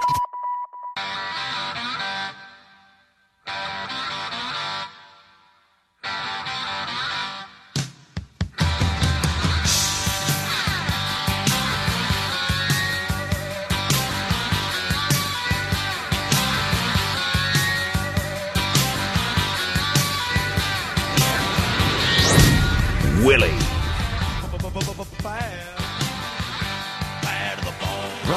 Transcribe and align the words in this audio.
Willie. 23.24 23.61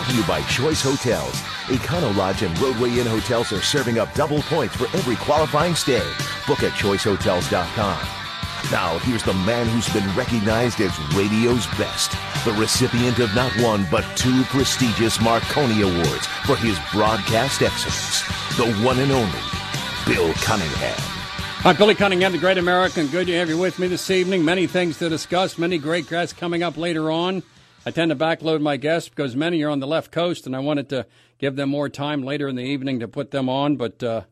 Brought 0.04 0.12
to 0.12 0.20
you 0.20 0.26
by 0.26 0.42
Choice 0.48 0.82
Hotels. 0.82 1.32
Econo 1.68 2.14
Lodge 2.14 2.42
and 2.42 2.54
Rodeway 2.56 2.98
Inn 2.98 3.06
hotels 3.06 3.52
are 3.52 3.62
serving 3.62 3.98
up 3.98 4.12
double 4.12 4.42
points 4.42 4.76
for 4.76 4.84
every 4.96 5.16
qualifying 5.16 5.74
stay. 5.74 6.06
Book 6.46 6.62
at 6.62 6.72
choicehotels.com. 6.72 8.06
Now, 8.70 8.98
here's 8.98 9.22
the 9.22 9.32
man 9.32 9.66
who's 9.66 9.88
been 9.94 10.06
recognized 10.14 10.80
as 10.82 10.98
radio's 11.14 11.66
best, 11.78 12.12
the 12.44 12.52
recipient 12.52 13.18
of 13.18 13.34
not 13.34 13.50
one 13.62 13.86
but 13.90 14.04
two 14.14 14.42
prestigious 14.44 15.22
Marconi 15.22 15.80
Awards 15.80 16.26
for 16.44 16.56
his 16.56 16.78
broadcast 16.92 17.62
excellence, 17.62 18.22
the 18.58 18.70
one 18.84 18.98
and 18.98 19.10
only 19.10 19.40
Bill 20.04 20.34
Cunningham. 20.34 21.00
I'm 21.64 21.76
Billy 21.76 21.94
Cunningham, 21.94 22.32
the 22.32 22.38
great 22.38 22.58
American. 22.58 23.06
Good 23.06 23.28
to 23.28 23.34
have 23.36 23.48
you 23.48 23.56
with 23.56 23.78
me 23.78 23.86
this 23.86 24.10
evening. 24.10 24.44
Many 24.44 24.66
things 24.66 24.98
to 24.98 25.08
discuss, 25.08 25.56
many 25.56 25.78
great 25.78 26.10
guests 26.10 26.38
coming 26.38 26.62
up 26.62 26.76
later 26.76 27.10
on. 27.10 27.42
I 27.86 27.90
tend 27.90 28.08
to 28.08 28.16
backload 28.16 28.62
my 28.62 28.78
guests 28.78 29.10
because 29.10 29.36
many 29.36 29.62
are 29.62 29.68
on 29.68 29.80
the 29.80 29.86
left 29.86 30.10
coast, 30.10 30.46
and 30.46 30.56
I 30.56 30.60
wanted 30.60 30.88
to 30.88 31.06
give 31.38 31.56
them 31.56 31.68
more 31.68 31.90
time 31.90 32.22
later 32.22 32.48
in 32.48 32.56
the 32.56 32.62
evening 32.62 33.00
to 33.00 33.08
put 33.08 33.30
them 33.30 33.50
on. 33.50 33.76
But 33.76 34.02
uh, 34.02 34.22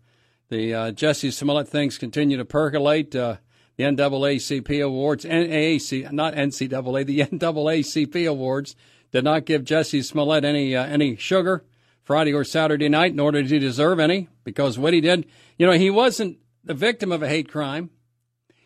the 0.48 0.72
uh, 0.74 0.90
Jesse 0.92 1.30
Smollett 1.30 1.68
things 1.68 1.98
continue 1.98 2.38
to 2.38 2.46
percolate. 2.46 3.14
Uh, 3.14 3.36
the 3.76 3.84
NAACP 3.84 4.82
awards, 4.82 5.26
NAAC, 5.26 6.10
not 6.12 6.34
NCAA, 6.34 7.04
the 7.04 7.20
NAACP 7.24 8.28
awards 8.28 8.74
did 9.10 9.24
not 9.24 9.44
give 9.44 9.64
Jesse 9.64 10.00
Smollett 10.00 10.44
any 10.44 10.74
uh, 10.74 10.84
any 10.86 11.16
sugar 11.16 11.62
Friday 12.02 12.32
or 12.32 12.44
Saturday 12.44 12.88
night, 12.88 13.14
nor 13.14 13.32
did 13.32 13.50
he 13.50 13.58
deserve 13.58 14.00
any 14.00 14.28
because 14.44 14.78
what 14.78 14.94
he 14.94 15.02
did, 15.02 15.26
you 15.58 15.66
know, 15.66 15.72
he 15.72 15.90
wasn't 15.90 16.38
the 16.64 16.74
victim 16.74 17.12
of 17.12 17.22
a 17.22 17.28
hate 17.28 17.50
crime. 17.50 17.90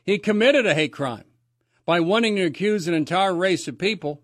He 0.05 0.19
committed 0.19 0.65
a 0.65 0.75
hate 0.75 0.93
crime 0.93 1.25
by 1.85 1.99
wanting 1.99 2.37
to 2.37 2.43
accuse 2.43 2.87
an 2.87 2.95
entire 2.95 3.35
race 3.35 3.67
of 3.67 3.79
people 3.79 4.23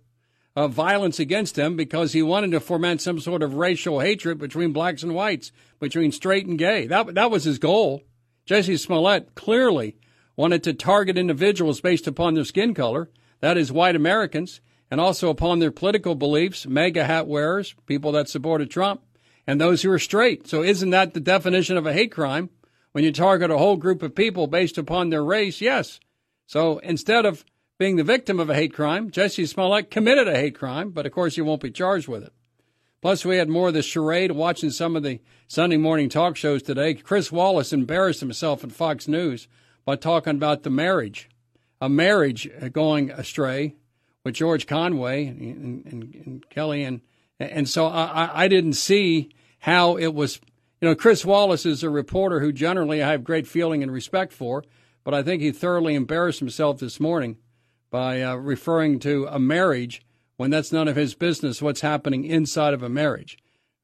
of 0.54 0.72
violence 0.72 1.18
against 1.18 1.54
them 1.54 1.76
because 1.76 2.12
he 2.12 2.22
wanted 2.22 2.50
to 2.50 2.60
foment 2.60 3.00
some 3.00 3.18
sort 3.18 3.42
of 3.42 3.54
racial 3.54 4.00
hatred 4.00 4.38
between 4.38 4.72
blacks 4.72 5.02
and 5.02 5.14
whites, 5.14 5.50
between 5.80 6.12
straight 6.12 6.46
and 6.46 6.58
gay. 6.58 6.86
That, 6.86 7.14
that 7.14 7.30
was 7.30 7.44
his 7.44 7.58
goal. 7.58 8.02
Jesse 8.44 8.76
Smollett 8.76 9.34
clearly 9.34 9.96
wanted 10.36 10.62
to 10.64 10.74
target 10.74 11.16
individuals 11.16 11.80
based 11.80 12.06
upon 12.06 12.34
their 12.34 12.44
skin 12.44 12.74
color, 12.74 13.10
that 13.40 13.56
is, 13.56 13.72
white 13.72 13.96
Americans, 13.96 14.60
and 14.90 15.00
also 15.00 15.30
upon 15.30 15.58
their 15.58 15.70
political 15.70 16.14
beliefs, 16.14 16.66
MAGA 16.66 17.04
hat 17.04 17.26
wearers, 17.26 17.74
people 17.86 18.12
that 18.12 18.28
supported 18.28 18.70
Trump, 18.70 19.02
and 19.46 19.60
those 19.60 19.82
who 19.82 19.90
are 19.90 19.98
straight. 19.98 20.46
So 20.46 20.62
isn't 20.62 20.90
that 20.90 21.14
the 21.14 21.20
definition 21.20 21.76
of 21.76 21.86
a 21.86 21.92
hate 21.92 22.12
crime? 22.12 22.50
When 22.92 23.04
you 23.04 23.12
target 23.12 23.50
a 23.50 23.56
whole 23.56 23.76
group 23.76 24.02
of 24.02 24.14
people 24.14 24.46
based 24.46 24.76
upon 24.76 25.08
their 25.08 25.24
race, 25.24 25.62
yes. 25.62 25.98
So 26.46 26.78
instead 26.80 27.24
of 27.24 27.44
being 27.82 27.96
the 27.96 28.04
victim 28.04 28.38
of 28.38 28.48
a 28.48 28.54
hate 28.54 28.72
crime, 28.72 29.10
Jesse 29.10 29.44
Smollett 29.44 29.90
committed 29.90 30.28
a 30.28 30.38
hate 30.38 30.54
crime, 30.56 30.90
but 30.90 31.04
of 31.04 31.10
course 31.10 31.34
he 31.34 31.40
won't 31.40 31.62
be 31.62 31.72
charged 31.72 32.06
with 32.06 32.22
it. 32.22 32.32
Plus, 33.00 33.24
we 33.24 33.38
had 33.38 33.48
more 33.48 33.66
of 33.66 33.74
the 33.74 33.82
charade 33.82 34.30
watching 34.30 34.70
some 34.70 34.94
of 34.94 35.02
the 35.02 35.20
Sunday 35.48 35.78
morning 35.78 36.08
talk 36.08 36.36
shows 36.36 36.62
today. 36.62 36.94
Chris 36.94 37.32
Wallace 37.32 37.72
embarrassed 37.72 38.20
himself 38.20 38.62
at 38.62 38.70
Fox 38.70 39.08
News 39.08 39.48
by 39.84 39.96
talking 39.96 40.36
about 40.36 40.62
the 40.62 40.70
marriage, 40.70 41.28
a 41.80 41.88
marriage 41.88 42.48
going 42.72 43.10
astray 43.10 43.74
with 44.22 44.36
George 44.36 44.68
Conway 44.68 45.26
and, 45.26 45.84
and, 45.84 46.14
and 46.14 46.50
Kelly. 46.50 46.84
And, 46.84 47.00
and 47.40 47.68
so 47.68 47.88
I, 47.88 48.44
I 48.44 48.46
didn't 48.46 48.74
see 48.74 49.32
how 49.58 49.96
it 49.96 50.14
was 50.14 50.40
you 50.80 50.88
know, 50.88 50.94
Chris 50.94 51.24
Wallace 51.24 51.66
is 51.66 51.82
a 51.82 51.90
reporter 51.90 52.38
who 52.38 52.52
generally 52.52 53.02
I 53.02 53.10
have 53.10 53.24
great 53.24 53.48
feeling 53.48 53.82
and 53.82 53.90
respect 53.90 54.32
for, 54.32 54.62
but 55.02 55.14
I 55.14 55.24
think 55.24 55.42
he 55.42 55.50
thoroughly 55.50 55.96
embarrassed 55.96 56.38
himself 56.38 56.78
this 56.78 57.00
morning 57.00 57.38
by 57.92 58.22
uh, 58.22 58.34
referring 58.34 58.98
to 58.98 59.26
a 59.30 59.38
marriage 59.38 60.02
when 60.36 60.50
that's 60.50 60.72
none 60.72 60.88
of 60.88 60.96
his 60.96 61.14
business 61.14 61.62
what's 61.62 61.82
happening 61.82 62.24
inside 62.24 62.72
of 62.74 62.82
a 62.82 62.88
marriage 62.88 63.38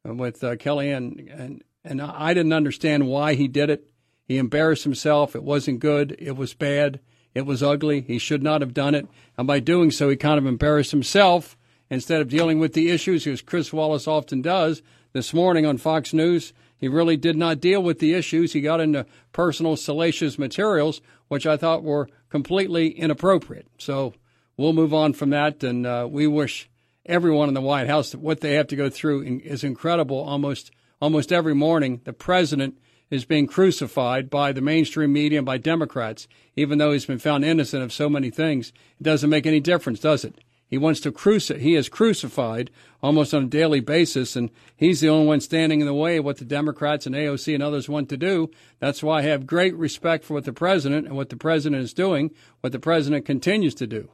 uh, 0.08 0.14
with 0.14 0.42
uh, 0.42 0.56
Kellyanne. 0.56 1.30
And, 1.30 1.62
and 1.84 2.00
I 2.02 2.32
didn't 2.34 2.54
understand 2.54 3.06
why 3.06 3.34
he 3.34 3.46
did 3.46 3.68
it. 3.68 3.88
He 4.24 4.38
embarrassed 4.38 4.84
himself. 4.84 5.36
It 5.36 5.44
wasn't 5.44 5.80
good. 5.80 6.16
It 6.18 6.36
was 6.36 6.54
bad. 6.54 7.00
It 7.34 7.42
was 7.42 7.62
ugly. 7.62 8.00
He 8.00 8.18
should 8.18 8.42
not 8.42 8.62
have 8.62 8.74
done 8.74 8.94
it. 8.94 9.06
And 9.36 9.46
by 9.46 9.60
doing 9.60 9.90
so, 9.90 10.08
he 10.08 10.16
kind 10.16 10.38
of 10.38 10.46
embarrassed 10.46 10.90
himself 10.90 11.56
instead 11.90 12.22
of 12.22 12.28
dealing 12.28 12.58
with 12.58 12.72
the 12.72 12.90
issues, 12.90 13.26
as 13.26 13.42
Chris 13.42 13.72
Wallace 13.72 14.08
often 14.08 14.40
does. 14.42 14.82
This 15.12 15.34
morning 15.34 15.66
on 15.66 15.78
Fox 15.78 16.14
News, 16.14 16.52
he 16.78 16.88
really 16.88 17.16
did 17.16 17.36
not 17.36 17.60
deal 17.60 17.82
with 17.82 17.98
the 17.98 18.14
issues. 18.14 18.52
He 18.54 18.60
got 18.62 18.80
into 18.80 19.06
personal 19.32 19.76
salacious 19.76 20.38
materials, 20.38 21.00
which 21.28 21.46
I 21.46 21.56
thought 21.56 21.82
were 21.82 22.08
completely 22.30 22.88
inappropriate. 22.88 23.66
So 23.78 24.14
we'll 24.56 24.72
move 24.72 24.94
on 24.94 25.12
from 25.12 25.30
that, 25.30 25.62
and 25.62 25.86
uh, 25.86 26.06
we 26.10 26.26
wish 26.26 26.68
everyone 27.06 27.48
in 27.48 27.54
the 27.54 27.60
White 27.60 27.88
House 27.88 28.10
that 28.10 28.20
what 28.20 28.40
they 28.40 28.54
have 28.54 28.68
to 28.68 28.76
go 28.76 28.90
through 28.90 29.40
is 29.44 29.64
incredible. 29.64 30.18
Almost 30.18 30.70
almost 31.00 31.32
every 31.32 31.54
morning, 31.54 32.00
the 32.04 32.12
president 32.12 32.78
is 33.10 33.24
being 33.24 33.46
crucified 33.46 34.28
by 34.28 34.52
the 34.52 34.60
mainstream 34.60 35.12
media 35.12 35.38
and 35.38 35.46
by 35.46 35.56
Democrats, 35.56 36.28
even 36.56 36.78
though 36.78 36.92
he's 36.92 37.06
been 37.06 37.18
found 37.18 37.44
innocent 37.44 37.82
of 37.82 37.92
so 37.92 38.08
many 38.08 38.30
things. 38.30 38.72
It 39.00 39.04
doesn't 39.04 39.30
make 39.30 39.46
any 39.46 39.60
difference, 39.60 40.00
does 40.00 40.24
it? 40.24 40.38
He 40.68 40.76
wants 40.76 41.00
to 41.00 41.12
crucify. 41.12 41.58
He 41.58 41.74
is 41.74 41.88
crucified 41.88 42.70
almost 43.02 43.32
on 43.32 43.44
a 43.44 43.48
daily 43.48 43.80
basis, 43.80 44.36
and 44.36 44.50
he's 44.76 45.00
the 45.00 45.08
only 45.08 45.26
one 45.26 45.40
standing 45.40 45.80
in 45.80 45.86
the 45.86 45.94
way 45.94 46.18
of 46.18 46.24
what 46.24 46.36
the 46.36 46.44
Democrats 46.44 47.06
and 47.06 47.14
AOC 47.14 47.54
and 47.54 47.62
others 47.62 47.88
want 47.88 48.10
to 48.10 48.18
do. 48.18 48.50
That's 48.78 49.02
why 49.02 49.18
I 49.18 49.22
have 49.22 49.46
great 49.46 49.74
respect 49.74 50.24
for 50.24 50.34
what 50.34 50.44
the 50.44 50.52
president 50.52 51.06
and 51.06 51.16
what 51.16 51.30
the 51.30 51.36
president 51.36 51.82
is 51.82 51.94
doing, 51.94 52.32
what 52.60 52.72
the 52.72 52.78
president 52.78 53.24
continues 53.24 53.74
to 53.76 53.86
do. 53.86 54.10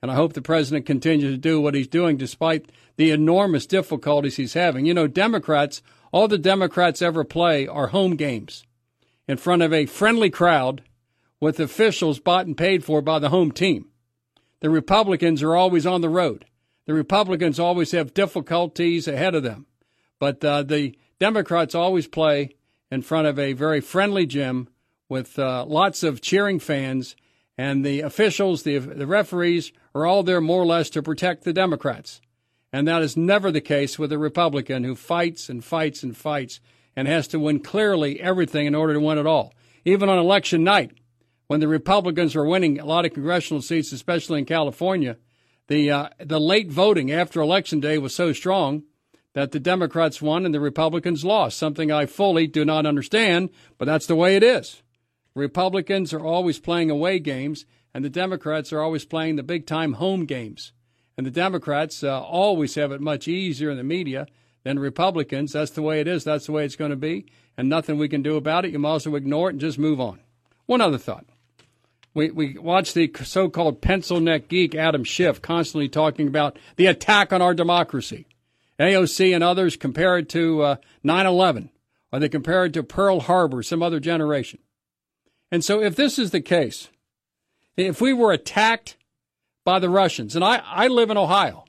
And 0.00 0.10
I 0.10 0.14
hope 0.14 0.32
the 0.32 0.40
president 0.40 0.86
continues 0.86 1.34
to 1.34 1.38
do 1.38 1.60
what 1.60 1.74
he's 1.74 1.88
doing 1.88 2.16
despite 2.16 2.70
the 2.96 3.10
enormous 3.10 3.66
difficulties 3.66 4.36
he's 4.36 4.54
having. 4.54 4.86
You 4.86 4.94
know, 4.94 5.08
Democrats, 5.08 5.82
all 6.10 6.28
the 6.28 6.38
Democrats 6.38 7.02
ever 7.02 7.24
play 7.24 7.66
are 7.66 7.88
home 7.88 8.16
games 8.16 8.64
in 9.26 9.36
front 9.36 9.60
of 9.60 9.74
a 9.74 9.86
friendly 9.86 10.30
crowd 10.30 10.82
with 11.40 11.60
officials 11.60 12.18
bought 12.18 12.46
and 12.46 12.56
paid 12.56 12.84
for 12.84 13.02
by 13.02 13.18
the 13.18 13.28
home 13.28 13.52
team. 13.52 13.88
The 14.60 14.70
Republicans 14.70 15.42
are 15.42 15.54
always 15.54 15.86
on 15.86 16.00
the 16.00 16.08
road. 16.08 16.44
the 16.86 16.94
Republicans 16.94 17.60
always 17.60 17.92
have 17.92 18.14
difficulties 18.14 19.06
ahead 19.06 19.34
of 19.34 19.42
them. 19.42 19.66
But 20.18 20.42
uh, 20.42 20.62
the 20.62 20.96
Democrats 21.20 21.74
always 21.74 22.08
play 22.08 22.56
in 22.90 23.02
front 23.02 23.26
of 23.26 23.38
a 23.38 23.52
very 23.52 23.80
friendly 23.82 24.24
gym 24.24 24.68
with 25.08 25.38
uh, 25.38 25.66
lots 25.66 26.02
of 26.02 26.22
cheering 26.22 26.58
fans, 26.58 27.14
and 27.58 27.84
the 27.84 28.00
officials, 28.00 28.62
the, 28.62 28.78
the 28.78 29.06
referees, 29.06 29.70
are 29.94 30.06
all 30.06 30.22
there 30.22 30.40
more 30.40 30.62
or 30.62 30.66
less 30.66 30.88
to 30.90 31.02
protect 31.02 31.44
the 31.44 31.52
Democrats. 31.52 32.22
And 32.72 32.88
that 32.88 33.02
is 33.02 33.16
never 33.16 33.50
the 33.50 33.60
case 33.60 33.98
with 33.98 34.10
a 34.12 34.18
Republican 34.18 34.84
who 34.84 34.94
fights 34.94 35.48
and 35.48 35.62
fights 35.62 36.02
and 36.02 36.16
fights 36.16 36.60
and 36.96 37.06
has 37.06 37.28
to 37.28 37.38
win 37.38 37.60
clearly 37.60 38.20
everything 38.20 38.66
in 38.66 38.74
order 38.74 38.94
to 38.94 39.00
win 39.00 39.18
it 39.18 39.26
all. 39.26 39.54
Even 39.84 40.08
on 40.08 40.18
election 40.18 40.64
night, 40.64 40.92
when 41.48 41.60
the 41.60 41.68
Republicans 41.68 42.34
were 42.34 42.46
winning 42.46 42.78
a 42.78 42.84
lot 42.86 43.04
of 43.04 43.12
congressional 43.12 43.60
seats, 43.60 43.90
especially 43.90 44.38
in 44.38 44.44
California, 44.44 45.16
the 45.66 45.90
uh, 45.90 46.08
the 46.18 46.38
late 46.38 46.70
voting 46.70 47.10
after 47.10 47.40
election 47.40 47.80
day 47.80 47.98
was 47.98 48.14
so 48.14 48.32
strong 48.32 48.84
that 49.34 49.52
the 49.52 49.60
Democrats 49.60 50.22
won 50.22 50.44
and 50.44 50.54
the 50.54 50.60
Republicans 50.60 51.24
lost. 51.24 51.58
Something 51.58 51.90
I 51.90 52.06
fully 52.06 52.46
do 52.46 52.64
not 52.64 52.86
understand, 52.86 53.50
but 53.76 53.84
that's 53.84 54.06
the 54.06 54.16
way 54.16 54.36
it 54.36 54.42
is. 54.42 54.82
Republicans 55.34 56.12
are 56.12 56.24
always 56.24 56.58
playing 56.58 56.90
away 56.90 57.18
games, 57.18 57.64
and 57.94 58.04
the 58.04 58.10
Democrats 58.10 58.72
are 58.72 58.80
always 58.80 59.04
playing 59.04 59.36
the 59.36 59.42
big 59.42 59.66
time 59.66 59.94
home 59.94 60.24
games. 60.24 60.72
And 61.16 61.26
the 61.26 61.30
Democrats 61.30 62.04
uh, 62.04 62.20
always 62.22 62.74
have 62.74 62.92
it 62.92 63.00
much 63.00 63.26
easier 63.26 63.70
in 63.70 63.76
the 63.76 63.84
media 63.84 64.26
than 64.64 64.78
Republicans. 64.78 65.52
That's 65.52 65.70
the 65.70 65.82
way 65.82 66.00
it 66.00 66.08
is. 66.08 66.24
That's 66.24 66.46
the 66.46 66.52
way 66.52 66.64
it's 66.64 66.76
going 66.76 66.90
to 66.90 66.96
be. 66.96 67.26
And 67.56 67.68
nothing 67.68 67.98
we 67.98 68.08
can 68.08 68.22
do 68.22 68.36
about 68.36 68.64
it. 68.64 68.72
You 68.72 68.78
might 68.78 68.96
as 68.96 69.06
well 69.06 69.16
ignore 69.16 69.48
it 69.48 69.54
and 69.54 69.60
just 69.60 69.78
move 69.78 70.00
on. 70.00 70.20
One 70.66 70.80
other 70.80 70.98
thought. 70.98 71.24
We, 72.14 72.30
we 72.30 72.58
watch 72.58 72.94
the 72.94 73.10
so 73.22 73.48
called 73.48 73.80
pencil 73.80 74.20
neck 74.20 74.48
geek 74.48 74.74
Adam 74.74 75.04
Schiff 75.04 75.40
constantly 75.40 75.88
talking 75.88 76.26
about 76.26 76.58
the 76.76 76.86
attack 76.86 77.32
on 77.32 77.42
our 77.42 77.54
democracy. 77.54 78.26
AOC 78.78 79.34
and 79.34 79.44
others 79.44 79.76
compare 79.76 80.18
it 80.18 80.28
to 80.30 80.62
uh, 80.62 80.76
9 81.02 81.26
uh, 81.26 81.30
11, 81.30 81.70
or 82.12 82.20
they 82.20 82.28
compare 82.28 82.64
it 82.64 82.72
to 82.74 82.82
Pearl 82.82 83.20
Harbor, 83.20 83.62
some 83.62 83.82
other 83.82 84.00
generation. 84.00 84.60
And 85.50 85.64
so, 85.64 85.82
if 85.82 85.96
this 85.96 86.18
is 86.18 86.30
the 86.30 86.40
case, 86.40 86.88
if 87.76 88.00
we 88.00 88.12
were 88.12 88.32
attacked 88.32 88.96
by 89.68 89.78
the 89.78 89.90
Russians. 89.90 90.34
And 90.34 90.42
I, 90.42 90.62
I 90.64 90.86
live 90.86 91.10
in 91.10 91.18
Ohio. 91.18 91.66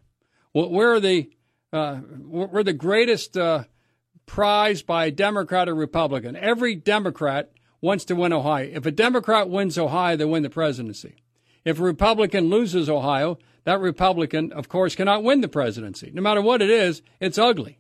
We're 0.54 1.02
the, 1.02 1.30
uh, 1.74 2.00
we're 2.24 2.64
the 2.64 2.72
greatest 2.72 3.36
uh, 3.36 3.66
prize 4.26 4.82
by 4.82 5.10
Democrat 5.10 5.68
or 5.68 5.76
Republican. 5.76 6.38
Every 6.38 6.76
Democrat 6.76 7.52
wants 7.82 8.06
to 8.06 8.16
win 8.16 8.34
Ohio. 8.34 8.70
If 8.72 8.86
a 8.86 8.92
Democrat 8.92 9.50
wins 9.50 9.78
Ohio, 9.78 10.16
they 10.16 10.26
win 10.26 10.44
the 10.44 10.50
presidency. 10.50 11.16
If 11.66 11.80
a 11.80 11.84
Republican 11.84 12.50
loses 12.50 12.90
Ohio, 12.90 13.38
that 13.64 13.80
Republican, 13.80 14.52
of 14.52 14.70
course, 14.70 14.96
cannot 14.96 15.24
win 15.24 15.42
the 15.42 15.48
presidency. 15.48 16.12
No 16.14 16.22
matter 16.22 16.42
what 16.42 16.62
it 16.62 16.70
is, 16.70 17.02
it's 17.20 17.38
ugly. 17.38 17.78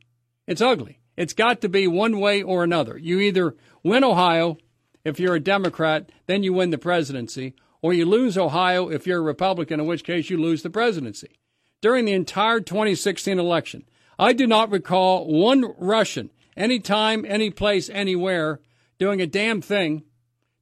It's 0.47 0.61
ugly. 0.61 0.99
It's 1.17 1.33
got 1.33 1.61
to 1.61 1.69
be 1.69 1.87
one 1.87 2.19
way 2.19 2.41
or 2.41 2.63
another. 2.63 2.97
You 2.97 3.19
either 3.19 3.55
win 3.83 4.03
Ohio 4.03 4.57
if 5.03 5.19
you're 5.19 5.35
a 5.35 5.39
Democrat, 5.39 6.11
then 6.27 6.43
you 6.43 6.53
win 6.53 6.69
the 6.69 6.77
presidency, 6.77 7.55
or 7.81 7.93
you 7.93 8.05
lose 8.05 8.37
Ohio 8.37 8.89
if 8.89 9.07
you're 9.07 9.19
a 9.19 9.21
Republican, 9.21 9.79
in 9.79 9.85
which 9.85 10.03
case 10.03 10.29
you 10.29 10.37
lose 10.37 10.61
the 10.61 10.69
presidency. 10.69 11.39
During 11.81 12.05
the 12.05 12.13
entire 12.13 12.59
2016 12.59 13.39
election, 13.39 13.85
I 14.17 14.33
do 14.33 14.45
not 14.45 14.71
recall 14.71 15.25
one 15.27 15.73
Russian, 15.77 16.29
anytime, 16.57 17.25
any 17.27 17.49
place, 17.49 17.89
anywhere, 17.89 18.59
doing 18.99 19.21
a 19.21 19.27
damn 19.27 19.61
thing 19.61 20.03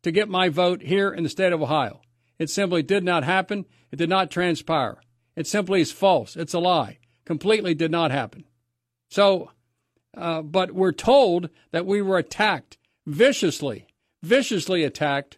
to 0.03 0.11
get 0.11 0.29
my 0.29 0.47
vote 0.47 0.83
here 0.83 1.11
in 1.11 1.23
the 1.23 1.29
state 1.29 1.51
of 1.51 1.61
Ohio. 1.61 2.01
It 2.39 2.49
simply 2.49 2.83
did 2.83 3.03
not 3.03 3.23
happen. 3.23 3.65
It 3.91 3.97
did 3.97 4.09
not 4.09 4.31
transpire. 4.31 5.01
It 5.35 5.47
simply 5.47 5.81
is 5.81 5.91
false. 5.91 6.35
It's 6.35 6.53
a 6.53 6.59
lie. 6.59 6.99
Completely 7.25 7.73
did 7.73 7.91
not 7.91 8.11
happen. 8.11 8.45
So, 9.09 9.51
uh, 10.15 10.41
but 10.43 10.71
we're 10.71 10.91
told 10.91 11.49
that 11.71 11.85
we 11.85 12.01
were 12.01 12.17
attacked 12.17 12.77
viciously, 13.05 13.87
viciously 14.23 14.83
attacked 14.83 15.37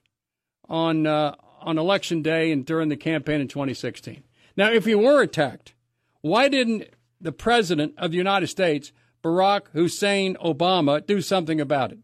on 0.67 1.07
uh, 1.07 1.35
on 1.61 1.77
election 1.77 2.21
day 2.21 2.51
and 2.51 2.65
during 2.65 2.89
the 2.89 2.97
campaign 2.97 3.41
in 3.41 3.47
2016. 3.47 4.23
Now, 4.55 4.71
if 4.71 4.87
you 4.87 4.97
were 4.97 5.21
attacked, 5.21 5.73
why 6.21 6.47
didn't 6.47 6.85
the 7.19 7.31
president 7.31 7.93
of 7.97 8.11
the 8.11 8.17
United 8.17 8.47
States, 8.47 8.91
Barack 9.23 9.67
Hussein 9.73 10.35
Obama, 10.35 11.05
do 11.05 11.21
something 11.21 11.59
about 11.59 11.91
it? 11.91 11.99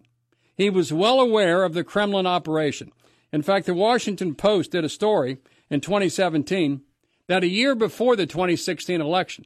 He 0.56 0.70
was 0.70 0.94
well 0.94 1.20
aware 1.20 1.64
of 1.64 1.74
the 1.74 1.84
Kremlin 1.84 2.26
operation. 2.26 2.92
In 3.32 3.42
fact, 3.42 3.66
the 3.66 3.74
Washington 3.74 4.36
Post 4.36 4.72
did 4.72 4.86
a 4.86 4.90
story 4.90 5.38
in 5.70 5.82
2017 5.82 6.82
that 7.28 7.44
a 7.44 7.48
year 7.48 7.76
before 7.76 8.16
the 8.16 8.26
2016 8.26 9.02
election, 9.02 9.46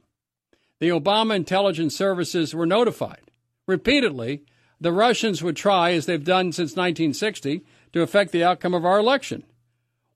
the 0.78 0.88
Obama 0.88 1.34
intelligence 1.34 1.96
services 1.96 2.54
were 2.54 2.66
notified 2.66 3.30
repeatedly 3.66 4.42
the 4.80 4.92
Russians 4.92 5.42
would 5.42 5.56
try, 5.56 5.92
as 5.92 6.06
they've 6.06 6.24
done 6.24 6.52
since 6.52 6.70
1960, 6.70 7.64
to 7.92 8.02
affect 8.02 8.32
the 8.32 8.44
outcome 8.44 8.74
of 8.74 8.84
our 8.84 8.98
election. 8.98 9.44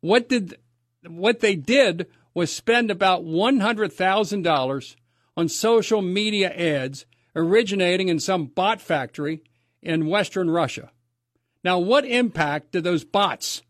What 0.01 0.29
did 0.29 0.59
what 1.07 1.41
they 1.41 1.55
did 1.55 2.07
was 2.33 2.51
spend 2.51 2.91
about 2.91 3.25
$100,000 3.25 4.97
on 5.37 5.49
social 5.49 6.01
media 6.01 6.51
ads 6.51 7.05
originating 7.37 8.09
in 8.09 8.19
some 8.19 8.47
bot 8.47 8.81
factory 8.81 9.43
in 9.85 10.07
Western 10.07 10.51
Russia. 10.51 10.91
Now, 11.63 11.79
what 11.79 12.05
impact 12.05 12.73
did 12.73 12.85
those 12.85 13.05
bots 13.05 13.63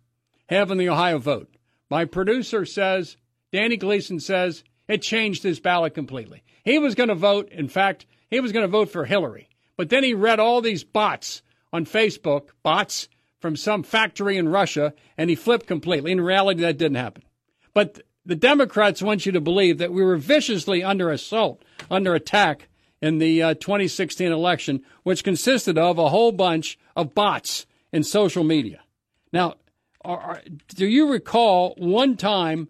have 0.49 0.71
on 0.71 0.79
the 0.79 0.89
Ohio 0.89 1.19
vote? 1.19 1.55
My 1.91 2.05
producer 2.05 2.65
says, 2.65 3.17
Danny 3.53 3.77
Gleason 3.77 4.21
says, 4.21 4.65
it 4.89 5.03
changed 5.03 5.43
his 5.43 5.61
ballot 5.61 5.95
completely. 5.95 6.43
He 6.65 6.79
was 6.79 6.95
going 6.95 7.09
to 7.09 7.15
vote, 7.15 7.51
in 7.51 7.69
fact, 7.69 8.07
he 8.31 8.41
was 8.41 8.53
going 8.53 8.65
to 8.65 8.69
vote 8.69 8.91
for 8.91 9.05
Hillary. 9.05 9.49
But 9.77 9.91
then 9.91 10.05
he 10.05 10.15
read 10.15 10.41
all 10.41 10.61
these 10.61 10.85
bots 10.85 11.43
on 11.73 11.85
Facebook, 11.85 12.49
bots 12.63 13.09
from 13.41 13.57
some 13.57 13.83
factory 13.83 14.37
in 14.37 14.49
Russia, 14.49 14.95
and 15.19 15.29
he 15.29 15.37
flipped 15.37 15.67
completely. 15.67 16.13
In 16.13 16.21
reality, 16.21 16.63
that 16.63 16.79
didn't 16.79 16.97
happen. 16.97 17.23
But 17.75 18.01
the 18.25 18.37
Democrats 18.37 19.03
want 19.03 19.27
you 19.27 19.33
to 19.33 19.41
believe 19.41 19.79
that 19.79 19.93
we 19.93 20.03
were 20.03 20.17
viciously 20.17 20.83
under 20.83 21.11
assault, 21.11 21.63
under 21.91 22.15
attack 22.15 22.69
in 23.05 23.19
the 23.19 23.43
uh, 23.43 23.53
2016 23.53 24.33
election, 24.33 24.83
which 25.03 25.25
consisted 25.25 25.77
of 25.77 25.99
a 25.99 26.09
whole 26.09 26.33
bunch 26.33 26.79
of 26.97 27.15
bots 27.15 27.67
in 27.93 28.03
social 28.03 28.43
media. 28.43 28.81
Now, 29.31 29.57
are, 30.03 30.19
are, 30.19 30.43
do 30.69 30.87
you 30.87 31.13
recall 31.13 31.75
one 31.77 32.17
time 32.17 32.69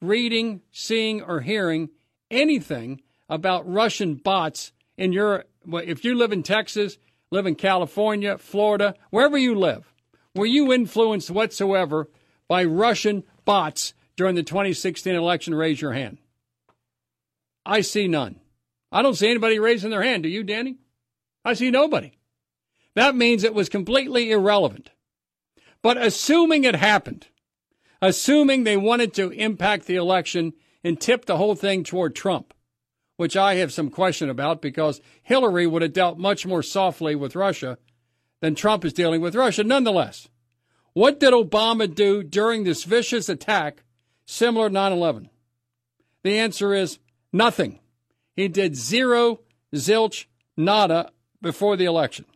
reading, 0.00 0.62
seeing, 0.70 1.20
or 1.20 1.40
hearing 1.40 1.88
anything 2.30 3.00
about 3.28 3.68
Russian 3.68 4.14
bots 4.14 4.70
in 4.96 5.12
your? 5.12 5.46
If 5.66 6.04
you 6.04 6.14
live 6.14 6.30
in 6.30 6.44
Texas, 6.44 6.96
live 7.32 7.46
in 7.46 7.56
California, 7.56 8.38
Florida, 8.38 8.94
wherever 9.10 9.36
you 9.36 9.56
live, 9.56 9.92
were 10.32 10.46
you 10.46 10.72
influenced 10.72 11.28
whatsoever 11.28 12.08
by 12.46 12.62
Russian 12.62 13.24
bots 13.44 13.94
during 14.14 14.36
the 14.36 14.44
2016 14.44 15.12
election? 15.12 15.56
Raise 15.56 15.80
your 15.80 15.92
hand. 15.92 16.18
I 17.64 17.80
see 17.80 18.06
none. 18.06 18.38
I 18.96 19.02
don't 19.02 19.14
see 19.14 19.28
anybody 19.28 19.58
raising 19.58 19.90
their 19.90 20.02
hand. 20.02 20.22
Do 20.22 20.30
you, 20.30 20.42
Danny? 20.42 20.78
I 21.44 21.52
see 21.52 21.70
nobody. 21.70 22.12
That 22.94 23.14
means 23.14 23.44
it 23.44 23.52
was 23.52 23.68
completely 23.68 24.30
irrelevant. 24.30 24.88
But 25.82 25.98
assuming 25.98 26.64
it 26.64 26.76
happened, 26.76 27.26
assuming 28.00 28.64
they 28.64 28.78
wanted 28.78 29.12
to 29.12 29.32
impact 29.32 29.84
the 29.84 29.96
election 29.96 30.54
and 30.82 30.98
tip 30.98 31.26
the 31.26 31.36
whole 31.36 31.54
thing 31.54 31.84
toward 31.84 32.14
Trump, 32.14 32.54
which 33.18 33.36
I 33.36 33.56
have 33.56 33.70
some 33.70 33.90
question 33.90 34.30
about 34.30 34.62
because 34.62 35.02
Hillary 35.22 35.66
would 35.66 35.82
have 35.82 35.92
dealt 35.92 36.16
much 36.16 36.46
more 36.46 36.62
softly 36.62 37.14
with 37.14 37.36
Russia 37.36 37.76
than 38.40 38.54
Trump 38.54 38.82
is 38.82 38.94
dealing 38.94 39.20
with 39.20 39.34
Russia. 39.34 39.62
Nonetheless, 39.62 40.26
what 40.94 41.20
did 41.20 41.34
Obama 41.34 41.94
do 41.94 42.22
during 42.22 42.64
this 42.64 42.84
vicious 42.84 43.28
attack 43.28 43.82
similar 44.24 44.68
to 44.68 44.72
9 44.72 44.92
11? 44.92 45.28
The 46.22 46.38
answer 46.38 46.72
is 46.72 46.98
nothing. 47.30 47.80
He 48.36 48.48
did 48.48 48.76
zero, 48.76 49.40
zilch, 49.74 50.26
nada 50.56 51.10
before 51.40 51.76
the 51.76 51.86
election. 51.86 52.26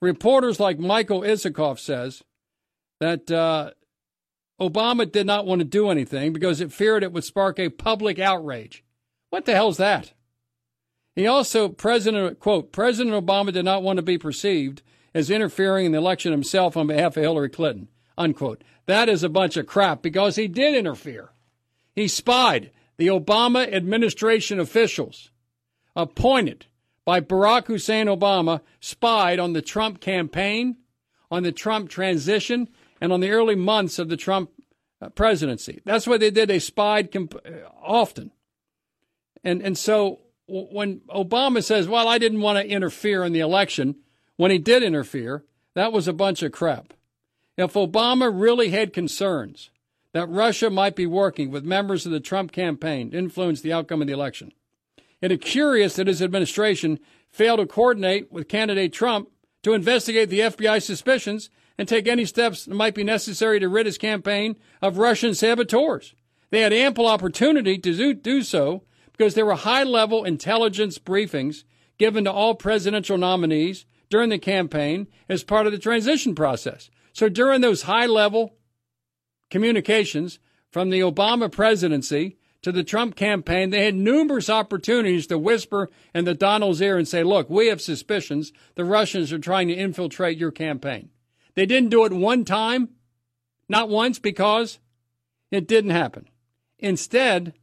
Reporters 0.00 0.60
like 0.60 0.78
Michael 0.78 1.22
Isikoff 1.22 1.78
says 1.78 2.22
that 3.00 3.30
uh, 3.30 3.72
Obama 4.60 5.10
did 5.10 5.26
not 5.26 5.46
want 5.46 5.60
to 5.60 5.64
do 5.64 5.90
anything 5.90 6.32
because 6.32 6.60
it 6.60 6.72
feared 6.72 7.02
it 7.02 7.12
would 7.12 7.24
spark 7.24 7.58
a 7.58 7.68
public 7.68 8.18
outrage. 8.18 8.84
What 9.30 9.44
the 9.44 9.54
hell's 9.54 9.78
that? 9.78 10.12
He 11.16 11.26
also, 11.26 11.68
President, 11.68 12.38
quote, 12.40 12.72
President 12.72 13.14
Obama 13.14 13.52
did 13.52 13.64
not 13.64 13.82
want 13.82 13.96
to 13.98 14.02
be 14.02 14.18
perceived 14.18 14.82
as 15.14 15.30
interfering 15.30 15.86
in 15.86 15.92
the 15.92 15.98
election 15.98 16.32
himself 16.32 16.76
on 16.76 16.86
behalf 16.86 17.16
of 17.16 17.22
Hillary 17.22 17.48
Clinton. 17.48 17.88
Unquote. 18.18 18.62
That 18.86 19.08
is 19.08 19.22
a 19.22 19.28
bunch 19.28 19.56
of 19.56 19.66
crap 19.66 20.02
because 20.02 20.36
he 20.36 20.48
did 20.48 20.74
interfere. 20.74 21.30
He 21.94 22.08
spied 22.08 22.70
the 22.96 23.08
Obama 23.08 23.70
administration 23.72 24.60
officials 24.60 25.30
appointed 25.96 26.66
by 27.04 27.20
Barack 27.20 27.66
Hussein 27.66 28.06
Obama 28.06 28.60
spied 28.80 29.38
on 29.38 29.52
the 29.52 29.62
Trump 29.62 30.00
campaign, 30.00 30.76
on 31.30 31.42
the 31.42 31.52
Trump 31.52 31.88
transition, 31.88 32.68
and 33.00 33.12
on 33.12 33.20
the 33.20 33.30
early 33.30 33.54
months 33.54 33.98
of 33.98 34.08
the 34.08 34.16
Trump 34.16 34.50
uh, 35.02 35.08
presidency. 35.10 35.82
That's 35.84 36.06
what 36.06 36.20
they 36.20 36.30
did. 36.30 36.48
They 36.48 36.58
spied 36.58 37.12
comp- 37.12 37.34
uh, 37.34 37.68
often. 37.82 38.30
And, 39.42 39.60
and 39.60 39.76
so 39.76 40.20
when 40.46 41.00
Obama 41.10 41.62
says, 41.62 41.88
well, 41.88 42.08
I 42.08 42.18
didn't 42.18 42.40
want 42.40 42.58
to 42.58 42.66
interfere 42.66 43.24
in 43.24 43.32
the 43.32 43.40
election, 43.40 43.96
when 44.36 44.50
he 44.50 44.58
did 44.58 44.82
interfere, 44.82 45.44
that 45.74 45.92
was 45.92 46.08
a 46.08 46.12
bunch 46.12 46.42
of 46.42 46.52
crap. 46.52 46.94
If 47.56 47.74
Obama 47.74 48.30
really 48.32 48.70
had 48.70 48.92
concerns 48.92 49.70
that 50.14 50.28
Russia 50.28 50.70
might 50.70 50.94
be 50.94 51.06
working 51.06 51.50
with 51.50 51.64
members 51.64 52.06
of 52.06 52.12
the 52.12 52.20
Trump 52.20 52.52
campaign 52.52 53.10
to 53.10 53.18
influence 53.18 53.60
the 53.60 53.72
outcome 53.72 54.00
of 54.00 54.06
the 54.06 54.12
election, 54.12 54.52
it 55.20 55.32
is 55.32 55.38
curious 55.40 55.96
that 55.96 56.06
his 56.06 56.22
administration 56.22 57.00
failed 57.30 57.58
to 57.58 57.66
coordinate 57.66 58.32
with 58.32 58.48
candidate 58.48 58.92
Trump 58.92 59.28
to 59.64 59.74
investigate 59.74 60.30
the 60.30 60.40
FBI 60.40 60.80
suspicions 60.80 61.50
and 61.76 61.88
take 61.88 62.06
any 62.06 62.24
steps 62.24 62.64
that 62.64 62.74
might 62.74 62.94
be 62.94 63.02
necessary 63.02 63.58
to 63.58 63.68
rid 63.68 63.86
his 63.86 63.98
campaign 63.98 64.54
of 64.80 64.98
Russian 64.98 65.34
saboteurs. 65.34 66.14
They 66.50 66.60
had 66.60 66.72
ample 66.72 67.08
opportunity 67.08 67.76
to 67.78 67.96
do, 67.96 68.14
do 68.14 68.42
so 68.42 68.84
because 69.10 69.34
there 69.34 69.46
were 69.46 69.56
high 69.56 69.82
level 69.82 70.22
intelligence 70.22 70.98
briefings 70.98 71.64
given 71.98 72.22
to 72.24 72.32
all 72.32 72.54
presidential 72.54 73.18
nominees 73.18 73.84
during 74.10 74.30
the 74.30 74.38
campaign 74.38 75.08
as 75.28 75.42
part 75.42 75.66
of 75.66 75.72
the 75.72 75.78
transition 75.78 76.36
process. 76.36 76.90
So 77.12 77.28
during 77.28 77.62
those 77.62 77.82
high 77.82 78.06
level 78.06 78.54
communications 79.54 80.40
from 80.68 80.90
the 80.90 80.98
Obama 80.98 81.48
presidency 81.48 82.36
to 82.60 82.72
the 82.72 82.82
Trump 82.82 83.14
campaign, 83.14 83.70
they 83.70 83.84
had 83.84 83.94
numerous 83.94 84.50
opportunities 84.50 85.28
to 85.28 85.38
whisper 85.38 85.88
in 86.12 86.24
the 86.24 86.34
Donald's 86.34 86.80
ear 86.80 86.98
and 86.98 87.06
say, 87.06 87.22
look, 87.22 87.48
we 87.48 87.68
have 87.68 87.80
suspicions 87.80 88.52
the 88.74 88.84
Russians 88.84 89.32
are 89.32 89.38
trying 89.38 89.68
to 89.68 89.74
infiltrate 89.74 90.38
your 90.38 90.50
campaign. 90.50 91.10
They 91.54 91.66
didn't 91.66 91.90
do 91.90 92.04
it 92.04 92.12
one 92.12 92.44
time, 92.44 92.88
not 93.68 93.88
once, 93.88 94.18
because 94.18 94.80
it 95.52 95.68
didn't 95.68 95.92
happen. 95.92 96.28
Instead, 96.80 97.54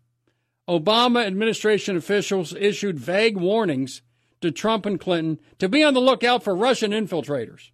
Obama 0.70 1.26
administration 1.26 1.98
officials 1.98 2.54
issued 2.54 2.98
vague 2.98 3.36
warnings 3.36 4.02
to 4.40 4.50
Trump 4.50 4.86
and 4.86 4.98
Clinton 4.98 5.42
to 5.60 5.68
be 5.68 5.84
on 5.84 5.94
the 5.94 6.00
lookout 6.00 6.42
for 6.42 6.56
Russian 6.56 6.92
infiltrators. 6.92 7.72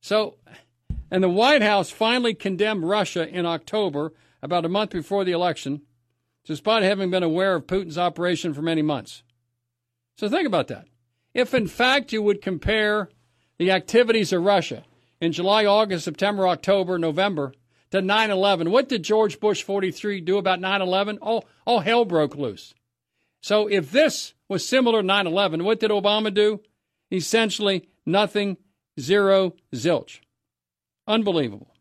So, 0.00 0.36
and 1.10 1.22
the 1.22 1.28
White 1.28 1.62
House 1.62 1.90
finally 1.90 2.34
condemned 2.34 2.84
Russia 2.84 3.28
in 3.28 3.46
October, 3.46 4.12
about 4.42 4.64
a 4.64 4.68
month 4.68 4.90
before 4.90 5.24
the 5.24 5.32
election, 5.32 5.82
despite 6.44 6.82
having 6.82 7.10
been 7.10 7.22
aware 7.22 7.56
of 7.56 7.66
Putin's 7.66 7.98
operation 7.98 8.54
for 8.54 8.62
many 8.62 8.82
months. 8.82 9.22
So 10.16 10.28
think 10.28 10.46
about 10.46 10.68
that. 10.68 10.86
If 11.34 11.54
in 11.54 11.66
fact 11.66 12.12
you 12.12 12.22
would 12.22 12.42
compare 12.42 13.10
the 13.58 13.70
activities 13.70 14.32
of 14.32 14.42
Russia 14.42 14.84
in 15.20 15.32
July, 15.32 15.66
August, 15.66 16.04
September, 16.04 16.48
October, 16.48 16.98
November 16.98 17.52
to 17.90 18.00
9 18.00 18.30
11. 18.30 18.70
What 18.70 18.88
did 18.88 19.02
George 19.02 19.40
Bush 19.40 19.62
43 19.62 20.20
do 20.20 20.38
about 20.38 20.60
9 20.60 20.80
11? 20.80 21.18
All, 21.18 21.44
all 21.66 21.80
hell 21.80 22.04
broke 22.04 22.36
loose. 22.36 22.74
So 23.42 23.66
if 23.66 23.90
this 23.90 24.34
was 24.48 24.66
similar 24.66 25.00
to 25.02 25.06
9 25.06 25.26
11, 25.26 25.64
what 25.64 25.80
did 25.80 25.90
Obama 25.90 26.32
do? 26.32 26.60
Essentially 27.12 27.88
nothing, 28.06 28.56
zero, 28.98 29.54
zilch. 29.74 30.20
Unbelievable. 31.10 31.74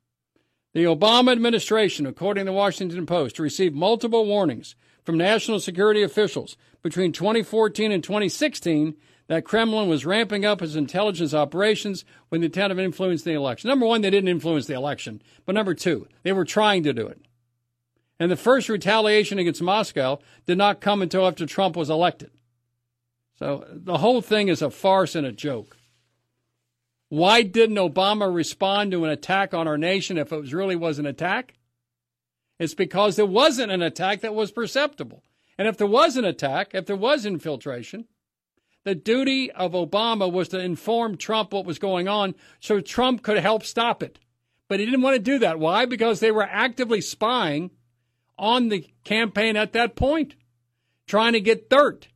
The 0.73 0.85
Obama 0.85 1.31
administration, 1.31 2.07
according 2.07 2.45
to 2.45 2.51
the 2.51 2.57
Washington 2.57 3.05
Post, 3.05 3.37
received 3.37 3.75
multiple 3.75 4.25
warnings 4.25 4.75
from 5.03 5.17
national 5.17 5.59
security 5.59 6.01
officials 6.01 6.57
between 6.81 7.11
2014 7.11 7.91
and 7.91 8.03
2016 8.03 8.95
that 9.27 9.45
Kremlin 9.45 9.87
was 9.87 10.05
ramping 10.05 10.45
up 10.45 10.63
its 10.63 10.73
intelligence 10.73 11.35
operations 11.35 12.03
with 12.31 12.41
the 12.41 12.45
intent 12.45 12.71
of 12.71 12.79
influencing 12.79 13.31
the 13.31 13.37
election. 13.37 13.67
Number 13.67 13.85
one, 13.85 14.01
they 14.01 14.09
didn't 14.09 14.29
influence 14.29 14.65
the 14.65 14.73
election. 14.73 15.21
But 15.45 15.53
number 15.53 15.75
two, 15.75 16.07
they 16.23 16.33
were 16.33 16.45
trying 16.45 16.81
to 16.83 16.93
do 16.93 17.05
it. 17.07 17.21
And 18.19 18.31
the 18.31 18.35
first 18.35 18.67
retaliation 18.67 19.37
against 19.37 19.61
Moscow 19.61 20.19
did 20.47 20.57
not 20.57 20.81
come 20.81 21.03
until 21.03 21.27
after 21.27 21.45
Trump 21.45 21.75
was 21.75 21.91
elected. 21.91 22.31
So 23.37 23.63
the 23.69 23.99
whole 23.99 24.21
thing 24.21 24.47
is 24.47 24.63
a 24.63 24.71
farce 24.71 25.13
and 25.13 25.27
a 25.27 25.31
joke. 25.31 25.77
Why 27.09 27.41
didn't 27.41 27.75
Obama 27.75 28.33
respond 28.33 28.91
to 28.91 29.03
an 29.03 29.09
attack 29.09 29.53
on 29.53 29.67
our 29.67 29.77
nation 29.77 30.17
if 30.17 30.31
it 30.31 30.53
really 30.53 30.75
was 30.75 30.99
an 30.99 31.07
attack? 31.07 31.55
It's 32.59 32.75
because 32.75 33.15
there 33.15 33.25
wasn't 33.25 33.71
an 33.71 33.81
attack 33.81 34.21
that 34.21 34.35
was 34.35 34.51
perceptible. 34.51 35.23
And 35.57 35.67
if 35.67 35.77
there 35.77 35.87
was 35.87 36.17
an 36.17 36.25
attack, 36.25 36.71
if 36.73 36.85
there 36.85 36.95
was 36.95 37.25
infiltration, 37.25 38.05
the 38.83 38.95
duty 38.95 39.51
of 39.51 39.71
Obama 39.71 40.31
was 40.31 40.49
to 40.49 40.59
inform 40.59 41.17
Trump 41.17 41.51
what 41.51 41.65
was 41.65 41.79
going 41.79 42.07
on 42.07 42.35
so 42.59 42.79
Trump 42.79 43.23
could 43.23 43.37
help 43.37 43.63
stop 43.63 44.03
it. 44.03 44.19
But 44.67 44.79
he 44.79 44.85
didn't 44.85 45.01
want 45.01 45.15
to 45.15 45.21
do 45.21 45.39
that. 45.39 45.59
Why? 45.59 45.85
Because 45.85 46.19
they 46.19 46.31
were 46.31 46.43
actively 46.43 47.01
spying 47.01 47.71
on 48.37 48.69
the 48.69 48.87
campaign 49.03 49.57
at 49.57 49.73
that 49.73 49.95
point, 49.95 50.35
trying 51.07 51.33
to 51.33 51.41
get 51.41 51.69
dirt 51.69 52.07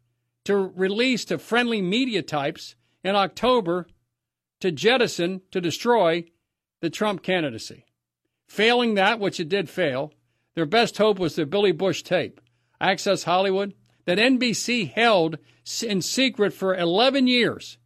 to 0.46 0.56
release 0.56 1.26
to 1.26 1.38
friendly 1.38 1.82
media 1.82 2.22
types 2.22 2.76
in 3.04 3.16
October 3.16 3.88
to 4.64 4.72
jettison, 4.72 5.42
to 5.52 5.60
destroy 5.60 6.24
the 6.80 6.90
Trump 6.90 7.22
candidacy. 7.22 7.86
Failing 8.48 8.94
that, 8.94 9.20
which 9.20 9.38
it 9.38 9.50
did 9.50 9.70
fail, 9.70 10.14
their 10.56 10.66
best 10.66 10.98
hope 10.98 11.20
was 11.20 11.36
the 11.36 11.46
Billy 11.46 11.74
Bush 11.74 12.02
tape. 12.02 12.40
Access 12.80 13.24
Hollywood, 13.24 13.74
that 14.06 14.18
NBC 14.18 14.90
held 14.90 15.38
in 15.86 16.02
secret 16.02 16.54
for 16.54 16.74
11 16.74 17.28
years 17.28 17.78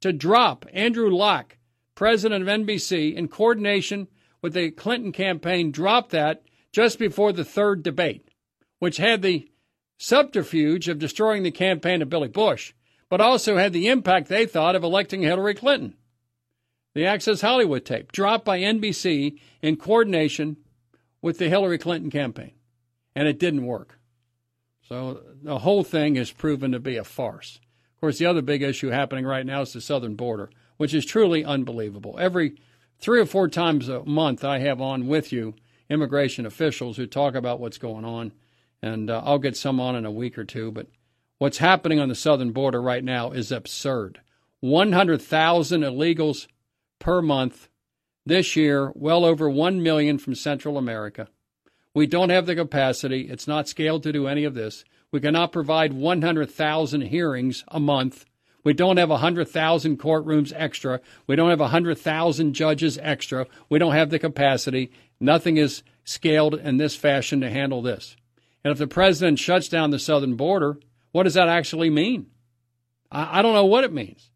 to 0.00 0.14
drop 0.14 0.64
Andrew 0.72 1.14
Lack, 1.14 1.58
president 1.94 2.48
of 2.48 2.48
NBC, 2.48 3.14
in 3.14 3.28
coordination 3.28 4.08
with 4.40 4.54
the 4.54 4.70
Clinton 4.70 5.12
campaign, 5.12 5.70
dropped 5.70 6.10
that 6.12 6.42
just 6.72 6.98
before 6.98 7.34
the 7.34 7.44
third 7.44 7.82
debate, 7.82 8.30
which 8.78 8.96
had 8.96 9.20
the 9.20 9.46
subterfuge 9.98 10.88
of 10.88 10.98
destroying 10.98 11.42
the 11.42 11.50
campaign 11.50 12.00
of 12.00 12.08
Billy 12.08 12.28
Bush, 12.28 12.72
but 13.10 13.20
also 13.20 13.58
had 13.58 13.74
the 13.74 13.88
impact 13.88 14.28
they 14.28 14.46
thought 14.46 14.74
of 14.74 14.82
electing 14.82 15.20
Hillary 15.20 15.52
Clinton. 15.52 15.98
The 16.94 17.06
Access 17.06 17.40
Hollywood 17.40 17.84
tape, 17.84 18.12
dropped 18.12 18.44
by 18.44 18.60
NBC 18.60 19.38
in 19.60 19.76
coordination 19.76 20.56
with 21.20 21.38
the 21.38 21.48
Hillary 21.48 21.78
Clinton 21.78 22.10
campaign. 22.10 22.52
And 23.16 23.26
it 23.26 23.38
didn't 23.38 23.66
work. 23.66 23.98
So 24.88 25.22
the 25.42 25.58
whole 25.58 25.82
thing 25.82 26.14
has 26.16 26.30
proven 26.30 26.72
to 26.72 26.78
be 26.78 26.96
a 26.96 27.04
farce. 27.04 27.58
Of 27.94 28.00
course, 28.00 28.18
the 28.18 28.26
other 28.26 28.42
big 28.42 28.62
issue 28.62 28.88
happening 28.88 29.24
right 29.24 29.46
now 29.46 29.62
is 29.62 29.72
the 29.72 29.80
southern 29.80 30.14
border, 30.14 30.50
which 30.76 30.94
is 30.94 31.04
truly 31.04 31.44
unbelievable. 31.44 32.16
Every 32.18 32.56
three 32.98 33.20
or 33.20 33.26
four 33.26 33.48
times 33.48 33.88
a 33.88 34.04
month, 34.04 34.44
I 34.44 34.58
have 34.58 34.80
on 34.80 35.06
with 35.06 35.32
you 35.32 35.54
immigration 35.90 36.46
officials 36.46 36.96
who 36.96 37.06
talk 37.06 37.34
about 37.34 37.60
what's 37.60 37.78
going 37.78 38.04
on. 38.04 38.32
And 38.82 39.10
uh, 39.10 39.22
I'll 39.24 39.38
get 39.38 39.56
some 39.56 39.80
on 39.80 39.96
in 39.96 40.04
a 40.04 40.10
week 40.10 40.36
or 40.36 40.44
two. 40.44 40.70
But 40.70 40.88
what's 41.38 41.58
happening 41.58 41.98
on 41.98 42.08
the 42.08 42.14
southern 42.14 42.52
border 42.52 42.80
right 42.80 43.02
now 43.02 43.32
is 43.32 43.50
absurd 43.50 44.20
100,000 44.60 45.82
illegals 45.82 46.46
per 47.04 47.20
month. 47.20 47.68
This 48.24 48.56
year, 48.56 48.90
well 48.94 49.26
over 49.26 49.48
1 49.50 49.82
million 49.82 50.16
from 50.16 50.34
Central 50.34 50.78
America. 50.78 51.28
We 51.92 52.06
don't 52.06 52.30
have 52.30 52.46
the 52.46 52.56
capacity. 52.56 53.28
It's 53.28 53.46
not 53.46 53.68
scaled 53.68 54.02
to 54.04 54.12
do 54.12 54.26
any 54.26 54.44
of 54.44 54.54
this. 54.54 54.86
We 55.12 55.20
cannot 55.20 55.52
provide 55.52 55.92
100,000 55.92 57.02
hearings 57.02 57.62
a 57.68 57.78
month. 57.78 58.24
We 58.64 58.72
don't 58.72 58.96
have 58.96 59.10
100,000 59.10 59.98
courtrooms 59.98 60.54
extra. 60.56 61.02
We 61.26 61.36
don't 61.36 61.50
have 61.50 61.60
100,000 61.60 62.54
judges 62.54 62.98
extra. 63.02 63.46
We 63.68 63.78
don't 63.78 63.92
have 63.92 64.08
the 64.08 64.18
capacity. 64.18 64.90
Nothing 65.20 65.58
is 65.58 65.82
scaled 66.04 66.54
in 66.54 66.78
this 66.78 66.96
fashion 66.96 67.42
to 67.42 67.50
handle 67.50 67.82
this. 67.82 68.16
And 68.64 68.72
if 68.72 68.78
the 68.78 68.86
president 68.86 69.38
shuts 69.38 69.68
down 69.68 69.90
the 69.90 69.98
southern 69.98 70.36
border, 70.36 70.78
what 71.12 71.24
does 71.24 71.34
that 71.34 71.48
actually 71.48 71.90
mean? 71.90 72.28
I, 73.12 73.40
I 73.40 73.42
don't 73.42 73.52
know 73.52 73.66
what 73.66 73.84
it 73.84 73.92
means. 73.92 74.30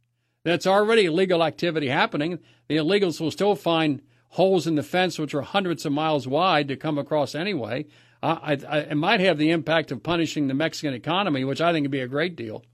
That's 0.48 0.66
already 0.66 1.04
illegal 1.04 1.44
activity 1.44 1.88
happening. 1.88 2.38
The 2.68 2.76
illegals 2.76 3.20
will 3.20 3.30
still 3.30 3.54
find 3.54 4.00
holes 4.30 4.66
in 4.66 4.76
the 4.76 4.82
fence, 4.82 5.18
which 5.18 5.34
are 5.34 5.42
hundreds 5.42 5.84
of 5.84 5.92
miles 5.92 6.26
wide, 6.26 6.68
to 6.68 6.76
come 6.76 6.96
across 6.96 7.34
anyway. 7.34 7.84
I, 8.22 8.56
I, 8.66 8.78
it 8.78 8.94
might 8.94 9.20
have 9.20 9.36
the 9.36 9.50
impact 9.50 9.92
of 9.92 10.02
punishing 10.02 10.48
the 10.48 10.54
Mexican 10.54 10.94
economy, 10.94 11.44
which 11.44 11.60
I 11.60 11.70
think 11.70 11.84
would 11.84 11.90
be 11.90 12.00
a 12.00 12.08
great 12.08 12.34
deal. 12.34 12.64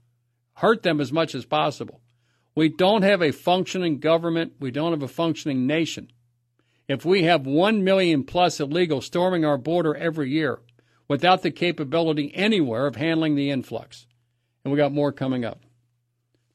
Hurt 0.53 0.83
them 0.83 1.01
as 1.01 1.11
much 1.11 1.35
as 1.35 1.43
possible. 1.43 1.99
We 2.55 2.69
don't 2.69 3.01
have 3.01 3.21
a 3.21 3.31
functioning 3.31 3.99
government. 3.99 4.53
We 4.57 4.71
don't 4.71 4.93
have 4.93 5.03
a 5.03 5.09
functioning 5.09 5.67
nation. 5.67 6.13
If 6.87 7.03
we 7.03 7.23
have 7.23 7.45
1 7.45 7.83
million 7.83 8.23
plus 8.23 8.59
illegals 8.59 9.03
storming 9.03 9.43
our 9.43 9.57
border 9.57 9.93
every 9.93 10.29
year 10.29 10.59
without 11.09 11.41
the 11.41 11.51
capability 11.51 12.33
anywhere 12.35 12.87
of 12.87 12.95
handling 12.95 13.35
the 13.35 13.51
influx. 13.51 14.07
And 14.63 14.71
we 14.71 14.77
got 14.77 14.93
more 14.93 15.11
coming 15.11 15.43
up. 15.43 15.64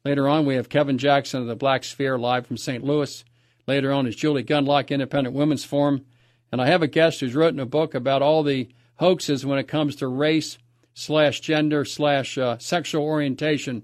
Later 0.04 0.28
on, 0.28 0.46
we 0.46 0.54
have 0.54 0.70
Kevin 0.70 0.96
Jackson 0.96 1.42
of 1.42 1.46
the 1.46 1.54
Black 1.54 1.84
Sphere 1.84 2.18
live 2.18 2.46
from 2.46 2.56
St. 2.56 2.82
Louis. 2.82 3.22
Later 3.66 3.92
on 3.92 4.06
is 4.06 4.16
Julie 4.16 4.42
Gunlock, 4.42 4.88
Independent 4.88 5.36
Women's 5.36 5.64
Forum. 5.64 6.06
And 6.50 6.60
I 6.60 6.66
have 6.68 6.82
a 6.82 6.88
guest 6.88 7.20
who's 7.20 7.34
written 7.34 7.60
a 7.60 7.66
book 7.66 7.94
about 7.94 8.22
all 8.22 8.42
the 8.42 8.70
hoaxes 8.96 9.44
when 9.44 9.58
it 9.58 9.68
comes 9.68 9.96
to 9.96 10.08
race 10.08 10.56
slash 10.94 11.40
gender 11.40 11.84
slash 11.84 12.38
uh, 12.38 12.56
sexual 12.58 13.04
orientation 13.04 13.82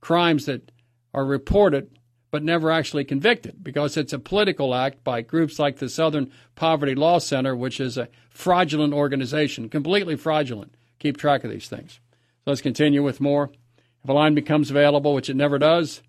crimes 0.00 0.46
that 0.46 0.72
are 1.14 1.24
reported 1.24 1.96
but 2.32 2.42
never 2.42 2.70
actually 2.70 3.04
convicted 3.04 3.62
because 3.62 3.96
it's 3.96 4.12
a 4.12 4.18
political 4.18 4.74
act 4.74 5.04
by 5.04 5.20
groups 5.20 5.58
like 5.58 5.76
the 5.76 5.88
Southern 5.88 6.32
Poverty 6.54 6.94
Law 6.94 7.18
Center, 7.18 7.54
which 7.54 7.78
is 7.78 7.98
a 7.98 8.08
fraudulent 8.30 8.94
organization, 8.94 9.68
completely 9.68 10.16
fraudulent. 10.16 10.74
Keep 10.98 11.18
track 11.18 11.44
of 11.44 11.50
these 11.50 11.68
things. 11.68 12.00
So 12.44 12.50
let's 12.50 12.62
continue 12.62 13.02
with 13.02 13.20
more. 13.20 13.50
If 14.04 14.10
a 14.10 14.12
line 14.12 14.34
becomes 14.34 14.68
available, 14.68 15.14
which 15.14 15.30
it 15.30 15.36
never 15.36 15.60
does, 15.60 16.02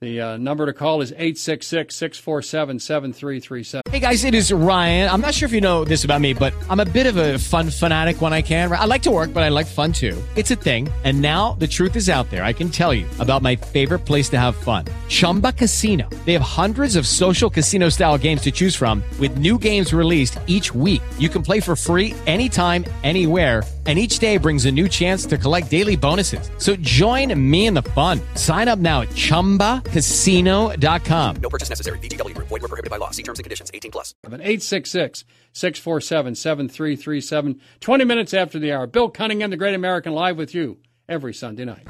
the 0.00 0.20
uh, 0.20 0.36
number 0.38 0.66
to 0.66 0.72
call 0.72 1.02
is 1.02 1.12
866 1.12 1.94
647 1.94 2.80
7337. 2.80 3.82
Hey 3.90 4.00
guys, 4.00 4.24
it 4.24 4.34
is 4.34 4.52
Ryan. 4.52 5.08
I'm 5.08 5.20
not 5.20 5.34
sure 5.34 5.46
if 5.46 5.52
you 5.52 5.60
know 5.60 5.84
this 5.84 6.02
about 6.04 6.20
me, 6.20 6.34
but 6.34 6.52
I'm 6.68 6.80
a 6.80 6.84
bit 6.84 7.06
of 7.06 7.16
a 7.16 7.38
fun 7.38 7.70
fanatic 7.70 8.20
when 8.20 8.32
I 8.32 8.42
can. 8.42 8.72
I 8.72 8.86
like 8.86 9.02
to 9.02 9.12
work, 9.12 9.32
but 9.32 9.44
I 9.44 9.50
like 9.50 9.66
fun 9.66 9.92
too. 9.92 10.20
It's 10.34 10.50
a 10.50 10.56
thing. 10.56 10.88
And 11.04 11.20
now 11.20 11.52
the 11.54 11.68
truth 11.68 11.94
is 11.94 12.08
out 12.08 12.28
there. 12.30 12.42
I 12.42 12.52
can 12.52 12.70
tell 12.70 12.92
you 12.92 13.06
about 13.20 13.42
my 13.42 13.54
favorite 13.54 14.00
place 14.00 14.28
to 14.30 14.38
have 14.38 14.56
fun 14.56 14.86
Chumba 15.08 15.52
Casino. 15.52 16.08
They 16.24 16.32
have 16.32 16.42
hundreds 16.42 16.96
of 16.96 17.06
social 17.06 17.50
casino 17.50 17.88
style 17.88 18.18
games 18.18 18.42
to 18.42 18.50
choose 18.50 18.74
from, 18.74 19.02
with 19.20 19.38
new 19.38 19.58
games 19.58 19.94
released 19.94 20.40
each 20.48 20.74
week. 20.74 21.02
You 21.20 21.28
can 21.28 21.42
play 21.42 21.60
for 21.60 21.76
free 21.76 22.14
anytime, 22.26 22.84
anywhere 23.04 23.62
and 23.88 23.98
each 23.98 24.18
day 24.18 24.36
brings 24.36 24.66
a 24.66 24.70
new 24.70 24.86
chance 24.86 25.24
to 25.24 25.38
collect 25.38 25.70
daily 25.70 25.96
bonuses. 25.96 26.50
So 26.58 26.76
join 26.76 27.32
me 27.50 27.66
in 27.66 27.72
the 27.72 27.80
fun. 27.82 28.20
Sign 28.34 28.68
up 28.68 28.78
now 28.78 29.00
at 29.00 29.08
ChumbaCasino.com. 29.08 31.36
No 31.36 31.48
purchase 31.48 31.70
necessary. 31.70 31.98
VGW 32.00 32.34
Group. 32.34 32.48
Void 32.48 32.60
were 32.60 32.68
prohibited 32.68 32.90
by 32.90 32.98
law. 32.98 33.12
See 33.12 33.22
terms 33.22 33.38
and 33.38 33.44
conditions. 33.44 33.70
18 33.72 33.90
plus. 33.90 34.14
866 34.26 35.24
647 35.54 36.34
7337. 36.34 37.60
20 37.80 38.04
minutes 38.04 38.34
after 38.34 38.58
the 38.58 38.72
hour. 38.72 38.86
Bill 38.86 39.08
Cunningham, 39.08 39.48
The 39.48 39.56
Great 39.56 39.74
American, 39.74 40.12
live 40.12 40.36
with 40.36 40.54
you 40.54 40.76
every 41.08 41.32
Sunday 41.32 41.64
night. 41.64 41.86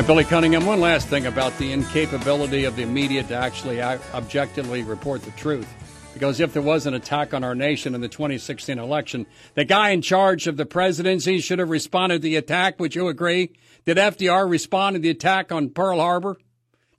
Right, 0.00 0.06
Billy 0.06 0.24
Cunningham, 0.24 0.64
one 0.64 0.80
last 0.80 1.08
thing 1.08 1.26
about 1.26 1.56
the 1.58 1.72
incapability 1.72 2.64
of 2.64 2.74
the 2.74 2.86
media 2.86 3.22
to 3.24 3.34
actually 3.34 3.82
objectively 3.82 4.82
report 4.82 5.20
the 5.22 5.30
truth. 5.32 5.68
Because 6.14 6.40
if 6.40 6.54
there 6.54 6.62
was 6.62 6.86
an 6.86 6.94
attack 6.94 7.34
on 7.34 7.44
our 7.44 7.54
nation 7.54 7.94
in 7.94 8.00
the 8.00 8.08
2016 8.08 8.78
election, 8.78 9.26
the 9.56 9.64
guy 9.66 9.90
in 9.90 10.00
charge 10.00 10.46
of 10.46 10.56
the 10.56 10.64
presidency 10.64 11.38
should 11.40 11.58
have 11.58 11.68
responded 11.68 12.22
to 12.22 12.22
the 12.22 12.36
attack. 12.36 12.80
Would 12.80 12.94
you 12.94 13.08
agree? 13.08 13.52
Did 13.84 13.98
FDR 13.98 14.48
respond 14.48 14.94
to 14.94 15.00
the 15.00 15.10
attack 15.10 15.52
on 15.52 15.68
Pearl 15.68 15.98
Harbor? 15.98 16.38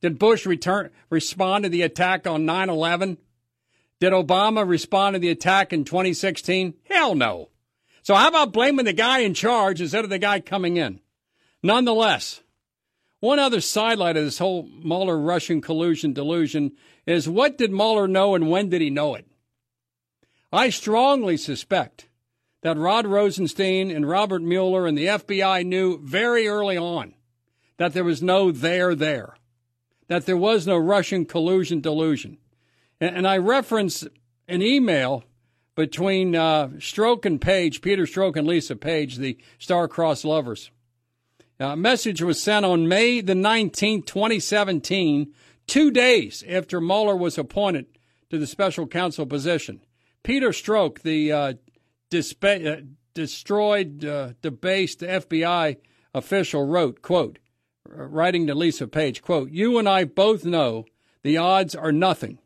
Did 0.01 0.20
Bush 0.20 0.46
return, 0.46 0.91
respond 1.10 1.63
to 1.63 1.72
the 1.72 1.81
attack 1.81 2.27
on 2.27 2.46
9 2.46 2.70
11? 2.70 3.17
Did 4.00 4.13
Obama 4.13 4.67
respond 4.67 5.15
to 5.15 5.20
the 5.20 5.29
attack 5.29 5.74
in 5.74 5.86
2016? 5.86 6.75
Hell 6.88 7.15
no. 7.15 7.50
So 8.03 8.13
how 8.13 8.27
about 8.27 8.53
blaming 8.53 8.86
the 8.86 8.93
guy 8.93 9.20
in 9.20 9.34
charge 9.34 9.81
instead 9.81 10.03
of 10.03 10.12
the 10.12 10.20
guy 10.20 10.39
coming 10.39 10.77
in? 10.77 11.00
Nonetheless, 11.63 12.41
one 13.22 13.40
other 13.40 13.62
sidelight 13.62 14.18
of 14.18 14.25
this 14.25 14.40
whole 14.40 14.68
Mueller 14.84 15.18
Russian 15.18 15.62
collusion 15.62 16.12
delusion 16.12 16.74
is 17.06 17.30
what 17.30 17.58
did 17.58 17.72
Mueller 17.72 18.08
know 18.08 18.36
and 18.36 18.50
when 18.50 18.70
did 18.70 18.82
he 18.82 18.90
know 18.90 19.16
it? 19.16 19.25
I 20.51 20.70
strongly 20.70 21.38
suspect 21.38 22.10
that 22.63 22.78
Rod 22.78 23.06
Rosenstein 23.06 23.92
and 23.92 24.08
Robert 24.08 24.42
Mueller 24.42 24.88
and 24.88 24.98
the 24.98 25.06
FBI 25.06 25.66
knew 25.66 26.00
very 26.04 26.48
early 26.48 26.78
on 26.78 27.13
that 27.78 27.94
there 27.94 28.04
was 28.04 28.24
no 28.24 28.51
there 28.51 28.96
there, 28.96 29.36
that 30.08 30.25
there 30.25 30.38
was 30.38 30.66
no 30.66 30.78
Russian 30.78 31.25
collusion 31.25 31.80
delusion. 31.80 32.38
And, 33.00 33.28
I 33.28 33.38
reference 33.38 34.06
an 34.48 34.62
email 34.62 35.24
between 35.75 36.36
uh, 36.36 36.68
Strzok 36.78 37.25
and 37.25 37.42
Page, 37.42 37.82
Peter 37.82 38.04
Strzok 38.06 38.36
and 38.36 38.46
Lisa 38.46 38.75
Page, 38.75 39.18
the 39.18 39.38
star-crossed 39.58 40.25
lovers. 40.25 40.70
A 41.62 41.77
message 41.77 42.24
was 42.24 42.41
sent 42.41 42.65
on 42.65 42.88
May 42.88 43.22
the 43.22 43.36
19th, 43.36 44.08
2017, 44.08 45.31
two 45.68 45.92
days 45.92 46.44
after 46.50 46.81
Mueller 46.81 47.16
was 47.16 47.38
appointed 47.38 47.86
to 48.31 48.40
the 48.40 48.48
special 48.48 48.88
counsel 48.88 49.27
position. 49.27 49.81
Peter 50.24 50.50
Strzok, 50.50 51.03
the 51.03 51.31
uh, 51.31 51.53
uh, 52.12 52.75
destroyed, 53.14 54.03
uh, 54.03 54.33
debased 54.42 55.01
FBI 55.01 55.77
official, 56.16 56.66
wrote, 56.66 57.03
quote, 57.03 57.38
writing 57.88 58.48
to 58.48 58.55
Lisa 58.55 58.88
Page, 58.88 59.22
quote, 59.22 59.51
You 59.51 59.77
and 59.77 59.88
I 59.88 60.05
both 60.05 60.44
know 60.44 60.86
the 61.22 61.38
odds 61.38 61.75
are 61.75 61.92
nothing. 61.92 62.40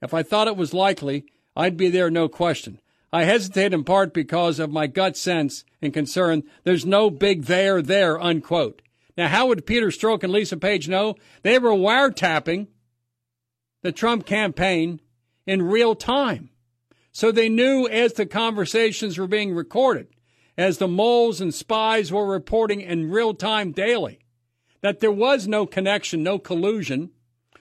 If 0.00 0.14
I 0.14 0.22
thought 0.22 0.46
it 0.46 0.56
was 0.56 0.72
likely, 0.72 1.24
I'd 1.56 1.76
be 1.76 1.88
there, 1.88 2.12
no 2.12 2.28
question. 2.28 2.80
I 3.12 3.24
hesitate 3.24 3.74
in 3.74 3.84
part 3.84 4.14
because 4.14 4.58
of 4.58 4.70
my 4.70 4.86
gut 4.86 5.16
sense 5.16 5.64
and 5.82 5.92
concern. 5.92 6.44
There's 6.64 6.86
no 6.86 7.10
big 7.10 7.44
there 7.44 7.82
there, 7.82 8.20
unquote. 8.20 8.80
Now, 9.16 9.28
how 9.28 9.48
would 9.48 9.66
Peter 9.66 9.88
Strzok 9.88 10.22
and 10.22 10.32
Lisa 10.32 10.56
Page 10.56 10.88
know? 10.88 11.16
They 11.42 11.58
were 11.58 11.70
wiretapping 11.70 12.68
the 13.82 13.92
Trump 13.92 14.24
campaign 14.24 15.00
in 15.46 15.60
real 15.60 15.94
time. 15.94 16.50
So 17.12 17.30
they 17.30 17.50
knew 17.50 17.86
as 17.86 18.14
the 18.14 18.24
conversations 18.24 19.18
were 19.18 19.26
being 19.26 19.54
recorded, 19.54 20.08
as 20.56 20.78
the 20.78 20.88
moles 20.88 21.40
and 21.40 21.52
spies 21.52 22.10
were 22.10 22.26
reporting 22.26 22.80
in 22.80 23.10
real 23.10 23.34
time 23.34 23.72
daily, 23.72 24.20
that 24.80 25.00
there 25.00 25.12
was 25.12 25.46
no 25.46 25.66
connection, 25.66 26.22
no 26.22 26.38
collusion 26.38 27.10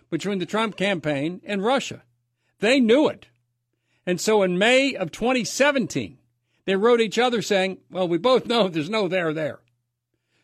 between 0.10 0.40
the 0.40 0.46
Trump 0.46 0.78
campaign 0.78 1.42
and 1.44 1.64
Russia. 1.64 2.04
They 2.60 2.80
knew 2.80 3.10
it. 3.10 3.28
And 4.06 4.20
so 4.20 4.44
in 4.44 4.58
May 4.58 4.96
of 4.96 5.12
2017, 5.12 6.18
they 6.66 6.76
wrote 6.76 7.02
each 7.02 7.20
other 7.20 7.42
saying, 7.42 7.78
well, 7.90 8.08
we 8.08 8.18
both 8.18 8.46
know 8.46 8.68
there's 8.68 8.90
no 8.90 9.08
there 9.08 9.34
there. 9.34 9.60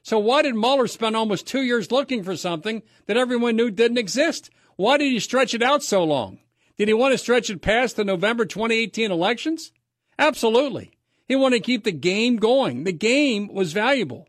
So 0.03 0.19
why 0.19 0.41
did 0.41 0.55
Mueller 0.55 0.87
spend 0.87 1.15
almost 1.15 1.47
two 1.47 1.61
years 1.61 1.91
looking 1.91 2.23
for 2.23 2.37
something 2.37 2.81
that 3.07 3.17
everyone 3.17 3.55
knew 3.55 3.69
didn't 3.69 3.97
exist? 3.97 4.49
Why 4.77 4.97
did 4.97 5.11
he 5.11 5.19
stretch 5.19 5.53
it 5.53 5.61
out 5.61 5.83
so 5.83 6.03
long? 6.03 6.39
Did 6.77 6.87
he 6.87 6.93
want 6.93 7.11
to 7.13 7.17
stretch 7.17 7.49
it 7.49 7.61
past 7.61 7.95
the 7.95 8.05
November 8.05 8.45
2018 8.45 9.11
elections? 9.11 9.71
Absolutely. 10.19 10.91
He 11.27 11.35
wanted 11.35 11.57
to 11.57 11.63
keep 11.63 11.83
the 11.83 11.91
game 11.91 12.37
going. 12.37 12.83
The 12.83 12.93
game 12.93 13.53
was 13.53 13.73
valuable. 13.73 14.27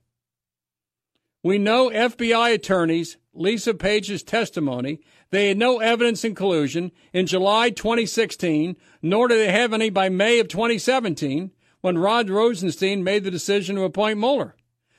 We 1.43 1.59
know 1.59 1.91
FBI 1.91 2.55
attorneys, 2.55 3.17
Lisa 3.33 3.73
Page's 3.73 4.25
testimony, 4.25 5.01
they 5.31 5.49
had 5.49 5.59
no 5.59 5.79
evidence 5.79 6.25
in 6.25 6.35
collusion 6.35 6.91
in 7.13 7.27
July 7.27 7.71
2016, 7.71 8.77
nor 9.03 9.29
did 9.29 9.39
they 9.39 9.53
have 9.53 9.73
any 9.73 9.91
by 9.91 10.09
May 10.09 10.39
of 10.39 10.49
2017 10.49 11.51
when 11.81 11.99
Rod 11.99 12.31
Rosenstein 12.31 13.05
made 13.05 13.25
the 13.25 13.31
decision 13.31 13.77
to 13.77 13.83
appoint 13.83 14.19
Mueller. 14.19 14.57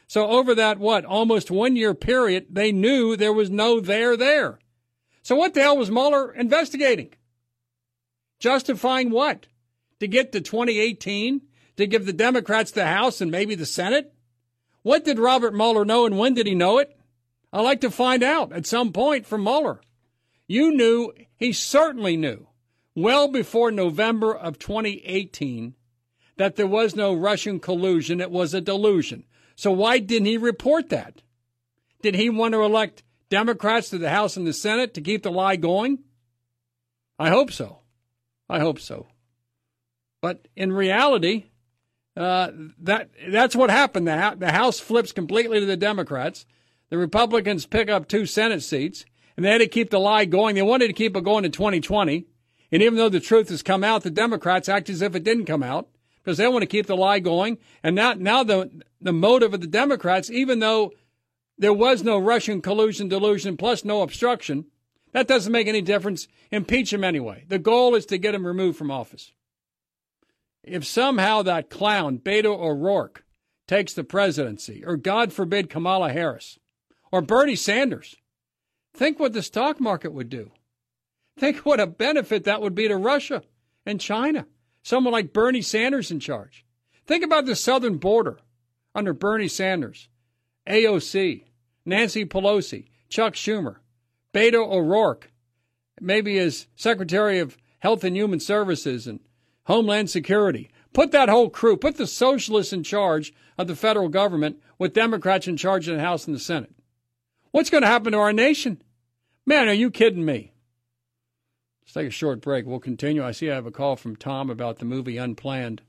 So 0.08 0.28
over 0.28 0.56
that, 0.56 0.80
what, 0.80 1.06
almost 1.06 1.52
one 1.52 1.76
year 1.76 1.94
period, 1.94 2.48
they 2.50 2.72
knew 2.72 3.16
there 3.16 3.34
was 3.34 3.50
no 3.50 3.80
there 3.80 4.16
there. 4.16 4.60
So 5.22 5.36
what 5.36 5.54
the 5.54 5.62
hell 5.62 5.78
was 5.78 5.92
Mueller 5.92 6.32
investigating? 6.32 7.14
Justifying 8.40 9.10
what? 9.12 9.48
To 10.00 10.08
get 10.08 10.32
to 10.32 10.42
2018? 10.42 11.42
To 11.78 11.88
give 11.88 12.06
the 12.06 12.14
Democrats 12.14 12.72
the 12.72 12.86
House 12.86 13.22
and 13.22 13.30
maybe 13.30 13.56
the 13.56 13.66
Senate? 13.66 14.14
What 14.82 15.06
did 15.06 15.20
Robert 15.20 15.54
Mueller 15.54 15.86
know 15.86 16.06
and 16.06 16.18
when 16.18 16.34
did 16.34 16.48
he 16.48 16.56
know 16.56 16.78
it? 16.78 16.98
I'd 17.52 17.62
like 17.62 17.82
to 17.82 17.92
find 17.92 18.24
out 18.24 18.54
at 18.54 18.66
some 18.66 18.92
point 18.92 19.26
from 19.26 19.44
Mueller. 19.44 19.82
You 20.50 20.72
knew, 20.72 21.14
he 21.38 21.54
certainly 21.54 22.18
knew, 22.18 22.48
well 22.96 23.28
before 23.28 23.70
November 23.70 24.36
of 24.36 24.58
2018, 24.58 25.76
that 26.38 26.56
there 26.56 26.66
was 26.66 26.96
no 26.96 27.14
Russian 27.14 27.60
collusion. 27.60 28.20
It 28.20 28.32
was 28.32 28.56
a 28.56 28.60
delusion. 28.60 29.26
So 29.56 29.72
why 29.72 30.00
didn't 30.00 30.26
he 30.26 30.38
report 30.38 30.90
that? 30.90 31.22
Did 32.02 32.16
he 32.16 32.32
want 32.32 32.56
to 32.56 32.64
elect 32.64 33.04
Democrats 33.30 33.92
to 33.92 34.00
the 34.00 34.10
House 34.10 34.38
and 34.38 34.48
the 34.48 34.54
Senate 34.54 34.96
to 34.96 35.02
keep 35.02 35.22
the 35.22 35.32
lie 35.32 35.56
going? 35.56 36.00
I 37.20 37.30
hope 37.30 37.52
so. 37.52 37.82
I 38.50 38.58
hope 38.58 38.80
so. 38.80 39.06
But 40.20 40.48
in 40.56 40.74
reality, 40.74 41.46
uh, 42.18 42.50
that 42.80 43.12
that's 43.30 43.56
what 43.56 43.70
happened. 43.70 44.08
The, 44.08 44.36
the 44.36 44.52
House 44.52 44.80
flips 44.80 45.12
completely 45.12 45.60
to 45.60 45.68
the 45.68 45.78
Democrats. 45.78 46.48
The 46.90 46.98
Republicans 46.98 47.68
pick 47.68 47.88
up 47.88 48.08
two 48.08 48.26
Senate 48.26 48.64
seats 48.64 49.06
and 49.40 49.46
they 49.46 49.52
had 49.52 49.60
to 49.60 49.68
keep 49.68 49.90
the 49.90 50.02
lie 50.02 50.26
going. 50.26 50.56
They 50.56 50.62
wanted 50.62 50.88
to 50.88 50.94
keep 50.94 51.16
it 51.16 51.24
going 51.24 51.46
in 51.46 51.54
2020. 51.54 52.26
And 52.74 52.84
even 52.84 52.98
though 52.98 53.08
the 53.08 53.22
truth 53.22 53.48
has 53.48 53.64
come 53.64 53.86
out, 53.86 54.04
the 54.04 54.10
Democrats 54.10 54.68
act 54.68 54.90
as 54.90 55.02
if 55.02 55.16
it 55.16 55.24
didn't 55.24 55.46
come 55.46 55.64
out 55.64 55.88
because 56.22 56.38
they 56.38 56.48
want 56.50 56.64
to 56.64 56.68
keep 56.68 56.88
the 56.88 56.98
lie 56.98 57.20
going. 57.20 57.58
And 57.82 57.96
now, 57.96 58.16
now 58.16 58.44
the, 58.44 58.84
the 59.00 59.14
motive 59.14 59.54
of 59.54 59.62
the 59.62 59.68
Democrats, 59.68 60.30
even 60.30 60.60
though 60.60 60.92
there 61.58 61.72
was 61.72 62.04
no 62.04 62.18
Russian 62.18 62.62
collusion, 62.62 63.08
delusion, 63.08 63.56
plus 63.56 63.86
no 63.86 64.02
obstruction, 64.02 64.66
that 65.14 65.30
doesn't 65.30 65.54
make 65.54 65.68
any 65.68 65.82
difference. 65.82 66.28
Impeach 66.52 66.92
him 66.92 67.06
anyway. 67.06 67.46
The 67.48 67.60
goal 67.60 67.96
is 67.96 68.06
to 68.08 68.18
get 68.18 68.36
him 68.36 68.46
removed 68.46 68.78
from 68.78 68.92
office. 68.92 69.32
If 70.66 70.86
somehow 70.86 71.44
that 71.44 71.70
clown, 71.70 72.20
Beto 72.20 72.60
O'Rourke, 72.60 73.24
takes 73.70 73.94
the 73.94 74.04
presidency, 74.04 74.84
or 74.86 74.98
God 74.98 75.32
forbid, 75.32 75.70
Kamala 75.70 76.12
Harris, 76.12 76.60
or 77.10 77.22
Bernie 77.22 77.56
Sanders, 77.56 78.18
Think 79.00 79.18
what 79.18 79.32
the 79.32 79.42
stock 79.42 79.80
market 79.80 80.12
would 80.12 80.28
do. 80.28 80.52
Think 81.38 81.58
what 81.66 81.80
a 81.80 81.88
benefit 81.88 82.44
that 82.44 82.62
would 82.62 82.76
be 82.76 82.90
to 82.90 82.98
Russia 82.98 83.44
and 83.86 84.02
China. 84.02 84.46
Someone 84.84 85.14
like 85.14 85.32
Bernie 85.32 85.62
Sanders 85.62 86.12
in 86.12 86.20
charge. 86.20 86.66
Think 87.08 87.24
about 87.24 87.46
the 87.46 87.56
southern 87.56 87.96
border 87.96 88.40
under 88.94 89.14
Bernie 89.14 89.48
Sanders, 89.48 90.10
AOC, 90.68 91.46
Nancy 91.86 92.26
Pelosi, 92.26 92.88
Chuck 93.08 93.36
Schumer, 93.36 93.78
Beto 94.34 94.70
O'Rourke, 94.70 95.32
maybe 96.02 96.38
as 96.38 96.68
Secretary 96.76 97.40
of 97.40 97.58
Health 97.80 98.04
and 98.04 98.18
Human 98.18 98.42
Services 98.42 99.08
and 99.08 99.22
Homeland 99.64 100.10
Security. 100.10 100.70
Put 100.92 101.14
that 101.14 101.30
whole 101.30 101.50
crew, 101.50 101.78
put 101.78 101.96
the 101.96 102.06
socialists 102.06 102.74
in 102.74 102.84
charge 102.84 103.34
of 103.58 103.68
the 103.68 103.78
federal 103.78 104.10
government 104.10 104.62
with 104.78 104.94
Democrats 104.94 105.48
in 105.48 105.56
charge 105.56 105.88
of 105.88 105.96
the 105.96 106.04
House 106.04 106.28
and 106.28 106.36
the 106.36 106.40
Senate. 106.40 106.76
What's 107.52 107.70
going 107.70 107.84
to 107.84 107.88
happen 107.88 108.12
to 108.12 108.18
our 108.20 108.34
nation? 108.34 108.82
Man, 109.50 109.68
are 109.68 109.74
you 109.74 109.90
kidding 109.90 110.24
me? 110.24 110.54
Let's 111.82 111.94
take 111.94 112.08
a 112.08 112.12
short 112.12 112.40
break. 112.40 112.68
We'll 112.68 112.80
continue. 112.80 113.26
I 113.26 113.32
see 113.32 113.50
I 113.50 113.56
have 113.56 113.66
a 113.66 113.72
call 113.72 113.96
from 113.96 114.16
Tom 114.16 114.52
about 114.52 114.78
the 114.78 114.86
movie 114.86 115.18
Unplanned. 115.18 115.82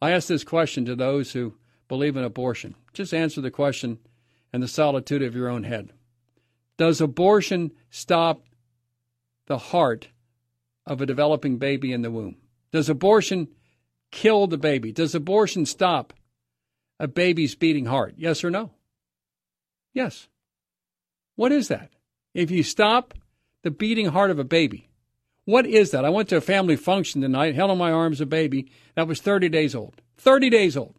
I 0.00 0.10
ask 0.10 0.26
this 0.26 0.42
question 0.42 0.84
to 0.86 0.96
those 0.96 1.30
who 1.30 1.54
believe 1.86 2.16
in 2.16 2.24
abortion. 2.24 2.74
Just 2.92 3.14
answer 3.14 3.40
the 3.40 3.52
question 3.52 4.00
in 4.52 4.62
the 4.62 4.66
solitude 4.66 5.22
of 5.22 5.36
your 5.36 5.48
own 5.48 5.62
head. 5.62 5.92
Does 6.76 7.00
abortion 7.00 7.70
stop 7.88 8.42
the 9.46 9.58
heart 9.58 10.08
of 10.84 11.00
a 11.00 11.06
developing 11.06 11.58
baby 11.58 11.92
in 11.92 12.02
the 12.02 12.10
womb? 12.10 12.34
Does 12.72 12.88
abortion 12.88 13.46
kill 14.10 14.48
the 14.48 14.58
baby? 14.58 14.90
Does 14.90 15.14
abortion 15.14 15.66
stop 15.66 16.14
a 16.98 17.06
baby's 17.06 17.54
beating 17.54 17.86
heart? 17.86 18.14
Yes 18.16 18.42
or 18.42 18.50
no? 18.50 18.72
Yes. 19.94 20.26
What 21.36 21.52
is 21.52 21.68
that? 21.68 21.92
If 22.34 22.50
you 22.50 22.62
stop 22.62 23.14
the 23.62 23.70
beating 23.70 24.06
heart 24.06 24.30
of 24.30 24.38
a 24.38 24.44
baby, 24.44 24.88
what 25.44 25.66
is 25.66 25.90
that? 25.90 26.04
I 26.04 26.10
went 26.10 26.28
to 26.30 26.36
a 26.36 26.40
family 26.40 26.76
function 26.76 27.20
tonight, 27.20 27.54
held 27.54 27.70
in 27.70 27.78
my 27.78 27.92
arms 27.92 28.20
a 28.20 28.26
baby 28.26 28.70
that 28.94 29.08
was 29.08 29.20
30 29.20 29.48
days 29.48 29.74
old. 29.74 30.00
30 30.18 30.50
days 30.50 30.76
old. 30.76 30.94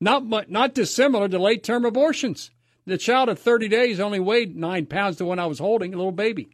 Not, 0.00 0.48
not 0.48 0.74
dissimilar 0.74 1.28
to 1.28 1.38
late 1.38 1.64
term 1.64 1.84
abortions. 1.84 2.50
The 2.86 2.96
child 2.96 3.28
at 3.28 3.38
30 3.38 3.68
days 3.68 4.00
only 4.00 4.20
weighed 4.20 4.56
nine 4.56 4.86
pounds 4.86 5.16
to 5.16 5.24
when 5.24 5.38
I 5.38 5.46
was 5.46 5.58
holding 5.58 5.92
a 5.92 5.96
little 5.96 6.12
baby. 6.12 6.50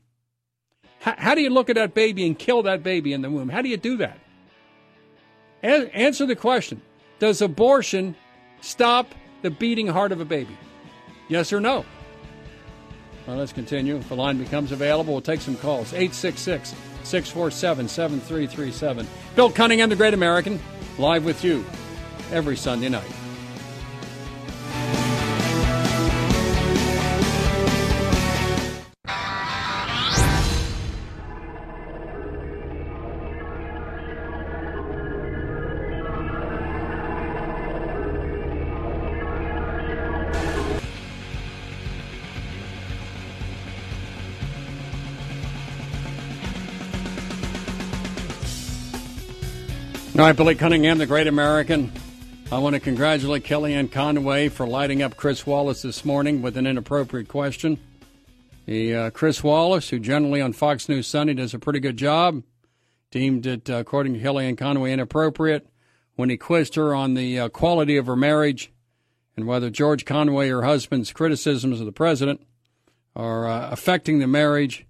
How, 1.01 1.15
how 1.17 1.35
do 1.35 1.43
you 1.43 1.51
look 1.51 1.69
at 1.69 1.77
that 1.77 1.95
baby 1.95 2.27
and 2.27 2.39
kill 2.39 2.63
that 2.63 2.83
baby 2.83 3.13
in 3.13 3.23
the 3.23 3.31
womb? 3.31 3.51
How 3.51 3.63
do 3.63 3.69
you 3.69 3.77
do 3.77 3.99
that? 3.99 4.19
A- 5.63 5.95
answer 5.95 6.27
the 6.27 6.35
question 6.35 6.81
Does 7.19 7.43
abortion 7.43 8.17
stop 8.63 9.15
the 9.43 9.51
beating 9.51 9.87
heart 9.87 10.11
of 10.11 10.21
a 10.21 10.25
baby? 10.25 10.57
Yes 11.29 11.53
or 11.53 11.61
no? 11.61 11.85
Well, 13.27 13.37
let's 13.37 13.53
continue. 13.53 13.97
If 13.97 14.09
the 14.09 14.17
line 14.17 14.39
becomes 14.39 14.73
available, 14.73 15.15
we'll 15.15 15.23
take 15.23 15.41
some 15.41 15.57
calls. 15.57 15.93
866 15.93 16.71
647 17.05 17.89
7337. 17.89 19.07
Bill 19.35 19.51
Cunningham, 19.51 19.89
the 19.89 19.97
Great 19.97 20.15
American, 20.15 20.61
live 20.99 21.25
with 21.25 21.43
you 21.43 21.65
every 22.31 22.57
Sunday 22.57 22.89
night. 22.89 23.24
All 50.25 50.31
right, 50.31 50.37
Billy 50.39 50.55
Cunningham, 50.55 50.97
the 50.97 51.05
great 51.05 51.27
American. 51.27 51.93
I 52.51 52.57
want 52.57 52.73
to 52.73 52.81
congratulate 52.81 53.45
Kellyanne 53.45 53.93
Conway 53.93 54.49
for 54.49 54.67
lighting 54.67 55.03
up 55.03 55.19
Chris 55.19 55.47
Wallace 55.47 55.83
this 55.83 56.03
morning 56.03 56.41
with 56.41 56.57
an 56.57 56.67
inappropriate 56.67 57.29
question. 57.29 57.79
The 58.65 58.95
uh, 58.95 59.11
Chris 59.11 59.45
Wallace, 59.45 59.91
who 59.91 59.99
generally 59.99 60.41
on 60.41 60.55
Fox 60.55 60.89
News 60.89 61.07
Sunday 61.07 61.35
does 61.35 61.53
a 61.53 61.59
pretty 61.59 61.79
good 61.79 61.99
job, 61.99 62.43
deemed 63.11 63.45
it, 63.45 63.69
uh, 63.69 63.75
according 63.75 64.15
to 64.15 64.21
Kellyanne 64.21 64.57
Conway, 64.57 64.93
inappropriate 64.93 65.69
when 66.15 66.31
he 66.31 66.39
quizzed 66.39 66.77
her 66.77 66.95
on 66.95 67.13
the 67.13 67.39
uh, 67.39 67.49
quality 67.51 67.99
of 67.99 68.07
her 68.07 68.17
marriage 68.17 68.73
and 69.37 69.47
whether 69.47 69.69
George 69.69 70.07
Conway, 70.07 70.49
her 70.49 70.63
husband's 70.63 71.13
criticisms 71.13 71.81
of 71.81 71.85
the 71.85 71.93
president, 71.93 72.41
are 73.15 73.47
uh, 73.47 73.69
affecting 73.71 74.21
the 74.21 74.27
marriage. 74.27 74.87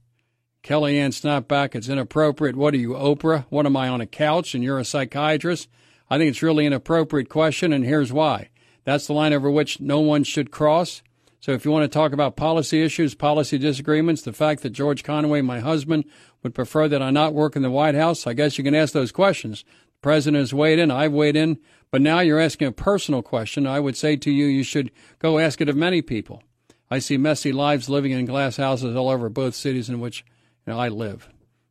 Kellyanne 0.64 1.12
snapped 1.12 1.46
back. 1.46 1.74
It's 1.74 1.90
inappropriate. 1.90 2.56
What 2.56 2.72
are 2.72 2.78
you, 2.78 2.94
Oprah? 2.94 3.44
What 3.50 3.66
am 3.66 3.76
I 3.76 3.88
on 3.88 4.00
a 4.00 4.06
couch 4.06 4.54
and 4.54 4.64
you're 4.64 4.78
a 4.78 4.84
psychiatrist? 4.84 5.68
I 6.08 6.16
think 6.16 6.30
it's 6.30 6.42
really 6.42 6.64
an 6.64 6.72
appropriate 6.72 7.28
question, 7.28 7.70
and 7.70 7.84
here's 7.84 8.14
why. 8.14 8.48
That's 8.84 9.06
the 9.06 9.12
line 9.12 9.34
over 9.34 9.50
which 9.50 9.78
no 9.78 10.00
one 10.00 10.24
should 10.24 10.50
cross. 10.50 11.02
So 11.38 11.52
if 11.52 11.66
you 11.66 11.70
want 11.70 11.82
to 11.82 11.94
talk 11.94 12.12
about 12.12 12.36
policy 12.36 12.82
issues, 12.82 13.14
policy 13.14 13.58
disagreements, 13.58 14.22
the 14.22 14.32
fact 14.32 14.62
that 14.62 14.70
George 14.70 15.04
Conway, 15.04 15.42
my 15.42 15.60
husband, 15.60 16.04
would 16.42 16.54
prefer 16.54 16.88
that 16.88 17.02
I 17.02 17.10
not 17.10 17.34
work 17.34 17.56
in 17.56 17.62
the 17.62 17.70
White 17.70 17.94
House, 17.94 18.26
I 18.26 18.32
guess 18.32 18.56
you 18.56 18.64
can 18.64 18.74
ask 18.74 18.94
those 18.94 19.12
questions. 19.12 19.64
The 19.66 20.00
president 20.00 20.40
has 20.40 20.54
weighed 20.54 20.78
in, 20.78 20.90
I've 20.90 21.12
weighed 21.12 21.36
in, 21.36 21.58
but 21.90 22.00
now 22.00 22.20
you're 22.20 22.40
asking 22.40 22.68
a 22.68 22.72
personal 22.72 23.20
question. 23.20 23.66
I 23.66 23.80
would 23.80 23.98
say 23.98 24.16
to 24.16 24.30
you, 24.30 24.46
you 24.46 24.62
should 24.62 24.90
go 25.18 25.38
ask 25.38 25.60
it 25.60 25.68
of 25.68 25.76
many 25.76 26.00
people. 26.00 26.42
I 26.90 27.00
see 27.00 27.18
messy 27.18 27.52
lives 27.52 27.90
living 27.90 28.12
in 28.12 28.24
glass 28.24 28.56
houses 28.56 28.96
all 28.96 29.10
over 29.10 29.28
both 29.28 29.54
cities 29.54 29.90
in 29.90 30.00
which 30.00 30.24
know, 30.66 30.78
I 30.78 30.88
live. 30.88 31.28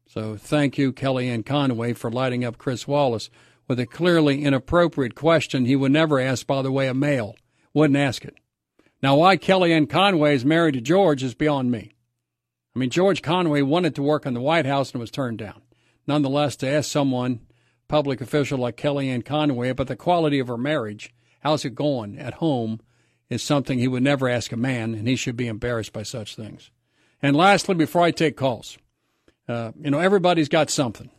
So 0.07 0.37
thank 0.37 0.77
you, 0.77 0.93
Kellyanne 0.93 1.45
Conway, 1.45 1.93
for 1.93 2.11
lighting 2.11 2.45
up 2.45 2.57
Chris 2.57 2.87
Wallace 2.87 3.29
with 3.67 3.79
a 3.79 3.85
clearly 3.85 4.43
inappropriate 4.43 5.15
question 5.15 5.65
he 5.65 5.75
would 5.75 5.91
never 5.91 6.19
ask, 6.19 6.45
by 6.45 6.61
the 6.61 6.71
way, 6.71 6.87
a 6.87 6.93
male. 6.93 7.35
Wouldn't 7.73 7.97
ask 7.97 8.23
it. 8.23 8.35
Now, 9.01 9.15
why 9.15 9.37
Kellyanne 9.37 9.89
Conway 9.89 10.35
is 10.35 10.45
married 10.45 10.75
to 10.75 10.81
George 10.81 11.23
is 11.23 11.33
beyond 11.33 11.71
me. 11.71 11.93
I 12.75 12.79
mean, 12.79 12.89
George 12.89 13.21
Conway 13.21 13.61
wanted 13.61 13.95
to 13.95 14.03
work 14.03 14.25
in 14.25 14.33
the 14.33 14.41
White 14.41 14.65
House 14.65 14.91
and 14.91 15.01
was 15.01 15.11
turned 15.11 15.39
down. 15.39 15.61
Nonetheless, 16.07 16.55
to 16.57 16.69
ask 16.69 16.91
someone, 16.91 17.41
public 17.87 18.21
official 18.21 18.59
like 18.59 18.77
Kellyanne 18.77 19.25
Conway, 19.25 19.69
about 19.69 19.87
the 19.87 19.95
quality 19.95 20.39
of 20.39 20.47
her 20.47 20.57
marriage, 20.57 21.13
how's 21.41 21.65
it 21.65 21.75
going 21.75 22.17
at 22.17 22.35
home, 22.35 22.81
is 23.29 23.43
something 23.43 23.79
he 23.79 23.87
would 23.87 24.03
never 24.03 24.29
ask 24.29 24.51
a 24.51 24.57
man, 24.57 24.93
and 24.93 25.07
he 25.07 25.15
should 25.15 25.37
be 25.37 25.47
embarrassed 25.47 25.93
by 25.93 26.03
such 26.03 26.35
things. 26.35 26.71
And 27.21 27.35
lastly, 27.35 27.75
before 27.75 28.03
I 28.03 28.11
take 28.11 28.35
calls, 28.35 28.77
uh, 29.47 29.71
you 29.79 29.91
know, 29.91 29.99
everybody's 29.99 30.49
got 30.49 30.69
something. 30.69 31.09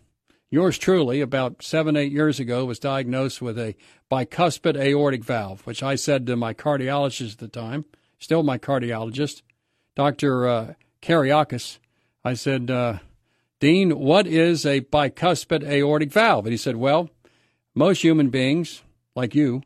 Yours 0.51 0.79
truly, 0.79 1.21
about 1.21 1.63
seven, 1.63 1.97
eight 1.97 2.13
years 2.13 2.39
ago, 2.39 2.65
was 2.65 2.79
diagnosed 2.79 3.43
with 3.43 3.59
a 3.59 3.75
bicuspid 4.11 4.77
aortic 4.77 5.25
valve, 5.25 5.67
which 5.67 5.83
I 5.83 5.97
said 5.97 6.27
to 6.27 6.37
my 6.37 6.55
cardiologist 6.55 7.33
at 7.33 7.39
the 7.39 7.49
time, 7.49 7.85
still 8.19 8.43
my 8.43 8.59
cardiologist, 8.59 9.43
Dr. 9.97 10.47
Uh, 10.47 10.75
Kereiakes. 11.03 11.79
I 12.25 12.35
said, 12.35 12.71
uh, 12.71 12.99
Dean, 13.61 13.99
what 13.99 14.27
is 14.27 14.65
a 14.65 14.83
bicuspid 14.83 15.65
aortic 15.65 16.13
valve? 16.13 16.47
And 16.47 16.53
he 16.53 16.57
said, 16.57 16.77
Well, 16.77 17.11
most 17.75 18.03
human 18.03 18.31
beings, 18.31 18.83
like 19.15 19.35
you, 19.35 19.63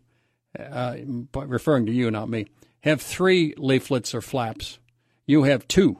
uh, 0.58 0.96
referring 1.34 1.86
to 1.86 1.92
you, 1.92 2.10
not 2.10 2.28
me, 2.28 2.46
have 2.80 3.02
three 3.02 3.54
leaflets 3.56 4.14
or 4.14 4.20
flaps. 4.20 4.78
You 5.26 5.42
have 5.42 5.68
two. 5.68 5.98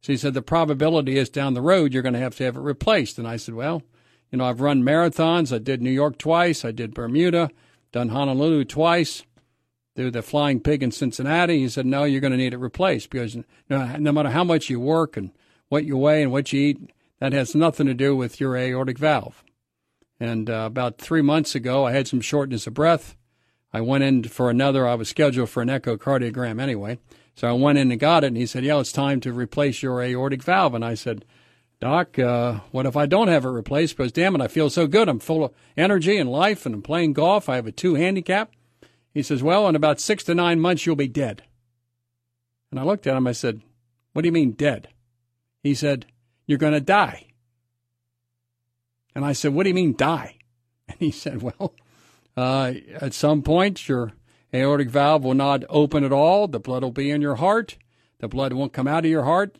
So 0.00 0.12
he 0.12 0.16
said, 0.16 0.34
the 0.34 0.42
probability 0.42 1.18
is 1.18 1.28
down 1.28 1.54
the 1.54 1.60
road 1.60 1.92
you're 1.92 2.02
going 2.02 2.14
to 2.14 2.20
have 2.20 2.36
to 2.36 2.44
have 2.44 2.56
it 2.56 2.60
replaced. 2.60 3.18
And 3.18 3.28
I 3.28 3.36
said, 3.36 3.54
well, 3.54 3.82
you 4.30 4.38
know, 4.38 4.44
I've 4.44 4.60
run 4.60 4.82
marathons. 4.82 5.54
I 5.54 5.58
did 5.58 5.82
New 5.82 5.90
York 5.90 6.18
twice. 6.18 6.64
I 6.64 6.70
did 6.70 6.94
Bermuda, 6.94 7.50
done 7.92 8.10
Honolulu 8.10 8.64
twice, 8.64 9.24
do 9.96 10.10
the 10.10 10.22
Flying 10.22 10.60
Pig 10.60 10.82
in 10.82 10.90
Cincinnati. 10.90 11.58
He 11.58 11.68
said, 11.68 11.86
no, 11.86 12.04
you're 12.04 12.20
going 12.20 12.30
to 12.30 12.36
need 12.36 12.54
it 12.54 12.58
replaced 12.58 13.10
because 13.10 13.36
no, 13.68 13.96
no 13.98 14.12
matter 14.12 14.30
how 14.30 14.44
much 14.44 14.70
you 14.70 14.80
work 14.80 15.16
and 15.16 15.32
what 15.68 15.84
you 15.84 15.96
weigh 15.96 16.22
and 16.22 16.32
what 16.32 16.52
you 16.52 16.60
eat, 16.60 16.90
that 17.18 17.32
has 17.32 17.54
nothing 17.54 17.86
to 17.86 17.94
do 17.94 18.16
with 18.16 18.40
your 18.40 18.56
aortic 18.56 18.98
valve. 18.98 19.44
And 20.18 20.48
uh, 20.48 20.64
about 20.66 20.98
three 20.98 21.22
months 21.22 21.54
ago, 21.54 21.86
I 21.86 21.92
had 21.92 22.08
some 22.08 22.20
shortness 22.20 22.66
of 22.66 22.74
breath. 22.74 23.16
I 23.72 23.80
went 23.80 24.04
in 24.04 24.24
for 24.24 24.50
another. 24.50 24.86
I 24.86 24.94
was 24.94 25.08
scheduled 25.08 25.50
for 25.50 25.62
an 25.62 25.68
echocardiogram 25.68 26.60
anyway. 26.60 26.98
So 27.34 27.48
I 27.48 27.52
went 27.52 27.78
in 27.78 27.90
and 27.90 28.00
got 28.00 28.24
it, 28.24 28.28
and 28.28 28.36
he 28.36 28.46
said, 28.46 28.64
"Yeah, 28.64 28.80
it's 28.80 28.92
time 28.92 29.20
to 29.20 29.32
replace 29.32 29.82
your 29.82 30.02
aortic 30.02 30.42
valve." 30.42 30.74
And 30.74 30.84
I 30.84 30.94
said, 30.94 31.24
"Doc, 31.80 32.18
uh, 32.18 32.60
what 32.70 32.86
if 32.86 32.96
I 32.96 33.06
don't 33.06 33.28
have 33.28 33.44
it 33.44 33.48
replaced? 33.48 33.96
Because 33.96 34.12
damn 34.12 34.34
it, 34.34 34.42
I 34.42 34.48
feel 34.48 34.68
so 34.70 34.86
good. 34.86 35.08
I'm 35.08 35.18
full 35.18 35.44
of 35.44 35.52
energy 35.76 36.18
and 36.18 36.30
life, 36.30 36.66
and 36.66 36.74
I'm 36.74 36.82
playing 36.82 37.14
golf. 37.14 37.48
I 37.48 37.56
have 37.56 37.66
a 37.66 37.72
two 37.72 37.94
handicap." 37.94 38.52
He 39.14 39.22
says, 39.22 39.42
"Well, 39.42 39.68
in 39.68 39.74
about 39.74 40.00
six 40.00 40.22
to 40.24 40.34
nine 40.34 40.60
months, 40.60 40.86
you'll 40.86 40.96
be 40.96 41.08
dead." 41.08 41.42
And 42.70 42.78
I 42.78 42.84
looked 42.84 43.06
at 43.06 43.16
him. 43.16 43.26
I 43.26 43.32
said, 43.32 43.62
"What 44.12 44.22
do 44.22 44.28
you 44.28 44.32
mean 44.32 44.52
dead?" 44.52 44.88
He 45.62 45.74
said, 45.74 46.06
"You're 46.46 46.58
going 46.58 46.74
to 46.74 46.80
die." 46.80 47.26
And 49.14 49.24
I 49.24 49.32
said, 49.32 49.54
"What 49.54 49.64
do 49.64 49.70
you 49.70 49.74
mean 49.74 49.94
die?" 49.96 50.36
And 50.88 50.98
he 50.98 51.10
said, 51.10 51.40
"Well, 51.42 51.74
uh, 52.36 52.74
at 53.00 53.14
some 53.14 53.42
point, 53.42 53.88
your 53.88 54.12
aortic 54.52 54.90
valve 54.90 55.24
will 55.24 55.34
not 55.34 55.64
open 55.68 56.04
at 56.04 56.12
all. 56.12 56.48
The 56.48 56.60
blood 56.60 56.82
will 56.82 56.90
be 56.90 57.10
in 57.10 57.22
your 57.22 57.36
heart. 57.36 57.76
The 58.18 58.28
blood 58.28 58.52
won't 58.52 58.72
come 58.72 58.88
out 58.88 59.04
of 59.04 59.10
your 59.10 59.24
heart, 59.24 59.56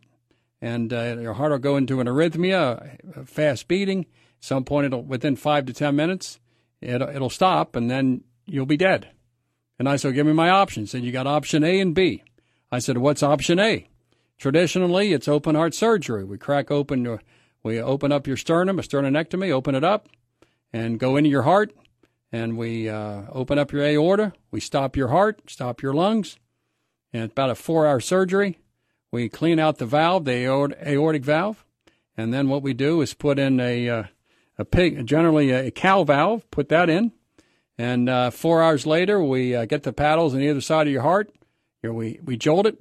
and 0.60 0.92
uh, 0.92 1.16
your 1.18 1.34
heart 1.34 1.52
will 1.52 1.58
go 1.58 1.76
into 1.76 2.00
an 2.00 2.06
arrhythmia, 2.06 3.26
fast 3.26 3.68
beating. 3.68 4.00
At 4.00 4.06
some 4.40 4.64
point, 4.64 4.86
it'll 4.86 5.02
within 5.02 5.36
five 5.36 5.64
to 5.66 5.72
ten 5.72 5.96
minutes, 5.96 6.40
it, 6.80 7.00
it'll 7.00 7.30
stop, 7.30 7.76
and 7.76 7.90
then 7.90 8.24
you'll 8.46 8.66
be 8.66 8.76
dead. 8.76 9.08
And 9.78 9.88
I 9.88 9.96
said, 9.96 10.14
give 10.14 10.26
me 10.26 10.34
my 10.34 10.50
options. 10.50 10.92
And 10.92 11.04
you 11.04 11.12
got 11.12 11.26
option 11.26 11.64
A 11.64 11.80
and 11.80 11.94
B. 11.94 12.22
I 12.70 12.80
said, 12.80 12.98
what's 12.98 13.22
option 13.22 13.58
A? 13.58 13.88
Traditionally, 14.36 15.14
it's 15.14 15.28
open 15.28 15.54
heart 15.54 15.72
surgery. 15.72 16.24
We 16.24 16.36
crack 16.36 16.70
open 16.70 17.04
your, 17.04 17.22
we 17.62 17.80
open 17.80 18.12
up 18.12 18.26
your 18.26 18.36
sternum, 18.36 18.78
a 18.78 18.82
sternonectomy, 18.82 19.50
open 19.50 19.74
it 19.74 19.84
up, 19.84 20.08
and 20.72 21.00
go 21.00 21.16
into 21.16 21.30
your 21.30 21.42
heart, 21.42 21.72
and 22.32 22.56
we 22.56 22.88
uh, 22.88 23.22
open 23.32 23.58
up 23.58 23.72
your 23.72 23.82
aorta. 23.82 24.32
We 24.50 24.60
stop 24.60 24.96
your 24.96 25.08
heart, 25.08 25.42
stop 25.48 25.82
your 25.82 25.94
lungs, 25.94 26.38
and 27.12 27.24
it's 27.24 27.32
about 27.32 27.50
a 27.50 27.54
four-hour 27.54 28.00
surgery. 28.00 28.58
We 29.12 29.28
clean 29.28 29.58
out 29.58 29.78
the 29.78 29.86
valve, 29.86 30.24
the 30.24 30.46
aortic 30.86 31.24
valve, 31.24 31.64
and 32.16 32.32
then 32.32 32.48
what 32.48 32.62
we 32.62 32.74
do 32.74 33.00
is 33.00 33.14
put 33.14 33.38
in 33.38 33.58
a 33.60 33.88
uh, 33.88 34.02
a 34.58 34.64
pig, 34.64 35.06
generally 35.06 35.50
a 35.50 35.70
cow 35.70 36.04
valve, 36.04 36.48
put 36.50 36.68
that 36.68 36.90
in, 36.90 37.12
and 37.78 38.08
uh, 38.08 38.30
four 38.30 38.62
hours 38.62 38.86
later 38.86 39.22
we 39.22 39.54
uh, 39.54 39.64
get 39.64 39.82
the 39.82 39.92
paddles 39.92 40.34
on 40.34 40.42
either 40.42 40.60
side 40.60 40.86
of 40.86 40.92
your 40.92 41.02
heart. 41.02 41.32
Know, 41.82 41.92
we 41.94 42.20
we 42.22 42.36
jolt 42.36 42.66
it. 42.66 42.78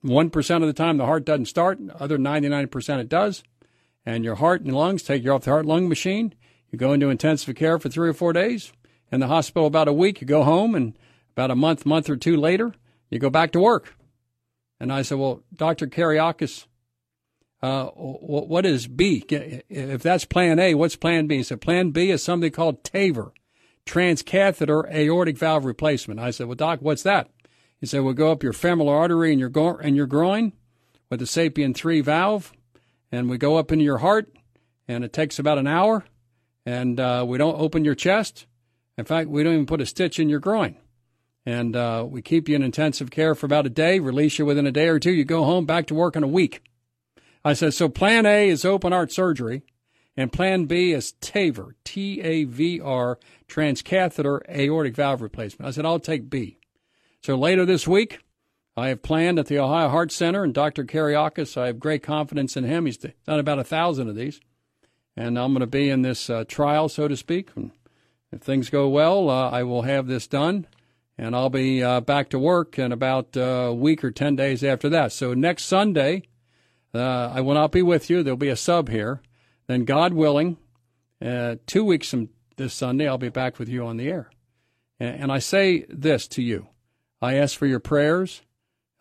One 0.00 0.30
percent 0.30 0.62
of 0.62 0.68
the 0.68 0.72
time 0.72 0.96
the 0.96 1.06
heart 1.06 1.24
doesn't 1.24 1.46
start. 1.46 1.78
Other 1.98 2.18
ninety 2.18 2.48
nine 2.48 2.68
percent 2.68 3.00
it 3.00 3.08
does. 3.08 3.42
And 4.06 4.24
your 4.24 4.36
heart 4.36 4.62
and 4.62 4.74
lungs 4.74 5.02
take 5.02 5.24
you 5.24 5.32
off 5.32 5.42
the 5.42 5.50
heart 5.50 5.66
lung 5.66 5.88
machine. 5.88 6.34
You 6.70 6.78
go 6.78 6.92
into 6.92 7.10
intensive 7.10 7.54
care 7.56 7.78
for 7.78 7.88
three 7.88 8.08
or 8.08 8.14
four 8.14 8.32
days. 8.32 8.72
In 9.10 9.20
the 9.20 9.26
hospital 9.26 9.66
about 9.66 9.88
a 9.88 9.92
week. 9.92 10.20
You 10.20 10.26
go 10.26 10.42
home, 10.42 10.74
and 10.74 10.94
about 11.38 11.50
a 11.52 11.56
month, 11.56 11.86
month 11.86 12.10
or 12.10 12.16
two 12.16 12.36
later, 12.36 12.74
you 13.10 13.20
go 13.20 13.30
back 13.30 13.52
to 13.52 13.60
work. 13.60 13.94
And 14.80 14.92
I 14.92 15.02
said, 15.02 15.18
Well, 15.18 15.42
Dr. 15.54 15.86
Kereiakes, 15.86 16.66
uh, 17.62 17.86
what 17.86 18.66
is 18.66 18.88
B? 18.88 19.24
If 19.28 20.02
that's 20.02 20.24
plan 20.24 20.58
A, 20.58 20.74
what's 20.74 20.96
plan 20.96 21.28
B? 21.28 21.36
He 21.36 21.42
said, 21.44 21.60
Plan 21.60 21.90
B 21.90 22.10
is 22.10 22.24
something 22.24 22.50
called 22.50 22.82
TAVR, 22.82 23.30
transcatheter 23.86 24.92
aortic 24.92 25.38
valve 25.38 25.64
replacement. 25.64 26.18
I 26.18 26.32
said, 26.32 26.48
Well, 26.48 26.56
Doc, 26.56 26.80
what's 26.82 27.04
that? 27.04 27.30
He 27.80 27.86
said, 27.86 28.02
We'll 28.02 28.14
go 28.14 28.32
up 28.32 28.42
your 28.42 28.52
femoral 28.52 28.88
artery 28.88 29.30
and 29.30 29.38
your, 29.38 29.80
in 29.80 29.94
your 29.94 30.06
groin 30.06 30.52
with 31.08 31.20
the 31.20 31.26
SAPIEN 31.26 31.72
3 31.72 32.00
valve, 32.00 32.52
and 33.12 33.30
we 33.30 33.38
go 33.38 33.56
up 33.56 33.70
into 33.70 33.84
your 33.84 33.98
heart, 33.98 34.28
and 34.88 35.04
it 35.04 35.12
takes 35.12 35.38
about 35.38 35.58
an 35.58 35.68
hour, 35.68 36.04
and 36.68 37.00
uh, 37.00 37.24
we 37.26 37.38
don't 37.38 37.60
open 37.60 37.84
your 37.84 37.94
chest. 37.94 38.46
In 38.96 39.04
fact, 39.04 39.28
we 39.28 39.42
don't 39.42 39.54
even 39.54 39.66
put 39.66 39.80
a 39.80 39.86
stitch 39.86 40.18
in 40.18 40.28
your 40.28 40.40
groin 40.40 40.76
and 41.48 41.74
uh, 41.76 42.04
we 42.06 42.20
keep 42.20 42.46
you 42.46 42.56
in 42.56 42.62
intensive 42.62 43.10
care 43.10 43.34
for 43.34 43.46
about 43.46 43.64
a 43.64 43.70
day, 43.70 44.00
release 44.00 44.38
you 44.38 44.44
within 44.44 44.66
a 44.66 44.70
day 44.70 44.86
or 44.88 44.98
two. 44.98 45.12
You 45.12 45.24
go 45.24 45.44
home, 45.44 45.64
back 45.64 45.86
to 45.86 45.94
work 45.94 46.14
in 46.14 46.22
a 46.22 46.28
week. 46.28 46.62
I 47.42 47.54
said, 47.54 47.72
so 47.72 47.88
plan 47.88 48.26
A 48.26 48.50
is 48.50 48.66
open 48.66 48.92
heart 48.92 49.10
surgery, 49.10 49.62
and 50.14 50.30
plan 50.30 50.66
B 50.66 50.92
is 50.92 51.14
TAVR, 51.22 51.72
T 51.84 52.20
A 52.20 52.44
V 52.44 52.82
R, 52.82 53.18
transcatheter 53.48 54.40
aortic 54.50 54.94
valve 54.94 55.22
replacement. 55.22 55.66
I 55.66 55.70
said, 55.70 55.86
I'll 55.86 55.98
take 55.98 56.28
B. 56.28 56.58
So 57.22 57.34
later 57.34 57.64
this 57.64 57.88
week, 57.88 58.18
I 58.76 58.88
have 58.88 59.02
planned 59.02 59.38
at 59.38 59.46
the 59.46 59.58
Ohio 59.58 59.88
Heart 59.88 60.12
Center, 60.12 60.44
and 60.44 60.52
Dr. 60.52 60.84
Kereiakes, 60.84 61.56
I 61.56 61.68
have 61.68 61.80
great 61.80 62.02
confidence 62.02 62.58
in 62.58 62.64
him. 62.64 62.84
He's 62.84 62.98
done 62.98 63.38
about 63.38 63.58
a 63.58 63.64
thousand 63.64 64.10
of 64.10 64.16
these, 64.16 64.38
and 65.18 65.36
I'm 65.36 65.52
going 65.52 65.60
to 65.60 65.66
be 65.66 65.90
in 65.90 66.02
this 66.02 66.30
uh, 66.30 66.44
trial, 66.46 66.88
so 66.88 67.08
to 67.08 67.16
speak. 67.16 67.50
And 67.56 67.72
if 68.30 68.40
things 68.40 68.70
go 68.70 68.88
well, 68.88 69.28
uh, 69.28 69.50
I 69.50 69.64
will 69.64 69.82
have 69.82 70.06
this 70.06 70.28
done 70.28 70.66
and 71.18 71.34
I'll 71.34 71.50
be 71.50 71.82
uh, 71.82 72.00
back 72.00 72.30
to 72.30 72.38
work 72.38 72.78
in 72.78 72.92
about 72.92 73.36
uh, 73.36 73.40
a 73.40 73.74
week 73.74 74.04
or 74.04 74.12
10 74.12 74.36
days 74.36 74.62
after 74.62 74.88
that. 74.90 75.10
So 75.10 75.34
next 75.34 75.64
Sunday, 75.64 76.22
uh, 76.94 77.32
I 77.34 77.40
will 77.40 77.54
not 77.54 77.72
be 77.72 77.82
with 77.82 78.08
you. 78.08 78.22
There'll 78.22 78.36
be 78.36 78.48
a 78.48 78.56
sub 78.56 78.88
here. 78.88 79.20
Then, 79.66 79.84
God 79.84 80.14
willing, 80.14 80.56
uh, 81.20 81.56
two 81.66 81.84
weeks 81.84 82.10
from 82.10 82.30
this 82.56 82.72
Sunday, 82.72 83.08
I'll 83.08 83.18
be 83.18 83.28
back 83.28 83.58
with 83.58 83.68
you 83.68 83.84
on 83.84 83.96
the 83.96 84.08
air. 84.08 84.30
And, 85.00 85.22
and 85.22 85.32
I 85.32 85.40
say 85.40 85.84
this 85.88 86.28
to 86.28 86.42
you 86.42 86.68
I 87.20 87.34
ask 87.34 87.58
for 87.58 87.66
your 87.66 87.80
prayers, 87.80 88.42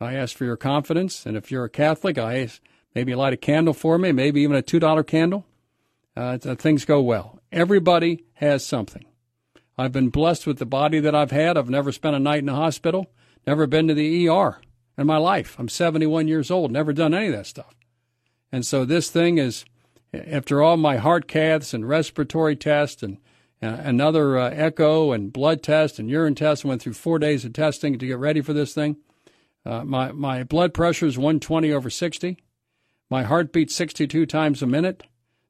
I 0.01 0.15
ask 0.15 0.35
for 0.35 0.45
your 0.45 0.57
confidence, 0.57 1.25
and 1.25 1.37
if 1.37 1.51
you're 1.51 1.65
a 1.65 1.69
Catholic, 1.69 2.17
I 2.17 2.41
ask 2.41 2.61
maybe 2.95 3.13
light 3.13 3.33
a 3.33 3.37
candle 3.37 3.75
for 3.75 3.99
me, 3.99 4.11
maybe 4.11 4.41
even 4.41 4.57
a 4.57 4.63
$2 4.63 5.05
candle. 5.05 5.45
Uh, 6.17 6.37
things 6.55 6.83
go 6.83 6.99
well. 6.99 7.39
Everybody 7.51 8.25
has 8.33 8.65
something. 8.65 9.05
I've 9.77 9.91
been 9.91 10.09
blessed 10.09 10.47
with 10.47 10.57
the 10.57 10.65
body 10.65 10.99
that 10.99 11.13
I've 11.13 11.29
had. 11.29 11.57
I've 11.57 11.69
never 11.69 11.91
spent 11.91 12.15
a 12.15 12.19
night 12.19 12.41
in 12.41 12.49
a 12.49 12.55
hospital, 12.55 13.11
never 13.45 13.67
been 13.67 13.87
to 13.87 13.93
the 13.93 14.27
ER 14.27 14.59
in 14.97 15.05
my 15.05 15.17
life. 15.17 15.55
I'm 15.59 15.69
71 15.69 16.27
years 16.27 16.49
old, 16.49 16.71
never 16.71 16.91
done 16.91 17.13
any 17.13 17.27
of 17.27 17.33
that 17.33 17.45
stuff. 17.45 17.75
And 18.51 18.65
so 18.65 18.83
this 18.83 19.11
thing 19.11 19.37
is, 19.37 19.63
after 20.11 20.63
all 20.63 20.75
my 20.75 20.97
heart 20.97 21.27
caths 21.27 21.71
and 21.71 21.87
respiratory 21.87 22.55
tests 22.55 23.03
and 23.03 23.17
uh, 23.61 23.67
another 23.67 24.39
uh, 24.39 24.49
echo 24.49 25.11
and 25.11 25.31
blood 25.31 25.61
test 25.61 25.99
and 25.99 26.09
urine 26.09 26.33
test, 26.33 26.65
I 26.65 26.69
went 26.69 26.81
through 26.81 26.93
four 26.93 27.19
days 27.19 27.45
of 27.45 27.53
testing 27.53 27.99
to 27.99 28.07
get 28.07 28.17
ready 28.17 28.41
for 28.41 28.53
this 28.53 28.73
thing. 28.73 28.97
Uh, 29.63 29.83
my, 29.83 30.11
my 30.11 30.43
blood 30.43 30.73
pressure 30.73 31.05
is 31.05 31.17
120 31.19 31.71
over 31.71 31.91
60. 31.91 32.37
My 33.07 33.21
heart 33.21 33.53
beats 33.53 33.75
62 33.75 34.25
times 34.25 34.63
a 34.63 34.67
minute. 34.67 35.03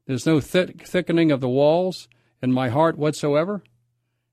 There's 0.08 0.24
no 0.24 0.40
thick, 0.40 0.86
thickening 0.86 1.30
of 1.30 1.42
the 1.42 1.50
walls 1.50 2.08
in 2.40 2.50
my 2.50 2.70
heart 2.70 2.96
whatsoever. 2.96 3.62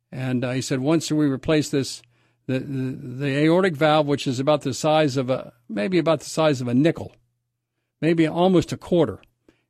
And 0.09 0.45
uh, 0.45 0.51
he 0.51 0.61
said 0.61 0.79
once 0.79 1.11
we 1.11 1.25
replace 1.25 1.69
this, 1.69 2.01
the, 2.47 2.59
the, 2.59 2.91
the 3.25 3.37
aortic 3.39 3.75
valve, 3.75 4.07
which 4.07 4.25
is 4.25 4.39
about 4.39 4.61
the 4.61 4.73
size 4.73 5.17
of 5.17 5.29
a 5.29 5.51
maybe 5.67 5.97
about 5.97 6.21
the 6.21 6.29
size 6.29 6.61
of 6.61 6.69
a 6.69 6.73
nickel, 6.73 7.13
maybe 7.99 8.25
almost 8.25 8.71
a 8.71 8.77
quarter, 8.77 9.19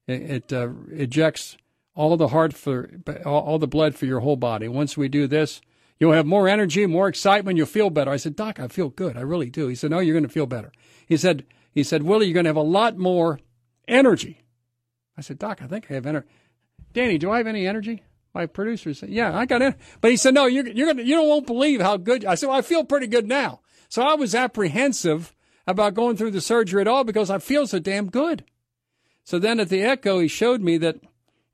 it, 0.06 0.22
it 0.22 0.54
uh, 0.54 0.70
ejects 0.92 1.58
all 1.96 2.16
the 2.18 2.28
heart 2.28 2.54
for 2.54 2.88
all 3.26 3.58
the 3.58 3.68
blood 3.68 3.96
for 3.96 4.06
your 4.06 4.20
whole 4.20 4.36
body. 4.36 4.68
Once 4.68 4.96
we 4.96 5.08
do 5.08 5.26
this, 5.26 5.60
you'll 5.98 6.12
have 6.12 6.28
more 6.28 6.48
energy, 6.48 6.86
more 6.86 7.08
excitement. 7.08 7.58
You'll 7.58 7.66
feel 7.66 7.90
better. 7.90 8.12
I 8.12 8.18
said, 8.18 8.36
Doc, 8.36 8.60
I 8.60 8.68
feel 8.68 8.90
good. 8.90 9.18
I 9.18 9.22
really 9.22 9.50
do. 9.50 9.70
He 9.70 9.76
said, 9.76 9.90
No, 9.90 9.98
you're 9.98 10.14
going 10.14 10.22
to 10.22 10.30
feel 10.30 10.46
better. 10.46 10.72
He 11.08 11.18
said, 11.18 11.46
He 11.72 11.82
said, 11.82 12.04
Willie, 12.04 12.28
you're 12.28 12.36
going 12.36 12.44
to 12.44 12.50
have 12.50 12.56
a 12.58 12.62
lot 12.62 12.96
more 12.96 13.40
energy. 13.88 14.45
I 15.18 15.22
said, 15.22 15.40
Doc, 15.40 15.62
I 15.62 15.68
think 15.68 15.90
I 15.90 15.96
have 15.96 16.06
energy. 16.06 16.28
Danny, 16.94 17.18
do 17.18 17.32
I 17.32 17.38
have 17.38 17.48
any 17.48 17.68
energy? 17.68 18.04
my 18.36 18.46
producer 18.46 18.94
said, 18.94 19.10
"Yeah, 19.10 19.36
I 19.36 19.46
got 19.46 19.62
it." 19.62 19.76
But 20.02 20.12
he 20.12 20.18
said, 20.18 20.34
"No, 20.34 20.46
you're 20.46 20.68
you're 20.68 20.88
gonna 20.88 21.02
you 21.02 21.20
won't 21.24 21.48
believe 21.48 21.82
how 21.82 21.98
good." 21.98 22.26
I 22.26 22.36
said, 22.36 22.50
well, 22.50 22.58
"I 22.58 22.62
feel 22.62 22.84
pretty 22.84 23.08
good 23.08 23.28
now." 23.28 23.62
So 23.88 24.04
I 24.04 24.14
was 24.16 24.36
apprehensive 24.36 25.34
about 25.66 25.94
going 25.94 26.18
through 26.18 26.32
the 26.32 26.42
surgery 26.42 26.82
at 26.82 26.88
all 26.88 27.06
because 27.06 27.30
I 27.30 27.40
feel 27.40 27.66
so 27.66 27.80
damn 27.80 28.12
good. 28.12 28.44
So 29.24 29.40
then 29.40 29.60
at 29.60 29.70
the 29.70 29.82
echo, 29.82 30.20
he 30.20 30.28
showed 30.28 30.62
me 30.62 30.78
that 30.80 30.98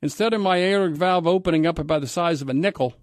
instead 0.02 0.34
of 0.34 0.42
my 0.42 0.58
aortic 0.58 0.98
valve 0.98 1.28
opening 1.28 1.66
up 1.66 1.78
about 1.78 2.02
the 2.02 2.08
size 2.08 2.42
of 2.42 2.50
a 2.50 2.54
nickel, 2.54 2.96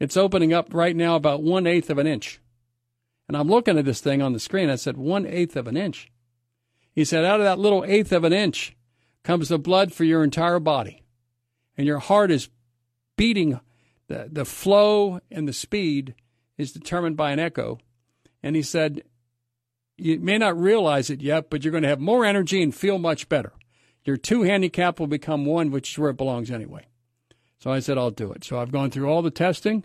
it's 0.00 0.16
opening 0.16 0.52
up 0.52 0.72
right 0.72 0.96
now 0.96 1.16
about 1.16 1.42
one 1.42 1.66
eighth 1.66 1.90
of 1.90 1.98
an 1.98 2.06
inch. 2.06 2.40
And 3.28 3.36
I'm 3.36 3.48
looking 3.48 3.78
at 3.78 3.84
this 3.84 4.00
thing 4.00 4.22
on 4.22 4.32
the 4.32 4.40
screen. 4.40 4.70
I 4.70 4.76
said, 4.76 4.96
one 4.96 5.26
eighth 5.26 5.56
of 5.56 5.66
an 5.66 5.76
inch. 5.76 6.10
He 6.92 7.04
said, 7.04 7.24
out 7.24 7.40
of 7.40 7.44
that 7.44 7.58
little 7.58 7.84
eighth 7.84 8.12
of 8.12 8.22
an 8.24 8.32
inch 8.32 8.75
comes 9.26 9.48
the 9.48 9.58
blood 9.58 9.92
for 9.92 10.04
your 10.04 10.22
entire 10.22 10.60
body. 10.60 11.02
And 11.76 11.84
your 11.84 11.98
heart 11.98 12.30
is 12.30 12.48
beating, 13.16 13.58
the, 14.06 14.28
the 14.30 14.44
flow 14.44 15.18
and 15.32 15.48
the 15.48 15.52
speed 15.52 16.14
is 16.56 16.72
determined 16.72 17.16
by 17.16 17.32
an 17.32 17.40
echo. 17.40 17.78
And 18.40 18.54
he 18.54 18.62
said, 18.62 19.02
You 19.96 20.20
may 20.20 20.38
not 20.38 20.58
realize 20.58 21.10
it 21.10 21.20
yet, 21.20 21.50
but 21.50 21.64
you're 21.64 21.72
going 21.72 21.82
to 21.82 21.88
have 21.88 21.98
more 21.98 22.24
energy 22.24 22.62
and 22.62 22.72
feel 22.72 22.98
much 22.98 23.28
better. 23.28 23.52
Your 24.04 24.16
two 24.16 24.42
handicap 24.42 25.00
will 25.00 25.08
become 25.08 25.44
one, 25.44 25.72
which 25.72 25.90
is 25.90 25.98
where 25.98 26.10
it 26.10 26.16
belongs 26.16 26.48
anyway. 26.48 26.86
So 27.58 27.72
I 27.72 27.80
said, 27.80 27.98
I'll 27.98 28.12
do 28.12 28.30
it. 28.30 28.44
So 28.44 28.60
I've 28.60 28.70
gone 28.70 28.92
through 28.92 29.10
all 29.10 29.22
the 29.22 29.32
testing, 29.32 29.84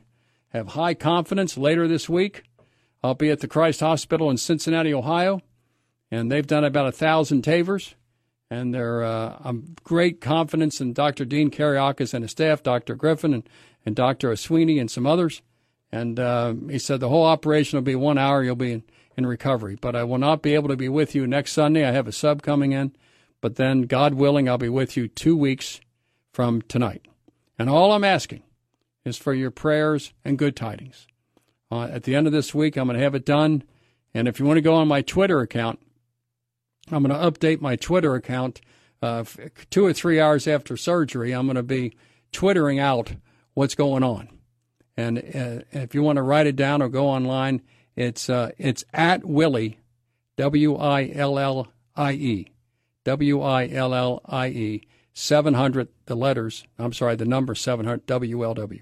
have 0.49 0.69
high 0.69 0.93
confidence. 0.93 1.57
Later 1.57 1.87
this 1.87 2.07
week, 2.07 2.43
I'll 3.03 3.15
be 3.15 3.31
at 3.31 3.39
the 3.39 3.47
Christ 3.47 3.79
Hospital 3.79 4.29
in 4.29 4.37
Cincinnati, 4.37 4.93
Ohio, 4.93 5.41
and 6.11 6.31
they've 6.31 6.45
done 6.45 6.63
about 6.63 6.85
a 6.85 6.91
thousand 6.91 7.41
TAVRs 7.41 7.95
and 8.51 8.73
they're 8.73 9.01
uh, 9.01 9.37
I'm 9.43 9.75
great 9.83 10.19
confidence 10.19 10.81
in 10.81 10.91
Dr. 10.91 11.23
Dean 11.23 11.49
Kereiakes 11.49 12.13
and 12.13 12.23
his 12.23 12.31
staff, 12.31 12.61
Dr. 12.61 12.95
Griffin 12.95 13.33
and, 13.33 13.49
and 13.85 13.95
Dr. 13.95 14.35
Sweeney 14.35 14.77
and 14.77 14.91
some 14.91 15.07
others. 15.07 15.41
And 15.89 16.19
uh, 16.19 16.53
he 16.69 16.77
said 16.77 16.99
the 16.99 17.09
whole 17.09 17.25
operation 17.25 17.77
will 17.77 17.83
be 17.83 17.95
one 17.95 18.17
hour. 18.17 18.43
You'll 18.43 18.55
be 18.55 18.73
in, 18.73 18.83
in 19.15 19.25
recovery, 19.25 19.77
but 19.79 19.95
I 19.95 20.03
will 20.03 20.17
not 20.17 20.41
be 20.41 20.53
able 20.53 20.67
to 20.67 20.75
be 20.75 20.89
with 20.89 21.15
you 21.15 21.25
next 21.25 21.53
Sunday. 21.53 21.87
I 21.87 21.91
have 21.91 22.07
a 22.07 22.11
sub 22.11 22.43
coming 22.43 22.73
in, 22.73 22.93
but 23.39 23.55
then 23.55 23.83
God 23.83 24.15
willing, 24.15 24.49
I'll 24.49 24.57
be 24.57 24.69
with 24.69 24.97
you 24.97 25.07
two 25.07 25.35
weeks 25.35 25.79
from 26.33 26.61
tonight. 26.63 27.07
And 27.57 27.69
all 27.69 27.93
I'm 27.93 28.03
asking 28.03 28.43
is 29.05 29.17
for 29.17 29.33
your 29.33 29.51
prayers 29.51 30.13
and 30.25 30.37
good 30.37 30.57
tidings. 30.57 31.07
Uh, 31.71 31.83
at 31.83 32.03
the 32.03 32.15
end 32.15 32.27
of 32.27 32.33
this 32.33 32.53
week, 32.53 32.75
I'm 32.75 32.87
going 32.87 32.97
to 32.97 33.03
have 33.03 33.15
it 33.15 33.25
done. 33.25 33.63
And 34.13 34.27
if 34.27 34.39
you 34.39 34.45
want 34.45 34.57
to 34.57 34.61
go 34.61 34.75
on 34.75 34.89
my 34.89 35.01
Twitter 35.01 35.39
account, 35.39 35.79
I'm 36.91 37.03
going 37.03 37.17
to 37.17 37.31
update 37.31 37.61
my 37.61 37.75
Twitter 37.75 38.15
account 38.15 38.61
uh, 39.01 39.23
two 39.69 39.85
or 39.85 39.93
three 39.93 40.19
hours 40.19 40.47
after 40.47 40.77
surgery. 40.77 41.31
I'm 41.31 41.45
going 41.45 41.55
to 41.55 41.63
be 41.63 41.95
twittering 42.31 42.79
out 42.79 43.13
what's 43.53 43.75
going 43.75 44.03
on. 44.03 44.29
And 44.97 45.17
uh, 45.17 45.63
if 45.71 45.95
you 45.95 46.03
want 46.03 46.17
to 46.17 46.21
write 46.21 46.47
it 46.47 46.55
down 46.55 46.81
or 46.81 46.89
go 46.89 47.07
online, 47.07 47.61
it's 47.95 48.29
uh, 48.29 48.51
it's 48.57 48.83
at 48.93 49.25
Willie, 49.25 49.79
W 50.37 50.75
I 50.75 51.11
L 51.13 51.39
L 51.39 51.71
I 51.95 52.13
E, 52.13 52.51
W 53.03 53.41
I 53.41 53.67
L 53.67 53.93
L 53.93 54.21
I 54.25 54.47
E, 54.47 54.87
700, 55.13 55.89
the 56.05 56.15
letters, 56.15 56.65
I'm 56.77 56.93
sorry, 56.93 57.15
the 57.15 57.25
number 57.25 57.55
700, 57.55 58.05
W 58.05 58.45
L 58.45 58.53
W, 58.53 58.81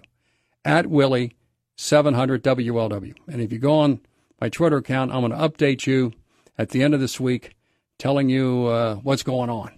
at 0.65 0.87
Willie 0.87 1.35
700 1.75 2.43
WLW. 2.43 3.13
And 3.27 3.41
if 3.41 3.53
you 3.53 3.59
go 3.59 3.79
on 3.79 4.01
my 4.41 4.49
Twitter 4.49 4.77
account, 4.77 5.11
I'm 5.11 5.21
going 5.21 5.31
to 5.31 5.37
update 5.37 5.87
you 5.87 6.13
at 6.57 6.69
the 6.69 6.83
end 6.83 6.93
of 6.93 6.99
this 6.99 7.19
week, 7.19 7.55
telling 7.99 8.29
you 8.29 8.65
uh, 8.65 8.95
what's 8.95 9.21
going 9.23 9.49
on, 9.51 9.71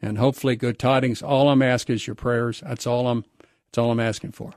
and 0.00 0.16
hopefully 0.18 0.54
good 0.54 0.78
tidings. 0.78 1.22
All 1.22 1.48
I'm 1.48 1.62
asking 1.62 1.96
is 1.96 2.06
your 2.06 2.14
prayers. 2.14 2.62
That's 2.64 2.86
all 2.86 3.08
I'm. 3.08 3.24
That's 3.66 3.78
all 3.78 3.90
I'm 3.90 4.00
asking 4.00 4.32
for. 4.32 4.52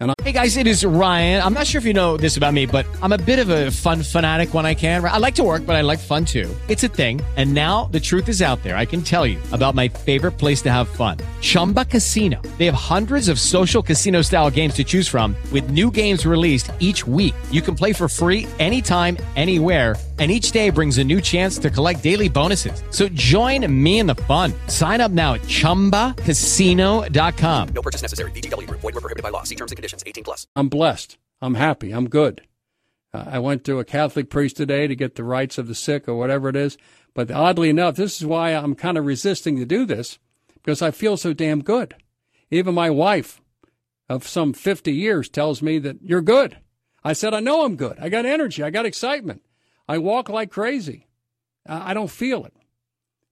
And 0.00 0.12
I- 0.12 0.14
hey 0.22 0.30
guys, 0.30 0.56
it 0.56 0.68
is 0.68 0.84
Ryan. 0.84 1.42
I'm 1.42 1.54
not 1.54 1.66
sure 1.66 1.80
if 1.80 1.84
you 1.84 1.92
know 1.92 2.16
this 2.16 2.36
about 2.36 2.52
me, 2.54 2.66
but 2.66 2.86
I'm 3.02 3.10
a 3.12 3.18
bit 3.18 3.40
of 3.40 3.48
a 3.48 3.70
fun 3.72 4.02
fanatic 4.04 4.54
when 4.54 4.64
I 4.64 4.74
can. 4.74 5.04
I 5.04 5.16
like 5.18 5.34
to 5.36 5.42
work, 5.42 5.66
but 5.66 5.74
I 5.74 5.80
like 5.80 5.98
fun 5.98 6.24
too. 6.24 6.54
It's 6.68 6.84
a 6.84 6.88
thing. 6.88 7.20
And 7.36 7.52
now 7.52 7.86
the 7.86 7.98
truth 7.98 8.28
is 8.28 8.40
out 8.40 8.62
there. 8.62 8.76
I 8.76 8.84
can 8.86 9.02
tell 9.02 9.26
you 9.26 9.40
about 9.50 9.74
my 9.74 9.88
favorite 9.88 10.32
place 10.32 10.62
to 10.62 10.70
have 10.70 10.88
fun. 10.88 11.18
Chumba 11.40 11.84
Casino. 11.84 12.40
They 12.58 12.66
have 12.66 12.74
hundreds 12.74 13.28
of 13.28 13.40
social 13.40 13.82
casino 13.82 14.22
style 14.22 14.50
games 14.50 14.74
to 14.74 14.84
choose 14.84 15.08
from 15.08 15.34
with 15.50 15.70
new 15.70 15.90
games 15.90 16.24
released 16.24 16.70
each 16.78 17.04
week. 17.06 17.34
You 17.50 17.62
can 17.62 17.74
play 17.74 17.92
for 17.92 18.08
free 18.08 18.46
anytime, 18.60 19.16
anywhere 19.34 19.96
and 20.18 20.32
each 20.32 20.50
day 20.50 20.70
brings 20.70 20.98
a 20.98 21.04
new 21.04 21.20
chance 21.20 21.58
to 21.58 21.70
collect 21.70 22.02
daily 22.02 22.28
bonuses. 22.28 22.82
So 22.90 23.08
join 23.10 23.72
me 23.72 24.00
in 24.00 24.06
the 24.06 24.16
fun. 24.16 24.52
Sign 24.66 25.00
up 25.00 25.12
now 25.12 25.34
at 25.34 25.42
ChumbaCasino.com. 25.42 27.68
No 27.68 27.82
purchase 27.82 28.02
necessary. 28.02 28.32
VGW 28.32 28.66
Group. 28.66 28.80
Void 28.80 28.94
were 28.94 29.00
prohibited 29.00 29.22
by 29.22 29.30
law. 29.30 29.44
See 29.44 29.54
terms 29.54 29.70
and 29.70 29.76
conditions. 29.76 30.02
18 30.04 30.24
plus. 30.24 30.48
I'm 30.56 30.68
blessed. 30.68 31.16
I'm 31.40 31.54
happy. 31.54 31.92
I'm 31.92 32.08
good. 32.08 32.42
Uh, 33.14 33.24
I 33.26 33.38
went 33.38 33.64
to 33.64 33.78
a 33.78 33.84
Catholic 33.84 34.28
priest 34.28 34.56
today 34.56 34.86
to 34.86 34.96
get 34.96 35.14
the 35.14 35.24
rights 35.24 35.56
of 35.56 35.68
the 35.68 35.74
sick 35.74 36.08
or 36.08 36.16
whatever 36.16 36.48
it 36.48 36.56
is. 36.56 36.76
But 37.14 37.30
oddly 37.30 37.70
enough, 37.70 37.96
this 37.96 38.20
is 38.20 38.26
why 38.26 38.50
I'm 38.50 38.74
kind 38.74 38.98
of 38.98 39.06
resisting 39.06 39.56
to 39.56 39.64
do 39.64 39.86
this 39.86 40.18
because 40.54 40.82
I 40.82 40.90
feel 40.90 41.16
so 41.16 41.32
damn 41.32 41.62
good. 41.62 41.94
Even 42.50 42.74
my 42.74 42.90
wife 42.90 43.40
of 44.08 44.26
some 44.26 44.52
50 44.52 44.92
years 44.92 45.28
tells 45.28 45.62
me 45.62 45.78
that 45.78 46.02
you're 46.02 46.22
good. 46.22 46.58
I 47.04 47.12
said, 47.12 47.34
I 47.34 47.40
know 47.40 47.64
I'm 47.64 47.76
good. 47.76 47.98
I 48.00 48.08
got 48.08 48.26
energy. 48.26 48.62
I 48.62 48.70
got 48.70 48.86
excitement. 48.86 49.42
I 49.88 49.98
walk 49.98 50.28
like 50.28 50.50
crazy. 50.50 51.06
I 51.66 51.94
don't 51.94 52.10
feel 52.10 52.44
it. 52.44 52.54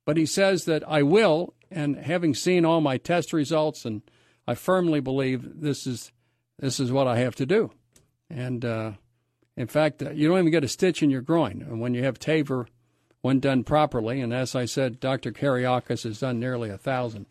But 0.04 0.16
he 0.16 0.26
says 0.26 0.64
that 0.64 0.88
I 0.88 1.02
will, 1.02 1.54
and 1.70 1.96
having 1.96 2.34
seen 2.34 2.64
all 2.64 2.80
my 2.80 2.96
test 2.96 3.32
results, 3.32 3.84
and 3.84 4.02
I 4.46 4.54
firmly 4.54 5.00
believe 5.00 5.60
this 5.60 5.86
is 5.86 6.12
this 6.58 6.80
is 6.80 6.90
what 6.90 7.06
I 7.06 7.18
have 7.18 7.34
to 7.36 7.46
do. 7.46 7.70
And 8.30 8.64
uh, 8.64 8.92
in 9.56 9.66
fact, 9.66 10.02
uh, 10.02 10.10
you 10.10 10.28
don't 10.28 10.38
even 10.38 10.50
get 10.50 10.64
a 10.64 10.68
stitch 10.68 11.02
in 11.02 11.10
your 11.10 11.20
groin. 11.20 11.62
And 11.62 11.80
when 11.80 11.92
you 11.92 12.02
have 12.04 12.18
TAVR, 12.18 12.66
when 13.20 13.40
done 13.40 13.64
properly, 13.64 14.20
and 14.20 14.32
as 14.32 14.54
I 14.54 14.64
said, 14.64 15.00
Dr. 15.00 15.32
Kereiakes 15.32 16.04
has 16.04 16.20
done 16.20 16.38
nearly 16.38 16.70
a 16.70 16.78
thousand, 16.78 17.26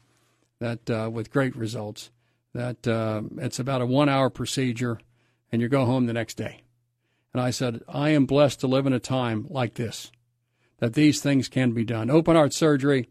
that 0.60 0.90
uh, 0.90 1.10
with 1.12 1.32
great 1.32 1.56
results. 1.56 2.12
That 2.54 2.88
uh, 2.88 3.24
it's 3.38 3.60
about 3.60 3.82
a 3.82 3.86
one-hour 3.86 4.30
procedure, 4.30 5.00
and 5.52 5.62
you 5.62 5.68
go 5.68 5.86
home 5.86 6.06
the 6.06 6.14
next 6.14 6.36
day. 6.36 6.65
And 7.36 7.42
I 7.42 7.50
said, 7.50 7.84
I 7.90 8.12
am 8.12 8.26
blessed 8.26 8.62
to 8.62 8.68
live 8.68 8.86
in 8.88 8.94
a 8.94 9.00
time 9.00 9.46
like 9.50 9.74
this, 9.74 10.10
that 10.78 10.94
these 10.94 11.22
things 11.22 11.50
can 11.50 11.74
be 11.74 11.84
done. 11.84 12.10
Open 12.10 12.34
heart 12.34 12.54
surgery 12.54 13.10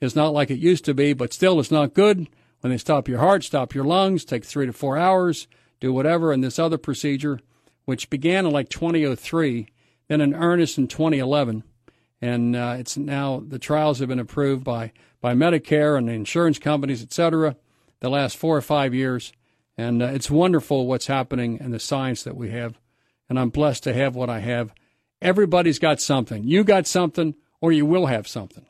is 0.00 0.16
not 0.16 0.32
like 0.32 0.50
it 0.50 0.58
used 0.58 0.84
to 0.86 0.92
be, 0.92 1.12
but 1.12 1.32
still 1.32 1.60
it's 1.60 1.70
not 1.70 1.94
good 1.94 2.26
when 2.62 2.72
they 2.72 2.78
stop 2.78 3.06
your 3.06 3.20
heart, 3.20 3.44
stop 3.44 3.72
your 3.72 3.84
lungs, 3.84 4.24
take 4.24 4.44
three 4.44 4.66
to 4.66 4.72
four 4.72 4.98
hours, 4.98 5.46
do 5.78 5.92
whatever. 5.92 6.32
And 6.32 6.42
this 6.42 6.58
other 6.58 6.78
procedure, 6.78 7.38
which 7.84 8.10
began 8.10 8.44
in 8.44 8.50
like 8.50 8.70
2003, 8.70 9.68
then 10.08 10.20
in 10.20 10.34
earnest 10.34 10.76
in 10.76 10.88
2011. 10.88 11.62
And 12.20 12.56
uh, 12.56 12.74
it's 12.76 12.96
now 12.96 13.40
the 13.46 13.60
trials 13.60 14.00
have 14.00 14.08
been 14.08 14.18
approved 14.18 14.64
by, 14.64 14.90
by 15.20 15.34
Medicare 15.34 15.96
and 15.96 16.08
the 16.08 16.12
insurance 16.12 16.58
companies, 16.58 17.04
et 17.04 17.12
cetera, 17.12 17.54
the 18.00 18.10
last 18.10 18.36
four 18.36 18.56
or 18.56 18.62
five 18.62 18.94
years. 18.94 19.32
And 19.78 20.02
uh, 20.02 20.06
it's 20.06 20.28
wonderful 20.28 20.88
what's 20.88 21.06
happening 21.06 21.60
and 21.60 21.72
the 21.72 21.78
science 21.78 22.24
that 22.24 22.34
we 22.34 22.50
have 22.50 22.76
and 23.30 23.38
I'm 23.38 23.48
blessed 23.48 23.84
to 23.84 23.94
have 23.94 24.14
what 24.14 24.28
I 24.28 24.40
have. 24.40 24.74
Everybody's 25.22 25.78
got 25.78 26.00
something. 26.00 26.44
You 26.44 26.64
got 26.64 26.86
something, 26.86 27.36
or 27.60 27.70
you 27.70 27.86
will 27.86 28.06
have 28.06 28.26
something. 28.26 28.66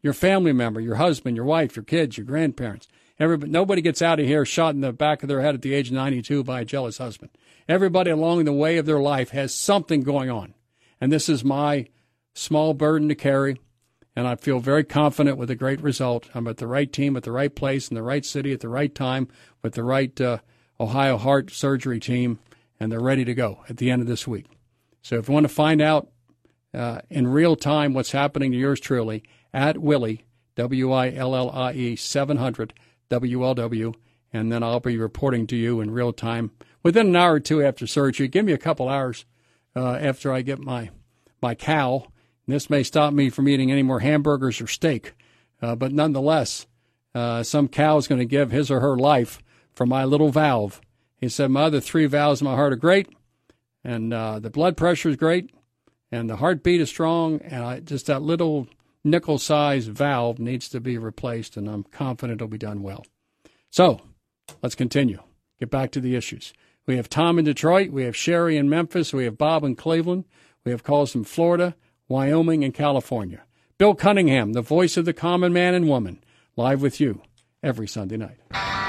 Your 0.00 0.14
family 0.14 0.52
member, 0.52 0.80
your 0.80 0.96
husband, 0.96 1.36
your 1.36 1.44
wife, 1.44 1.76
your 1.76 1.84
kids, 1.84 2.16
your 2.16 2.24
grandparents. 2.24 2.88
Everybody, 3.20 3.52
nobody 3.52 3.82
gets 3.82 4.00
out 4.00 4.18
of 4.18 4.26
here 4.26 4.44
shot 4.44 4.74
in 4.74 4.80
the 4.80 4.92
back 4.92 5.22
of 5.22 5.28
their 5.28 5.42
head 5.42 5.54
at 5.54 5.62
the 5.62 5.74
age 5.74 5.88
of 5.88 5.94
92 5.94 6.42
by 6.42 6.60
a 6.60 6.64
jealous 6.64 6.98
husband. 6.98 7.30
Everybody 7.68 8.10
along 8.10 8.44
the 8.44 8.52
way 8.52 8.78
of 8.78 8.86
their 8.86 9.00
life 9.00 9.30
has 9.30 9.54
something 9.54 10.02
going 10.02 10.30
on. 10.30 10.54
And 11.00 11.12
this 11.12 11.28
is 11.28 11.44
my 11.44 11.88
small 12.32 12.74
burden 12.74 13.08
to 13.08 13.14
carry. 13.14 13.60
And 14.16 14.26
I 14.26 14.36
feel 14.36 14.58
very 14.58 14.84
confident 14.84 15.36
with 15.36 15.50
a 15.50 15.56
great 15.56 15.80
result. 15.82 16.28
I'm 16.34 16.46
at 16.46 16.56
the 16.56 16.66
right 16.66 16.90
team, 16.92 17.16
at 17.16 17.24
the 17.24 17.32
right 17.32 17.54
place, 17.54 17.88
in 17.88 17.94
the 17.94 18.02
right 18.02 18.24
city, 18.24 18.52
at 18.52 18.60
the 18.60 18.68
right 18.68 18.94
time, 18.94 19.28
with 19.62 19.74
the 19.74 19.84
right 19.84 20.18
uh, 20.20 20.38
Ohio 20.80 21.18
Heart 21.18 21.50
Surgery 21.50 22.00
team 22.00 22.38
and 22.80 22.90
they're 22.90 23.00
ready 23.00 23.24
to 23.24 23.34
go 23.34 23.64
at 23.68 23.76
the 23.78 23.90
end 23.90 24.02
of 24.02 24.08
this 24.08 24.26
week. 24.26 24.46
So 25.02 25.16
if 25.16 25.28
you 25.28 25.34
want 25.34 25.44
to 25.44 25.52
find 25.52 25.80
out 25.80 26.08
uh, 26.74 27.00
in 27.08 27.26
real 27.26 27.56
time 27.56 27.94
what's 27.94 28.12
happening 28.12 28.52
to 28.52 28.58
yours 28.58 28.80
truly, 28.80 29.22
at 29.52 29.78
Willie, 29.78 30.24
W 30.56 30.92
I 30.92 31.10
L 31.12 31.34
L 31.34 31.50
I 31.50 31.72
E 31.72 31.96
700 31.96 32.74
WLW, 33.10 33.94
and 34.32 34.52
then 34.52 34.62
I'll 34.62 34.80
be 34.80 34.98
reporting 34.98 35.46
to 35.46 35.56
you 35.56 35.80
in 35.80 35.90
real 35.90 36.12
time 36.12 36.50
within 36.82 37.08
an 37.08 37.16
hour 37.16 37.34
or 37.34 37.40
two 37.40 37.62
after 37.62 37.86
surgery. 37.86 38.28
Give 38.28 38.44
me 38.44 38.52
a 38.52 38.58
couple 38.58 38.88
hours 38.88 39.24
uh, 39.74 39.94
after 39.94 40.32
I 40.32 40.42
get 40.42 40.58
my 40.58 40.90
my 41.40 41.54
cow. 41.54 42.08
This 42.46 42.70
may 42.70 42.82
stop 42.82 43.12
me 43.12 43.30
from 43.30 43.48
eating 43.48 43.70
any 43.70 43.82
more 43.82 44.00
hamburgers 44.00 44.60
or 44.60 44.66
steak, 44.66 45.14
uh, 45.60 45.74
but 45.74 45.92
nonetheless, 45.92 46.66
uh, 47.14 47.42
some 47.42 47.68
cow 47.68 47.96
is 47.98 48.08
going 48.08 48.20
to 48.20 48.24
give 48.24 48.50
his 48.50 48.70
or 48.70 48.80
her 48.80 48.96
life 48.96 49.42
for 49.72 49.86
my 49.86 50.04
little 50.04 50.30
valve 50.30 50.80
he 51.18 51.28
said, 51.28 51.50
My 51.50 51.64
other 51.64 51.80
three 51.80 52.06
valves 52.06 52.40
in 52.40 52.46
my 52.46 52.54
heart 52.54 52.72
are 52.72 52.76
great, 52.76 53.08
and 53.84 54.12
uh, 54.12 54.38
the 54.38 54.50
blood 54.50 54.76
pressure 54.76 55.08
is 55.08 55.16
great, 55.16 55.50
and 56.10 56.30
the 56.30 56.36
heartbeat 56.36 56.80
is 56.80 56.88
strong, 56.88 57.40
and 57.42 57.64
I, 57.64 57.80
just 57.80 58.06
that 58.06 58.22
little 58.22 58.68
nickel 59.04 59.38
sized 59.38 59.90
valve 59.90 60.38
needs 60.38 60.68
to 60.70 60.80
be 60.80 60.98
replaced, 60.98 61.56
and 61.56 61.68
I'm 61.68 61.84
confident 61.84 62.38
it'll 62.38 62.48
be 62.48 62.58
done 62.58 62.82
well. 62.82 63.04
So 63.70 64.00
let's 64.62 64.74
continue. 64.74 65.20
Get 65.58 65.70
back 65.70 65.90
to 65.92 66.00
the 66.00 66.14
issues. 66.14 66.52
We 66.86 66.96
have 66.96 67.08
Tom 67.08 67.38
in 67.38 67.44
Detroit, 67.44 67.90
we 67.90 68.04
have 68.04 68.16
Sherry 68.16 68.56
in 68.56 68.68
Memphis, 68.68 69.12
we 69.12 69.24
have 69.24 69.36
Bob 69.36 69.62
in 69.64 69.76
Cleveland, 69.76 70.24
we 70.64 70.72
have 70.72 70.84
calls 70.84 71.12
from 71.12 71.24
Florida, 71.24 71.76
Wyoming, 72.08 72.64
and 72.64 72.72
California. 72.72 73.42
Bill 73.76 73.94
Cunningham, 73.94 74.54
the 74.54 74.62
voice 74.62 74.96
of 74.96 75.04
the 75.04 75.12
common 75.12 75.52
man 75.52 75.74
and 75.74 75.88
woman, 75.88 76.24
live 76.56 76.80
with 76.80 76.98
you 76.98 77.20
every 77.62 77.86
Sunday 77.86 78.16
night. 78.16 78.87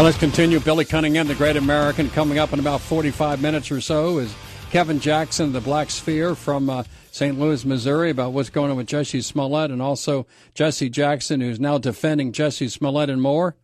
Well, 0.00 0.06
let's 0.06 0.16
continue. 0.16 0.60
Billy 0.60 0.86
Cunningham, 0.86 1.28
the 1.28 1.34
great 1.34 1.58
American, 1.58 2.08
coming 2.08 2.38
up 2.38 2.54
in 2.54 2.58
about 2.58 2.80
45 2.80 3.42
minutes 3.42 3.70
or 3.70 3.82
so 3.82 4.16
is 4.16 4.34
Kevin 4.70 4.98
Jackson, 4.98 5.52
the 5.52 5.60
Black 5.60 5.90
Sphere 5.90 6.34
from 6.34 6.70
uh, 6.70 6.84
St. 7.10 7.38
Louis, 7.38 7.66
Missouri, 7.66 8.08
about 8.08 8.32
what's 8.32 8.48
going 8.48 8.70
on 8.70 8.78
with 8.78 8.86
Jussie 8.86 9.22
Smollett, 9.22 9.70
and 9.70 9.82
also 9.82 10.26
Jesse 10.54 10.88
Jackson, 10.88 11.42
who's 11.42 11.60
now 11.60 11.76
defending 11.76 12.32
Jussie 12.32 12.70
Smollett 12.70 13.10
and 13.10 13.20
more. 13.20 13.56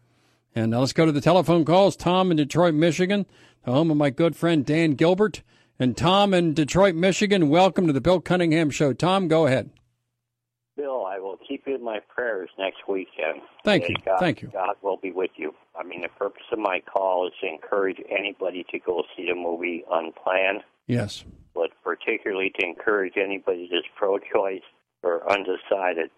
And 0.54 0.74
uh, 0.74 0.80
let's 0.80 0.92
go 0.92 1.06
to 1.06 1.12
the 1.12 1.22
telephone 1.22 1.64
calls. 1.64 1.96
Tom 1.96 2.30
in 2.30 2.36
Detroit, 2.36 2.74
Michigan, 2.74 3.24
the 3.64 3.72
home 3.72 3.90
of 3.90 3.96
my 3.96 4.10
good 4.10 4.36
friend 4.36 4.66
Dan 4.66 4.90
Gilbert. 4.90 5.40
And 5.78 5.96
Tom 5.96 6.34
in 6.34 6.52
Detroit, 6.52 6.94
Michigan, 6.94 7.48
welcome 7.48 7.86
to 7.86 7.94
the 7.94 8.02
Bill 8.02 8.20
Cunningham 8.20 8.68
Show. 8.68 8.92
Tom, 8.92 9.26
go 9.26 9.46
ahead. 9.46 9.70
Bill, 11.46 11.52
I 11.52 11.52
will 11.52 11.58
keep 11.58 11.66
you 11.66 11.74
in 11.74 11.84
my 11.84 12.00
prayers 12.14 12.50
next 12.58 12.88
weekend. 12.88 13.42
Thank 13.64 13.88
you. 13.88 13.96
God, 14.04 14.18
Thank 14.20 14.42
you. 14.42 14.48
God 14.48 14.76
will 14.82 14.96
be 14.96 15.10
with 15.12 15.30
you. 15.36 15.54
I 15.78 15.84
mean, 15.84 16.02
the 16.02 16.08
purpose 16.08 16.42
of 16.52 16.58
my 16.58 16.80
call 16.80 17.26
is 17.26 17.32
to 17.40 17.48
encourage 17.48 17.98
anybody 18.10 18.64
to 18.70 18.78
go 18.78 19.04
see 19.16 19.26
the 19.28 19.34
movie 19.34 19.84
Unplanned, 19.90 20.62
Yes. 20.86 21.24
but 21.54 21.70
particularly 21.82 22.52
to 22.58 22.66
encourage 22.66 23.14
anybody 23.16 23.68
that's 23.70 23.86
pro 23.96 24.18
choice 24.18 24.62
or 25.02 25.22
undecided 25.30 26.10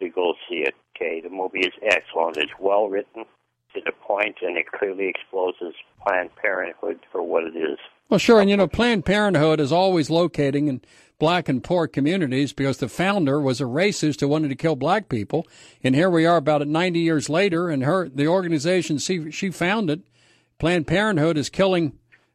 to 0.00 0.08
go 0.08 0.34
see 0.48 0.56
it. 0.66 0.74
Okay, 0.96 1.20
the 1.20 1.30
movie 1.30 1.60
is 1.60 1.72
excellent. 1.82 2.36
It's 2.36 2.52
well 2.58 2.88
written, 2.88 3.24
to 3.74 3.80
the 3.84 3.92
point, 3.92 4.36
and 4.42 4.56
it 4.56 4.66
clearly 4.72 5.08
exposes 5.08 5.74
Planned 6.06 6.34
Parenthood 6.36 7.00
for 7.12 7.22
what 7.22 7.44
it 7.44 7.56
is. 7.56 7.78
Well, 8.08 8.18
sure. 8.18 8.40
And, 8.40 8.50
you 8.50 8.56
know, 8.56 8.66
Planned 8.66 9.04
Parenthood 9.06 9.60
is 9.60 9.70
always 9.72 10.10
locating 10.10 10.66
in 10.68 10.80
black 11.20 11.48
and 11.48 11.62
poor 11.62 11.86
communities 11.86 12.52
because 12.52 12.78
the 12.78 12.88
founder 12.88 13.40
was 13.40 13.60
a 13.60 13.64
racist 13.64 14.18
who 14.18 14.26
wanted 14.26 14.48
to 14.48 14.56
kill 14.56 14.74
black 14.74 15.08
people. 15.08 15.46
And 15.84 15.94
here 15.94 16.10
we 16.10 16.26
are 16.26 16.38
about 16.38 16.66
90 16.66 16.98
years 16.98 17.28
later, 17.28 17.68
and 17.68 17.84
her 17.84 18.08
the 18.08 18.26
organization 18.26 18.98
she, 18.98 19.30
she 19.30 19.50
founded, 19.50 20.02
Planned 20.58 20.88
Parenthood, 20.88 21.38
is 21.38 21.48
killing 21.48 21.92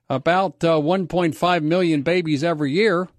about 0.10 0.64
uh, 0.64 0.78
1.5 0.78 1.64
million 1.64 2.04
babies 2.04 2.44
every 2.44 2.72
year. 2.72 3.10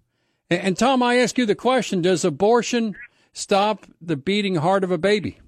And, 0.48 0.60
and 0.62 0.78
Tom, 0.78 1.02
I 1.02 1.16
ask 1.16 1.36
you 1.36 1.44
the 1.44 1.54
question 1.54 2.00
Does 2.00 2.24
abortion 2.24 2.96
stop 3.34 3.84
the 4.00 4.16
beating 4.16 4.54
heart 4.54 4.84
of 4.84 4.90
a 4.90 4.98
baby? 4.98 5.40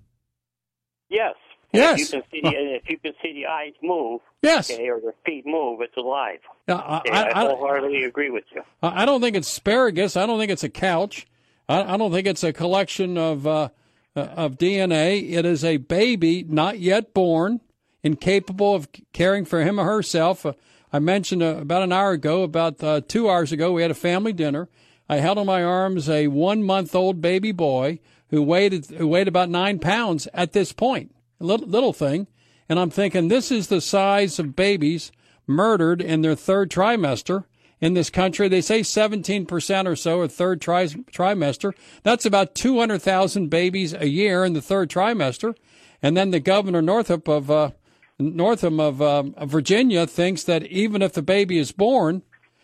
Yes. 1.08 1.36
Yes. 1.72 2.00
If 2.00 2.14
you 2.14 2.20
can 2.20 2.30
see 2.30 2.40
the, 2.42 2.74
if 2.76 2.90
you 2.90 2.98
can 2.98 3.12
see 3.22 3.32
the 3.34 3.46
eyes 3.46 3.74
move, 3.82 4.20
Yes. 4.42 4.70
okay, 4.70 4.88
or 4.88 5.00
the 5.00 5.12
feet 5.26 5.44
move, 5.46 5.80
it's 5.82 5.96
alive. 5.96 6.38
I, 6.66 6.72
Okay, 6.72 7.10
I, 7.10 7.22
I, 7.22 7.42
I, 7.42 7.48
wholeheartedly 7.48 8.04
agree 8.04 8.30
with 8.30 8.44
you. 8.54 8.62
I 8.82 9.04
don't 9.04 9.20
think 9.20 9.36
it's 9.36 9.50
asparagus. 9.50 10.16
I 10.16 10.26
don't 10.26 10.38
think 10.38 10.50
it's 10.50 10.64
a 10.64 10.68
couch. 10.70 11.26
I, 11.68 11.94
I 11.94 11.96
don't 11.96 12.10
think 12.12 12.26
it's 12.26 12.42
a 12.44 12.52
collection 12.52 13.18
of 13.18 13.46
uh, 13.46 13.68
uh, 14.16 14.20
of 14.20 14.56
DNA. 14.56 15.30
It 15.32 15.44
is 15.44 15.62
a 15.64 15.76
baby 15.76 16.44
not 16.48 16.78
yet 16.78 17.12
born, 17.12 17.60
incapable 18.02 18.74
of 18.74 18.88
caring 19.12 19.44
for 19.44 19.62
him 19.62 19.78
or 19.78 19.84
herself. 19.84 20.46
Uh, 20.46 20.54
I 20.92 21.00
mentioned 21.00 21.42
uh, 21.42 21.56
about 21.58 21.82
an 21.82 21.92
hour 21.92 22.12
ago, 22.12 22.42
about 22.44 22.82
uh, 22.82 23.02
two 23.06 23.28
hours 23.28 23.52
ago, 23.52 23.72
we 23.72 23.82
had 23.82 23.90
a 23.90 23.94
family 23.94 24.32
dinner. 24.32 24.68
I 25.08 25.16
held 25.16 25.36
in 25.38 25.46
my 25.46 25.62
arms 25.62 26.08
a 26.08 26.28
one 26.28 26.62
month 26.62 26.94
old 26.94 27.20
baby 27.20 27.52
boy 27.52 27.98
who 28.30 28.42
weighed 28.42 28.86
who 28.86 29.06
weighed 29.06 29.28
about 29.28 29.50
nine 29.50 29.78
pounds 29.78 30.28
at 30.32 30.52
this 30.52 30.72
point, 30.72 31.14
little, 31.40 31.66
little 31.66 31.92
thing. 31.92 32.26
And 32.68 32.78
I'm 32.78 32.90
thinking, 32.90 33.28
this 33.28 33.50
is 33.50 33.68
the 33.68 33.80
size 33.80 34.38
of 34.38 34.56
babies 34.56 35.10
murdered 35.46 36.02
in 36.02 36.20
their 36.20 36.34
third 36.34 36.70
trimester 36.70 37.44
in 37.80 37.94
this 37.94 38.10
country. 38.10 38.48
They 38.48 38.60
say 38.60 38.80
17% 38.80 39.86
or 39.86 39.96
so 39.96 40.20
are 40.20 40.28
third 40.28 40.60
tri- 40.60 40.86
trimester. 40.86 41.72
That's 42.02 42.26
about 42.26 42.54
200,000 42.54 43.48
babies 43.48 43.94
a 43.94 44.08
year 44.08 44.44
in 44.44 44.52
the 44.52 44.62
third 44.62 44.90
trimester. 44.90 45.54
And 46.02 46.16
then 46.16 46.30
the 46.30 46.40
governor 46.40 46.82
Northup 46.82 47.28
of 47.28 47.50
uh, 47.50 47.70
Northam 48.18 48.80
of, 48.80 49.00
um, 49.00 49.34
of 49.36 49.50
Virginia 49.50 50.06
thinks 50.06 50.44
that 50.44 50.64
even 50.64 51.02
if 51.02 51.12
the 51.12 51.22
baby 51.22 51.58
is 51.58 51.72
born, 51.72 52.22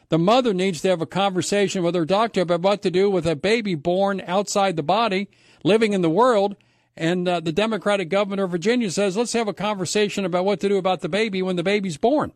the 0.09 0.19
mother 0.19 0.53
needs 0.53 0.81
to 0.83 0.89
have 0.89 1.01
a 1.01 1.07
conversation 1.07 1.83
with 1.83 1.95
her 1.95 2.05
doctor 2.05 2.43
about 2.43 2.61
what 2.61 2.83
to 2.83 2.91
do 2.91 3.11
with 3.11 3.27
a 3.27 3.37
baby 3.37 3.75
born 3.75 4.23
outside 4.27 4.77
the 4.77 4.83
body, 4.83 5.29
living 5.65 5.93
in 5.93 6.03
the 6.03 6.11
world. 6.11 6.57
And 6.97 7.27
uh, 7.29 7.41
the 7.41 7.53
Democratic 7.53 8.09
governor 8.09 8.45
of 8.45 8.53
Virginia 8.53 8.91
says, 8.91 9.17
let's 9.17 9.33
have 9.33 9.49
a 9.49 9.53
conversation 9.55 10.25
about 10.25 10.45
what 10.45 10.61
to 10.61 10.69
do 10.69 10.77
about 10.79 11.01
the 11.01 11.09
baby 11.09 11.43
when 11.43 11.57
the 11.57 11.63
baby's 11.65 11.97
born. 11.97 12.33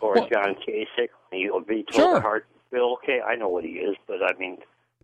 Or 0.00 0.14
Well- 0.14 0.28
John 0.32 0.56
Kasich, 0.66 1.08
he'll 1.30 1.60
be 1.60 1.84
told 1.84 1.94
Sure. 1.94 2.20
heart 2.20 2.46
bill. 2.70 2.94
Okay, 3.02 3.20
I 3.20 3.34
know 3.36 3.48
what 3.48 3.64
he 3.64 3.70
is, 3.72 3.96
but 4.06 4.18
I 4.22 4.36
mean, 4.38 4.58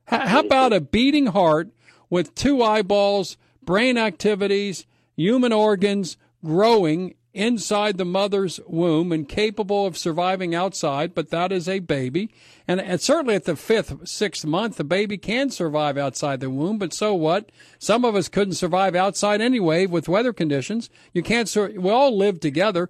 How, 0.07 0.27
how 0.27 0.41
about 0.41 0.73
a 0.73 0.81
beating 0.81 1.27
heart 1.27 1.69
with 2.11 2.35
two 2.35 2.63
eyeballs, 2.63 3.37
brain 3.63 3.97
activities, 3.99 4.87
human 5.17 5.53
organs 5.53 6.17
growing 6.45 7.15
inside 7.39 7.97
the 7.97 8.05
mother's 8.05 8.59
womb 8.67 9.13
and 9.13 9.29
capable 9.29 9.87
of 9.87 9.97
surviving 9.97 10.55
outside, 10.55 11.15
but 11.15 11.31
that 11.31 11.53
is 11.53 11.69
a 11.69 11.79
baby. 11.79 12.31
And, 12.67 12.81
and 12.81 13.01
certainly 13.01 13.37
at 13.37 13.45
the 13.45 13.55
fifth, 13.55 14.09
sixth 14.09 14.45
month, 14.45 14.77
the 14.77 14.85
baby 14.85 15.17
can 15.17 15.51
survive 15.51 15.97
outside 15.97 16.41
the 16.41 16.51
womb, 16.51 16.79
but 16.79 16.93
so 16.93 17.15
what? 17.15 17.51
Some 17.79 18.05
of 18.05 18.17
us 18.17 18.29
couldn't 18.29 18.55
survive 18.55 18.97
outside 18.97 19.41
anyway 19.41 19.87
with 19.87 20.09
weather 20.09 20.33
conditions. 20.33 20.91
You 21.15 21.23
can't, 21.23 21.49
sur- 21.49 21.73
we 21.79 21.91
all 21.91 22.17
live 22.17 22.41
together. 22.41 22.89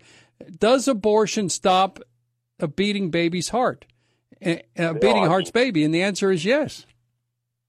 Does 0.58 0.88
abortion 0.88 1.50
stop 1.50 2.00
a 2.58 2.66
beating 2.66 3.10
baby's 3.10 3.50
heart? 3.50 3.84
A, 4.42 4.62
a 4.76 4.94
beating 4.94 5.26
heart's 5.26 5.50
baby? 5.50 5.84
And 5.84 5.92
the 5.92 6.02
answer 6.02 6.32
is 6.32 6.44
yes. 6.44 6.86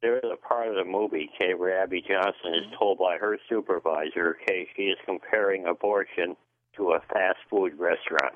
there 0.02 0.18
is 0.18 0.32
a 0.32 0.38
part 0.38 0.68
of 0.68 0.76
the 0.76 0.90
movie, 0.90 1.30
okay, 1.36 1.56
where 1.56 1.82
Abby 1.82 2.02
Johnson 2.08 2.54
is 2.54 2.72
told 2.78 3.00
by 3.00 3.18
her 3.18 3.38
supervisor, 3.50 4.38
okay, 4.42 4.68
she 4.76 4.84
is 4.84 4.98
comparing 5.06 5.66
abortion 5.66 6.38
to 6.80 6.94
a 6.94 7.02
fast 7.12 7.38
food 7.50 7.78
restaurant. 7.78 8.34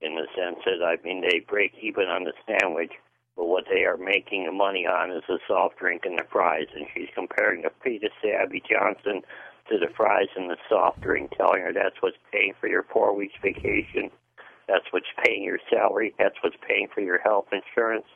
In 0.00 0.14
the 0.14 0.26
sense 0.34 0.58
that, 0.64 0.82
I 0.84 0.96
mean, 1.04 1.20
they 1.20 1.40
break 1.40 1.72
even 1.82 2.08
on 2.08 2.24
the 2.24 2.32
sandwich, 2.46 2.92
but 3.36 3.46
what 3.46 3.64
they 3.68 3.84
are 3.84 3.96
making 3.96 4.46
the 4.46 4.52
money 4.52 4.86
on 4.86 5.10
is 5.10 5.22
the 5.28 5.38
soft 5.46 5.78
drink 5.78 6.02
and 6.04 6.18
the 6.18 6.24
fries. 6.30 6.68
And 6.74 6.86
she's 6.94 7.08
comparing 7.14 7.62
the 7.62 7.70
to 7.84 8.32
Abby 8.32 8.62
Johnson 8.68 9.22
to 9.68 9.78
the 9.78 9.92
fries 9.96 10.28
and 10.36 10.50
the 10.50 10.56
soft 10.68 11.00
drink, 11.02 11.32
telling 11.36 11.62
her 11.62 11.72
that's 11.72 12.00
what's 12.00 12.16
paying 12.32 12.54
for 12.60 12.68
your 12.68 12.84
four 12.92 13.14
weeks 13.14 13.34
vacation. 13.42 14.10
That's 14.66 14.84
what's 14.90 15.06
paying 15.24 15.42
your 15.42 15.58
salary. 15.70 16.14
That's 16.18 16.36
what's 16.42 16.56
paying 16.66 16.88
for 16.94 17.00
your 17.00 17.18
health 17.18 17.46
insurance. 17.52 18.06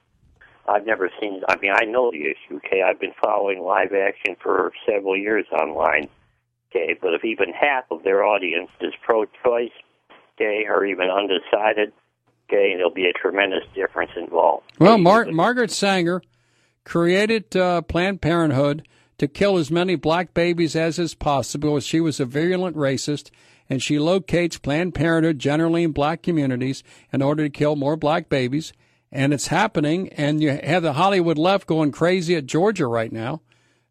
I've 0.68 0.86
never 0.86 1.10
seen. 1.20 1.42
I 1.48 1.56
mean, 1.56 1.72
I 1.74 1.84
know 1.84 2.10
the 2.10 2.22
issue. 2.22 2.60
Okay, 2.64 2.82
I've 2.82 3.00
been 3.00 3.14
following 3.22 3.60
live 3.60 3.92
action 3.92 4.36
for 4.40 4.72
several 4.88 5.16
years 5.16 5.46
online. 5.52 6.08
Okay, 6.74 6.96
but 7.00 7.12
if 7.12 7.22
even 7.24 7.52
half 7.52 7.84
of 7.90 8.02
their 8.02 8.24
audience 8.24 8.70
is 8.80 8.94
pro-choice, 9.04 9.72
okay, 10.34 10.64
or 10.66 10.86
even 10.86 11.08
undecided, 11.10 11.92
okay, 12.48 12.74
there'll 12.76 12.90
be 12.90 13.06
a 13.06 13.12
tremendous 13.12 13.64
difference 13.74 14.12
involved. 14.16 14.64
Well, 14.78 14.96
Mar- 14.96 15.26
Margaret 15.26 15.70
Sanger 15.70 16.22
created 16.84 17.54
uh, 17.54 17.82
Planned 17.82 18.22
Parenthood 18.22 18.88
to 19.18 19.28
kill 19.28 19.58
as 19.58 19.70
many 19.70 19.96
black 19.96 20.32
babies 20.32 20.74
as 20.74 20.98
is 20.98 21.14
possible. 21.14 21.78
She 21.80 22.00
was 22.00 22.18
a 22.18 22.24
virulent 22.24 22.74
racist, 22.74 23.30
and 23.68 23.82
she 23.82 23.98
locates 23.98 24.56
Planned 24.56 24.94
Parenthood 24.94 25.38
generally 25.38 25.82
in 25.82 25.92
black 25.92 26.22
communities 26.22 26.82
in 27.12 27.20
order 27.20 27.44
to 27.44 27.50
kill 27.50 27.76
more 27.76 27.96
black 27.96 28.30
babies. 28.30 28.72
And 29.12 29.34
it's 29.34 29.48
happening, 29.48 30.08
and 30.14 30.40
you 30.40 30.58
have 30.64 30.82
the 30.82 30.94
Hollywood 30.94 31.36
left 31.36 31.66
going 31.66 31.92
crazy 31.92 32.34
at 32.34 32.46
Georgia 32.46 32.86
right 32.86 33.12
now 33.12 33.42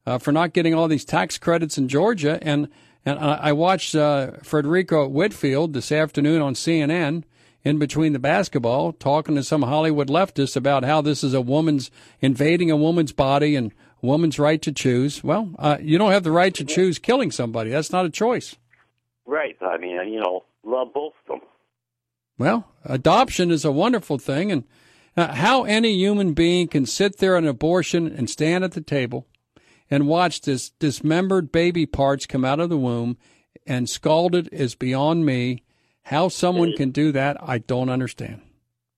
uh, 0.06 0.18
for 0.18 0.32
not 0.32 0.54
getting 0.54 0.74
all 0.74 0.88
these 0.88 1.06
tax 1.06 1.38
credits 1.38 1.78
in 1.78 1.88
Georgia. 1.88 2.40
And 2.42 2.70
and 3.04 3.18
I 3.18 3.52
watched 3.52 3.96
uh, 3.96 4.34
Fredricka 4.44 5.10
Whitfield 5.10 5.74
this 5.74 5.92
afternoon 5.92 6.40
on 6.40 6.54
CNN 6.54 7.24
in 7.64 7.80
between 7.80 8.14
the 8.14 8.20
basketball 8.20 8.94
talking 8.94 9.36
to 9.36 9.44
some 9.44 9.64
Hollywood 9.64 10.08
leftists 10.08 10.56
about 10.56 10.84
how 10.84 11.02
this 11.02 11.24
is 11.24 11.34
a 11.34 11.42
woman's 11.42 11.90
invading 12.20 12.70
a 12.70 12.78
woman's 12.78 13.12
body 13.12 13.56
and 13.56 13.72
woman's 14.04 14.38
right 14.38 14.62
to 14.62 14.72
choose. 14.72 15.24
Well, 15.24 15.50
uh, 15.58 15.78
you 15.82 15.98
don't 15.98 16.12
have 16.12 16.24
the 16.24 16.32
right 16.32 16.54
to 16.54 16.64
choose 16.64 17.00
killing 17.00 17.32
somebody. 17.32 17.72
That's 17.72 17.92
not 17.92 18.06
a 18.06 18.10
choice. 18.12 18.56
right. 19.26 19.58
I 19.62 19.78
mean, 19.78 19.96
you 20.12 20.20
know, 20.20 20.44
love 20.64 20.94
both 20.94 21.14
of 21.24 21.28
them. 21.28 21.48
Well, 22.38 22.68
adoption 22.86 23.50
is 23.50 23.66
a 23.66 23.72
wonderful 23.72 24.18
thing, 24.18 24.52
and 24.52 24.64
uh, 25.16 25.34
how 25.34 25.64
any 25.64 25.94
human 25.94 26.34
being 26.34 26.68
can 26.68 26.86
sit 26.86 27.18
there 27.18 27.36
on 27.36 27.46
abortion 27.46 28.08
and 28.08 28.30
stand 28.30 28.64
at 28.64 28.72
the 28.72 28.82
table 28.82 29.28
and 29.92 30.08
watch 30.08 30.42
this 30.42 30.70
dismembered 30.80 31.52
baby 31.52 31.86
parts 31.86 32.26
come 32.26 32.46
out 32.46 32.62
of 32.62 32.70
the 32.70 32.78
womb 32.78 33.18
and 33.68 33.90
scalded 33.90 34.50
is 34.52 34.74
beyond 34.74 35.26
me. 35.26 35.64
How 36.04 36.30
someone 36.30 36.74
can 36.76 36.90
do 36.90 37.12
that, 37.12 37.38
I 37.40 37.60
don't 37.60 37.90
understand. 37.90 38.42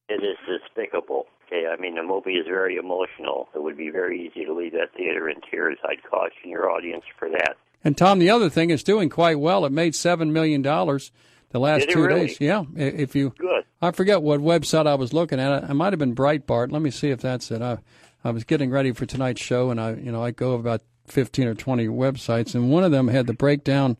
It 0.07 0.23
is 0.23 0.37
despicable. 0.47 1.25
Okay, 1.47 1.67
I 1.67 1.79
mean, 1.81 1.95
the 1.95 2.03
movie 2.03 2.35
is 2.35 2.45
very 2.47 2.77
emotional. 2.77 3.49
It 3.53 3.61
would 3.61 3.77
be 3.77 3.89
very 3.89 4.25
easy 4.25 4.45
to 4.45 4.53
leave 4.53 4.71
that 4.73 4.93
theater 4.95 5.29
in 5.29 5.41
tears. 5.51 5.77
I'd 5.83 6.01
caution 6.09 6.49
your 6.49 6.69
audience 6.69 7.03
for 7.19 7.29
that. 7.29 7.57
And 7.83 7.97
Tom, 7.97 8.19
the 8.19 8.29
other 8.29 8.49
thing 8.49 8.69
is 8.69 8.83
doing 8.83 9.09
quite 9.09 9.39
well. 9.39 9.65
It 9.65 9.71
made 9.71 9.95
seven 9.95 10.31
million 10.31 10.61
dollars 10.61 11.11
the 11.49 11.59
last 11.59 11.89
two 11.89 12.05
really? 12.05 12.27
days. 12.27 12.37
Yeah, 12.39 12.63
if 12.75 13.15
you 13.15 13.33
Good. 13.37 13.65
I 13.81 13.91
forget 13.91 14.21
what 14.21 14.39
website 14.39 14.87
I 14.87 14.95
was 14.95 15.11
looking 15.13 15.39
at. 15.39 15.69
It 15.69 15.73
might 15.73 15.91
have 15.91 15.99
been 15.99 16.15
Breitbart. 16.15 16.71
Let 16.71 16.81
me 16.81 16.89
see 16.89 17.09
if 17.09 17.19
that's 17.19 17.51
it. 17.51 17.61
I 17.61 17.79
I 18.23 18.31
was 18.31 18.43
getting 18.43 18.69
ready 18.69 18.91
for 18.91 19.05
tonight's 19.05 19.41
show, 19.41 19.69
and 19.69 19.79
I 19.79 19.93
you 19.95 20.11
know 20.11 20.23
I 20.23 20.31
go 20.31 20.53
about 20.53 20.81
fifteen 21.07 21.47
or 21.47 21.53
twenty 21.55 21.87
websites, 21.87 22.55
and 22.55 22.71
one 22.71 22.83
of 22.83 22.91
them 22.91 23.07
had 23.09 23.27
the 23.27 23.33
breakdown 23.33 23.97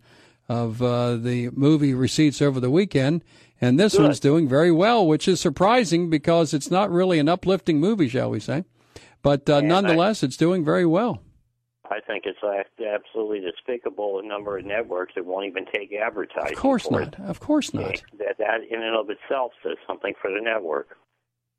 of 0.49 0.82
uh, 0.82 1.15
the 1.15 1.49
movie 1.51 1.93
receipts 1.93 2.41
over 2.41 2.59
the 2.59 2.69
weekend, 2.69 3.24
and 3.61 3.80
this 3.80 3.97
one's 3.97 4.19
doing 4.19 4.47
very 4.47 4.71
well, 4.71 5.05
which 5.07 5.28
is 5.28 5.39
surprising 5.39 6.09
because 6.09 6.53
it's 6.53 6.69
not 6.69 6.91
really 6.91 7.17
an 7.19 7.30
uplifting 7.30 7.80
movie, 7.80 8.09
shall 8.09 8.30
we 8.30 8.39
say? 8.39 8.63
But 9.21 9.49
uh, 9.49 9.57
And 9.57 9.65
I- 9.71 9.82
nonetheless, 9.82 10.21
it's 10.24 10.36
doing 10.38 10.65
very 10.65 10.86
well. 10.86 11.21
I 11.91 11.99
think 11.99 12.24
it's 12.26 12.39
uh, 12.41 12.63
absolutely 12.84 13.41
despicable. 13.41 14.19
A 14.19 14.26
number 14.26 14.57
of 14.57 14.65
networks 14.65 15.13
that 15.15 15.26
won't 15.26 15.45
even 15.45 15.65
take 15.65 15.93
advertising. 15.93 16.53
Of 16.53 16.57
course 16.59 16.89
not. 16.89 17.01
It. 17.13 17.19
Of 17.19 17.39
course 17.39 17.74
not. 17.74 18.01
That 18.17 18.38
that 18.39 18.61
in 18.69 18.82
and 18.82 18.95
of 18.95 19.09
itself 19.09 19.51
says 19.61 19.78
something 19.86 20.13
for 20.19 20.32
the 20.32 20.41
network. 20.41 20.97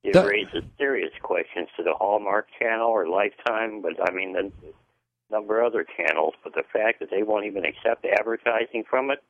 It 0.04 0.14
raises 0.16 0.62
serious 0.78 1.12
questions 1.22 1.68
to 1.76 1.82
the 1.82 1.94
Hallmark 1.94 2.46
Channel 2.60 2.86
or 2.88 3.08
Lifetime, 3.08 3.80
but 3.82 3.92
I 4.06 4.12
mean 4.12 4.32
the 4.34 4.52
number 5.30 5.60
of 5.60 5.72
other 5.72 5.84
channels. 5.96 6.34
But 6.44 6.54
the 6.54 6.62
fact 6.72 7.00
that 7.00 7.10
they 7.10 7.22
won't 7.22 7.46
even 7.46 7.64
accept 7.64 8.04
advertising 8.04 8.84
from 8.88 9.10
it, 9.10 9.22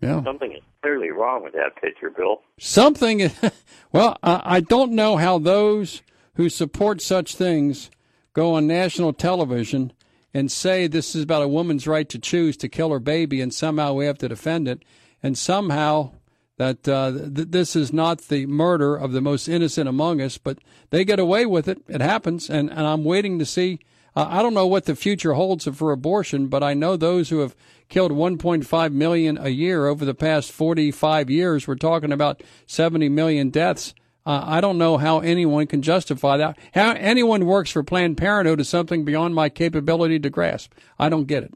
Yeah. 0.00 0.22
something 0.24 0.52
is 0.52 0.62
clearly 0.82 1.10
wrong 1.10 1.44
with 1.44 1.52
that 1.52 1.76
picture, 1.80 2.10
Bill. 2.10 2.42
Something, 2.58 3.30
well, 3.92 4.18
I 4.22 4.42
I 4.56 4.60
don't 4.60 4.92
know 4.92 5.16
how 5.16 5.38
those 5.38 6.02
who 6.34 6.48
support 6.48 7.00
such 7.00 7.36
things 7.36 7.90
go 8.32 8.54
on 8.54 8.66
national 8.66 9.12
television 9.12 9.92
and 10.34 10.50
say 10.50 10.86
this 10.86 11.14
is 11.14 11.22
about 11.24 11.42
a 11.42 11.48
woman's 11.48 11.86
right 11.86 12.08
to 12.08 12.18
choose 12.18 12.56
to 12.56 12.68
kill 12.68 12.90
her 12.90 12.98
baby, 12.98 13.40
and 13.40 13.52
somehow 13.54 13.92
we 13.92 14.06
have 14.06 14.18
to 14.18 14.28
defend 14.28 14.66
it, 14.66 14.82
and 15.22 15.36
somehow 15.38 16.10
that 16.58 16.88
uh, 16.88 17.12
th- 17.12 17.48
this 17.50 17.74
is 17.74 17.92
not 17.92 18.22
the 18.22 18.46
murder 18.46 18.94
of 18.96 19.12
the 19.12 19.20
most 19.20 19.48
innocent 19.48 19.88
among 19.88 20.20
us, 20.20 20.38
but 20.38 20.58
they 20.90 21.04
get 21.04 21.18
away 21.18 21.46
with 21.46 21.68
it. 21.68 21.82
It 21.88 22.00
happens, 22.00 22.50
and, 22.50 22.70
and 22.70 22.86
I'm 22.86 23.04
waiting 23.04 23.38
to 23.38 23.46
see. 23.46 23.80
Uh, 24.14 24.26
I 24.28 24.42
don't 24.42 24.54
know 24.54 24.66
what 24.66 24.84
the 24.84 24.94
future 24.94 25.32
holds 25.32 25.64
for 25.64 25.90
abortion, 25.92 26.48
but 26.48 26.62
I 26.62 26.74
know 26.74 26.96
those 26.96 27.30
who 27.30 27.38
have 27.40 27.56
killed 27.88 28.12
1.5 28.12 28.92
million 28.92 29.38
a 29.38 29.48
year 29.48 29.86
over 29.86 30.04
the 30.04 30.14
past 30.14 30.52
45 30.52 31.30
years. 31.30 31.66
We're 31.66 31.74
talking 31.76 32.12
about 32.12 32.42
70 32.66 33.08
million 33.08 33.50
deaths. 33.50 33.94
Uh, 34.24 34.44
I 34.44 34.60
don't 34.60 34.78
know 34.78 34.98
how 34.98 35.18
anyone 35.20 35.66
can 35.66 35.82
justify 35.82 36.36
that. 36.36 36.58
How 36.74 36.92
anyone 36.92 37.44
works 37.46 37.70
for 37.70 37.82
Planned 37.82 38.18
Parenthood 38.18 38.60
is 38.60 38.68
something 38.68 39.04
beyond 39.04 39.34
my 39.34 39.48
capability 39.48 40.20
to 40.20 40.30
grasp. 40.30 40.72
I 40.98 41.08
don't 41.08 41.26
get 41.26 41.42
it. 41.42 41.52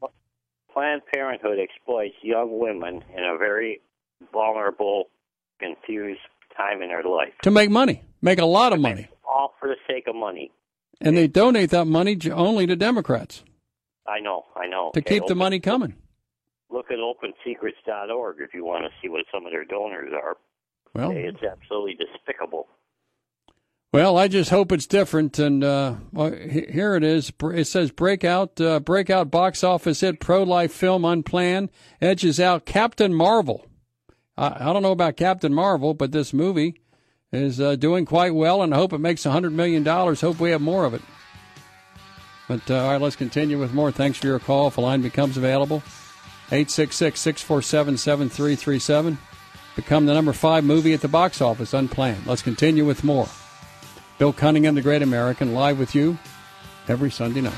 Planned 0.72 1.02
Parenthood 1.14 1.58
exploits 1.58 2.16
young 2.22 2.58
women 2.58 3.04
in 3.16 3.24
a 3.24 3.38
very 3.38 3.80
vulnerable, 4.36 5.04
confused 5.58 6.20
time 6.56 6.82
in 6.82 6.88
their 6.88 7.02
life. 7.02 7.32
To 7.42 7.50
make 7.50 7.70
money, 7.70 8.02
make 8.20 8.38
a 8.38 8.44
lot 8.44 8.72
of 8.74 8.80
money. 8.80 9.08
All 9.26 9.54
for 9.58 9.68
the 9.68 9.76
sake 9.88 10.04
of 10.06 10.14
money. 10.14 10.52
And 11.00 11.16
they 11.16 11.26
donate 11.26 11.70
that 11.70 11.86
money 11.86 12.18
only 12.30 12.66
to 12.66 12.76
Democrats 12.76 13.42
I 14.06 14.20
know, 14.20 14.44
I 14.54 14.66
know. 14.66 14.90
to 14.94 15.02
keep 15.02 15.26
the 15.26 15.34
money 15.34 15.60
coming. 15.60 15.94
Look 16.70 16.86
at 16.90 16.98
opensecrets.org 16.98 18.36
if 18.40 18.54
you 18.54 18.64
want 18.64 18.84
to 18.84 18.90
see 19.00 19.08
what 19.08 19.24
some 19.32 19.46
of 19.46 19.52
their 19.52 19.64
donors 19.64 20.12
are. 20.12 20.36
Well, 20.94 21.12
It's 21.14 21.42
absolutely 21.42 21.94
despicable. 21.94 22.68
Well, 23.92 24.18
I 24.18 24.28
just 24.28 24.50
hope 24.50 24.72
it's 24.72 24.86
different. 24.86 25.38
And 25.38 25.62
uh, 25.62 25.94
well, 26.12 26.32
here 26.32 26.96
it 26.96 27.04
is. 27.04 27.32
It 27.42 27.66
says 27.66 27.90
breakout, 27.90 28.60
uh, 28.60 28.80
breakout 28.80 29.30
box 29.30 29.62
office 29.64 30.00
hit, 30.00 30.20
pro 30.20 30.42
life 30.42 30.72
film 30.72 31.04
unplanned 31.04 31.70
edges 32.00 32.40
out 32.40 32.66
Captain 32.66 33.14
Marvel. 33.14 33.66
I, 34.36 34.68
I 34.68 34.72
don't 34.72 34.82
know 34.82 34.92
about 34.92 35.16
Captain 35.16 35.52
Marvel, 35.52 35.94
but 35.94 36.12
this 36.12 36.32
movie 36.32 36.80
is 37.32 37.60
uh, 37.60 37.76
doing 37.76 38.04
quite 38.04 38.34
well, 38.34 38.62
and 38.62 38.72
I 38.74 38.76
hope 38.76 38.92
it 38.92 38.98
makes 38.98 39.26
a 39.26 39.30
hundred 39.30 39.52
million 39.52 39.82
dollars. 39.82 40.20
Hope 40.20 40.40
we 40.40 40.50
have 40.50 40.60
more 40.60 40.84
of 40.84 40.94
it. 40.94 41.02
But 42.48 42.70
uh, 42.70 42.76
all 42.76 42.92
right, 42.92 43.00
let's 43.00 43.16
continue 43.16 43.58
with 43.58 43.72
more. 43.74 43.90
Thanks 43.90 44.18
for 44.18 44.26
your 44.26 44.38
call. 44.38 44.68
If 44.68 44.78
a 44.78 44.80
line 44.80 45.02
becomes 45.02 45.36
available, 45.36 45.82
866 46.52 47.18
647 47.18 47.98
7337. 47.98 49.18
Become 49.74 50.06
the 50.06 50.14
number 50.14 50.32
five 50.32 50.64
movie 50.64 50.94
at 50.94 51.02
the 51.02 51.08
box 51.08 51.42
office, 51.42 51.74
unplanned. 51.74 52.26
Let's 52.26 52.42
continue 52.42 52.86
with 52.86 53.04
more. 53.04 53.28
Bill 54.18 54.32
Cunningham, 54.32 54.74
the 54.74 54.80
Great 54.80 55.02
American, 55.02 55.52
live 55.52 55.78
with 55.78 55.94
you 55.94 56.18
every 56.88 57.10
Sunday 57.10 57.42
night. 57.42 57.52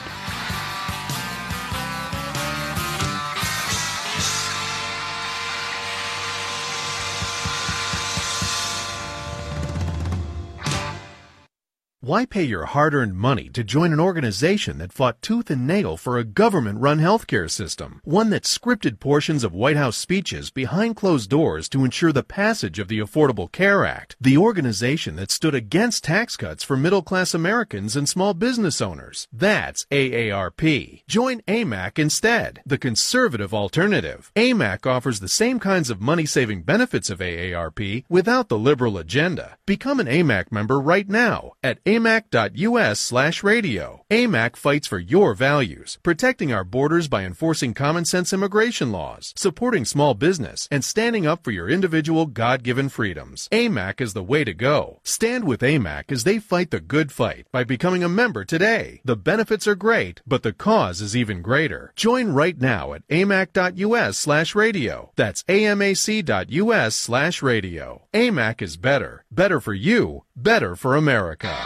Why 12.09 12.25
pay 12.25 12.45
your 12.45 12.65
hard 12.65 12.95
earned 12.95 13.17
money 13.17 13.51
to 13.51 13.63
join 13.63 13.93
an 13.93 14.01
organization 14.01 14.79
that 14.79 14.95
fought 14.95 15.21
tooth 15.21 15.51
and 15.51 15.67
nail 15.67 15.99
for 15.99 16.17
a 16.17 16.25
government 16.25 16.81
run 16.81 17.01
healthcare 17.01 17.51
system? 17.51 18.01
One 18.03 18.31
that 18.31 18.45
scripted 18.45 18.99
portions 18.99 19.45
of 19.45 19.53
White 19.53 19.77
House 19.77 19.99
speeches 19.99 20.51
behind 20.51 20.97
closed 20.97 21.29
doors 21.29 21.69
to 21.69 21.85
ensure 21.85 22.11
the 22.11 22.23
passage 22.23 22.79
of 22.79 22.89
the 22.89 22.99
Affordable 22.99 23.53
Care 23.53 23.85
Act? 23.85 24.17
The 24.19 24.39
organization 24.39 25.17
that 25.17 25.31
stood 25.31 25.55
against 25.55 26.05
tax 26.05 26.39
cuts 26.39 26.65
for 26.65 26.79
middle 26.79 27.03
class 27.03 27.35
Americans 27.35 27.95
and 27.95 28.09
small 28.09 28.33
business 28.33 28.81
owners? 28.81 29.29
That's 29.31 29.85
AARP. 29.91 31.03
Join 31.07 31.43
AMAC 31.43 31.99
instead, 31.99 32.63
the 32.65 32.79
conservative 32.79 33.53
alternative. 33.53 34.33
AMAC 34.35 34.87
offers 34.87 35.21
the 35.21 35.29
same 35.29 35.61
kinds 35.61 35.91
of 35.91 36.01
money 36.01 36.25
saving 36.25 36.63
benefits 36.63 37.11
of 37.11 37.19
AARP 37.19 38.07
without 38.09 38.49
the 38.49 38.59
liberal 38.59 38.97
agenda. 38.97 39.59
Become 39.67 40.01
an 40.01 40.07
AMAC 40.07 40.51
member 40.51 40.81
right 40.81 41.07
now 41.07 41.53
at 41.63 41.85
amac.us 41.99 43.01
slash 43.01 43.43
radio. 43.43 44.05
AMAC 44.11 44.57
fights 44.57 44.87
for 44.87 44.99
your 44.99 45.35
values, 45.35 45.99
protecting 46.03 46.53
our 46.53 46.65
borders 46.65 47.09
by 47.09 47.25
enforcing 47.25 47.75
common 47.75 48.05
sense 48.05 48.33
immigration 48.33 48.93
laws, 48.93 49.33
supporting 49.37 49.85
small 49.85 50.15
business, 50.15 50.69
and 50.71 50.85
standing 50.85 51.27
up 51.27 51.43
for 51.43 51.51
your 51.51 51.69
individual 51.69 52.27
God 52.27 52.63
given 52.63 52.89
freedoms. 52.89 53.49
AMAC 53.51 54.01
is 54.01 54.15
the 54.15 54.23
way 54.23 54.45
to 54.45 54.55
go. 54.55 55.01
Stand 55.03 55.45
with 55.45 55.61
AMAC 55.61 56.13
as 56.13 56.25
they 56.25 56.39
fight 56.39 56.71
the 56.71 56.81
good 56.81 57.11
fight 57.11 57.47
by 57.53 57.65
becoming 57.65 58.05
a 58.05 58.09
member 58.09 58.45
today. 58.45 59.01
The 59.05 59.17
benefits 59.17 59.67
are 59.67 59.75
great, 59.75 60.21
but 60.27 60.43
the 60.43 60.53
cause 60.53 61.01
is 61.01 61.17
even 61.17 61.43
greater. 61.43 61.93
Join 61.97 62.29
right 62.33 62.59
now 62.61 62.93
at 62.93 63.07
amac.us 63.09 64.17
slash 64.17 64.55
radio. 64.55 65.11
That's 65.17 65.43
amac.us 65.45 66.95
slash 66.95 67.43
radio. 67.43 68.03
AMAC 68.15 68.63
is 68.63 68.77
better. 68.77 69.25
Better 69.31 69.61
for 69.61 69.75
you. 69.75 70.25
Better 70.37 70.77
for 70.77 70.95
America. 70.95 71.57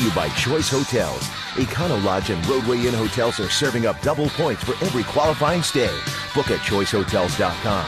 To 0.00 0.06
you 0.06 0.14
by 0.14 0.30
Choice 0.30 0.70
Hotels. 0.70 1.20
Econo 1.56 2.02
Lodge 2.02 2.30
and 2.30 2.42
Rodeway 2.44 2.86
Inn 2.86 2.94
hotels 2.94 3.38
are 3.38 3.50
serving 3.50 3.84
up 3.84 4.00
double 4.00 4.30
points 4.30 4.64
for 4.64 4.72
every 4.84 5.04
qualifying 5.04 5.62
stay. 5.62 5.94
Book 6.34 6.50
at 6.50 6.60
choicehotels.com. 6.60 7.86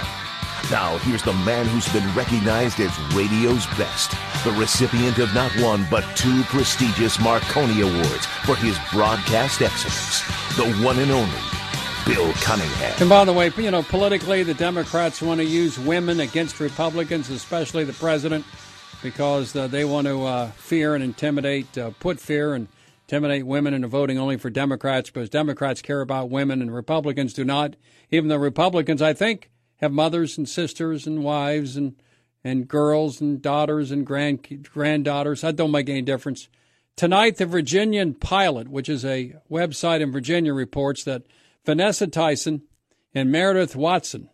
Now, 0.71 0.99
here's 0.99 1.23
the 1.23 1.33
man 1.33 1.67
who's 1.67 1.91
been 1.91 2.07
recognized 2.15 2.81
as 2.81 2.99
radio's 3.15 3.65
best, 3.79 4.11
the 4.45 4.53
recipient 4.53 5.19
of 5.21 5.33
not 5.33 5.53
one 5.63 5.87
but 5.91 6.05
two 6.15 6.43
prestigious 6.45 7.19
Marconi 7.19 7.81
Awards 7.81 8.27
for 8.45 8.57
his 8.57 8.79
broadcast 8.93 9.63
excellence, 9.63 10.21
the 10.57 10.85
one 10.85 10.99
and 10.99 11.11
only 11.11 11.33
Bill 12.05 12.31
Cunningham. 12.43 12.95
And 13.01 13.09
by 13.09 13.25
the 13.25 13.33
way, 13.33 13.51
you 13.57 13.71
know, 13.71 13.83
politically, 13.83 14.43
the 14.43 14.55
Democrats 14.55 15.23
want 15.23 15.41
to 15.41 15.47
use 15.47 15.79
women 15.79 16.21
against 16.21 16.61
Republicans, 16.61 17.31
especially 17.31 17.85
the 17.85 17.95
president, 17.95 18.45
because 19.03 19.55
uh, 19.57 19.67
they 19.67 19.85
want 19.85 20.07
to 20.07 20.25
uh, 20.25 20.47
fear 20.53 20.95
and 20.95 21.03
intimidate, 21.03 21.77
uh, 21.77 21.91
put 21.99 22.21
fear 22.21 22.55
and 22.55 22.69
intimidate 23.09 23.47
women 23.47 23.75
into 23.75 23.89
voting 23.89 24.19
only 24.19 24.37
for 24.37 24.49
Democrats 24.49 25.11
because 25.11 25.29
Democrats 25.29 25.83
care 25.83 26.01
about 26.01 26.31
women 26.31 26.63
and 26.63 26.75
Republicans 26.75 27.33
do 27.33 27.45
not. 27.45 27.77
Even 28.11 28.29
though 28.29 28.37
Republicans, 28.37 29.03
I 29.03 29.13
think, 29.13 29.51
have 29.77 29.93
mothers 29.93 30.39
and 30.39 30.49
sisters 30.49 31.07
and 31.07 31.23
wives 31.23 31.77
and 31.77 31.97
and 32.45 32.67
girls 32.67 33.21
and 33.21 33.41
daughters 33.41 33.91
and 33.91 34.07
grand 34.07 34.69
granddaughters. 34.73 35.43
That 35.43 35.57
don't 35.57 35.71
make 35.71 35.89
any 35.89 36.03
difference. 36.03 36.49
Tonight, 36.97 37.37
the 37.37 37.47
Virginian 37.47 38.15
Pilot, 38.15 38.69
which 38.69 38.89
is 38.89 39.05
a 39.05 39.35
website 39.51 40.01
in 40.01 40.13
Virginia, 40.13 40.53
reports 40.53 41.05
that 41.05 41.23
Vanessa 41.65 42.07
Tyson 42.07 42.63
and 43.15 43.31
Meredith 43.31 43.77
Watson, 43.77 44.29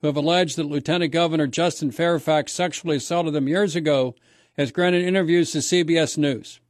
who 0.00 0.06
have 0.06 0.16
alleged 0.16 0.56
that 0.56 0.64
Lieutenant 0.64 1.12
Governor 1.12 1.46
Justin 1.46 1.90
Fairfax 1.90 2.52
sexually 2.52 2.96
assaulted 2.96 3.34
them 3.34 3.48
years 3.48 3.76
ago, 3.76 4.14
has 4.56 4.72
granted 4.72 5.02
interviews 5.02 5.52
to 5.52 5.58
CBS 5.58 6.18
News. 6.18 6.60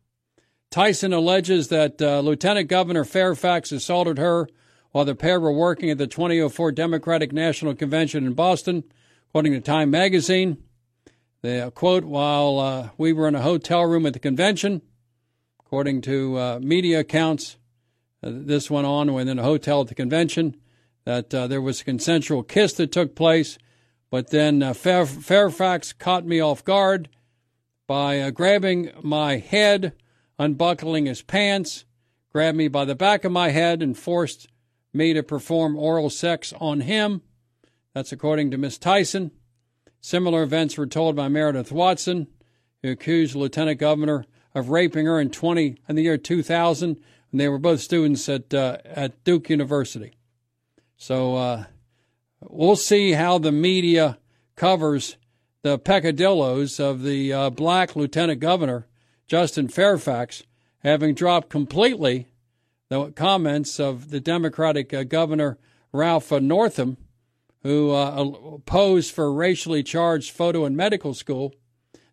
Tyson 0.70 1.12
alleges 1.12 1.68
that 1.68 2.00
uh, 2.00 2.20
Lieutenant 2.20 2.68
Governor 2.68 3.04
Fairfax 3.04 3.72
assaulted 3.72 4.18
her 4.18 4.48
while 4.92 5.04
the 5.04 5.14
pair 5.14 5.40
were 5.40 5.52
working 5.52 5.90
at 5.90 5.98
the 5.98 6.06
2004 6.06 6.72
Democratic 6.72 7.32
National 7.32 7.74
Convention 7.74 8.26
in 8.26 8.34
Boston, 8.34 8.84
according 9.28 9.52
to 9.52 9.60
Time 9.60 9.90
magazine. 9.90 10.62
The 11.42 11.66
uh, 11.66 11.70
quote, 11.70 12.04
while 12.04 12.58
uh, 12.58 12.88
we 12.98 13.12
were 13.12 13.26
in 13.26 13.34
a 13.34 13.42
hotel 13.42 13.84
room 13.84 14.06
at 14.06 14.12
the 14.12 14.18
convention, 14.18 14.82
according 15.58 16.02
to 16.02 16.38
uh, 16.38 16.58
media 16.60 17.00
accounts, 17.00 17.56
uh, 18.22 18.30
this 18.32 18.70
went 18.70 18.86
on 18.86 19.12
within 19.14 19.38
a 19.38 19.44
hotel 19.44 19.80
at 19.80 19.88
the 19.88 19.94
convention, 19.94 20.56
that 21.10 21.34
uh, 21.34 21.48
there 21.48 21.60
was 21.60 21.80
a 21.80 21.84
consensual 21.84 22.44
kiss 22.44 22.74
that 22.74 22.92
took 22.92 23.16
place, 23.16 23.58
but 24.10 24.30
then 24.30 24.62
uh, 24.62 24.72
Fair- 24.72 25.04
Fairfax 25.04 25.92
caught 25.92 26.24
me 26.24 26.38
off 26.38 26.64
guard 26.64 27.08
by 27.88 28.20
uh, 28.20 28.30
grabbing 28.30 28.92
my 29.02 29.38
head, 29.38 29.92
unbuckling 30.38 31.06
his 31.06 31.20
pants, 31.20 31.84
grabbed 32.32 32.56
me 32.56 32.68
by 32.68 32.84
the 32.84 32.94
back 32.94 33.24
of 33.24 33.32
my 33.32 33.48
head, 33.48 33.82
and 33.82 33.98
forced 33.98 34.46
me 34.92 35.12
to 35.12 35.20
perform 35.24 35.76
oral 35.76 36.10
sex 36.10 36.54
on 36.60 36.82
him. 36.82 37.22
That's 37.92 38.12
according 38.12 38.52
to 38.52 38.58
Miss 38.58 38.78
Tyson. 38.78 39.32
Similar 40.00 40.44
events 40.44 40.78
were 40.78 40.86
told 40.86 41.16
by 41.16 41.26
Meredith 41.26 41.72
Watson, 41.72 42.28
who 42.84 42.92
accused 42.92 43.34
Lieutenant 43.34 43.80
Governor 43.80 44.26
of 44.54 44.70
raping 44.70 45.06
her 45.06 45.18
in 45.18 45.30
20 45.30 45.76
in 45.88 45.96
the 45.96 46.02
year 46.04 46.16
2000, 46.16 47.00
and 47.32 47.40
they 47.40 47.48
were 47.48 47.58
both 47.58 47.80
students 47.80 48.28
at 48.28 48.54
uh, 48.54 48.78
at 48.84 49.24
Duke 49.24 49.50
University. 49.50 50.14
So 51.00 51.36
uh, 51.36 51.64
we'll 52.42 52.76
see 52.76 53.12
how 53.12 53.38
the 53.38 53.52
media 53.52 54.18
covers 54.54 55.16
the 55.62 55.78
peccadillos 55.78 56.78
of 56.78 57.02
the 57.02 57.32
uh, 57.32 57.50
black 57.50 57.96
lieutenant 57.96 58.38
governor, 58.38 58.86
Justin 59.26 59.68
Fairfax, 59.68 60.42
having 60.80 61.14
dropped 61.14 61.48
completely 61.48 62.28
the 62.90 63.12
comments 63.12 63.80
of 63.80 64.10
the 64.10 64.20
Democratic 64.20 64.92
uh, 64.92 65.04
governor, 65.04 65.56
Ralph 65.90 66.30
Northam, 66.32 66.98
who 67.62 67.92
uh, 67.92 68.58
posed 68.66 69.10
for 69.10 69.32
racially 69.32 69.82
charged 69.82 70.32
photo 70.32 70.66
in 70.66 70.76
medical 70.76 71.14
school, 71.14 71.54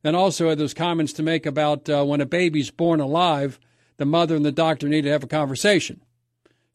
and 0.02 0.16
also 0.16 0.48
had 0.48 0.60
those 0.60 0.74
comments 0.74 1.12
to 1.14 1.24
make 1.24 1.46
about 1.46 1.90
uh, 1.90 2.06
when 2.06 2.22
a 2.22 2.26
baby's 2.26 2.72
born 2.72 3.02
alive, 3.02 3.60
the 3.98 4.06
mother 4.06 4.38
and 4.38 4.46
the 4.46 4.52
doctor 4.54 4.88
need 4.88 5.02
to 5.02 5.12
have 5.12 5.26
a 5.26 5.28
conversation. 5.28 6.00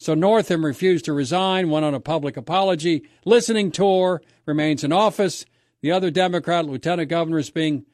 So 0.02 0.14
Northam 0.14 0.66
refused 0.66 1.04
to 1.04 1.12
resign, 1.12 1.70
went 1.70 1.84
on 1.84 1.94
a 1.94 2.00
public 2.00 2.36
apology, 2.36 3.08
listening 3.24 3.70
tour, 3.70 4.20
remains 4.46 4.82
in 4.82 4.90
office. 4.90 5.46
the 5.80 5.92
other 5.92 6.10
Democrat 6.10 6.66
lieutenant 6.66 7.08
governor 7.08 7.38
is 7.38 7.50
being 7.50 7.86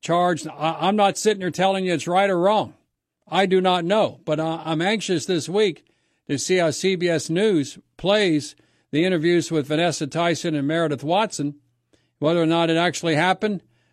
charged. 0.00 0.48
I, 0.48 0.88
am 0.88 0.96
not 0.96 1.16
sitting 1.16 1.40
here 1.40 1.52
telling 1.52 1.84
you 1.84 1.94
it's 1.94 2.08
right 2.08 2.28
or 2.28 2.40
wrong. 2.40 2.74
I 3.28 3.46
do 3.46 3.60
not 3.60 3.84
know, 3.84 4.18
but 4.24 4.40
I'm 4.40 4.82
anxious 4.82 5.26
this 5.26 5.48
week 5.48 5.86
to 6.28 6.36
see 6.36 6.56
how 6.56 6.70
CBS 6.70 7.30
News 7.30 7.78
plays 7.96 8.56
the 8.90 9.04
interviews 9.04 9.52
with 9.52 9.68
Vanessa 9.68 10.08
Tyson 10.08 10.56
and 10.56 10.66
Meredith 10.66 11.04
Watson, 11.04 11.54
whether 12.18 12.42
or 12.42 12.46
not 12.46 12.70
it 12.70 12.76
actually 12.76 13.14
happened 13.14 13.62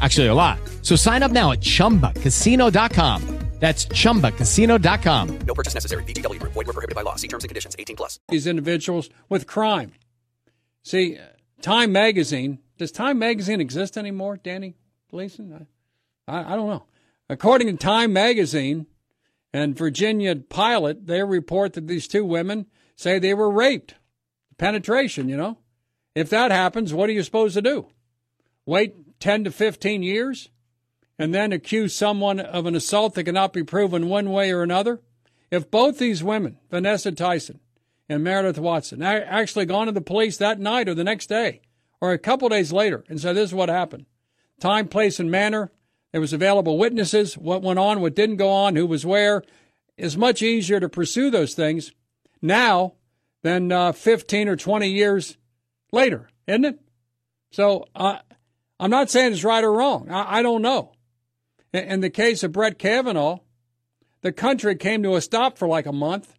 Actually, 0.00 0.26
a 0.26 0.34
lot. 0.34 0.58
So 0.82 0.96
sign 0.96 1.22
up 1.22 1.32
now 1.32 1.52
at 1.52 1.60
ChumbaCasino.com. 1.60 3.38
That's 3.58 3.86
ChumbaCasino.com. 3.86 5.38
No 5.40 5.54
purchase 5.54 5.74
necessary. 5.74 6.04
VGW. 6.04 6.38
Void 6.38 6.54
were 6.66 6.72
prohibited 6.72 6.94
by 6.94 7.02
law. 7.02 7.16
See 7.16 7.28
terms 7.28 7.44
and 7.44 7.48
conditions. 7.48 7.74
18 7.78 7.96
plus. 7.96 8.20
These 8.28 8.46
individuals 8.46 9.10
with 9.28 9.46
crime. 9.46 9.92
See, 10.84 11.18
Time 11.60 11.90
Magazine. 11.90 12.60
Does 12.78 12.92
Time 12.92 13.18
Magazine 13.18 13.60
exist 13.60 13.98
anymore, 13.98 14.36
Danny 14.36 14.76
Gleason? 15.10 15.66
I, 16.28 16.32
I, 16.32 16.52
I 16.52 16.56
don't 16.56 16.68
know. 16.68 16.84
According 17.28 17.66
to 17.66 17.76
Time 17.76 18.12
Magazine 18.12 18.86
and 19.52 19.76
Virginia 19.76 20.36
Pilot, 20.36 21.06
they 21.08 21.22
report 21.24 21.72
that 21.72 21.88
these 21.88 22.06
two 22.06 22.24
women 22.24 22.66
say 22.94 23.18
they 23.18 23.34
were 23.34 23.50
raped. 23.50 23.94
Penetration, 24.56 25.28
you 25.28 25.36
know. 25.36 25.58
If 26.14 26.30
that 26.30 26.52
happens, 26.52 26.94
what 26.94 27.08
are 27.10 27.12
you 27.12 27.24
supposed 27.24 27.54
to 27.54 27.62
do? 27.62 27.88
Wait 28.66 28.94
10 29.20 29.44
to 29.44 29.50
15 29.50 30.02
years 30.02 30.50
and 31.18 31.34
then 31.34 31.52
accuse 31.52 31.94
someone 31.94 32.38
of 32.38 32.66
an 32.66 32.74
assault 32.74 33.14
that 33.14 33.24
cannot 33.24 33.52
be 33.52 33.64
proven 33.64 34.08
one 34.08 34.30
way 34.30 34.52
or 34.52 34.62
another? 34.62 35.00
If 35.50 35.70
both 35.70 35.98
these 35.98 36.22
women, 36.22 36.58
Vanessa 36.70 37.12
Tyson 37.12 37.60
and 38.08 38.22
Meredith 38.22 38.58
Watson, 38.58 39.02
actually 39.02 39.66
gone 39.66 39.86
to 39.86 39.92
the 39.92 40.00
police 40.00 40.36
that 40.36 40.60
night 40.60 40.88
or 40.88 40.94
the 40.94 41.04
next 41.04 41.28
day 41.28 41.60
or 42.00 42.12
a 42.12 42.18
couple 42.18 42.48
days 42.48 42.72
later 42.72 43.04
and 43.08 43.20
said, 43.20 43.34
This 43.34 43.50
is 43.50 43.54
what 43.54 43.68
happened 43.68 44.06
time, 44.60 44.88
place, 44.88 45.20
and 45.20 45.30
manner, 45.30 45.70
there 46.12 46.20
was 46.20 46.32
available 46.32 46.78
witnesses, 46.78 47.36
what 47.36 47.62
went 47.62 47.78
on, 47.78 48.00
what 48.00 48.14
didn't 48.14 48.36
go 48.36 48.50
on, 48.50 48.76
who 48.76 48.86
was 48.86 49.04
where, 49.04 49.42
is 49.96 50.16
much 50.16 50.42
easier 50.42 50.80
to 50.80 50.88
pursue 50.88 51.30
those 51.30 51.54
things 51.54 51.92
now 52.40 52.94
than 53.42 53.70
uh, 53.70 53.92
15 53.92 54.48
or 54.48 54.56
20 54.56 54.88
years 54.88 55.36
later, 55.92 56.28
isn't 56.46 56.64
it? 56.64 56.80
So 57.50 57.86
uh, 57.94 58.18
I'm 58.80 58.90
not 58.90 59.10
saying 59.10 59.32
it's 59.32 59.44
right 59.44 59.64
or 59.64 59.72
wrong. 59.72 60.10
I, 60.10 60.38
I 60.38 60.42
don't 60.42 60.62
know. 60.62 60.92
In, 61.72 61.84
in 61.84 62.00
the 62.00 62.10
case 62.10 62.42
of 62.42 62.52
Brett 62.52 62.78
Kavanaugh, 62.78 63.38
the 64.22 64.32
country 64.32 64.76
came 64.76 65.02
to 65.02 65.16
a 65.16 65.20
stop 65.20 65.58
for 65.58 65.68
like 65.68 65.86
a 65.86 65.92
month. 65.92 66.34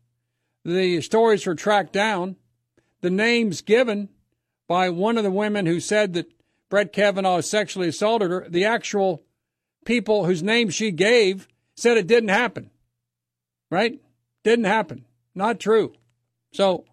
The 0.65 1.01
stories 1.01 1.45
were 1.45 1.55
tracked 1.55 1.93
down. 1.93 2.35
The 3.01 3.09
names 3.09 3.61
given 3.61 4.09
by 4.67 4.89
one 4.89 5.17
of 5.17 5.23
the 5.23 5.31
women 5.31 5.65
who 5.65 5.79
said 5.79 6.13
that 6.13 6.31
Brett 6.69 6.93
Kavanaugh 6.93 7.41
sexually 7.41 7.87
assaulted 7.87 8.29
her, 8.29 8.47
the 8.47 8.65
actual 8.65 9.23
people 9.85 10.25
whose 10.25 10.43
names 10.43 10.75
she 10.75 10.91
gave 10.91 11.47
said 11.75 11.97
it 11.97 12.07
didn't 12.07 12.29
happen. 12.29 12.69
Right? 13.71 13.99
Didn't 14.43 14.65
happen. 14.65 15.05
Not 15.33 15.59
true. 15.59 15.93
So 16.51 16.85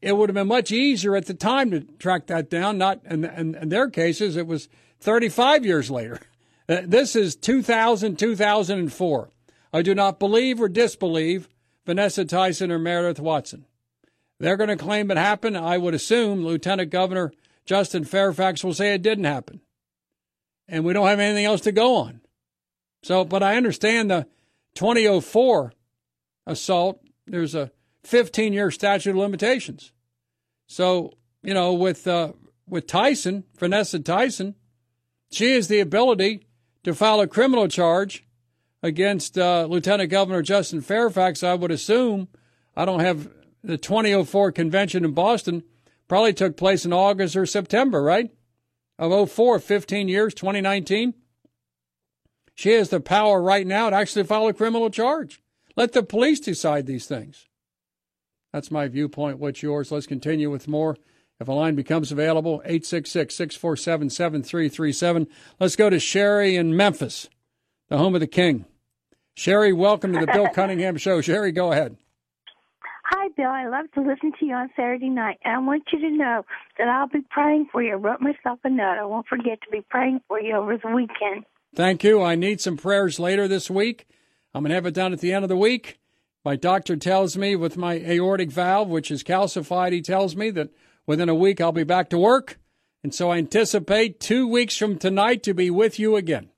it 0.00 0.16
would 0.16 0.28
have 0.28 0.34
been 0.34 0.48
much 0.48 0.70
easier 0.70 1.16
at 1.16 1.26
the 1.26 1.34
time 1.34 1.70
to 1.70 1.80
track 1.80 2.26
that 2.26 2.48
down. 2.48 2.78
Not 2.78 3.00
in, 3.04 3.24
in, 3.24 3.54
in 3.54 3.68
their 3.68 3.90
cases, 3.90 4.36
it 4.36 4.46
was 4.46 4.68
35 5.00 5.64
years 5.64 5.90
later. 5.90 6.20
Uh, 6.68 6.82
this 6.84 7.16
is 7.16 7.34
2000, 7.36 8.18
2004. 8.18 9.30
I 9.72 9.82
do 9.82 9.94
not 9.94 10.18
believe 10.18 10.60
or 10.60 10.68
disbelieve 10.68 11.48
Vanessa 11.86 12.24
Tyson 12.24 12.70
or 12.70 12.78
Meredith 12.78 13.20
Watson. 13.20 13.66
They're 14.38 14.56
going 14.56 14.68
to 14.68 14.76
claim 14.76 15.10
it 15.10 15.16
happened. 15.16 15.58
I 15.58 15.78
would 15.78 15.94
assume 15.94 16.44
Lieutenant 16.44 16.90
Governor 16.90 17.32
Justin 17.64 18.04
Fairfax 18.04 18.62
will 18.62 18.74
say 18.74 18.94
it 18.94 19.02
didn't 19.02 19.24
happen. 19.24 19.60
And 20.68 20.84
we 20.84 20.92
don't 20.92 21.06
have 21.06 21.18
anything 21.18 21.44
else 21.44 21.62
to 21.62 21.72
go 21.72 21.96
on. 21.96 22.20
So, 23.02 23.24
but 23.24 23.42
I 23.42 23.56
understand 23.56 24.10
the 24.10 24.26
2004 24.74 25.72
assault. 26.46 27.02
There's 27.26 27.54
a 27.54 27.70
15 28.04 28.52
year 28.52 28.70
statute 28.70 29.10
of 29.10 29.16
limitations. 29.16 29.92
So, 30.66 31.14
you 31.42 31.54
know, 31.54 31.72
with, 31.72 32.06
uh, 32.06 32.32
with 32.68 32.86
Tyson, 32.86 33.44
Vanessa 33.58 33.98
Tyson, 33.98 34.54
she 35.30 35.54
has 35.54 35.68
the 35.68 35.80
ability 35.80 36.46
to 36.84 36.94
file 36.94 37.20
a 37.20 37.26
criminal 37.26 37.68
charge 37.68 38.24
against 38.82 39.36
uh, 39.36 39.66
Lieutenant 39.68 40.10
Governor 40.10 40.42
Justin 40.42 40.80
Fairfax. 40.80 41.42
I 41.42 41.54
would 41.54 41.70
assume, 41.70 42.28
I 42.76 42.84
don't 42.84 43.00
have 43.00 43.28
the 43.62 43.78
2004 43.78 44.52
convention 44.52 45.04
in 45.04 45.12
Boston, 45.12 45.64
probably 46.06 46.32
took 46.32 46.56
place 46.56 46.84
in 46.84 46.92
August 46.92 47.36
or 47.36 47.46
September, 47.46 48.02
right? 48.02 48.30
Of 48.98 49.30
04, 49.30 49.58
15 49.58 50.08
years, 50.08 50.34
2019. 50.34 51.14
She 52.54 52.70
has 52.70 52.88
the 52.88 53.00
power 53.00 53.40
right 53.40 53.66
now 53.66 53.90
to 53.90 53.96
actually 53.96 54.24
file 54.24 54.48
a 54.48 54.52
criminal 54.52 54.90
charge. 54.90 55.40
Let 55.76 55.92
the 55.92 56.02
police 56.02 56.40
decide 56.40 56.86
these 56.86 57.06
things. 57.06 57.47
That's 58.52 58.70
my 58.70 58.88
viewpoint. 58.88 59.38
What's 59.38 59.62
yours? 59.62 59.92
Let's 59.92 60.06
continue 60.06 60.50
with 60.50 60.68
more. 60.68 60.96
If 61.40 61.46
a 61.46 61.52
line 61.52 61.76
becomes 61.76 62.10
available, 62.10 62.62
866 62.64 63.34
647 63.34 64.10
7337. 64.10 65.28
Let's 65.60 65.76
go 65.76 65.88
to 65.88 66.00
Sherry 66.00 66.56
in 66.56 66.76
Memphis, 66.76 67.28
the 67.88 67.98
home 67.98 68.14
of 68.14 68.20
the 68.20 68.26
king. 68.26 68.64
Sherry, 69.34 69.72
welcome 69.72 70.12
to 70.14 70.20
the 70.20 70.32
Bill 70.32 70.48
Cunningham 70.54 70.96
Show. 70.96 71.20
Sherry, 71.20 71.52
go 71.52 71.70
ahead. 71.70 71.96
Hi, 73.04 73.28
Bill. 73.36 73.50
I 73.50 73.68
love 73.68 73.86
to 73.92 74.00
listen 74.00 74.32
to 74.40 74.46
you 74.46 74.54
on 74.54 74.68
Saturday 74.74 75.08
night. 75.08 75.38
And 75.44 75.54
I 75.54 75.58
want 75.60 75.84
you 75.92 76.00
to 76.00 76.10
know 76.10 76.44
that 76.76 76.88
I'll 76.88 77.08
be 77.08 77.22
praying 77.30 77.68
for 77.70 77.82
you. 77.82 77.92
I 77.92 77.94
wrote 77.94 78.20
myself 78.20 78.58
a 78.64 78.70
note. 78.70 78.98
I 78.98 79.04
won't 79.04 79.28
forget 79.28 79.60
to 79.62 79.70
be 79.70 79.82
praying 79.88 80.20
for 80.26 80.40
you 80.40 80.56
over 80.56 80.76
the 80.76 80.90
weekend. 80.90 81.44
Thank 81.74 82.02
you. 82.02 82.20
I 82.20 82.34
need 82.34 82.60
some 82.60 82.76
prayers 82.76 83.20
later 83.20 83.46
this 83.46 83.70
week. 83.70 84.06
I'm 84.52 84.62
going 84.62 84.70
to 84.70 84.74
have 84.74 84.86
it 84.86 84.94
done 84.94 85.12
at 85.12 85.20
the 85.20 85.32
end 85.32 85.44
of 85.44 85.48
the 85.48 85.56
week. 85.56 85.98
My 86.44 86.56
doctor 86.56 86.96
tells 86.96 87.36
me 87.36 87.56
with 87.56 87.76
my 87.76 87.94
aortic 87.94 88.50
valve, 88.50 88.88
which 88.88 89.10
is 89.10 89.22
calcified, 89.22 89.92
he 89.92 90.00
tells 90.00 90.36
me 90.36 90.50
that 90.50 90.70
within 91.06 91.28
a 91.28 91.34
week 91.34 91.60
I'll 91.60 91.72
be 91.72 91.84
back 91.84 92.08
to 92.10 92.18
work. 92.18 92.58
And 93.02 93.14
so 93.14 93.30
I 93.30 93.38
anticipate 93.38 94.20
two 94.20 94.46
weeks 94.46 94.76
from 94.76 94.98
tonight 94.98 95.42
to 95.44 95.54
be 95.54 95.70
with 95.70 95.98
you 95.98 96.16
again. 96.16 96.50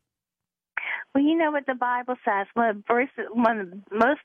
Well, 1.15 1.25
you 1.25 1.37
know 1.37 1.51
what 1.51 1.67
the 1.67 1.75
Bible 1.75 2.15
says. 2.25 2.47
One 2.55 2.69
of, 2.69 2.77
verses, 2.87 3.27
one 3.33 3.59
of 3.59 3.71
the 3.71 3.81
most 3.91 4.21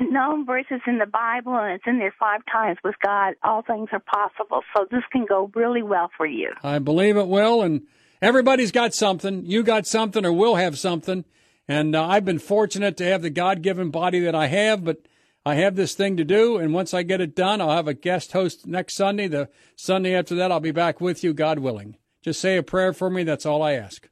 known 0.00 0.44
verses 0.44 0.80
in 0.86 0.98
the 0.98 1.06
Bible, 1.06 1.54
and 1.54 1.72
it's 1.74 1.84
in 1.86 1.98
there 1.98 2.14
five 2.18 2.40
times 2.50 2.78
with 2.82 2.96
God, 3.04 3.34
all 3.44 3.62
things 3.62 3.88
are 3.92 4.00
possible. 4.00 4.62
So 4.76 4.86
this 4.90 5.04
can 5.12 5.26
go 5.26 5.50
really 5.54 5.82
well 5.82 6.10
for 6.16 6.26
you. 6.26 6.52
I 6.64 6.80
believe 6.80 7.16
it 7.16 7.28
will. 7.28 7.62
And 7.62 7.82
everybody's 8.20 8.72
got 8.72 8.94
something. 8.94 9.46
You 9.46 9.62
got 9.62 9.86
something 9.86 10.26
or 10.26 10.32
will 10.32 10.56
have 10.56 10.76
something. 10.76 11.24
And 11.66 11.96
uh, 11.96 12.06
I've 12.06 12.24
been 12.24 12.38
fortunate 12.38 12.96
to 12.98 13.04
have 13.04 13.22
the 13.22 13.30
God 13.30 13.62
given 13.62 13.90
body 13.90 14.20
that 14.20 14.34
I 14.34 14.48
have, 14.48 14.84
but 14.84 15.06
I 15.46 15.54
have 15.56 15.76
this 15.76 15.94
thing 15.94 16.16
to 16.16 16.24
do. 16.24 16.58
And 16.58 16.74
once 16.74 16.94
I 16.94 17.02
get 17.02 17.20
it 17.20 17.34
done, 17.34 17.60
I'll 17.60 17.70
have 17.70 17.88
a 17.88 17.94
guest 17.94 18.32
host 18.32 18.66
next 18.66 18.94
Sunday. 18.96 19.28
The 19.28 19.48
Sunday 19.76 20.14
after 20.14 20.34
that, 20.36 20.52
I'll 20.52 20.60
be 20.60 20.72
back 20.72 21.00
with 21.00 21.24
you, 21.24 21.32
God 21.32 21.58
willing. 21.58 21.96
Just 22.22 22.40
say 22.40 22.56
a 22.56 22.62
prayer 22.62 22.92
for 22.92 23.10
me. 23.10 23.24
That's 23.24 23.46
all 23.46 23.62
I 23.62 23.72
ask. 23.72 24.08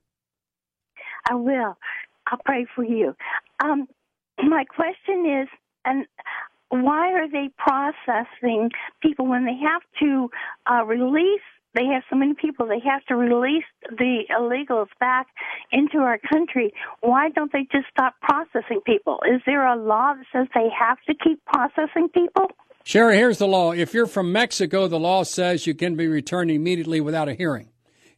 I 1.31 1.35
will. 1.35 1.79
I'll 2.27 2.41
pray 2.45 2.67
for 2.75 2.85
you. 2.85 3.15
Um, 3.63 3.87
my 4.43 4.65
question 4.65 5.43
is, 5.43 5.49
and 5.85 6.07
why 6.69 7.13
are 7.13 7.29
they 7.29 7.51
processing 7.59 8.71
people 9.03 9.27
when 9.27 9.45
they 9.45 9.57
have 9.63 9.83
to 10.01 10.31
uh, 10.71 10.85
release 10.85 11.41
they 11.75 11.87
have 11.87 12.03
so 12.11 12.17
many 12.17 12.35
people 12.35 12.67
they 12.67 12.81
have 12.81 13.05
to 13.07 13.17
release 13.17 13.65
the 13.89 14.25
illegals 14.31 14.89
back 15.01 15.29
into 15.71 15.99
our 15.99 16.19
country. 16.19 16.73
Why 17.01 17.31
don't 17.31 17.53
they 17.53 17.67
just 17.73 17.87
stop 17.91 18.15
processing 18.21 18.81
people? 18.85 19.21
Is 19.27 19.41
there 19.47 19.67
a 19.67 19.77
law 19.77 20.15
that 20.15 20.27
says 20.33 20.49
they 20.55 20.69
have 20.79 20.99
to 21.09 21.15
keep 21.15 21.43
processing 21.47 22.09
people? 22.13 22.49
Sherry 22.85 23.17
here's 23.17 23.39
the 23.39 23.47
law. 23.47 23.73
If 23.73 23.95
you're 23.95 24.07
from 24.07 24.33
mexico 24.33 24.87
the 24.89 24.99
law 24.99 25.23
says 25.23 25.67
you 25.67 25.75
can 25.75 25.97
be 25.97 26.07
returned 26.07 26.51
immediately 26.51 27.01
without 27.01 27.29
a 27.29 27.35
hearing. 27.35 27.71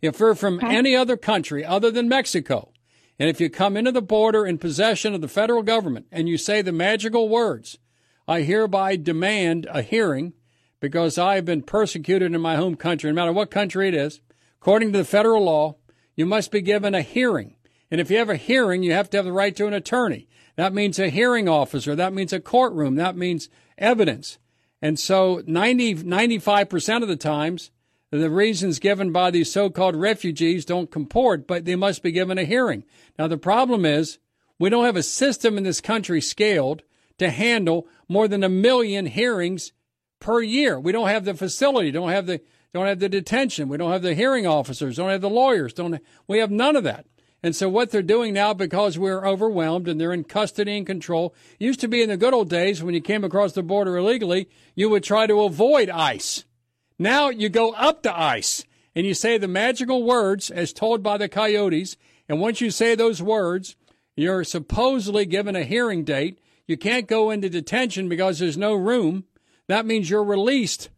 If 0.03 0.19
you're 0.19 0.35
from 0.35 0.57
okay. 0.57 0.75
any 0.75 0.97
other 0.97 1.17
country 1.17 1.65
other 1.65 1.91
than 1.91 2.09
mexico 2.09 2.73
and 3.19 3.31
if 3.31 3.41
you 3.41 3.49
come 3.49 3.77
into 3.77 3.93
the 3.93 4.03
border 4.03 4.45
in 4.45 4.59
possession 4.59 5.15
of 5.15 5.21
the 5.21 5.29
federal 5.29 5.63
government 5.63 6.07
and 6.11 6.29
you 6.29 6.37
say 6.37 6.61
the 6.61 6.73
magical 6.73 7.29
words 7.29 7.79
i 8.27 8.41
hereby 8.41 8.97
demand 8.97 9.67
a 9.71 9.83
hearing 9.83 10.33
because 10.85 11.16
I 11.16 11.37
have 11.37 11.47
been 11.47 11.62
persecuted 11.62 12.35
in 12.35 12.41
my 12.43 12.57
home 12.57 12.74
country, 12.74 13.11
no 13.11 13.14
matter 13.14 13.32
what 13.32 13.51
country 13.51 13.89
it 13.89 13.95
is. 13.95 14.20
According 14.61 14.93
to 14.93 14.99
the 14.99 15.05
federal 15.07 15.45
law, 15.45 15.76
you 16.14 16.26
must 16.26 16.51
be 16.51 16.61
given 16.61 16.95
a 16.95 17.01
hearing. 17.01 17.57
And 17.91 18.03
if 18.03 18.11
you 18.11 18.18
have 18.18 18.28
a 18.28 18.37
hearing, 18.37 18.82
you 18.82 18.93
have 18.93 19.09
to 19.09 19.16
have 19.16 19.24
the 19.24 19.32
right 19.32 19.57
to 19.57 19.66
an 19.66 19.72
attorney. 19.72 20.28
That 20.57 20.74
means 20.74 20.99
a 20.99 21.09
hearing 21.09 21.49
officer. 21.49 21.97
That 21.97 22.12
means 22.12 22.35
a 22.35 22.39
courtroom. 22.39 22.97
That 22.97 23.16
means 23.16 23.49
evidence. 23.78 24.37
And 24.82 24.99
so 24.99 25.43
90, 25.47 25.95
95% 25.95 27.01
of 27.01 27.09
the 27.09 27.16
times, 27.16 27.70
the 28.11 28.28
reasons 28.28 28.78
given 28.78 29.11
by 29.11 29.30
these 29.30 29.51
so-called 29.51 29.97
refugees 29.97 30.66
don't 30.66 30.91
comport, 30.91 31.47
but 31.47 31.64
they 31.64 31.76
must 31.76 32.03
be 32.03 32.12
given 32.12 32.37
a 32.37 32.45
hearing. 32.45 32.85
Now, 33.18 33.26
the 33.26 33.39
problem 33.39 33.87
is 33.87 34.18
we 34.59 34.68
don't 34.68 34.85
have 34.85 34.97
a 34.97 35.03
system 35.03 35.57
in 35.57 35.64
this 35.64 35.80
country 35.80 36.20
scaled 36.20 36.82
to 37.16 37.30
handle 37.30 37.87
more 38.07 38.28
than 38.28 38.45
a 38.45 38.51
million 38.51 39.07
hearings 39.07 39.72
per 40.25 40.41
year. 40.41 40.81
We 40.81 40.91
don't 40.91 41.09
have 41.09 41.27
the 41.27 41.35
facility, 41.35 41.91
don't 41.91 42.09
have 42.09 42.25
the 42.25 42.41
don't 42.72 42.87
have 42.87 42.99
the 42.99 43.11
detention, 43.11 43.68
we 43.68 43.77
don't 43.77 43.93
have 43.93 44.03
the 44.03 44.14
hearing 44.14 44.47
officers, 44.47 44.97
don't 44.97 45.11
have 45.11 45.20
the 45.20 45.29
lawyers, 45.29 45.75
don't 45.75 46.01
we 46.27 46.39
have 46.39 46.51
none 46.51 46.77
of 46.77 46.85
that. 46.85 47.05
And 47.43 47.55
so 47.55 47.68
what 47.68 47.91
they're 47.91 48.03
doing 48.03 48.33
now, 48.33 48.55
because 48.55 48.99
we're 48.99 49.27
overwhelmed 49.27 49.87
and 49.87 50.01
they're 50.01 50.14
in 50.14 50.25
custody 50.25 50.79
and 50.79 50.87
control, 50.87 51.35
used 51.59 51.79
to 51.81 51.89
be 51.89 52.01
in 52.01 52.09
the 52.09 52.16
good 52.16 52.33
old 52.33 52.49
days 52.49 52.83
when 52.83 52.95
you 52.95 53.03
came 53.03 53.22
across 53.22 53.53
the 53.53 53.62
border 53.62 53.99
illegally, 53.99 54.49
you 54.75 54.89
would 54.89 55.05
try 55.05 55.27
to 55.27 55.43
avoid 55.43 55.91
ICE. 55.91 56.45
Now 56.99 57.29
you 57.29 57.51
go 57.51 57.72
up 57.72 58.03
to 58.05 58.18
ICE 58.18 58.64
and 58.97 59.05
you 59.05 59.12
say 59.12 59.37
the 59.37 59.47
magical 59.47 60.05
words 60.05 60.51
as 60.51 60.72
told 60.72 61.03
by 61.03 61.18
the 61.18 61.29
coyotes. 61.29 61.99
And 62.31 62.41
once 62.41 62.62
you 62.62 62.70
say 62.70 62.95
those 62.95 63.20
words, 63.20 63.77
you're 64.16 64.43
supposedly 64.43 65.27
given 65.27 65.55
a 65.55 65.64
hearing 65.64 66.03
date. 66.03 66.39
You 66.66 66.79
can't 66.79 67.07
go 67.07 67.31
into 67.31 67.51
detention 67.51 68.09
because 68.09 68.39
there's 68.39 68.57
no 68.57 68.75
room. 68.75 69.25
That 69.69 69.87
means 69.87 70.11
you're 70.11 70.25
released 70.25 70.91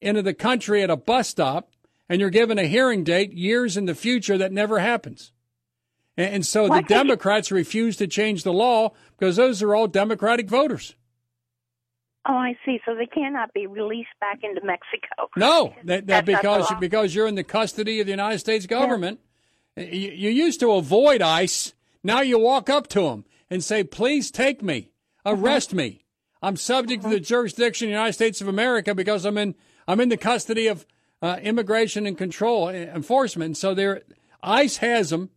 into 0.00 0.22
the 0.22 0.34
country 0.34 0.82
at 0.82 0.90
a 0.90 0.96
bus 0.96 1.28
stop 1.28 1.70
and 2.08 2.20
you're 2.20 2.30
given 2.30 2.58
a 2.58 2.66
hearing 2.66 3.04
date 3.04 3.32
years 3.32 3.76
in 3.76 3.86
the 3.86 3.94
future 3.94 4.38
that 4.38 4.52
never 4.52 4.78
happens. 4.78 5.32
And, 6.16 6.46
so 6.46 6.68
the 6.68 6.82
Democrats 6.82 7.50
refuse 7.50 7.96
to 7.96 8.06
change 8.06 8.44
the 8.44 8.52
law 8.52 8.92
because 9.18 9.34
those 9.34 9.62
are 9.62 9.74
all 9.74 9.88
Democratic 9.88 10.48
voters. 10.48 10.94
Oh, 12.26 12.34
I 12.34 12.56
see. 12.64 12.80
So 12.86 12.94
they 12.94 13.06
cannot 13.06 13.52
be 13.52 13.66
released 13.66 14.10
back 14.20 14.40
into 14.42 14.64
Mexico. 14.64 15.28
No, 15.36 15.74
that, 15.84 16.06
that 16.06 16.24
because 16.24 16.72
because 16.80 17.14
you're 17.14 17.26
in 17.26 17.34
the 17.34 17.44
custody 17.44 18.00
of 18.00 18.06
the 18.06 18.12
United 18.12 18.38
States 18.38 18.66
government. 18.66 19.20
Yeah. 19.76 19.84
You, 19.84 20.10
you 20.12 20.30
used 20.30 20.60
to 20.60 20.70
avoid 20.72 21.20
ICE. 21.20 21.74
Now 22.04 22.20
you 22.20 22.38
walk 22.38 22.70
up 22.70 22.86
to 22.88 23.02
them 23.02 23.24
and 23.50 23.62
say, 23.62 23.82
"Please 23.82 24.30
take 24.30 24.62
me, 24.62 24.90
arrest 25.26 25.70
mm-hmm. 25.70 25.78
me. 25.78 26.03
I'm 26.44 26.56
subject 26.56 27.02
mm-hmm. 27.02 27.10
to 27.10 27.16
the 27.16 27.24
jurisdiction 27.24 27.86
of 27.86 27.90
the 27.90 27.94
United 27.94 28.12
States 28.12 28.40
of 28.40 28.48
America 28.48 28.94
because 28.94 29.24
I'm 29.24 29.38
in 29.38 29.54
I'm 29.88 30.00
in 30.00 30.08
the 30.08 30.16
custody 30.16 30.66
of 30.66 30.86
uh, 31.22 31.38
immigration 31.42 32.06
and 32.06 32.16
control 32.16 32.68
uh, 32.68 32.72
enforcement." 32.72 33.56
So 33.56 33.74
there, 33.74 34.02
ICE 34.42 34.76
has 34.78 35.10
them 35.10 35.30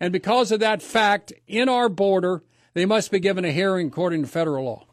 and 0.00 0.12
because 0.12 0.52
of 0.52 0.60
that 0.60 0.82
fact, 0.82 1.32
in 1.46 1.68
our 1.68 1.88
border, 1.88 2.42
they 2.74 2.86
must 2.86 3.10
be 3.10 3.20
given 3.20 3.44
a 3.44 3.52
hearing 3.52 3.88
according 3.88 4.22
to 4.22 4.28
federal 4.28 4.64
law. 4.64 4.86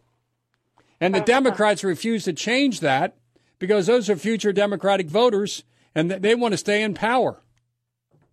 And 0.99 1.13
the 1.13 1.19
uh-huh. 1.19 1.25
Democrats 1.25 1.83
refuse 1.83 2.23
to 2.25 2.33
change 2.33 2.79
that 2.79 3.17
because 3.59 3.87
those 3.87 4.09
are 4.09 4.15
future 4.15 4.53
Democratic 4.53 5.09
voters 5.09 5.63
and 5.95 6.09
they 6.09 6.35
want 6.35 6.53
to 6.53 6.57
stay 6.57 6.83
in 6.83 6.93
power. 6.93 7.41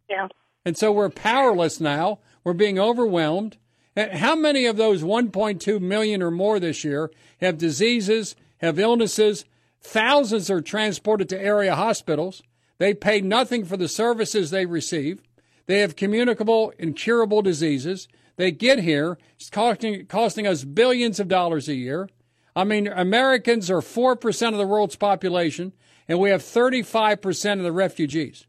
Yeah. 0.08 0.28
And 0.64 0.76
so 0.76 0.92
we're 0.92 1.08
powerless 1.08 1.80
now. 1.80 2.20
We're 2.44 2.52
being 2.52 2.78
overwhelmed. 2.78 3.56
How 3.98 4.36
many 4.36 4.66
of 4.66 4.76
those 4.76 5.02
1.2 5.02 5.80
million 5.80 6.22
or 6.22 6.30
more 6.30 6.60
this 6.60 6.84
year 6.84 7.10
have 7.40 7.58
diseases, 7.58 8.36
have 8.58 8.78
illnesses? 8.78 9.44
Thousands 9.80 10.50
are 10.50 10.60
transported 10.60 11.28
to 11.30 11.40
area 11.40 11.74
hospitals. 11.74 12.42
They 12.78 12.94
pay 12.94 13.20
nothing 13.20 13.64
for 13.64 13.76
the 13.76 13.88
services 13.88 14.50
they 14.50 14.66
receive. 14.66 15.22
They 15.66 15.80
have 15.80 15.96
communicable, 15.96 16.72
incurable 16.78 17.42
diseases. 17.42 18.08
They 18.36 18.52
get 18.52 18.78
here, 18.78 19.18
it's 19.36 19.50
costing, 19.50 20.06
costing 20.06 20.46
us 20.46 20.62
billions 20.64 21.18
of 21.18 21.26
dollars 21.26 21.68
a 21.68 21.74
year. 21.74 22.08
I 22.54 22.64
mean, 22.64 22.86
Americans 22.86 23.70
are 23.70 23.80
4% 23.80 24.52
of 24.52 24.58
the 24.58 24.66
world's 24.66 24.96
population, 24.96 25.72
and 26.06 26.18
we 26.18 26.30
have 26.30 26.42
35% 26.42 27.52
of 27.54 27.62
the 27.64 27.72
refugees. 27.72 28.46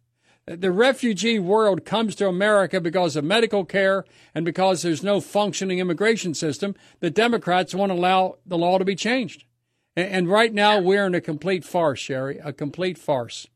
The 0.57 0.71
refugee 0.71 1.37
world 1.37 1.85
comes 1.85 2.15
to 2.15 2.27
America 2.27 2.81
because 2.81 3.15
of 3.15 3.23
medical 3.23 3.65
care 3.65 4.03
and 4.33 4.43
because 4.43 4.81
there's 4.81 5.03
no 5.03 5.21
functioning 5.21 5.77
immigration 5.77 6.33
system. 6.33 6.75
The 7.01 7.11
Democrats 7.11 7.75
won't 7.75 7.91
allow 7.91 8.37
the 8.47 8.57
law 8.57 8.79
to 8.79 8.85
be 8.85 8.95
changed. 8.95 9.45
And 9.95 10.27
right 10.27 10.51
now, 10.51 10.79
we're 10.79 11.05
in 11.05 11.13
a 11.13 11.21
complete 11.21 11.63
farce, 11.63 11.99
Sherry, 11.99 12.39
a 12.43 12.51
complete 12.51 12.97
farce. 12.97 13.47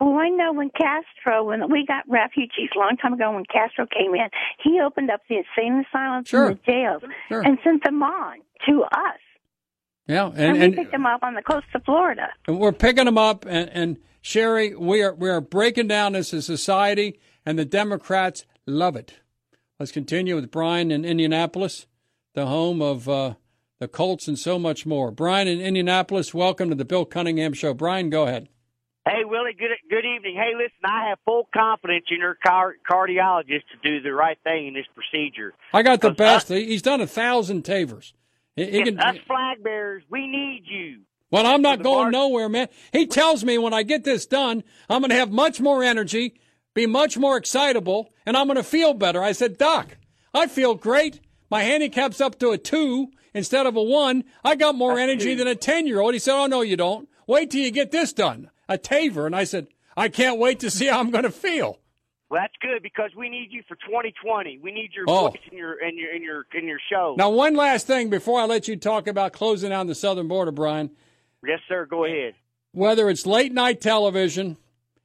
Well, 0.00 0.18
I 0.18 0.28
know 0.28 0.52
when 0.52 0.70
Castro, 0.70 1.44
when 1.44 1.68
we 1.70 1.84
got 1.84 2.04
refugees 2.08 2.70
a 2.76 2.78
long 2.78 2.96
time 2.96 3.14
ago, 3.14 3.32
when 3.32 3.44
Castro 3.44 3.86
came 3.86 4.14
in, 4.14 4.28
he 4.62 4.80
opened 4.80 5.10
up 5.10 5.22
the 5.28 5.38
insane 5.38 5.84
asylums 5.84 6.28
sure. 6.28 6.48
and 6.48 6.58
the 6.58 6.72
jails 6.72 7.02
sure. 7.28 7.42
and 7.42 7.58
sent 7.64 7.82
them 7.82 8.02
on 8.02 8.38
to 8.68 8.82
us. 8.82 9.18
Yeah, 10.06 10.26
and, 10.26 10.38
and 10.38 10.58
we 10.58 10.64
and, 10.64 10.74
picked 10.76 10.92
them 10.92 11.06
up 11.06 11.22
on 11.22 11.34
the 11.34 11.42
coast 11.42 11.66
of 11.74 11.84
Florida. 11.84 12.28
And 12.46 12.58
we're 12.58 12.72
picking 12.72 13.04
them 13.04 13.18
up, 13.18 13.46
and, 13.46 13.70
and 13.70 13.96
Sherry, 14.22 14.74
we 14.74 15.02
are 15.02 15.12
we 15.12 15.28
are 15.28 15.40
breaking 15.40 15.88
down 15.88 16.14
as 16.14 16.32
a 16.32 16.40
society, 16.40 17.18
and 17.44 17.58
the 17.58 17.64
Democrats 17.64 18.46
love 18.66 18.94
it. 18.94 19.14
Let's 19.80 19.90
continue 19.90 20.36
with 20.36 20.50
Brian 20.52 20.92
in 20.92 21.04
Indianapolis, 21.04 21.86
the 22.34 22.46
home 22.46 22.80
of 22.80 23.08
uh, 23.08 23.34
the 23.80 23.88
Colts 23.88 24.28
and 24.28 24.38
so 24.38 24.60
much 24.60 24.86
more. 24.86 25.10
Brian 25.10 25.48
in 25.48 25.60
Indianapolis, 25.60 26.32
welcome 26.32 26.68
to 26.68 26.76
the 26.76 26.84
Bill 26.84 27.04
Cunningham 27.04 27.52
Show. 27.52 27.74
Brian, 27.74 28.10
go 28.10 28.22
ahead. 28.22 28.48
Hey, 29.04 29.24
Willie, 29.24 29.56
good 29.58 29.70
good 29.90 30.04
evening. 30.04 30.36
Hey, 30.36 30.52
listen, 30.54 30.78
I 30.84 31.08
have 31.08 31.18
full 31.24 31.48
confidence 31.52 32.04
in 32.08 32.18
your 32.18 32.36
car- 32.46 32.76
cardiologist 32.88 33.64
to 33.72 33.78
do 33.82 34.00
the 34.00 34.14
right 34.14 34.38
thing 34.44 34.68
in 34.68 34.74
this 34.74 34.86
procedure. 34.94 35.52
I 35.74 35.82
got 35.82 36.00
the 36.00 36.12
best. 36.12 36.46
He's 36.46 36.82
done 36.82 37.00
a 37.00 37.08
thousand 37.08 37.64
TAVRs. 37.64 38.12
He, 38.54 38.70
he 38.70 38.82
can, 38.84 39.00
us 39.00 39.16
flag 39.26 39.64
bearers, 39.64 40.04
we 40.08 40.28
need 40.28 40.62
you. 40.66 41.00
Well, 41.32 41.46
I'm 41.46 41.62
not 41.62 41.82
going 41.82 42.10
nowhere, 42.10 42.50
man. 42.50 42.68
He 42.92 43.06
tells 43.06 43.42
me 43.42 43.56
when 43.56 43.72
I 43.72 43.82
get 43.82 44.04
this 44.04 44.26
done, 44.26 44.62
I'm 44.90 45.00
going 45.00 45.10
to 45.10 45.16
have 45.16 45.32
much 45.32 45.60
more 45.60 45.82
energy, 45.82 46.38
be 46.74 46.86
much 46.86 47.16
more 47.16 47.38
excitable, 47.38 48.12
and 48.26 48.36
I'm 48.36 48.46
going 48.46 48.58
to 48.58 48.62
feel 48.62 48.92
better. 48.92 49.22
I 49.22 49.32
said, 49.32 49.56
Doc, 49.56 49.96
I 50.34 50.46
feel 50.46 50.74
great. 50.74 51.20
My 51.50 51.62
handicap's 51.62 52.20
up 52.20 52.38
to 52.40 52.50
a 52.50 52.58
two 52.58 53.08
instead 53.32 53.66
of 53.66 53.76
a 53.76 53.82
one. 53.82 54.24
I 54.44 54.54
got 54.56 54.74
more 54.74 54.96
That's 54.96 55.10
energy 55.10 55.34
than 55.34 55.46
a 55.46 55.54
10 55.54 55.86
year 55.86 56.00
old. 56.00 56.12
He 56.12 56.20
said, 56.20 56.34
Oh, 56.34 56.46
no, 56.46 56.60
you 56.60 56.76
don't. 56.76 57.08
Wait 57.26 57.50
till 57.50 57.62
you 57.62 57.70
get 57.70 57.90
this 57.90 58.12
done 58.12 58.50
a 58.68 58.76
TAVR. 58.76 59.26
and 59.26 59.34
I 59.34 59.44
said, 59.44 59.68
I 59.96 60.08
can't 60.08 60.38
wait 60.38 60.60
to 60.60 60.70
see 60.70 60.86
how 60.86 61.00
I'm 61.00 61.10
going 61.10 61.24
to 61.24 61.30
feel. 61.30 61.78
Well, 62.28 62.40
that's 62.40 62.54
good 62.60 62.82
because 62.82 63.10
we 63.16 63.28
need 63.28 63.48
you 63.50 63.62
for 63.68 63.74
2020. 63.76 64.58
We 64.62 64.72
need 64.72 64.90
your 64.94 65.04
oh. 65.08 65.28
voice 65.28 65.40
in 65.50 65.56
your 65.56 65.82
in 65.82 65.98
your 65.98 66.14
in 66.14 66.22
your 66.22 66.46
in 66.54 66.66
your 66.66 66.78
show. 66.90 67.14
Now, 67.18 67.28
one 67.30 67.54
last 67.54 67.86
thing 67.86 68.08
before 68.08 68.40
I 68.40 68.44
let 68.44 68.68
you 68.68 68.76
talk 68.76 69.06
about 69.06 69.34
closing 69.34 69.68
down 69.70 69.86
the 69.86 69.94
southern 69.94 70.28
border, 70.28 70.50
Brian. 70.50 70.90
Yes, 71.46 71.60
sir. 71.68 71.86
Go 71.86 72.04
ahead. 72.04 72.34
Whether 72.72 73.10
it's 73.10 73.26
late 73.26 73.52
night 73.52 73.80
television, 73.80 74.56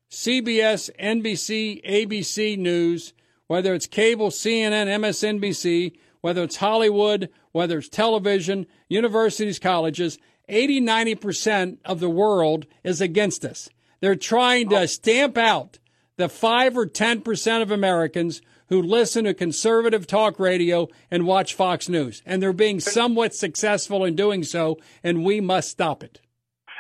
CBS, 0.10 0.90
NBC, 1.00 1.84
ABC 1.86 2.58
News, 2.58 3.14
whether 3.48 3.74
it's 3.74 3.88
cable, 3.88 4.30
CNN, 4.30 4.88
MSNBC, 4.88 5.98
whether 6.22 6.44
it's 6.44 6.58
Hollywood, 6.58 7.30
whether 7.52 7.80
it's 7.80 7.90
television, 7.90 8.68
universities, 8.88 9.60
colleges, 9.60 10.18
80, 10.48 10.82
90% 10.82 11.78
of 11.84 12.00
the 12.00 12.10
world 12.10 12.66
is 12.84 13.02
against 13.02 13.44
us. 13.44 13.70
They're 14.00 14.16
trying 14.16 14.70
to 14.70 14.82
oh. 14.82 14.86
stamp 14.86 15.38
out 15.38 15.80
the 16.18 16.30
5 16.30 16.78
or 16.78 16.86
10% 16.86 17.62
of 17.62 17.72
Americans 17.72 18.42
who 18.70 18.82
listen 18.82 19.26
to 19.26 19.34
conservative 19.34 20.08
talk 20.08 20.40
radio 20.40 20.88
and 21.10 21.26
watch 21.26 21.54
Fox 21.54 21.88
News. 21.88 22.22
And 22.26 22.42
they're 22.42 22.54
being 22.54 22.80
somewhat 22.80 23.34
successful 23.34 24.04
in 24.04 24.16
doing 24.16 24.44
so, 24.44 24.78
and 25.04 25.24
we 25.24 25.40
must 25.40 25.70
stop 25.70 26.04
it. 26.04 26.22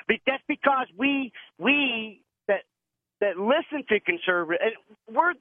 But 0.08 0.18
that's 0.26 0.44
because 0.48 0.88
we, 0.98 1.32
we 1.60 2.22
that, 2.48 2.62
that 3.20 3.38
listen 3.38 3.86
to 3.90 4.00
conservative, 4.00 4.62
and 4.62 5.16
we're, 5.16 5.34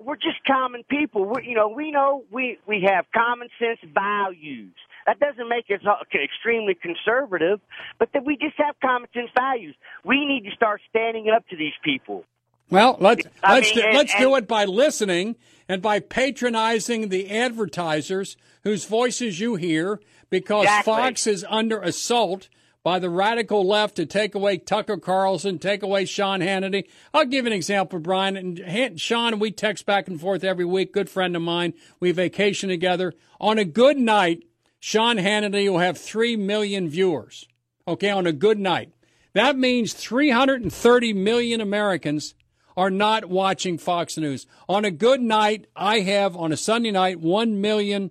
we're 0.00 0.16
just 0.16 0.44
common 0.46 0.82
people. 0.88 1.24
We're, 1.24 1.42
you 1.42 1.54
know, 1.54 1.68
we 1.68 1.90
know 1.90 2.24
we, 2.30 2.58
we 2.66 2.86
have 2.86 3.06
common 3.14 3.48
sense 3.58 3.78
values. 3.92 4.74
That 5.06 5.18
doesn't 5.18 5.48
make 5.48 5.66
us 5.70 5.80
extremely 6.14 6.74
conservative, 6.74 7.60
but 7.98 8.10
that 8.12 8.24
we 8.24 8.36
just 8.36 8.56
have 8.58 8.76
common 8.80 9.08
sense 9.14 9.30
values. 9.36 9.74
We 10.04 10.24
need 10.24 10.48
to 10.48 10.54
start 10.54 10.80
standing 10.88 11.30
up 11.34 11.48
to 11.48 11.56
these 11.56 11.72
people. 11.82 12.24
Well, 12.70 12.96
let's 13.00 13.26
let's 13.42 13.74
mean, 13.74 13.82
do, 13.82 13.88
and, 13.88 13.96
let's 13.96 14.14
and, 14.14 14.22
do 14.22 14.36
it 14.36 14.46
by 14.46 14.64
listening 14.64 15.36
and 15.68 15.82
by 15.82 15.98
patronizing 15.98 17.08
the 17.08 17.30
advertisers 17.30 18.36
whose 18.62 18.84
voices 18.84 19.40
you 19.40 19.56
hear 19.56 20.00
because 20.30 20.64
exactly. 20.64 20.92
Fox 20.92 21.26
is 21.26 21.44
under 21.48 21.80
assault 21.80 22.48
by 22.82 22.98
the 22.98 23.10
radical 23.10 23.66
left 23.66 23.96
to 23.96 24.06
take 24.06 24.34
away 24.34 24.56
Tucker 24.58 24.96
Carlson, 24.96 25.58
take 25.58 25.82
away 25.82 26.04
Sean 26.04 26.40
Hannity. 26.40 26.88
I'll 27.12 27.26
give 27.26 27.46
an 27.46 27.52
example, 27.52 27.98
Brian. 27.98 28.36
And 28.36 29.00
Sean, 29.00 29.38
we 29.38 29.50
text 29.50 29.84
back 29.86 30.08
and 30.08 30.20
forth 30.20 30.44
every 30.44 30.64
week. 30.64 30.92
Good 30.92 31.10
friend 31.10 31.36
of 31.36 31.42
mine. 31.42 31.74
We 31.98 32.12
vacation 32.12 32.68
together. 32.68 33.12
On 33.38 33.58
a 33.58 33.64
good 33.64 33.98
night, 33.98 34.44
Sean 34.78 35.18
Hannity 35.18 35.70
will 35.70 35.78
have 35.78 35.98
3 35.98 36.36
million 36.36 36.88
viewers, 36.88 37.46
okay, 37.86 38.10
on 38.10 38.26
a 38.26 38.32
good 38.32 38.58
night. 38.58 38.92
That 39.34 39.56
means 39.56 39.92
330 39.92 41.12
million 41.12 41.60
Americans 41.60 42.34
are 42.76 42.90
not 42.90 43.26
watching 43.26 43.76
Fox 43.76 44.16
News. 44.16 44.46
On 44.68 44.86
a 44.86 44.90
good 44.90 45.20
night, 45.20 45.66
I 45.76 46.00
have 46.00 46.34
on 46.34 46.50
a 46.50 46.56
Sunday 46.56 46.90
night 46.90 47.20
1 47.20 47.60
million 47.60 48.10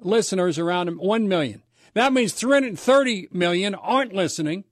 listeners 0.00 0.58
around 0.58 0.88
1 0.88 1.28
million. 1.28 1.62
That 1.98 2.12
means 2.12 2.32
330 2.32 3.26
million 3.32 3.74
aren't 3.74 4.12
listening. 4.12 4.62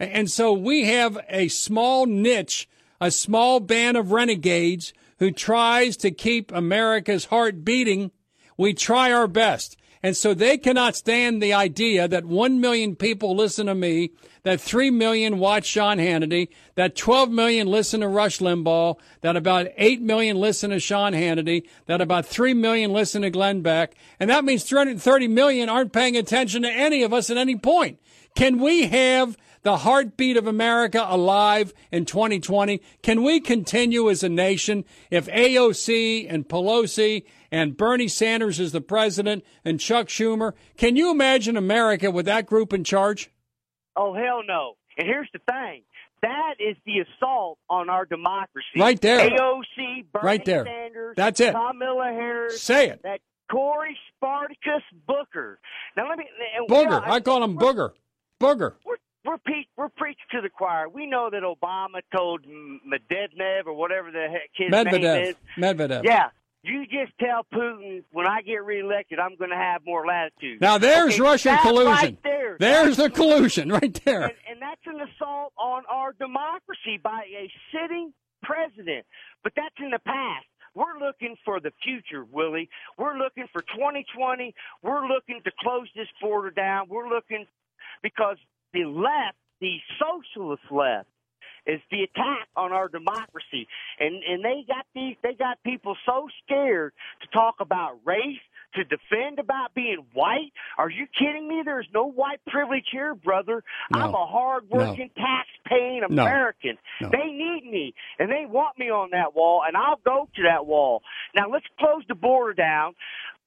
And 0.00 0.28
so 0.28 0.52
we 0.52 0.86
have 0.86 1.16
a 1.28 1.46
small 1.46 2.06
niche, 2.06 2.68
a 3.00 3.12
small 3.12 3.60
band 3.60 3.96
of 3.96 4.10
renegades 4.10 4.92
who 5.20 5.30
tries 5.30 5.96
to 5.98 6.10
keep 6.10 6.50
America's 6.50 7.26
heart 7.26 7.64
beating. 7.64 8.10
We 8.56 8.74
try 8.74 9.12
our 9.12 9.28
best. 9.28 9.76
And 10.02 10.16
so 10.16 10.34
they 10.34 10.58
cannot 10.58 10.96
stand 10.96 11.40
the 11.40 11.52
idea 11.52 12.08
that 12.08 12.24
1 12.24 12.60
million 12.60 12.96
people 12.96 13.36
listen 13.36 13.66
to 13.66 13.76
me, 13.76 14.10
that 14.44 14.60
3 14.60 14.90
million 14.90 15.38
watch 15.38 15.66
Sean 15.66 15.98
Hannity, 15.98 16.48
that 16.74 16.96
12 16.96 17.30
million 17.30 17.68
listen 17.68 18.00
to 18.00 18.08
Rush 18.08 18.38
Limbaugh, 18.38 18.96
that 19.20 19.36
about 19.36 19.68
8 19.76 20.02
million 20.02 20.36
listen 20.36 20.70
to 20.70 20.80
Sean 20.80 21.12
Hannity, 21.12 21.62
that 21.86 22.00
about 22.00 22.26
3 22.26 22.54
million 22.54 22.92
listen 22.92 23.22
to 23.22 23.30
Glenn 23.30 23.62
Beck. 23.62 23.94
And 24.18 24.30
that 24.30 24.44
means 24.44 24.64
330 24.64 25.28
million 25.28 25.68
aren't 25.68 25.92
paying 25.92 26.16
attention 26.16 26.62
to 26.62 26.70
any 26.70 27.02
of 27.02 27.12
us 27.12 27.30
at 27.30 27.36
any 27.36 27.56
point. 27.56 27.98
Can 28.34 28.58
we 28.58 28.86
have 28.86 29.36
the 29.62 29.78
heartbeat 29.78 30.36
of 30.36 30.46
America 30.46 31.04
alive 31.08 31.72
in 31.90 32.04
2020? 32.04 32.80
Can 33.02 33.22
we 33.22 33.40
continue 33.40 34.10
as 34.10 34.22
a 34.22 34.28
nation 34.28 34.84
if 35.10 35.26
AOC 35.26 36.26
and 36.28 36.48
Pelosi 36.48 37.24
and 37.50 37.76
Bernie 37.76 38.08
Sanders 38.08 38.58
is 38.58 38.72
the 38.72 38.80
president 38.80 39.44
and 39.64 39.78
Chuck 39.78 40.08
Schumer? 40.08 40.54
Can 40.76 40.96
you 40.96 41.10
imagine 41.10 41.56
America 41.56 42.10
with 42.10 42.26
that 42.26 42.46
group 42.46 42.72
in 42.72 42.82
charge? 42.82 43.30
Oh, 43.96 44.14
hell 44.14 44.42
no. 44.46 44.74
And 44.98 45.06
here's 45.06 45.28
the 45.32 45.40
thing. 45.50 45.82
That 46.22 46.54
is 46.60 46.76
the 46.86 47.00
assault 47.00 47.58
on 47.68 47.88
our 47.90 48.04
democracy. 48.06 48.66
Right 48.78 49.00
there. 49.00 49.28
AOC, 49.28 50.04
Bernie 50.12 50.24
Right 50.26 50.44
there. 50.44 50.64
Sanders, 50.64 51.14
That's 51.16 51.40
it. 51.40 51.52
Kamala 51.52 52.04
Harris. 52.12 52.62
Say 52.62 52.88
it. 52.90 53.02
That 53.02 53.20
Cory 53.50 53.98
Spartacus 54.16 54.82
Booker. 55.06 55.58
Now 55.96 56.08
let 56.08 56.18
me. 56.18 56.26
and- 56.56 56.68
Booger. 56.68 57.02
yeah, 57.04 57.12
I 57.12 57.20
call 57.20 57.42
him 57.42 57.58
Booger. 57.58 57.90
Booger. 58.40 58.74
we're 58.84 58.96
we're, 59.24 59.38
pe- 59.38 59.66
we're 59.76 59.88
preaching 59.88 60.24
to 60.32 60.40
the 60.40 60.48
choir. 60.48 60.88
We 60.88 61.06
know 61.06 61.28
that 61.30 61.42
Obama 61.42 62.00
told 62.14 62.44
Medvedev 62.44 63.66
or 63.66 63.72
whatever 63.74 64.10
the 64.10 64.26
heck 64.30 64.50
his 64.54 64.70
name 64.70 64.86
Medvedev. 64.86 65.26
is. 65.30 65.34
Medvedev. 65.56 66.02
Yeah, 66.04 66.30
you 66.62 66.84
just 66.86 67.12
tell 67.18 67.44
Putin 67.52 68.04
when 68.12 68.26
I 68.26 68.42
get 68.42 68.64
reelected, 68.64 69.18
I'm 69.18 69.36
going 69.36 69.50
to 69.50 69.56
have 69.56 69.82
more 69.84 70.06
latitude. 70.06 70.60
Now 70.60 70.78
there's 70.78 71.14
Okay, 71.14 71.22
Russian 71.22 71.58
collusion. 71.58 71.92
Right 71.92 72.18
there. 72.22 72.56
There's 72.58 72.96
the 72.96 73.10
collusion 73.10 73.70
right 73.70 74.00
there. 74.04 74.22
And, 74.22 74.32
and 74.48 74.62
that's 74.62 74.80
an 74.86 75.00
assault 75.00 75.52
on 75.58 75.82
our 75.90 76.12
democracy 76.12 77.00
by 77.02 77.22
a 77.36 77.50
sitting 77.72 78.12
president. 78.42 79.06
But 79.42 79.52
that's 79.56 79.74
in 79.78 79.90
the 79.90 79.98
past. 79.98 80.46
We're 80.74 80.98
looking 81.04 81.36
for 81.44 81.60
the 81.60 81.72
future, 81.82 82.24
Willie. 82.24 82.70
We're 82.96 83.18
looking 83.18 83.46
for 83.52 83.60
2020. 83.62 84.54
We're 84.82 85.06
looking 85.06 85.40
to 85.44 85.50
close 85.60 85.88
this 85.94 86.08
border 86.20 86.50
down. 86.50 86.86
We're 86.88 87.08
looking 87.08 87.46
because 88.02 88.36
the 88.72 88.84
left, 88.84 89.36
the 89.60 89.76
socialist 90.00 90.62
left, 90.70 91.08
is 91.66 91.80
the 91.90 92.02
attack 92.02 92.48
on 92.56 92.72
our 92.72 92.88
democracy. 92.88 93.68
And 93.98 94.22
and 94.22 94.44
they 94.44 94.64
got 94.66 94.86
these 94.94 95.16
they 95.22 95.34
got 95.34 95.62
people 95.64 95.96
so 96.06 96.28
scared 96.44 96.92
to 97.22 97.28
talk 97.28 97.56
about 97.60 97.98
race, 98.04 98.40
to 98.74 98.84
defend 98.84 99.38
about 99.38 99.74
being 99.74 100.04
white. 100.14 100.52
Are 100.78 100.90
you 100.90 101.06
kidding 101.18 101.48
me? 101.48 101.62
There's 101.64 101.88
no 101.92 102.10
white 102.10 102.40
privilege 102.46 102.86
here, 102.90 103.14
brother. 103.14 103.62
No. 103.90 103.98
I'm 104.00 104.14
a 104.14 104.26
hard 104.26 104.68
working, 104.70 105.10
tax 105.16 105.48
paying 105.66 106.02
American. 106.02 106.78
No. 107.00 107.10
They 107.10 107.30
need 107.30 107.64
me 107.70 107.94
and 108.18 108.30
they 108.30 108.46
want 108.46 108.78
me 108.78 108.90
on 108.90 109.10
that 109.12 109.34
wall 109.34 109.62
and 109.66 109.76
I'll 109.76 110.00
go 110.04 110.28
to 110.36 110.42
that 110.44 110.66
wall. 110.66 111.02
Now 111.34 111.48
let's 111.50 111.66
close 111.78 112.02
the 112.08 112.14
border 112.14 112.54
down. 112.54 112.94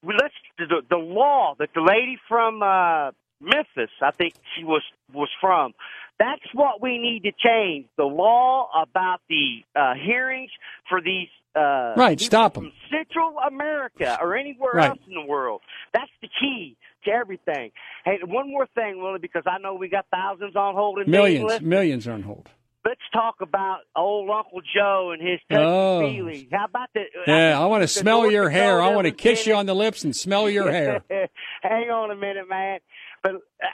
Let's 0.02 0.34
the 0.58 0.82
the 0.88 0.96
law 0.96 1.54
that 1.58 1.70
the 1.74 1.80
lady 1.80 2.18
from 2.28 2.62
uh 2.62 3.10
Memphis, 3.40 3.90
I 4.00 4.12
think 4.12 4.34
she 4.56 4.64
was 4.64 4.82
was 5.12 5.28
from. 5.40 5.74
That's 6.18 6.42
what 6.54 6.80
we 6.80 6.98
need 6.98 7.24
to 7.24 7.32
change. 7.32 7.86
The 7.96 8.04
law 8.04 8.68
about 8.80 9.18
the 9.28 9.58
uh, 9.74 9.94
hearings 9.94 10.50
for 10.88 11.00
these 11.00 11.28
uh, 11.54 11.94
Right, 11.96 12.20
stop 12.20 12.54
from 12.54 12.66
'em. 12.66 12.72
Central 12.90 13.36
America 13.38 14.18
or 14.20 14.36
anywhere 14.36 14.72
Right. 14.74 14.90
else 14.90 14.98
in 15.08 15.14
the 15.14 15.24
world. 15.26 15.62
That's 15.94 16.10
the 16.20 16.28
key 16.40 16.76
to 17.04 17.10
everything. 17.10 17.70
Hey, 18.04 18.18
one 18.24 18.50
more 18.50 18.66
thing, 18.74 19.02
Willie, 19.02 19.20
because 19.20 19.44
I 19.46 19.56
know 19.58 19.74
we 19.74 19.88
got 19.88 20.04
thousands 20.12 20.54
on 20.56 20.74
hold 20.74 20.98
and 20.98 21.08
Millions, 21.08 21.60
millions 21.62 22.06
are 22.06 22.12
on 22.12 22.22
hold. 22.22 22.48
Let's 22.84 23.00
talk 23.12 23.36
about 23.40 23.78
old 23.96 24.30
Uncle 24.30 24.60
Joe 24.74 25.10
and 25.12 25.20
his 25.26 25.40
touchy 25.50 25.64
Oh. 25.64 26.00
feely. 26.08 26.48
How 26.52 26.66
about 26.66 26.88
the? 26.94 27.02
Yeah, 27.26 27.60
I 27.60 27.66
want 27.66 27.82
to 27.82 27.88
smell 27.88 28.20
North 28.22 28.32
your 28.32 28.48
hair. 28.50 28.80
I 28.80 28.90
want 28.94 29.06
to 29.06 29.10
kiss 29.12 29.44
you 29.46 29.54
on 29.54 29.66
the 29.66 29.74
lips 29.74 30.04
and 30.04 30.14
smell 30.14 30.48
your 30.48 30.70
hair. 30.70 31.02
Hang 31.62 31.90
on 31.90 32.10
a 32.12 32.14
minute, 32.16 32.48
man. 32.48 32.78
But 33.26 33.34
uh, 33.36 33.66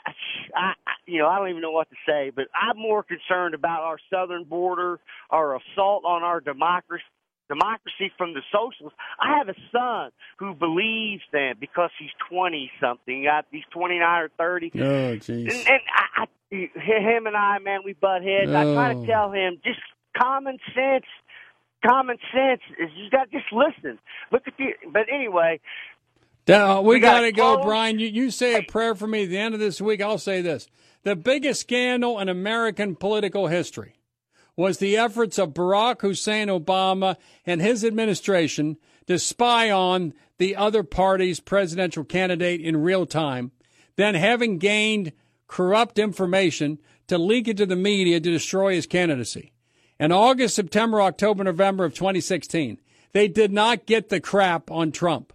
I, 0.55 0.59
I, 0.59 0.73
you 1.05 1.19
know, 1.19 1.27
I 1.27 1.37
don't 1.37 1.49
even 1.49 1.61
know 1.61 1.71
what 1.71 1.89
to 1.91 1.95
say. 2.07 2.31
But 2.35 2.45
I'm 2.55 2.77
more 2.77 3.03
concerned 3.03 3.53
about 3.55 3.81
our 3.81 3.97
southern 4.11 4.45
border, 4.45 4.99
our 5.29 5.55
assault 5.57 6.05
on 6.05 6.23
our 6.23 6.39
democracy, 6.39 7.03
democracy 7.49 8.11
from 8.17 8.33
the 8.33 8.41
socialists. 8.51 8.97
I 9.19 9.37
have 9.37 9.49
a 9.49 9.55
son 9.71 10.11
who 10.39 10.55
believes 10.55 11.23
that 11.33 11.55
because 11.59 11.91
he's 11.99 12.09
20 12.29 12.71
something. 12.81 13.27
He's 13.51 13.63
29 13.73 14.01
or 14.23 14.29
30. 14.37 14.71
Oh, 14.79 14.79
And, 14.81 15.21
jeez. 15.21 15.49
and 15.67 15.81
I, 15.95 16.23
I, 16.23 16.27
him 16.55 17.27
and 17.27 17.37
I, 17.37 17.59
man, 17.59 17.81
we 17.85 17.93
butt 17.93 18.23
heads. 18.23 18.51
I 18.55 18.73
try 18.73 18.93
Oh. 18.93 19.01
to 19.01 19.07
tell 19.07 19.31
him 19.31 19.59
just 19.63 19.79
common 20.17 20.57
sense. 20.75 21.05
Common 21.85 22.17
sense 22.33 22.61
is 22.79 22.89
you 22.95 23.09
got 23.11 23.25
to 23.29 23.31
just 23.31 23.51
listen. 23.51 23.99
Look 24.31 24.43
at 24.47 24.53
the. 24.57 24.73
But 24.91 25.03
anyway, 25.13 25.59
Uh, 26.47 26.81
we, 26.83 26.95
We 26.95 26.99
got 26.99 27.21
to 27.21 27.31
go, 27.31 27.55
close. 27.55 27.65
Brian. 27.65 27.99
You, 27.99 28.07
you 28.07 28.31
say 28.31 28.55
a 28.55 28.63
prayer 28.63 28.95
for 28.95 29.07
me 29.07 29.23
at 29.23 29.29
the 29.29 29.37
end 29.37 29.53
of 29.53 29.59
this 29.59 29.79
week. 29.79 30.01
I'll 30.01 30.17
say 30.17 30.41
this. 30.41 30.67
The 31.03 31.15
biggest 31.15 31.61
scandal 31.61 32.19
in 32.19 32.29
American 32.29 32.95
political 32.95 33.47
history 33.47 33.95
was 34.55 34.77
the 34.77 34.97
efforts 34.97 35.37
of 35.39 35.53
Barack 35.53 36.01
Hussein 36.01 36.47
Obama 36.47 37.17
and 37.45 37.61
his 37.61 37.83
administration 37.83 38.77
to 39.07 39.19
spy 39.19 39.71
on 39.71 40.13
the 40.37 40.55
other 40.55 40.83
party's 40.83 41.39
presidential 41.39 42.03
candidate 42.03 42.61
in 42.61 42.77
real 42.77 43.05
time, 43.05 43.51
then 43.95 44.15
having 44.15 44.57
gained 44.59 45.11
corrupt 45.47 45.99
information 45.99 46.79
to 47.07 47.17
leak 47.17 47.47
it 47.47 47.57
to 47.57 47.65
the 47.65 47.75
media 47.75 48.19
to 48.19 48.31
destroy 48.31 48.73
his 48.75 48.87
candidacy. 48.87 49.51
In 49.99 50.11
August, 50.11 50.55
September, 50.55 51.01
October, 51.01 51.43
November 51.43 51.85
of 51.85 51.93
2016, 51.93 52.79
they 53.11 53.27
did 53.27 53.51
not 53.51 53.85
get 53.85 54.09
the 54.09 54.19
crap 54.19 54.71
on 54.71 54.91
Trump. 54.91 55.33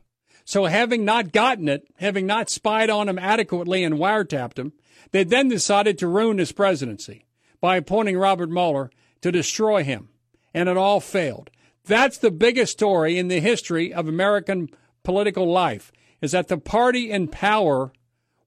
So 0.49 0.65
having 0.65 1.05
not 1.05 1.33
gotten 1.33 1.69
it, 1.69 1.87
having 1.97 2.25
not 2.25 2.49
spied 2.49 2.89
on 2.89 3.07
him 3.07 3.19
adequately 3.19 3.85
and 3.85 3.97
wiretapped 3.97 4.59
him, 4.59 4.73
they 5.11 5.23
then 5.23 5.51
decided 5.51 5.99
to 5.99 6.09
ruin 6.09 6.39
his 6.39 6.53
presidency 6.53 7.27
by 7.61 7.77
appointing 7.77 8.17
Robert 8.17 8.49
Mueller 8.49 8.91
to 9.21 9.31
destroy 9.31 9.85
him. 9.85 10.09
And 10.55 10.71
it 10.71 10.77
all 10.79 11.01
failed. 11.01 11.51
That's 11.85 12.17
the 12.17 12.31
biggest 12.31 12.73
story 12.73 13.19
in 13.19 13.29
the 13.29 13.41
history 13.41 13.93
of 13.93 14.09
American 14.09 14.71
political 15.03 15.47
life 15.53 15.93
is 16.23 16.33
that 16.33 16.49
the 16.49 16.57
party 16.57 17.11
in 17.11 17.29
power 17.29 17.93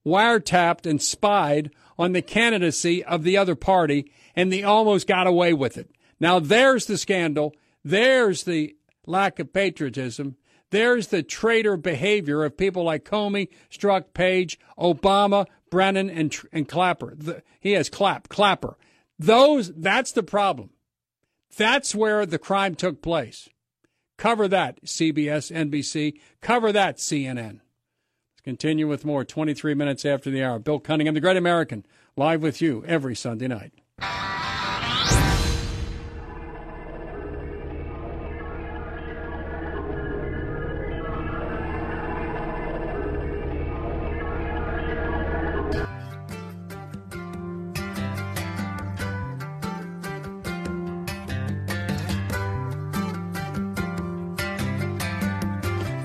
wiretapped 0.04 0.90
and 0.90 1.00
spied 1.00 1.70
on 1.96 2.14
the 2.14 2.20
candidacy 2.20 3.04
of 3.04 3.22
the 3.22 3.36
other 3.36 3.54
party 3.54 4.10
and 4.34 4.52
they 4.52 4.64
almost 4.64 5.06
got 5.06 5.28
away 5.28 5.52
with 5.52 5.78
it. 5.78 5.88
Now 6.18 6.40
there's 6.40 6.86
the 6.86 6.98
scandal. 6.98 7.54
There's 7.84 8.42
the 8.42 8.74
lack 9.06 9.38
of 9.38 9.52
patriotism. 9.52 10.34
There's 10.72 11.08
the 11.08 11.22
traitor 11.22 11.76
behavior 11.76 12.44
of 12.44 12.56
people 12.56 12.82
like 12.82 13.04
Comey, 13.04 13.48
Strzok, 13.70 14.14
Page, 14.14 14.58
Obama, 14.78 15.44
Brennan, 15.70 16.08
and, 16.08 16.34
and 16.50 16.66
Clapper. 16.66 17.14
The, 17.14 17.42
he 17.60 17.72
has 17.72 17.90
Clap, 17.90 18.30
Clapper. 18.30 18.78
Those, 19.18 19.70
that's 19.74 20.12
the 20.12 20.22
problem. 20.22 20.70
That's 21.58 21.94
where 21.94 22.24
the 22.24 22.38
crime 22.38 22.74
took 22.74 23.02
place. 23.02 23.50
Cover 24.16 24.48
that, 24.48 24.82
CBS, 24.82 25.54
NBC. 25.54 26.18
Cover 26.40 26.72
that, 26.72 26.96
CNN. 26.96 27.60
Let's 27.60 28.40
continue 28.42 28.88
with 28.88 29.04
more 29.04 29.26
23 29.26 29.74
minutes 29.74 30.06
after 30.06 30.30
the 30.30 30.42
hour. 30.42 30.58
Bill 30.58 30.80
Cunningham, 30.80 31.12
the 31.12 31.20
great 31.20 31.36
American, 31.36 31.84
live 32.16 32.42
with 32.42 32.62
you 32.62 32.82
every 32.86 33.14
Sunday 33.14 33.48
night. 33.48 33.74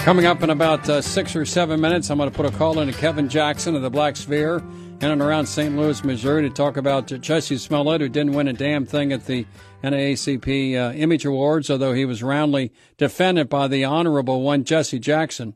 Coming 0.08 0.26
up 0.26 0.42
in 0.42 0.50
about 0.50 0.88
uh, 0.88 1.02
six 1.02 1.36
or 1.36 1.44
seven 1.44 1.82
minutes, 1.82 2.10
I'm 2.10 2.18
going 2.18 2.32
to 2.32 2.34
put 2.36 2.46
a 2.46 2.58
call 2.58 2.80
into 2.80 2.98
Kevin 2.98 3.28
Jackson 3.28 3.76
of 3.76 3.82
the 3.82 3.90
Black 3.90 4.16
Sphere 4.16 4.60
in 5.02 5.12
and 5.12 5.22
around 5.22 5.48
St. 5.48 5.76
Louis, 5.76 6.02
Missouri, 6.02 6.44
to 6.44 6.50
talk 6.50 6.78
about 6.78 7.08
Jussie 7.08 7.60
Smollett, 7.60 8.00
who 8.00 8.08
didn't 8.08 8.32
win 8.32 8.48
a 8.48 8.54
damn 8.54 8.86
thing 8.86 9.12
at 9.12 9.26
the 9.26 9.46
NAACP 9.84 10.78
uh, 10.78 10.94
Image 10.94 11.26
Awards, 11.26 11.70
although 11.70 11.92
he 11.92 12.06
was 12.06 12.24
roundly 12.24 12.72
defended 12.98 13.50
by 13.50 13.68
the 13.68 13.84
honorable 13.84 14.44
one, 14.44 14.64
Jesse 14.64 14.98
Jackson, 14.98 15.56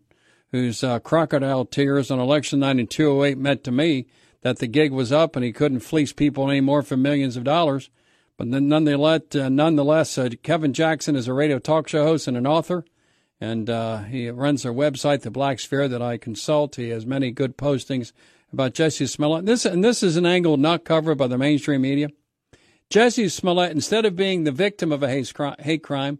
whose 0.51 0.83
uh, 0.83 0.99
crocodile 0.99 1.63
tears 1.63 2.11
on 2.11 2.19
election 2.19 2.59
night 2.59 2.77
in 2.77 2.87
208 2.87 3.37
meant 3.37 3.63
to 3.63 3.71
me 3.71 4.05
that 4.41 4.59
the 4.59 4.67
gig 4.67 4.91
was 4.91 5.13
up 5.13 5.37
and 5.37 5.45
he 5.45 5.53
couldn't 5.53 5.79
fleece 5.79 6.11
people 6.11 6.49
anymore 6.49 6.81
for 6.81 6.97
millions 6.97 7.37
of 7.37 7.45
dollars. 7.45 7.89
But 8.35 8.47
nonetheless, 8.47 9.33
uh, 9.33 9.47
nonetheless 9.47 10.17
uh, 10.17 10.27
Kevin 10.43 10.73
Jackson 10.73 11.15
is 11.15 11.29
a 11.29 11.33
radio 11.33 11.57
talk 11.57 11.87
show 11.87 12.03
host 12.03 12.27
and 12.27 12.35
an 12.35 12.45
author, 12.45 12.83
and 13.41 13.69
uh, 13.69 14.03
he 14.03 14.29
runs 14.29 14.63
a 14.63 14.69
website, 14.69 15.21
The 15.21 15.31
Black 15.31 15.59
Sphere, 15.59 15.87
that 15.87 16.01
I 16.01 16.17
consult. 16.17 16.75
He 16.75 16.89
has 16.89 17.07
many 17.07 17.31
good 17.31 17.57
postings 17.57 18.13
about 18.53 18.75
Jussie 18.75 19.09
Smollett. 19.09 19.47
This 19.47 19.65
and 19.65 19.83
this 19.83 20.03
is 20.03 20.15
an 20.15 20.27
angle 20.27 20.57
not 20.57 20.85
covered 20.85 21.17
by 21.17 21.27
the 21.27 21.39
mainstream 21.39 21.81
media. 21.81 22.09
Jussie 22.91 23.31
Smollett, 23.31 23.71
instead 23.71 24.05
of 24.05 24.15
being 24.15 24.43
the 24.43 24.51
victim 24.51 24.91
of 24.91 25.01
a 25.01 25.09
hate 25.09 25.81
crime, 25.83 26.19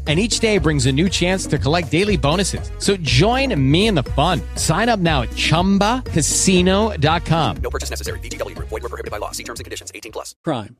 and 0.07 0.19
each 0.19 0.39
day 0.39 0.57
brings 0.57 0.87
a 0.87 0.91
new 0.91 1.09
chance 1.09 1.45
to 1.45 1.59
collect 1.59 1.91
daily 1.91 2.17
bonuses. 2.17 2.71
So 2.79 2.97
join 2.97 3.53
me 3.71 3.85
in 3.85 3.93
the 3.93 4.03
fun. 4.03 4.41
Sign 4.55 4.89
up 4.89 4.99
now 4.99 5.21
at 5.21 5.29
ChumbaCasino.com. 5.29 7.57
No 7.57 7.69
purchase 7.69 7.91
necessary. 7.91 8.17
VGW. 8.19 8.57
Void 8.57 8.71
were 8.71 8.79
prohibited 8.79 9.11
by 9.11 9.17
law. 9.17 9.29
See 9.29 9.43
terms 9.43 9.59
and 9.59 9.65
conditions. 9.65 9.91
18 9.93 10.11
plus. 10.11 10.33
Crime. 10.43 10.75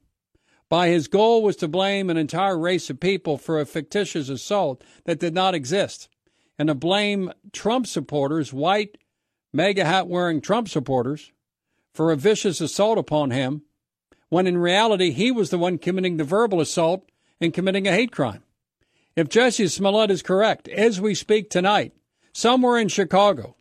By 0.72 0.88
his 0.88 1.10
goal 1.10 1.44
was 1.44 1.58
to 1.58 1.68
blame 1.68 2.10
an 2.10 2.16
entire 2.16 2.58
race 2.58 2.90
of 2.90 3.02
people 3.02 3.38
for 3.38 3.60
a 3.60 3.66
fictitious 3.66 4.30
assault 4.30 4.82
that 5.04 5.20
did 5.20 5.34
not 5.34 5.54
exist, 5.54 6.08
and 6.58 6.70
to 6.70 6.76
blame 6.76 7.34
Trump 7.52 7.88
supporters, 7.88 8.54
white 8.54 8.98
MAGA 9.52 9.84
hat 9.84 10.08
wearing 10.08 10.40
Trump 10.40 10.70
supporters, 10.70 11.34
for 11.94 12.10
a 12.10 12.16
vicious 12.16 12.62
assault 12.62 12.98
upon 12.98 13.32
him, 13.32 13.64
when 14.30 14.48
in 14.48 14.58
reality 14.58 15.12
he 15.12 15.30
was 15.30 15.50
the 15.50 15.58
one 15.58 15.78
committing 15.78 16.16
the 16.16 16.24
verbal 16.24 16.62
assault 16.62 17.04
and 17.42 17.54
committing 17.54 17.86
a 17.86 17.92
hate 17.92 18.14
crime. 18.14 18.42
If 19.16 19.28
Jussie 19.28 19.70
Smollett 19.70 20.10
is 20.10 20.22
correct, 20.22 20.70
as 20.70 21.02
we 21.02 21.16
speak 21.16 21.50
tonight, 21.50 21.94
somewhere 22.32 22.78
in 22.78 22.88
Chicago, 22.88 23.58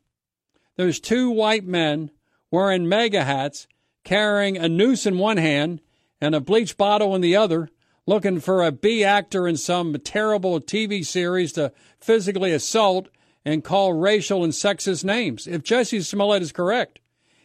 there's 0.76 1.00
two 1.00 1.30
white 1.30 1.64
men 1.64 2.12
wearing 2.52 2.88
MAGA 2.88 3.24
hats, 3.24 3.66
carrying 4.04 4.56
a 4.56 4.68
noose 4.68 5.06
in 5.06 5.18
one 5.18 5.38
hand 5.38 5.80
and 6.20 6.36
a 6.36 6.40
bleach 6.40 6.76
bottle 6.76 7.16
in 7.16 7.20
the 7.20 7.34
other, 7.34 7.68
looking 8.06 8.38
for 8.38 8.62
a 8.62 8.70
B 8.70 9.02
actor 9.02 9.48
in 9.48 9.56
some 9.56 9.94
terrible 9.94 10.60
TV 10.60 11.04
series 11.04 11.52
to 11.54 11.72
physically 11.98 12.52
assault 12.52 13.08
and 13.44 13.64
call 13.64 13.92
racial 13.92 14.44
and 14.44 14.52
sexist 14.52 15.02
names. 15.02 15.48
If 15.48 15.64
Jussie 15.64 16.04
Smollett 16.04 16.42
is 16.42 16.52
correct, 16.52 17.00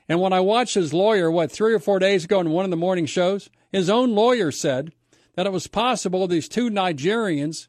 and 0.08 0.22
when 0.22 0.32
I 0.34 0.42
watched 0.42 0.76
his 0.76 0.94
lawyer, 0.94 1.32
what, 1.32 1.52
three 1.52 1.74
or 1.74 1.80
four 1.80 1.98
days 1.98 2.26
ago 2.26 2.40
in 2.40 2.52
one 2.52 2.66
of 2.66 2.72
the 2.72 2.78
morning 2.78 3.08
shows, 3.08 3.50
his 3.72 3.90
own 3.90 4.14
lawyer 4.14 4.52
said 4.52 4.94
that 5.34 5.48
it 5.48 5.52
was 5.52 5.66
possible 5.66 6.28
these 6.28 6.48
two 6.48 6.70
Nigerians 6.70 7.68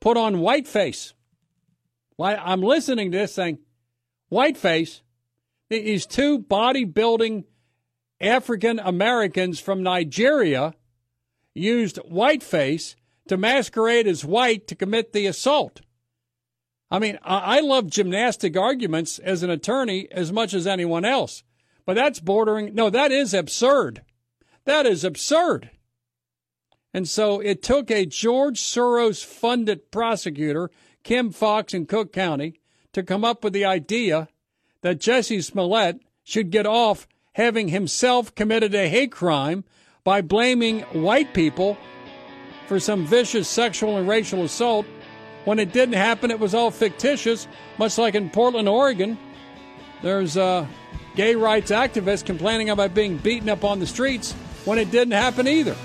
put 0.00 0.16
on 0.16 0.40
whiteface. 0.40 1.14
Why 2.16 2.34
I'm 2.36 2.62
listening 2.62 3.12
to 3.12 3.18
this 3.18 3.34
saying, 3.34 3.58
whiteface. 4.30 5.02
These 5.68 6.06
two 6.06 6.38
bodybuilding 6.38 7.44
African 8.20 8.78
Americans 8.78 9.60
from 9.60 9.82
Nigeria 9.82 10.74
used 11.54 11.96
whiteface 11.98 12.94
to 13.28 13.36
masquerade 13.36 14.06
as 14.06 14.24
white 14.24 14.68
to 14.68 14.74
commit 14.74 15.12
the 15.12 15.26
assault. 15.26 15.80
I 16.90 17.00
mean, 17.00 17.18
I 17.24 17.60
love 17.60 17.90
gymnastic 17.90 18.56
arguments 18.56 19.18
as 19.18 19.42
an 19.42 19.50
attorney 19.50 20.06
as 20.12 20.32
much 20.32 20.54
as 20.54 20.68
anyone 20.68 21.04
else, 21.04 21.42
but 21.84 21.94
that's 21.94 22.20
bordering, 22.20 22.74
no, 22.74 22.90
that 22.90 23.10
is 23.10 23.34
absurd. 23.34 24.02
That 24.66 24.86
is 24.86 25.02
absurd. 25.02 25.70
And 26.96 27.06
so 27.06 27.40
it 27.40 27.62
took 27.62 27.90
a 27.90 28.06
George 28.06 28.58
Soros 28.58 29.22
funded 29.22 29.90
prosecutor, 29.90 30.70
Kim 31.02 31.30
Foxx 31.30 31.74
in 31.74 31.84
Cook 31.84 32.10
County, 32.10 32.58
to 32.94 33.02
come 33.02 33.22
up 33.22 33.44
with 33.44 33.52
the 33.52 33.66
idea 33.66 34.28
that 34.80 34.98
Jussie 34.98 35.44
Smollett 35.44 36.00
should 36.24 36.50
get 36.50 36.64
off 36.64 37.06
having 37.34 37.68
himself 37.68 38.34
committed 38.34 38.74
a 38.74 38.88
hate 38.88 39.12
crime 39.12 39.62
by 40.04 40.22
blaming 40.22 40.80
white 40.94 41.34
people 41.34 41.76
for 42.66 42.80
some 42.80 43.04
vicious 43.04 43.46
sexual 43.46 43.98
and 43.98 44.08
racial 44.08 44.42
assault. 44.42 44.86
When 45.44 45.58
it 45.58 45.74
didn't 45.74 45.96
happen, 45.96 46.30
it 46.30 46.40
was 46.40 46.54
all 46.54 46.70
fictitious, 46.70 47.46
much 47.76 47.98
like 47.98 48.14
in 48.14 48.30
Portland, 48.30 48.70
Oregon. 48.70 49.18
There's 50.00 50.38
a 50.38 50.66
gay 51.14 51.34
rights 51.34 51.70
activists 51.70 52.24
complaining 52.24 52.70
about 52.70 52.94
being 52.94 53.18
beaten 53.18 53.50
up 53.50 53.64
on 53.64 53.80
the 53.80 53.86
streets 53.86 54.32
when 54.64 54.78
it 54.78 54.90
didn't 54.90 55.12
happen 55.12 55.46
either. 55.46 55.76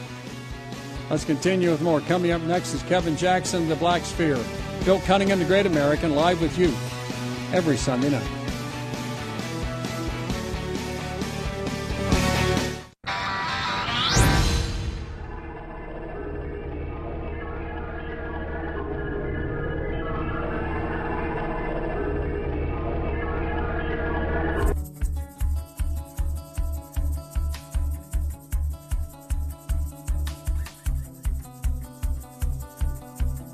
Let's 1.11 1.25
continue 1.25 1.71
with 1.71 1.81
more. 1.81 1.99
Coming 1.99 2.31
up 2.31 2.41
next 2.43 2.73
is 2.73 2.81
Kevin 2.83 3.17
Jackson, 3.17 3.67
The 3.67 3.75
Black 3.75 4.05
Sphere. 4.05 4.39
Bill 4.85 5.01
Cunningham, 5.01 5.39
The 5.39 5.45
Great 5.45 5.65
American, 5.65 6.15
live 6.15 6.39
with 6.39 6.57
you 6.57 6.67
every 7.53 7.75
Sunday 7.75 8.11
night. 8.11 8.40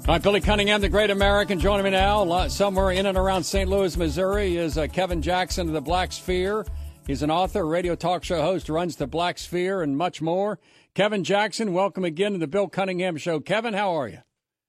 All 0.08 0.14
right, 0.14 0.24
Billy 0.24 0.40
Cunningham, 0.40 0.80
the 0.80 0.88
great 0.88 1.10
American, 1.10 1.60
joining 1.60 1.84
me 1.84 1.90
now. 1.90 2.48
Somewhere 2.48 2.92
in 2.92 3.08
and 3.08 3.18
around 3.18 3.44
St. 3.44 3.70
Louis, 3.70 3.98
Missouri, 3.98 4.56
is 4.56 4.78
uh, 4.78 4.88
Kevin 4.88 5.22
Jackson 5.22 5.68
of 5.68 5.74
the 5.74 5.82
Black 5.82 6.14
Sphere. 6.14 6.66
He's 7.06 7.24
an 7.24 7.30
author, 7.30 7.68
radio 7.68 7.94
talk 7.94 8.24
show 8.24 8.42
host, 8.42 8.70
runs 8.70 8.96
the 8.96 9.06
Black 9.06 9.38
Sphere, 9.38 9.82
and 9.82 9.98
much 9.98 10.22
more. 10.22 10.60
Kevin 10.94 11.26
Jackson, 11.26 11.74
welcome 11.74 12.06
again 12.06 12.32
to 12.32 12.38
the 12.38 12.48
Bill 12.48 12.70
Cunningham 12.70 13.18
Show. 13.18 13.42
Kevin, 13.42 13.74
how 13.74 14.00
are 14.00 14.08
you? 14.08 14.20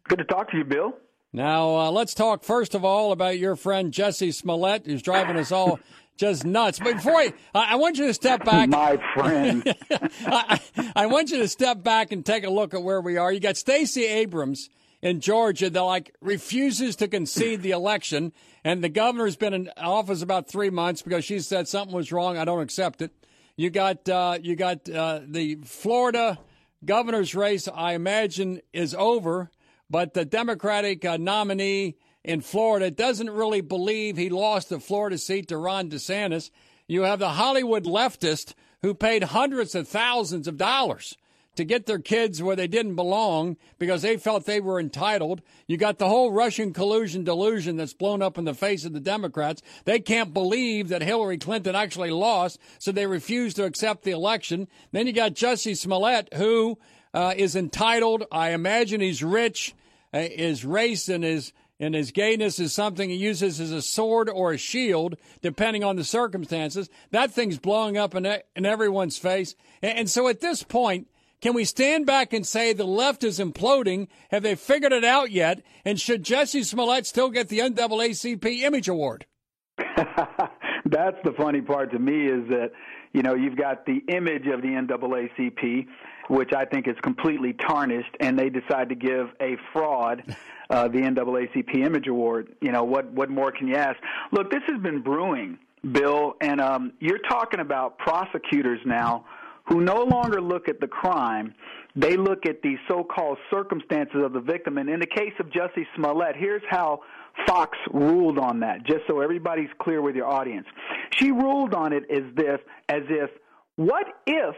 Good 0.09 0.19
to 0.19 0.25
talk 0.25 0.51
to 0.51 0.57
you, 0.57 0.65
Bill. 0.65 0.95
Now, 1.33 1.77
uh, 1.77 1.91
let's 1.93 2.15
talk 2.15 2.43
first 2.43 2.75
of 2.75 2.85
all 2.85 3.13
about 3.13 3.39
your 3.39 3.55
friend 3.55 3.93
Jussie 3.93 4.35
Smollett, 4.35 4.87
who's 4.87 5.03
driving 5.03 5.37
us 5.37 5.53
all 5.53 5.79
just 6.17 6.45
nuts. 6.45 6.81
But 6.81 6.95
before 6.95 7.15
I, 7.15 7.33
I 7.55 7.77
want 7.77 7.97
you 7.97 8.09
to 8.09 8.15
step 8.15 8.45
back. 8.45 8.71
My 8.71 9.01
friend. 9.15 9.73
I, 10.27 10.61
I 10.97 11.07
want 11.07 11.31
you 11.31 11.39
to 11.39 11.47
step 11.47 11.85
back 11.85 12.11
and 12.11 12.27
take 12.27 12.43
a 12.43 12.51
look 12.51 12.75
at 12.75 12.83
where 12.83 13.01
we 13.01 13.19
are. 13.19 13.33
You 13.33 13.39
got 13.39 13.57
Stacey 13.57 14.05
Abrams 14.05 14.69
in 15.03 15.21
Georgia 15.21 15.71
that 15.71 15.81
like 15.81 16.15
refuses 16.21 16.97
to 16.97 17.09
concede 17.09 17.63
the 17.63 17.71
election, 17.71 18.33
and 18.65 18.83
the 18.83 18.89
governor's 18.89 19.37
been 19.37 19.55
in 19.55 19.71
office 19.77 20.23
about 20.23 20.49
three 20.49 20.71
months 20.71 21.03
because 21.03 21.25
she 21.25 21.39
said 21.41 21.69
something 21.69 21.95
was 21.95 22.13
wrong. 22.13 22.37
I 22.37 22.45
don't 22.45 22.63
accept 22.63 23.03
it. 23.03 23.13
You 23.57 23.71
got 23.71 24.09
uh, 24.09 24.39
you 24.41 24.57
got 24.57 24.89
uh, 24.89 25.21
the 25.27 25.57
Florida 25.65 26.39
governor's 26.85 27.35
race. 27.35 27.69
I 27.73 27.95
imagine 27.95 28.61
is 28.73 28.95
over, 28.95 29.51
but 29.91 30.15
the 30.15 30.25
Democratic 30.25 31.05
uh, 31.05 31.17
nominee 31.17 31.97
in 32.25 32.41
Florida 32.41 32.91
doesn't 32.91 33.31
really 33.31 33.61
believe 33.61 34.17
he 34.17 34.29
lost 34.29 34.69
the 34.69 34.81
Florida 34.81 35.19
seat 35.19 35.49
to 35.49 35.57
Ron 35.57 35.91
DeSantis. 35.91 36.51
You 36.87 37.03
have 37.03 37.19
the 37.19 37.31
Hollywood 37.31 37.85
leftist 37.85 38.55
who 38.83 38.95
paid 38.95 39.25
hundreds 39.25 39.75
of 39.75 39.89
thousands 39.89 40.49
of 40.49 40.57
dollars 40.57 41.17
to 41.59 41.65
get 41.65 41.87
their 41.87 41.99
kids 41.99 42.41
where 42.41 42.55
they 42.55 42.69
didn't 42.69 42.95
belong 42.95 43.57
because 43.81 44.03
they 44.03 44.17
felt 44.17 44.47
they 44.47 44.61
were 44.61 44.79
entitled. 44.79 45.43
You 45.67 45.77
got 45.77 45.99
the 45.99 46.09
whole 46.09 46.31
Russian 46.31 46.73
collusion 46.73 47.25
delusion 47.25 47.77
that's 47.77 47.95
blown 47.95 48.23
up 48.23 48.39
in 48.39 48.45
the 48.45 48.55
face 48.55 48.85
of 48.85 48.93
the 48.93 49.01
Democrats. 49.01 49.61
They 49.85 49.99
can't 49.99 50.33
believe 50.33 50.89
that 50.89 51.03
Hillary 51.03 51.37
Clinton 51.37 51.75
actually 51.75 52.13
lost, 52.13 52.61
so 52.79 52.93
they 52.93 53.09
refuse 53.09 53.55
to 53.55 53.65
accept 53.65 54.05
the 54.05 54.13
election. 54.13 54.69
Then 54.93 55.09
you 55.09 55.13
got 55.13 55.35
Jussie 55.35 55.77
Smollett, 55.77 56.33
who 56.35 56.79
uh, 57.13 57.35
is 57.37 57.57
entitled. 57.57 58.23
I 58.31 58.51
imagine 58.51 59.01
he's 59.01 59.25
rich. 59.25 59.75
Uh, 60.15 60.21
his 60.21 60.65
race 60.65 61.09
and 61.09 61.25
his 61.25 61.53
and 61.81 61.95
his 61.95 62.13
gayness 62.13 62.61
is 62.61 62.73
something 62.73 63.11
he 63.11 63.17
uses 63.17 63.61
as 63.61 63.73
a 63.73 63.83
sword 63.83 64.29
or 64.29 64.53
a 64.53 64.59
shield, 64.59 65.17
depending 65.43 65.83
on 65.83 65.97
the 65.97 66.05
circumstances. 66.05 66.89
That 67.11 67.33
thing's 67.33 67.59
blowing 67.59 67.97
up 67.97 68.15
in, 68.15 68.27
in 68.55 68.65
everyone's 68.65 69.19
face. 69.19 69.57
And, 69.83 69.99
and 69.99 70.11
so 70.11 70.29
at 70.29 70.41
this 70.41 70.63
point, 70.63 71.09
Can 71.41 71.55
we 71.55 71.65
stand 71.65 72.05
back 72.05 72.33
and 72.33 72.45
say 72.45 72.73
the 72.73 72.85
left 72.85 73.23
is 73.23 73.39
imploding? 73.39 74.09
Have 74.31 74.43
they 74.43 74.57
figured 74.57 74.93
it 74.93 75.05
out 75.05 75.31
yet? 75.31 75.63
And 75.85 76.01
should 76.01 76.25
Jussie 76.25 76.65
Smollett 76.65 77.07
still 77.07 77.31
get 77.31 77.49
the 77.49 77.61
NAACP 77.61 78.63
Image 78.63 78.89
Award? 78.89 79.25
That's 79.79 81.17
the 81.23 81.33
funny 81.37 81.61
part 81.61 81.93
to 81.93 81.99
me 82.01 82.27
is 82.27 82.49
that, 82.49 82.73
you 83.13 83.23
know, 83.23 83.37
you've 83.37 83.57
got 83.57 83.87
the 83.87 84.01
image 84.09 84.49
of 84.49 84.63
the 84.63 84.69
NAACP, 84.69 85.87
which 86.29 86.53
I 86.53 86.65
think 86.65 86.89
is 86.89 86.97
completely 87.05 87.53
tarnished, 87.53 88.17
and 88.19 88.37
they 88.37 88.49
decide 88.49 88.89
to 88.89 88.97
give 88.97 89.29
a 89.41 89.57
fraud 89.73 90.25
uh, 90.71 90.89
the 90.89 90.99
NAACP 90.99 91.85
Image 91.85 92.09
Award. 92.09 92.53
You 92.61 92.73
know, 92.73 92.83
what, 92.83 93.13
what 93.13 93.31
more 93.31 93.53
can 93.53 93.69
you 93.69 93.77
ask? 93.77 93.97
Look, 94.33 94.51
this 94.51 94.63
has 94.67 94.81
been 94.83 95.03
brewing, 95.03 95.59
Bill, 95.93 96.35
and 96.41 96.61
um, 96.61 96.95
you're 96.99 97.21
talking 97.29 97.61
about 97.61 97.99
prosecutors 97.99 98.81
now 98.85 99.25
who 99.69 99.81
no 99.81 100.03
longer 100.03 100.41
look 100.41 100.69
at 100.69 100.81
the 100.81 100.87
crime. 100.87 101.55
They 101.95 102.17
look 102.17 102.47
at 102.47 102.63
the 102.63 102.77
so 102.87 103.05
called 103.05 103.39
circumstances 103.51 104.23
of 104.25 104.33
the 104.33 104.41
victim. 104.41 104.79
And 104.79 104.89
in 104.89 105.01
the 105.01 105.07
case 105.07 105.33
of 105.41 105.47
Jussie 105.47 105.87
Smollett, 105.97 106.37
here's 106.37 106.63
how 106.69 107.01
Foxx 107.47 107.77
ruled 107.93 108.39
on 108.39 108.61
that, 108.61 108.85
just 108.85 109.07
so 109.07 109.21
everybody's 109.21 109.71
clear 109.81 110.01
with 110.01 110.17
your 110.17 110.27
audience. 110.27 110.67
She 111.11 111.33
ruled 111.33 111.75
on 111.75 111.93
it 111.93 112.05
as 112.11 112.23
this 112.35 112.61
as 112.89 113.03
if 113.09 113.31
what 113.77 114.07
if 114.27 114.57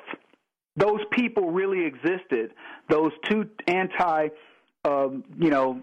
those 0.76 1.00
people 1.12 1.50
really 1.50 1.84
existed, 1.84 2.52
those 2.88 3.12
two 3.28 3.48
anti 3.66 4.28
um, 4.84 5.24
you 5.38 5.50
know, 5.50 5.82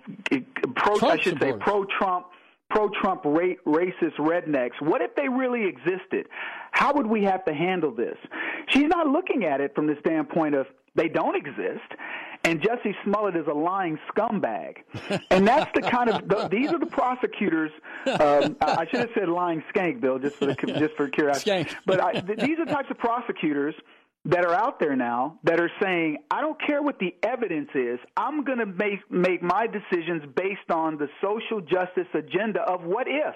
pro, 0.75 1.07
I 1.07 1.17
should 1.17 1.39
say 1.39 1.53
pro 1.53 1.86
Trump 1.86 2.28
pro 2.70 2.89
Trump 3.01 3.24
ra- 3.26 3.55
racist 3.65 4.18
rednecks. 4.20 4.82
What 4.82 5.01
if 5.01 5.15
they 5.15 5.30
really 5.30 5.65
existed? 5.65 6.28
How 6.72 6.93
would 6.93 7.07
we 7.07 7.24
have 7.24 7.45
to 7.45 7.53
handle 7.53 7.91
this? 7.91 8.18
She's 8.70 8.88
not 8.88 9.07
looking 9.07 9.45
at 9.45 9.61
it 9.61 9.74
from 9.74 9.88
the 9.88 9.95
standpoint 9.99 10.55
of 10.55 10.68
they 10.95 11.07
don't 11.07 11.36
exist. 11.36 11.86
And 12.43 12.61
Jussie 12.61 12.93
Smollett 13.03 13.36
is 13.36 13.47
a 13.47 13.53
lying 13.53 13.99
scumbag, 14.09 14.78
and 15.32 15.45
that's 15.45 15.70
the 15.74 15.82
kind 15.82 16.09
of 16.09 16.28
the, 16.28 16.47
these 16.47 16.72
are 16.72 16.80
the 16.80 16.86
prosecutors. 16.86 17.72
Um, 18.05 18.55
I, 18.61 18.78
I 18.82 18.88
should 18.89 19.01
have 19.01 19.09
said 19.15 19.28
lying 19.28 19.63
skank, 19.74 19.99
Bill, 19.99 20.18
just 20.18 20.38
for 20.38 20.45
the, 20.45 20.55
just 20.55 20.95
for 20.95 21.09
curiosity. 21.09 21.51
Skank. 21.51 21.76
But 21.86 21.99
I, 22.01 22.13
th- 22.13 22.39
these 22.39 22.59
are 22.59 22.65
the 22.65 22.72
types 22.72 22.89
of 22.89 22.97
prosecutors 22.99 23.76
that 24.26 24.43
are 24.43 24.53
out 24.53 24.80
there 24.80 24.95
now 24.95 25.39
that 25.43 25.59
are 25.59 25.72
saying, 25.82 26.18
I 26.30 26.41
don't 26.41 26.59
care 26.65 26.82
what 26.82 26.99
the 26.99 27.15
evidence 27.24 27.70
is. 27.74 27.99
I'm 28.18 28.43
going 28.43 28.57
to 28.59 28.65
make 28.65 29.09
make 29.09 29.41
my 29.41 29.68
decisions 29.68 30.24
based 30.36 30.70
on 30.70 30.97
the 30.97 31.07
social 31.22 31.61
justice 31.61 32.07
agenda 32.13 32.61
of 32.61 32.84
what 32.84 33.07
if. 33.07 33.36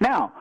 Now, 0.00 0.32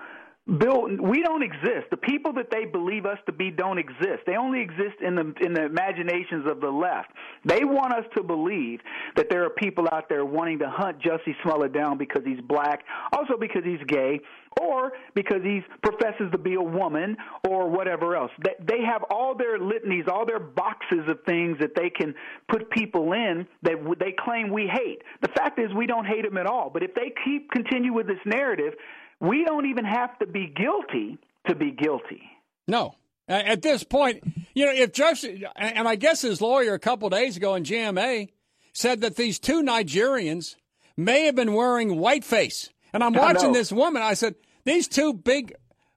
Bill, 0.45 0.87
we 1.01 1.23
don't 1.23 1.41
exist. 1.41 1.89
The 1.89 1.97
people 1.97 2.31
that 2.33 2.51
they 2.51 2.65
believe 2.65 3.07
us 3.07 3.17
to 3.25 3.31
be 3.31 3.49
don't 3.49 3.79
exist. 3.79 4.21
They 4.27 4.35
only 4.35 4.61
exist 4.61 5.01
in 5.01 5.15
the 5.15 5.33
in 5.41 5.53
the 5.53 5.65
imaginations 5.65 6.45
of 6.47 6.61
the 6.61 6.69
left. 6.69 7.09
They 7.43 7.63
want 7.63 7.93
us 7.93 8.05
to 8.15 8.21
believe 8.21 8.79
that 9.15 9.27
there 9.27 9.43
are 9.43 9.49
people 9.49 9.87
out 9.91 10.07
there 10.07 10.23
wanting 10.23 10.59
to 10.59 10.69
hunt 10.69 10.99
Jussie 10.99 11.33
Smollett 11.41 11.73
down 11.73 11.97
because 11.97 12.21
he's 12.23 12.41
black, 12.41 12.83
also 13.11 13.37
because 13.39 13.63
he's 13.63 13.79
gay, 13.87 14.19
or 14.61 14.93
because 15.15 15.41
he 15.43 15.61
professes 15.81 16.29
to 16.31 16.37
be 16.37 16.53
a 16.53 16.61
woman, 16.61 17.17
or 17.49 17.67
whatever 17.67 18.15
else. 18.15 18.31
They, 18.43 18.83
have 18.83 19.03
all 19.09 19.33
their 19.33 19.57
litanies, 19.57 20.07
all 20.07 20.27
their 20.27 20.39
boxes 20.39 21.07
of 21.07 21.23
things 21.25 21.57
that 21.59 21.71
they 21.75 21.89
can 21.89 22.13
put 22.47 22.69
people 22.69 23.13
in 23.13 23.47
that 23.63 23.77
they 23.99 24.13
claim 24.17 24.51
we 24.51 24.67
hate. 24.67 25.01
The 25.23 25.29
fact 25.29 25.59
is, 25.59 25.73
we 25.73 25.87
don't 25.87 26.05
hate 26.05 26.23
them 26.23 26.37
at 26.37 26.45
all. 26.45 26.69
But 26.69 26.83
if 26.83 26.93
they 26.93 27.11
keep 27.23 27.49
continue 27.49 27.93
with 27.93 28.05
this 28.05 28.19
narrative 28.25 28.75
we 29.19 29.43
don't 29.43 29.65
even 29.67 29.85
have 29.85 30.17
to 30.19 30.25
be 30.25 30.47
guilty 30.55 31.17
to 31.47 31.55
be 31.55 31.71
guilty. 31.71 32.21
No. 32.67 32.95
At 33.27 33.63
this 33.63 33.83
point, 33.83 34.23
you 34.53 34.65
know, 34.65 34.71
if 34.71 34.93
Judge, 34.93 35.25
and 35.55 35.87
I 35.87 35.95
guess 35.95 36.21
his 36.21 36.41
lawyer 36.41 36.73
a 36.75 36.79
couple 36.79 37.09
days 37.09 37.37
ago 37.37 37.55
in 37.55 37.63
GMA 37.63 38.29
said 38.73 39.01
that 39.01 39.15
these 39.15 39.39
two 39.39 39.63
Nigerians 39.63 40.55
may 40.95 41.25
have 41.25 41.35
been 41.35 41.53
wearing 41.53 41.97
whiteface. 41.97 42.69
And 42.93 43.03
I'm 43.03 43.13
watching 43.15 43.51
this 43.51 43.71
woman. 43.71 44.03
I 44.03 44.13
said, 44.13 44.35
these 44.63 44.87
two 44.87 45.13
big 45.13 45.55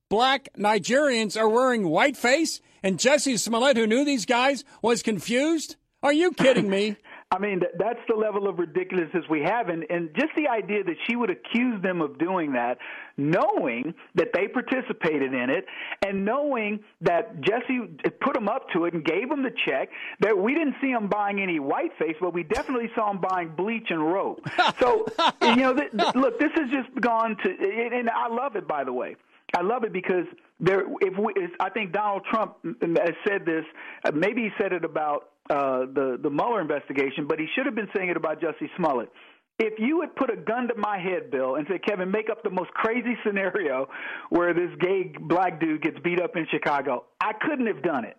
black 0.08 0.48
Nigerians 0.56 1.38
are 1.38 1.48
wearing 1.48 1.84
whiteface, 1.84 2.60
and 2.82 2.98
Jussie 2.98 3.38
Smollett, 3.38 3.76
who 3.76 3.86
knew 3.86 4.04
these 4.04 4.24
guys, 4.24 4.64
was 4.80 5.02
confused? 5.02 5.76
Are 6.02 6.12
you 6.12 6.32
kidding 6.32 6.70
me? 6.70 6.96
I 7.30 7.38
mean, 7.38 7.60
that's 7.78 7.98
the 8.08 8.14
level 8.14 8.48
of 8.48 8.58
ridiculousness 8.58 9.24
we 9.28 9.42
have. 9.42 9.68
And, 9.68 9.84
and 9.90 10.08
just 10.14 10.30
the 10.34 10.48
idea 10.48 10.82
that 10.84 10.96
she 11.06 11.14
would 11.14 11.28
accuse 11.28 11.82
them 11.82 12.00
of 12.00 12.18
doing 12.18 12.52
that, 12.52 12.78
knowing 13.18 13.94
that 14.14 14.28
they 14.32 14.48
participated 14.48 15.34
in 15.34 15.50
it, 15.50 15.66
and 16.06 16.24
knowing 16.24 16.80
that 17.02 17.42
Jussie 17.42 17.98
put 18.20 18.32
them 18.32 18.48
up 18.48 18.70
to 18.72 18.86
it 18.86 18.94
and 18.94 19.04
gave 19.04 19.28
them 19.28 19.42
the 19.42 19.52
check, 19.66 19.90
that 20.20 20.38
we 20.38 20.54
didn't 20.54 20.76
see 20.80 20.90
them 20.90 21.08
buying 21.08 21.38
any 21.38 21.58
whiteface, 21.58 22.16
but 22.18 22.32
we 22.32 22.44
definitely 22.44 22.90
saw 22.94 23.12
them 23.12 23.20
buying 23.20 23.50
bleach 23.50 23.88
and 23.90 24.02
rope. 24.02 24.40
So, 24.78 25.06
you 25.42 25.56
know, 25.56 25.74
th- 25.74 25.90
th- 25.90 26.14
look, 26.14 26.38
this 26.38 26.52
has 26.54 26.70
just 26.70 26.88
gone 27.00 27.36
to, 27.42 27.50
and 27.50 28.08
I 28.08 28.28
love 28.28 28.54
it, 28.54 28.68
by 28.68 28.84
the 28.84 28.92
way. 28.92 29.16
I 29.56 29.62
love 29.62 29.82
it 29.82 29.92
because 29.92 30.24
there. 30.60 30.84
If 31.00 31.18
we, 31.18 31.32
I 31.58 31.70
think 31.70 31.92
Donald 31.92 32.22
Trump 32.30 32.56
has 32.64 33.14
said 33.26 33.44
this. 33.44 33.64
Uh, 34.04 34.12
maybe 34.12 34.42
he 34.42 34.50
said 34.60 34.72
it 34.72 34.84
about 34.84 35.30
uh, 35.50 35.80
the 35.92 36.18
the 36.22 36.30
Mueller 36.30 36.60
investigation, 36.60 37.26
but 37.26 37.38
he 37.38 37.46
should 37.54 37.66
have 37.66 37.74
been 37.74 37.88
saying 37.96 38.10
it 38.10 38.16
about 38.16 38.40
Jussie 38.40 38.68
Smollett. 38.76 39.10
If 39.58 39.74
you 39.78 40.02
had 40.02 40.14
put 40.14 40.30
a 40.30 40.36
gun 40.36 40.68
to 40.68 40.74
my 40.76 40.98
head, 40.98 41.32
Bill, 41.32 41.56
and 41.56 41.66
said, 41.68 41.82
Kevin, 41.84 42.12
make 42.12 42.30
up 42.30 42.44
the 42.44 42.50
most 42.50 42.70
crazy 42.70 43.16
scenario 43.26 43.88
where 44.30 44.54
this 44.54 44.70
gay 44.80 45.12
black 45.20 45.58
dude 45.58 45.82
gets 45.82 45.98
beat 46.04 46.20
up 46.20 46.36
in 46.36 46.46
Chicago, 46.48 47.06
I 47.20 47.32
couldn't 47.32 47.66
have 47.66 47.82
done 47.82 48.04
it. 48.04 48.16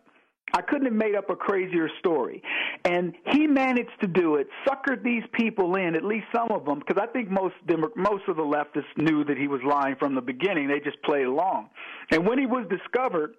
I 0.54 0.62
couldn't 0.62 0.86
have 0.86 0.96
made 0.96 1.16
up 1.16 1.30
a 1.30 1.36
crazier 1.36 1.88
story. 2.00 2.42
And 2.84 3.14
he 3.32 3.48
managed 3.48 4.02
to 4.02 4.08
do 4.08 4.36
it, 4.36 4.48
suckered 4.68 5.04
these 5.04 5.24
people 5.34 5.76
in, 5.76 5.96
at 5.96 6.04
least 6.04 6.26
some 6.36 6.52
of 6.52 6.66
them, 6.66 6.80
because 6.80 7.02
I 7.02 7.08
think 7.12 7.30
most 7.30 7.56
most 7.96 8.24
of 8.28 8.36
the 8.36 8.44
leftists 8.44 8.98
knew 8.98 9.24
that 9.26 9.38
he 9.38 9.48
was 9.48 9.62
lying 9.64 9.96
from 9.98 10.16
the 10.16 10.22
beginning. 10.22 10.68
They 10.68 10.80
just 10.80 11.02
played 11.04 11.26
along. 11.26 11.70
And 12.12 12.28
when 12.28 12.40
he 12.40 12.48
was 12.48 12.66
discovered, 12.70 13.36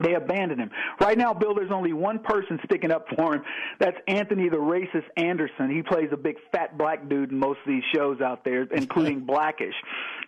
they 0.00 0.14
abandoned 0.14 0.60
him. 0.60 0.70
Right 1.00 1.16
now, 1.16 1.32
Bill, 1.32 1.54
there's 1.54 1.70
only 1.70 1.92
one 1.94 2.18
person 2.18 2.58
sticking 2.66 2.90
up 2.90 3.06
for 3.16 3.36
him. 3.36 3.42
That's 3.80 3.96
Anthony 4.06 4.48
the 4.50 4.58
Racist 4.58 5.06
Anderson. 5.16 5.70
He 5.70 5.82
plays 5.82 6.08
a 6.12 6.16
big 6.18 6.36
fat 6.52 6.76
black 6.76 7.08
dude 7.08 7.32
in 7.32 7.38
most 7.38 7.58
of 7.64 7.68
these 7.68 7.82
shows 7.94 8.20
out 8.20 8.44
there, 8.44 8.64
including 8.64 9.20
Blackish. 9.26 9.74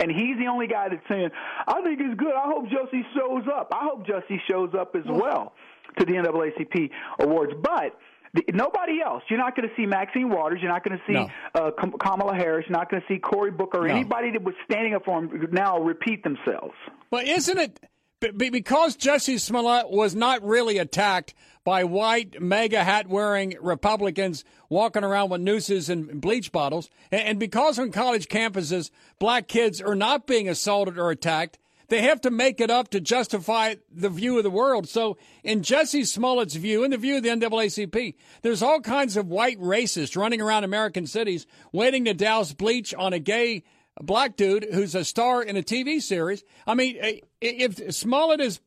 And 0.01 0.11
he's 0.11 0.39
the 0.39 0.47
only 0.47 0.69
guy 0.69 0.89
that's 0.89 1.07
saying, 1.09 1.31
I 1.66 1.83
think 1.83 2.01
it's 2.01 2.19
good. 2.19 2.33
I 2.35 2.47
hope 2.47 2.64
Jussie 2.66 3.03
shows 3.14 3.45
up. 3.55 3.69
I 3.73 3.85
hope 3.85 4.07
Jussie 4.07 4.39
shows 4.51 4.71
up 4.79 4.97
as 4.97 5.05
well 5.07 5.53
to 5.99 6.07
the 6.07 6.12
NAACP 6.12 6.91
awards. 7.21 7.53
But 7.62 7.99
the, 8.33 8.45
nobody 8.55 9.01
else. 9.05 9.23
You're 9.29 9.39
not 9.39 9.55
going 9.55 9.69
to 9.69 9.75
see 9.77 9.85
Maxine 9.87 10.31
Waters. 10.31 10.61
You're 10.62 10.73
not 10.73 10.83
going 10.85 10.99
to 10.99 11.05
see 11.07 11.12
No. 11.14 11.29
uh, 11.55 11.71
Kamala 11.99 12.35
Harris. 12.35 12.64
You're 12.69 12.79
not 12.79 12.91
going 12.91 13.03
to 13.03 13.09
see 13.09 13.19
Cory 13.19 13.51
Booker 13.51 13.85
or 13.85 13.89
No. 13.89 13.95
anybody 13.95 14.31
that 14.33 14.43
was 14.43 14.55
standing 14.64 14.95
up 14.95 15.05
for 15.05 15.19
him 15.19 15.49
now 15.53 15.79
repeat 15.81 16.25
themselves. 16.25 16.75
But 17.11 17.27
isn't 17.27 17.59
it 17.59 17.81
be- 18.20 18.51
because 18.51 18.97
Jussie 18.97 19.40
Smollett 19.40 19.90
was 19.90 20.15
not 20.15 20.43
really 20.43 20.78
attacked 20.78 21.35
by 21.65 21.85
white 21.85 22.40
MAGA 22.40 22.82
hat 22.82 23.09
wearing 23.09 23.57
Republicans 23.61 24.45
walking 24.69 25.05
around 25.05 25.31
with 25.31 25.40
nooses 25.40 25.89
and 25.90 26.20
bleach 26.20 26.51
bottles, 26.51 26.89
and, 27.12 27.23
and 27.23 27.39
because 27.39 27.78
on 27.78 27.93
college 27.93 28.28
campuses 28.28 28.90
black 29.19 29.49
kids 29.49 29.81
are 29.81 29.95
not 29.95 30.27
being 30.27 30.49
assaulted 30.49 30.99
or 30.99 31.11
attacked, 31.11 31.59
they 31.89 32.03
have 32.03 32.20
to 32.20 32.31
make 32.31 32.61
it 32.61 32.70
up 32.70 32.89
to 32.90 33.01
justify 33.01 33.74
the 33.90 34.11
view 34.11 34.36
of 34.36 34.45
the 34.45 34.51
world. 34.51 34.89
So, 34.89 35.16
in 35.43 35.62
Jussie 35.62 36.07
Smollett's 36.07 36.55
view, 36.55 36.85
in 36.85 36.90
the 36.90 36.99
view 36.99 37.16
of 37.16 37.23
the 37.23 37.31
NAACP, 37.31 38.15
there's 38.43 38.62
all 38.62 38.81
kinds 38.81 39.16
of 39.16 39.28
white 39.28 39.59
racists 39.59 40.16
running 40.16 40.40
around 40.40 40.65
American 40.65 41.07
cities 41.07 41.47
waiting 41.73 42.05
to 42.05 42.15
douse 42.15 42.53
bleach 42.53 42.95
on 42.95 43.12
a 43.12 43.19
gay 43.19 43.65
black 44.01 44.37
dude 44.37 44.69
who's 44.73 44.95
a 44.95 45.05
star 45.05 45.43
in 45.43 45.57
a 45.57 45.62
TV 45.62 46.01
series. 46.01 46.45
I 46.66 46.75
mean, 46.75 46.97
eh, 47.01 47.20
if 47.41 47.95
Smollett 47.95 48.41
is 48.41 48.61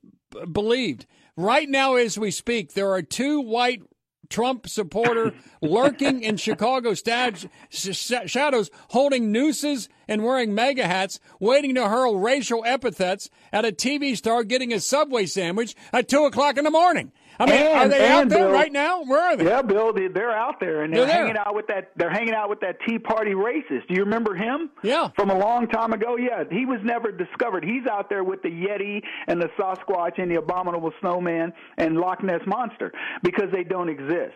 believed, 0.52 1.06
right 1.36 1.70
now 1.70 1.96
as 1.96 2.18
we 2.18 2.32
speak, 2.32 2.74
there 2.74 2.92
are 2.92 3.02
two 3.02 3.42
white 3.42 3.82
Trump 4.30 4.68
supporter 4.68 5.34
lurking 5.62 6.24
in 6.24 6.38
Chicago 6.38 6.94
stad- 6.94 7.50
sh- 7.70 8.12
shadows, 8.26 8.72
holding 8.90 9.32
nooses 9.32 9.90
and 10.08 10.24
wearing 10.24 10.56
MAGA 10.56 10.88
hats, 10.88 11.20
waiting 11.40 11.76
to 11.76 11.88
hurl 11.88 12.18
racial 12.18 12.64
epithets 12.66 13.30
at 13.52 13.66
a 13.66 13.72
TV 13.72 14.18
star 14.18 14.44
getting 14.44 14.74
a 14.74 14.80
Subway 14.80 15.26
sandwich 15.26 15.76
at 15.94 16.08
2 16.08 16.26
o'clock 16.26 16.58
in 16.58 16.64
the 16.64 16.72
morning. 16.72 17.12
I 17.42 17.46
mean, 17.46 17.76
are 17.76 17.88
they 17.88 18.08
out 18.10 18.30
there 18.30 18.40
Bill- 18.46 18.52
right 18.52 18.72
now? 18.72 19.04
Where 19.04 19.20
are 19.22 19.36
they? 19.38 19.46
Yeah, 19.46 19.62
Bill, 19.62 19.94
they, 19.94 20.08
they're 20.08 20.32
out 20.32 20.60
there 20.60 20.84
and 20.84 20.94
they're, 20.94 21.06
They're 21.06 21.14
there. 21.14 21.26
hanging 21.26 21.38
out 21.38 21.56
with 21.56 21.68
that. 21.68 21.92
They're 21.96 22.10
hanging 22.12 22.34
out 22.34 22.50
with 22.50 22.60
that 22.62 22.78
Tea 22.88 23.00
Party 23.00 23.32
racist. 23.32 23.88
Do 23.88 23.96
you 23.96 24.04
remember 24.04 24.36
him? 24.36 24.70
Yeah, 24.84 25.10
from 25.16 25.30
a 25.30 25.38
long 25.38 25.68
time 25.68 25.94
ago. 25.94 26.18
Yeah, 26.18 26.44
he 26.50 26.66
was 26.66 26.80
never 26.84 27.12
discovered. 27.12 27.64
He's 27.64 27.86
out 27.92 28.10
there 28.10 28.24
with 28.24 28.42
the 28.42 28.50
Yeti 28.50 29.02
and 29.28 29.42
the 29.42 29.50
Sasquatch 29.60 30.18
and 30.22 30.30
the 30.32 30.36
abominable 30.36 30.92
snowman 31.00 31.54
and 31.78 31.98
Loch 31.98 32.24
Ness 32.24 32.42
monster 32.46 32.92
because 33.24 33.52
they 33.52 33.64
don't 33.64 33.90
exist. 33.90 34.36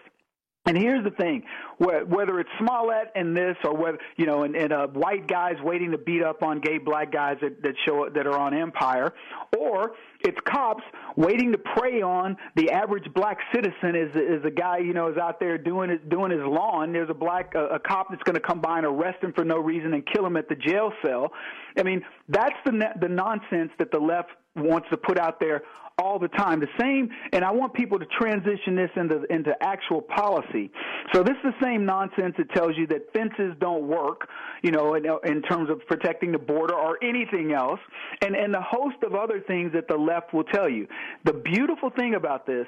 And 0.68 0.76
here's 0.76 1.04
the 1.04 1.12
thing: 1.12 1.44
whether 1.78 2.40
it's 2.40 2.50
Smollett 2.58 3.12
and 3.14 3.38
this, 3.38 3.56
or 3.64 3.76
whether 3.78 4.00
you 4.18 4.26
know, 4.26 4.42
and, 4.42 4.56
and 4.56 4.74
uh, 4.74 4.88
white 4.88 5.28
guys 5.28 5.58
waiting 5.62 5.92
to 5.92 6.00
beat 6.00 6.24
up 6.24 6.42
on 6.42 6.60
gay 6.60 6.80
black 6.80 7.12
guys 7.12 7.38
that, 7.42 7.62
that 7.62 7.76
show 7.86 8.10
that 8.10 8.26
are 8.26 8.36
on 8.36 8.56
Empire, 8.56 9.14
or 9.56 9.92
it's 10.26 10.38
cops 10.52 10.84
waiting 11.16 11.52
to 11.52 11.58
prey 11.58 12.02
on 12.02 12.36
the 12.56 12.72
average 12.72 13.06
black 13.14 13.38
citizen. 13.54 13.96
Is 13.96 14.16
is 14.16 14.44
a 14.46 14.52
guy 14.52 14.80
you 14.80 14.94
know 14.94 15.08
is 15.10 15.18
out 15.18 15.40
there 15.40 15.58
doing 15.58 15.90
his, 15.90 16.00
doing 16.10 16.32
his 16.32 16.42
lawn. 16.42 16.92
There's 16.92 17.10
a 17.10 17.14
black 17.14 17.54
a, 17.56 17.68
a 17.68 17.80
cop 17.80 18.08
that's 18.10 18.24
going 18.24 18.36
to 18.36 18.42
come 18.42 18.62
by 18.62 18.78
and 18.78 18.86
arrest 18.86 19.24
him 19.24 19.34
for 19.34 19.46
no 19.46 19.60
reason 19.60 19.94
and 19.94 20.04
kill 20.14 20.26
him 20.26 20.38
at 20.38 20.50
the 20.50 20.56
jail 20.56 20.92
cell. 21.06 21.32
I 21.78 21.84
mean, 21.84 22.04
that's 22.30 22.56
the 22.66 22.90
the 23.00 23.10
nonsense 23.10 23.72
that 23.80 23.92
the 23.92 24.00
left 24.00 24.32
wants 24.56 24.88
to 24.90 24.98
put 24.98 25.18
out 25.18 25.40
there 25.40 25.64
all 25.98 26.20
the 26.20 26.28
time. 26.28 26.60
The 26.60 26.68
same, 26.80 27.10
and 27.32 27.44
I 27.44 27.52
want 27.52 27.74
people 27.74 28.00
to 28.00 28.06
transition 28.20 28.76
this 28.76 28.90
into 28.96 29.24
into 29.30 29.52
actual 29.62 30.02
policy. 30.02 30.72
So 31.14 31.24
this 31.24 31.36
is 31.44 31.54
the 31.60 31.66
same 31.66 31.86
nonsense 31.86 32.36
that 32.38 32.50
tells 32.54 32.78
you 32.78 32.88
that 32.88 33.14
fences 33.14 33.56
don't 33.60 33.88
work, 33.88 34.28
you 34.62 34.72
know, 34.72 34.96
in, 34.96 35.06
in 35.26 35.42
terms 35.44 35.70
of 35.70 35.86
protecting 35.88 36.32
the 36.32 36.40
border 36.40 36.76
or 36.76 36.98
anything 37.04 37.54
else, 37.54 37.80
and 38.22 38.36
and 38.36 38.54
the 38.54 38.62
host 38.62 38.98
of 39.06 39.16
other 39.16 39.42
things 39.48 39.72
that 39.74 39.88
the 39.88 39.98
left 39.98 40.34
will 40.34 40.44
tell 40.44 40.70
you. 40.70 40.88
The 41.24 41.34
beautiful 41.34 41.90
thing 41.90 42.16
about 42.16 42.46
this 42.46 42.68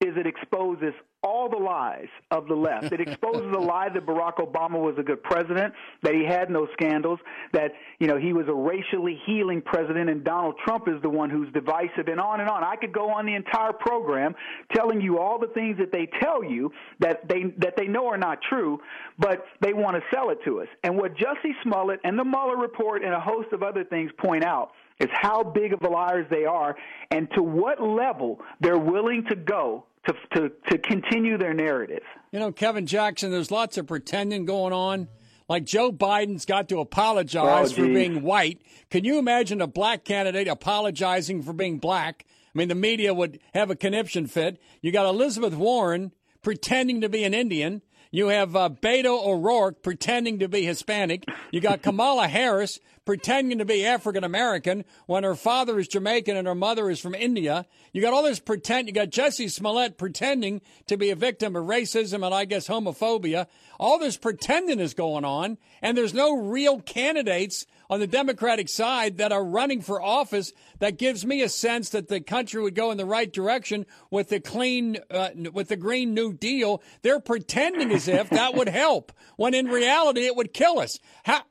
is 0.00 0.16
it 0.16 0.26
exposes 0.26 0.94
all 1.22 1.48
the 1.48 1.56
lies 1.56 2.08
of 2.30 2.48
the 2.48 2.54
left. 2.54 2.92
It 2.92 3.00
exposes 3.00 3.50
the 3.52 3.58
lie 3.58 3.88
that 3.88 4.06
Barack 4.06 4.36
Obama 4.36 4.80
was 4.80 4.94
a 4.98 5.02
good 5.02 5.22
president, 5.22 5.74
that 6.02 6.14
he 6.14 6.24
had 6.24 6.50
no 6.50 6.66
scandals, 6.72 7.18
that 7.52 7.72
you 7.98 8.06
know 8.06 8.16
he 8.16 8.32
was 8.32 8.46
a 8.48 8.54
racially 8.54 9.20
healing 9.26 9.60
president, 9.60 10.08
and 10.08 10.24
Donald 10.24 10.54
Trump 10.64 10.88
is 10.88 11.00
the 11.02 11.10
one 11.10 11.30
who's 11.30 11.52
divisive, 11.52 12.08
and 12.08 12.20
on 12.20 12.40
and 12.40 12.48
on. 12.48 12.64
I 12.64 12.76
could 12.76 12.92
go 12.92 13.10
on 13.10 13.26
the 13.26 13.34
entire 13.34 13.72
program 13.72 14.34
telling 14.74 15.00
you 15.00 15.18
all 15.18 15.38
the 15.38 15.48
things 15.48 15.78
that 15.78 15.92
they 15.92 16.08
tell 16.20 16.42
you 16.42 16.72
that 17.00 17.28
they 17.28 17.54
that 17.58 17.74
they 17.76 17.86
know 17.86 18.06
are 18.06 18.18
not 18.18 18.38
true, 18.48 18.80
but 19.18 19.44
they 19.60 19.72
want 19.72 19.96
to 19.96 20.02
sell 20.14 20.30
it 20.30 20.38
to 20.44 20.60
us. 20.60 20.68
And 20.84 20.96
what 20.96 21.14
Jussie 21.14 21.54
Smollett 21.62 22.00
and 22.04 22.18
the 22.18 22.24
Mueller 22.24 22.56
report 22.56 23.04
and 23.04 23.12
a 23.12 23.20
host 23.20 23.52
of 23.52 23.62
other 23.62 23.84
things 23.84 24.10
point 24.18 24.44
out 24.44 24.72
is 24.98 25.08
how 25.12 25.42
big 25.42 25.72
of 25.72 25.82
liars 25.82 26.26
they 26.30 26.44
are 26.44 26.76
and 27.10 27.28
to 27.34 27.42
what 27.42 27.82
level 27.82 28.40
they're 28.60 28.78
willing 28.78 29.24
to 29.30 29.34
go 29.34 29.84
to, 30.06 30.14
to, 30.34 30.50
to 30.70 30.78
continue 30.78 31.36
their 31.38 31.54
narrative. 31.54 32.02
You 32.32 32.38
know, 32.38 32.52
Kevin 32.52 32.86
Jackson, 32.86 33.30
there's 33.30 33.50
lots 33.50 33.76
of 33.78 33.86
pretending 33.86 34.44
going 34.44 34.72
on. 34.72 35.08
Like 35.48 35.64
Joe 35.64 35.90
Biden's 35.90 36.44
got 36.44 36.68
to 36.68 36.78
apologize 36.78 37.72
oh, 37.72 37.76
for 37.76 37.86
being 37.86 38.22
white. 38.22 38.62
Can 38.88 39.04
you 39.04 39.18
imagine 39.18 39.60
a 39.60 39.66
black 39.66 40.04
candidate 40.04 40.46
apologizing 40.46 41.42
for 41.42 41.52
being 41.52 41.78
black? 41.78 42.24
I 42.54 42.58
mean, 42.58 42.68
the 42.68 42.76
media 42.76 43.12
would 43.12 43.40
have 43.52 43.68
a 43.68 43.76
conniption 43.76 44.26
fit. 44.26 44.60
You 44.80 44.92
got 44.92 45.06
Elizabeth 45.06 45.54
Warren 45.54 46.12
pretending 46.42 47.00
to 47.00 47.08
be 47.08 47.24
an 47.24 47.34
Indian. 47.34 47.82
You 48.12 48.28
have 48.28 48.56
uh, 48.56 48.70
Beto 48.70 49.24
O'Rourke 49.24 49.82
pretending 49.82 50.38
to 50.40 50.48
be 50.48 50.64
Hispanic. 50.64 51.24
You 51.50 51.60
got 51.60 51.82
Kamala 51.82 52.28
Harris 52.28 52.78
pretending 53.10 53.58
to 53.58 53.64
be 53.64 53.84
African 53.84 54.22
American 54.22 54.84
when 55.06 55.24
her 55.24 55.34
father 55.34 55.80
is 55.80 55.88
Jamaican 55.88 56.36
and 56.36 56.46
her 56.46 56.54
mother 56.54 56.88
is 56.88 57.00
from 57.00 57.12
India. 57.12 57.66
You 57.92 58.00
got 58.00 58.12
all 58.12 58.22
this 58.22 58.38
pretend. 58.38 58.86
You 58.86 58.94
got 58.94 59.10
Jussie 59.10 59.50
Smollett 59.50 59.98
pretending 59.98 60.60
to 60.86 60.96
be 60.96 61.10
a 61.10 61.16
victim 61.16 61.56
of 61.56 61.64
racism 61.64 62.24
and 62.24 62.32
I 62.32 62.44
guess 62.44 62.68
homophobia. 62.68 63.48
All 63.80 63.98
this 63.98 64.16
pretending 64.16 64.78
is 64.78 64.94
going 64.94 65.24
on, 65.24 65.58
and 65.82 65.98
there's 65.98 66.14
no 66.14 66.36
real 66.36 66.80
candidates 66.80 67.66
on 67.88 67.98
the 67.98 68.06
Democratic 68.06 68.68
side 68.68 69.18
that 69.18 69.32
are 69.32 69.44
running 69.44 69.80
for 69.80 70.00
office 70.00 70.52
that 70.78 70.96
gives 70.96 71.26
me 71.26 71.42
a 71.42 71.48
sense 71.48 71.88
that 71.90 72.06
the 72.06 72.20
country 72.20 72.62
would 72.62 72.76
go 72.76 72.92
in 72.92 72.98
the 72.98 73.04
right 73.04 73.32
direction 73.32 73.86
with 74.10 74.28
the 74.28 74.38
clean, 74.38 74.98
uh, 75.10 75.30
with 75.52 75.66
the 75.66 75.76
Green 75.76 76.14
New 76.14 76.32
Deal. 76.32 76.80
They're 77.02 77.18
pretending 77.18 77.90
as 77.90 78.06
if 78.06 78.30
that 78.30 78.54
would 78.54 78.68
help, 78.68 79.12
when 79.36 79.54
in 79.54 79.66
reality 79.66 80.26
it 80.26 80.36
would 80.36 80.54
kill 80.54 80.78
us. 80.78 81.00
How, 81.24 81.42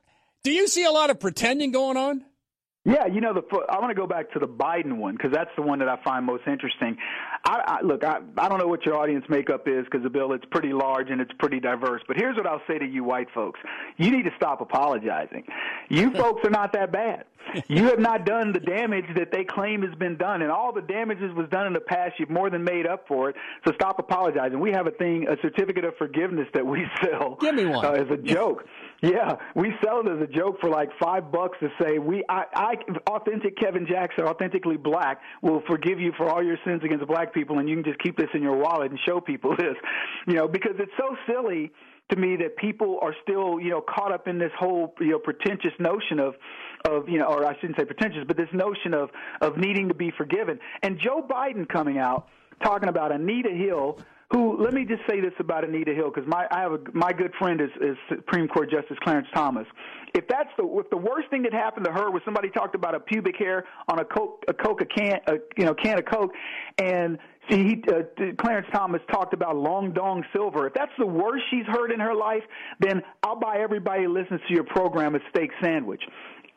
do 0.42 0.52
you 0.52 0.68
see 0.68 0.84
a 0.84 0.90
lot 0.90 1.10
of 1.10 1.20
pretending 1.20 1.72
going 1.72 1.96
on? 1.96 2.24
Yeah, 2.86 3.06
you 3.06 3.20
know, 3.20 3.34
the 3.34 3.42
I 3.68 3.78
want 3.78 3.90
to 3.90 3.94
go 3.94 4.06
back 4.06 4.32
to 4.32 4.38
the 4.38 4.48
Biden 4.48 4.96
one 4.96 5.14
because 5.14 5.32
that's 5.32 5.50
the 5.54 5.60
one 5.60 5.80
that 5.80 5.88
I 5.88 6.02
find 6.02 6.24
most 6.24 6.44
interesting. 6.46 6.96
I, 7.44 7.78
I 7.78 7.84
look, 7.84 8.02
I, 8.04 8.20
I 8.38 8.48
don't 8.48 8.58
know 8.58 8.68
what 8.68 8.86
your 8.86 8.96
audience 8.96 9.26
makeup 9.28 9.68
is 9.68 9.84
because 9.84 10.02
the 10.02 10.08
bill 10.08 10.32
it's 10.32 10.46
pretty 10.50 10.72
large 10.72 11.10
and 11.10 11.20
it's 11.20 11.32
pretty 11.38 11.60
diverse. 11.60 12.00
But 12.08 12.16
here's 12.16 12.38
what 12.38 12.46
I'll 12.46 12.62
say 12.66 12.78
to 12.78 12.86
you, 12.86 13.04
white 13.04 13.28
folks: 13.34 13.60
you 13.98 14.10
need 14.10 14.22
to 14.22 14.30
stop 14.34 14.62
apologizing. 14.62 15.44
You 15.90 16.10
folks 16.16 16.42
are 16.46 16.50
not 16.50 16.72
that 16.72 16.90
bad. 16.90 17.24
You 17.68 17.84
have 17.84 17.98
not 17.98 18.24
done 18.24 18.52
the 18.52 18.60
damage 18.60 19.06
that 19.14 19.30
they 19.30 19.44
claim 19.44 19.82
has 19.82 19.94
been 19.96 20.16
done, 20.16 20.40
and 20.40 20.50
all 20.50 20.72
the 20.72 20.80
damages 20.82 21.34
was 21.34 21.50
done 21.50 21.66
in 21.66 21.74
the 21.74 21.80
past. 21.80 22.14
You've 22.18 22.30
more 22.30 22.48
than 22.48 22.64
made 22.64 22.86
up 22.86 23.06
for 23.06 23.28
it. 23.28 23.36
So 23.66 23.74
stop 23.74 23.98
apologizing. 23.98 24.58
We 24.58 24.72
have 24.72 24.86
a 24.86 24.92
thing, 24.92 25.26
a 25.28 25.36
certificate 25.42 25.84
of 25.84 25.96
forgiveness 25.98 26.48
that 26.54 26.64
we 26.64 26.86
sell. 27.02 27.36
Give 27.38 27.54
me 27.54 27.66
one 27.66 27.84
uh, 27.84 27.90
as 27.90 28.08
a 28.10 28.16
joke. 28.16 28.64
Yeah, 29.02 29.36
we 29.54 29.72
sell 29.82 30.00
it 30.00 30.08
as 30.08 30.22
a 30.22 30.26
joke 30.26 30.60
for 30.60 30.68
like 30.68 30.90
five 31.02 31.32
bucks 31.32 31.56
to 31.60 31.70
say 31.80 31.98
we, 31.98 32.22
I, 32.28 32.44
I, 32.54 32.74
authentic 33.10 33.56
Kevin 33.56 33.86
Jackson, 33.86 34.24
authentically 34.24 34.76
black, 34.76 35.20
will 35.40 35.62
forgive 35.66 35.98
you 35.98 36.12
for 36.18 36.28
all 36.28 36.42
your 36.42 36.58
sins 36.66 36.82
against 36.84 37.06
black 37.06 37.32
people, 37.32 37.58
and 37.58 37.68
you 37.68 37.76
can 37.76 37.84
just 37.84 37.98
keep 38.00 38.18
this 38.18 38.28
in 38.34 38.42
your 38.42 38.56
wallet 38.56 38.90
and 38.90 39.00
show 39.08 39.20
people 39.20 39.56
this, 39.58 39.76
you 40.26 40.34
know, 40.34 40.46
because 40.46 40.74
it's 40.78 40.92
so 40.98 41.16
silly 41.26 41.72
to 42.10 42.16
me 42.16 42.36
that 42.36 42.56
people 42.56 42.98
are 43.00 43.14
still, 43.22 43.58
you 43.58 43.70
know, 43.70 43.80
caught 43.80 44.12
up 44.12 44.28
in 44.28 44.38
this 44.38 44.52
whole, 44.58 44.94
you 45.00 45.10
know, 45.12 45.18
pretentious 45.18 45.72
notion 45.78 46.18
of, 46.18 46.34
of, 46.84 47.08
you 47.08 47.18
know, 47.18 47.26
or 47.26 47.46
I 47.46 47.54
shouldn't 47.60 47.78
say 47.78 47.84
pretentious, 47.86 48.24
but 48.26 48.36
this 48.36 48.48
notion 48.52 48.92
of 48.92 49.10
of 49.40 49.56
needing 49.56 49.88
to 49.88 49.94
be 49.94 50.12
forgiven. 50.16 50.58
And 50.82 50.98
Joe 50.98 51.26
Biden 51.26 51.68
coming 51.68 51.98
out 51.98 52.28
talking 52.62 52.88
about 52.88 53.12
Anita 53.12 53.50
Hill 53.50 53.98
who 54.30 54.62
let 54.62 54.72
me 54.72 54.84
just 54.84 55.02
say 55.08 55.20
this 55.20 55.32
about 55.40 55.64
Anita 55.64 55.92
Hill 55.92 56.10
because 56.14 56.28
my 56.28 56.46
I 56.50 56.60
have 56.60 56.72
a, 56.72 56.78
my 56.92 57.12
good 57.12 57.32
friend 57.38 57.60
is, 57.60 57.70
is 57.80 57.96
Supreme 58.08 58.46
Court 58.46 58.70
Justice 58.70 58.96
Clarence 59.02 59.26
Thomas. 59.34 59.66
If 60.14 60.28
that's 60.28 60.50
the 60.56 60.64
if 60.78 60.88
the 60.90 60.96
worst 60.96 61.28
thing 61.30 61.42
that 61.42 61.52
happened 61.52 61.86
to 61.86 61.92
her 61.92 62.10
was 62.10 62.22
somebody 62.24 62.48
talked 62.50 62.74
about 62.74 62.94
a 62.94 63.00
pubic 63.00 63.36
hair 63.36 63.64
on 63.88 63.98
a 63.98 64.04
coke 64.04 64.44
a 64.48 64.54
coke 64.54 64.80
a 64.82 64.86
can 64.86 65.20
a, 65.26 65.34
you 65.56 65.64
know 65.64 65.74
can 65.74 65.98
of 65.98 66.04
coke 66.04 66.32
and 66.78 67.18
see 67.50 67.64
he 67.64 67.82
uh, 67.92 68.02
Clarence 68.38 68.68
Thomas 68.72 69.00
talked 69.10 69.34
about 69.34 69.56
long 69.56 69.92
dong 69.92 70.24
silver. 70.32 70.68
If 70.68 70.74
that's 70.74 70.92
the 70.98 71.06
worst 71.06 71.44
she's 71.50 71.66
heard 71.66 71.90
in 71.90 71.98
her 71.98 72.14
life, 72.14 72.42
then 72.78 73.02
I'll 73.24 73.38
buy 73.38 73.58
everybody 73.58 74.04
who 74.04 74.12
listens 74.12 74.40
to 74.46 74.54
your 74.54 74.64
program 74.64 75.16
a 75.16 75.20
steak 75.30 75.50
sandwich 75.60 76.02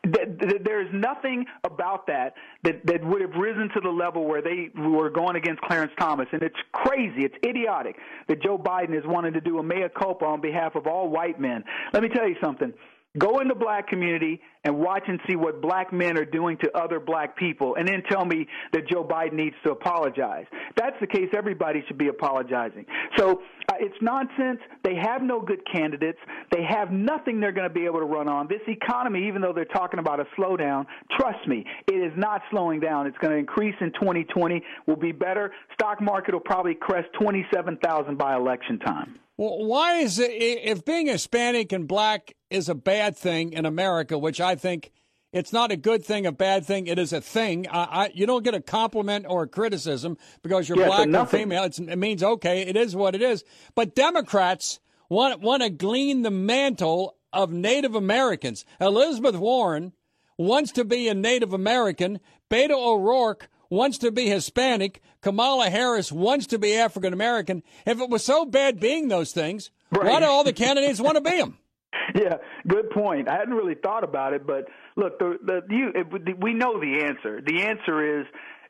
there's 0.04 0.88
nothing 0.92 1.46
about 1.64 2.06
that, 2.06 2.34
that 2.62 2.84
that 2.86 3.04
would 3.04 3.20
have 3.20 3.34
risen 3.34 3.68
to 3.74 3.80
the 3.80 3.90
level 3.90 4.24
where 4.24 4.42
they 4.42 4.70
were 4.76 5.10
going 5.10 5.36
against 5.36 5.60
Clarence 5.62 5.92
Thomas, 5.98 6.26
and 6.32 6.42
it's 6.42 6.56
crazy, 6.72 7.24
it's 7.24 7.36
idiotic 7.44 7.96
that 8.28 8.42
Joe 8.42 8.58
Biden 8.58 8.96
is 8.96 9.04
wanting 9.06 9.32
to 9.32 9.40
do 9.40 9.58
a 9.58 9.62
mea 9.62 9.88
culpa 9.96 10.24
on 10.24 10.40
behalf 10.40 10.74
of 10.74 10.86
all 10.86 11.08
white 11.08 11.40
men. 11.40 11.64
Let 11.92 12.02
me 12.02 12.08
tell 12.08 12.28
you 12.28 12.36
something. 12.42 12.72
Go 13.16 13.38
in 13.38 13.46
the 13.46 13.54
black 13.54 13.86
community 13.86 14.40
and 14.64 14.76
watch 14.76 15.04
and 15.06 15.20
see 15.28 15.36
what 15.36 15.60
black 15.60 15.92
men 15.92 16.18
are 16.18 16.24
doing 16.24 16.56
to 16.58 16.76
other 16.76 16.98
black 16.98 17.36
people, 17.36 17.76
and 17.76 17.86
then 17.86 18.02
tell 18.10 18.24
me 18.24 18.48
that 18.72 18.88
Joe 18.88 19.04
Biden 19.04 19.34
needs 19.34 19.54
to 19.64 19.70
apologize. 19.70 20.46
That's 20.76 20.96
the 21.00 21.06
case. 21.06 21.28
Everybody 21.36 21.84
should 21.86 21.98
be 21.98 22.08
apologizing. 22.08 22.86
So 23.16 23.42
uh, 23.68 23.74
it's 23.78 23.94
nonsense. 24.00 24.58
They 24.82 24.96
have 24.96 25.22
no 25.22 25.40
good 25.40 25.60
candidates. 25.70 26.18
They 26.50 26.64
have 26.64 26.90
nothing 26.90 27.38
they're 27.38 27.52
going 27.52 27.68
to 27.68 27.74
be 27.74 27.84
able 27.84 28.00
to 28.00 28.06
run 28.06 28.26
on. 28.26 28.48
This 28.48 28.62
economy, 28.66 29.28
even 29.28 29.40
though 29.40 29.52
they're 29.52 29.64
talking 29.66 30.00
about 30.00 30.18
a 30.18 30.24
slowdown, 30.36 30.86
trust 31.16 31.46
me, 31.46 31.64
it 31.86 31.94
is 31.94 32.12
not 32.16 32.42
slowing 32.50 32.80
down. 32.80 33.06
It's 33.06 33.18
going 33.18 33.32
to 33.32 33.38
increase 33.38 33.76
in 33.80 33.92
2020. 33.92 34.60
Will 34.86 34.96
be 34.96 35.12
better. 35.12 35.52
Stock 35.74 36.00
market 36.00 36.34
will 36.34 36.40
probably 36.40 36.74
crest 36.74 37.08
27,000 37.20 38.18
by 38.18 38.34
election 38.34 38.80
time. 38.80 39.20
Well, 39.36 39.64
why 39.64 39.98
is 39.98 40.18
it 40.18 40.30
if 40.30 40.84
being 40.84 41.08
Hispanic 41.08 41.72
and 41.72 41.88
black 41.88 42.34
is 42.50 42.68
a 42.68 42.74
bad 42.74 43.16
thing 43.16 43.52
in 43.52 43.66
America, 43.66 44.16
which 44.16 44.40
I 44.40 44.54
think 44.54 44.92
it's 45.32 45.52
not 45.52 45.72
a 45.72 45.76
good 45.76 46.04
thing, 46.04 46.26
a 46.26 46.32
bad 46.32 46.64
thing. 46.64 46.86
It 46.86 46.98
is 46.98 47.12
a 47.12 47.20
thing. 47.20 47.66
I, 47.68 48.04
I, 48.04 48.10
you 48.14 48.24
don't 48.24 48.44
get 48.44 48.54
a 48.54 48.60
compliment 48.60 49.26
or 49.28 49.42
a 49.42 49.48
criticism 49.48 50.16
because 50.42 50.68
you're 50.68 50.78
yeah, 50.78 50.86
black 50.86 51.08
or 51.08 51.26
female. 51.26 51.64
It's, 51.64 51.80
it 51.80 51.96
means 51.96 52.22
okay, 52.22 52.62
it 52.62 52.76
is 52.76 52.94
what 52.94 53.16
it 53.16 53.22
is. 53.22 53.42
But 53.74 53.96
Democrats 53.96 54.78
want 55.08 55.40
want 55.40 55.64
to 55.64 55.70
glean 55.70 56.22
the 56.22 56.30
mantle 56.30 57.16
of 57.32 57.50
Native 57.50 57.96
Americans. 57.96 58.64
Elizabeth 58.80 59.34
Warren 59.34 59.92
wants 60.38 60.70
to 60.72 60.84
be 60.84 61.08
a 61.08 61.14
Native 61.14 61.52
American. 61.52 62.20
Beto 62.48 62.76
O'Rourke 62.76 63.48
wants 63.74 63.98
to 63.98 64.10
be 64.10 64.28
Hispanic. 64.28 65.02
Kamala 65.20 65.68
Harris 65.68 66.10
wants 66.10 66.46
to 66.48 66.58
be 66.58 66.76
African 66.76 67.12
American. 67.12 67.62
If 67.84 68.00
it 68.00 68.08
was 68.08 68.24
so 68.24 68.44
bad 68.44 68.80
being 68.80 69.08
those 69.08 69.32
things, 69.32 69.70
right. 69.90 70.04
why 70.04 70.20
do 70.20 70.26
all 70.26 70.44
the 70.44 70.52
candidates 70.52 71.00
want 71.00 71.16
to 71.16 71.20
be 71.20 71.38
them? 71.38 71.58
Yeah, 72.14 72.36
good 72.68 72.90
point. 72.90 73.28
I 73.28 73.36
hadn't 73.36 73.54
really 73.54 73.74
thought 73.74 74.04
about 74.04 74.34
it, 74.34 74.46
but 74.46 74.66
look, 74.94 75.18
the, 75.18 75.36
the 75.42 75.62
you 75.68 75.90
it, 75.94 76.38
we 76.40 76.54
know 76.54 76.78
the 76.78 77.02
answer. 77.02 77.40
The 77.40 77.62
answer 77.62 78.20
is 78.20 78.26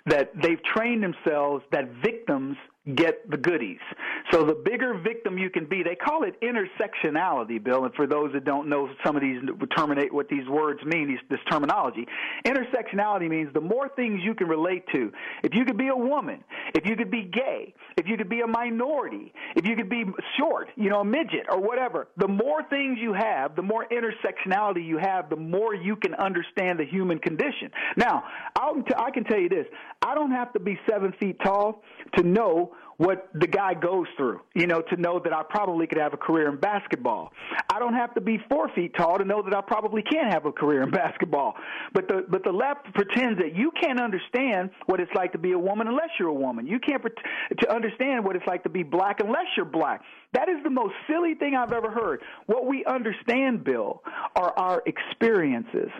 that 0.07 0.31
they've 0.41 0.63
trained 0.63 1.03
themselves 1.03 1.63
that 1.73 1.91
victims 2.03 2.57
get 2.95 3.31
the 3.31 3.37
goodies. 3.37 3.79
So 4.31 4.45
the 4.45 4.55
bigger 4.55 4.95
victim 4.95 5.39
you 5.39 5.49
can 5.49 5.65
be, 5.65 5.83
they 5.83 5.95
call 5.95 6.25
it 6.25 6.39
intersectionality, 6.43 7.63
Bill. 7.63 7.85
And 7.85 7.95
for 7.95 8.07
those 8.07 8.33
that 8.35 8.45
don't 8.45 8.69
know 8.69 8.91
some 9.05 9.17
of 9.17 9.23
these 9.23 9.41
terminate 9.77 10.13
what 10.13 10.29
these 10.29 10.47
words 10.49 10.85
mean, 10.85 11.09
these, 11.09 11.19
this 11.31 11.41
terminology, 11.51 12.07
intersectionality 12.45 13.29
means 13.31 13.53
the 13.55 13.61
more 13.61 13.89
things 13.97 14.21
you 14.23 14.35
can 14.35 14.49
relate 14.49 14.85
to. 14.93 15.11
If 15.43 15.55
you 15.55 15.65
could 15.65 15.79
be 15.79 15.89
a 15.89 15.97
woman, 15.97 16.45
if 16.75 16.87
you 16.87 16.95
could 16.95 17.11
be 17.11 17.23
gay, 17.23 17.75
if 17.97 18.07
you 18.07 18.19
could 18.19 18.29
be 18.29 18.43
a 18.43 18.47
minority, 18.47 19.33
if 19.57 19.67
you 19.67 19.77
could 19.77 19.89
be 19.89 20.05
short, 20.39 20.69
you 20.77 20.91
know, 20.91 21.01
a 21.01 21.05
midget 21.05 21.47
or 21.51 21.61
whatever, 21.61 22.09
the 22.19 22.29
more 22.29 22.63
things 22.69 22.99
you 23.01 23.15
have, 23.15 23.57
the 23.57 23.63
more 23.63 23.87
intersectionality 23.89 24.87
you 24.87 24.99
have, 24.99 25.31
the 25.31 25.37
more 25.37 25.75
you 25.75 25.97
can 25.97 26.15
understand 26.17 26.79
the 26.79 26.85
human 26.85 27.19
condition. 27.19 27.71
Now, 27.97 28.25
I'll 28.57 28.83
t- 28.83 28.95
I 28.97 29.11
can 29.11 29.25
tell 29.25 29.41
you 29.41 29.49
this: 29.49 29.67
I 30.03 30.15
don't 30.15 30.33
have 30.33 30.53
to 30.53 30.61
be 30.61 30.79
seven 30.89 31.15
feet 31.19 31.39
tall 31.43 31.83
to 32.17 32.23
know 32.23 32.74
what 32.97 33.29
the 33.35 33.47
guy 33.47 33.75
goes 33.75 34.07
through, 34.17 34.41
you 34.55 34.67
know, 34.67 34.81
to 34.81 34.97
know 34.97 35.21
that 35.23 35.33
I 35.33 35.43
probably 35.43 35.87
could 35.87 35.99
have 35.99 36.15
a 36.15 36.17
career 36.17 36.49
in 36.49 36.59
basketball. 36.59 37.33
I 37.73 37.79
don't 37.79 37.95
have 37.95 38.15
to 38.15 38.21
be 38.21 38.39
four 38.49 38.69
feet 38.75 38.95
tall 38.97 39.19
to 39.19 39.25
know 39.25 39.43
that 39.43 39.55
I 39.55 39.61
probably 39.61 40.03
can 40.03 40.31
have 40.31 40.47
a 40.47 40.53
career 40.53 40.83
in 40.83 40.91
basketball. 41.05 41.55
But 41.93 42.09
the 42.09 42.25
but 42.29 42.45
the 42.45 42.53
left 42.53 42.93
pretends 42.95 43.41
that 43.41 43.57
you 43.57 43.73
can't 43.81 44.01
understand 44.01 44.71
what 44.87 45.01
it's 45.01 45.13
like 45.15 45.33
to 45.33 45.39
be 45.39 45.53
a 45.53 45.59
woman 45.59 45.89
unless 45.89 46.11
you're 46.19 46.29
a 46.29 46.35
woman. 46.35 46.67
You 46.67 46.79
can't 46.79 47.03
pret- 47.03 47.17
to 47.61 47.75
understand 47.75 48.25
what 48.25 48.37
it's 48.37 48.47
like 48.47 48.63
to 48.65 48.71
be 48.71 48.83
black 48.83 49.21
unless 49.21 49.47
you're 49.57 49.67
black. 49.67 50.03
That 50.35 50.49
is 50.49 50.63
the 50.65 50.71
most 50.71 50.95
silly 51.09 51.35
thing 51.35 51.55
I've 51.55 51.73
ever 51.73 51.91
heard. 51.91 52.21
What 52.47 52.67
we 52.67 52.85
understand, 52.85 53.63
Bill, 53.63 54.03
are 54.35 54.53
our 54.59 54.83
experiences. 54.85 55.91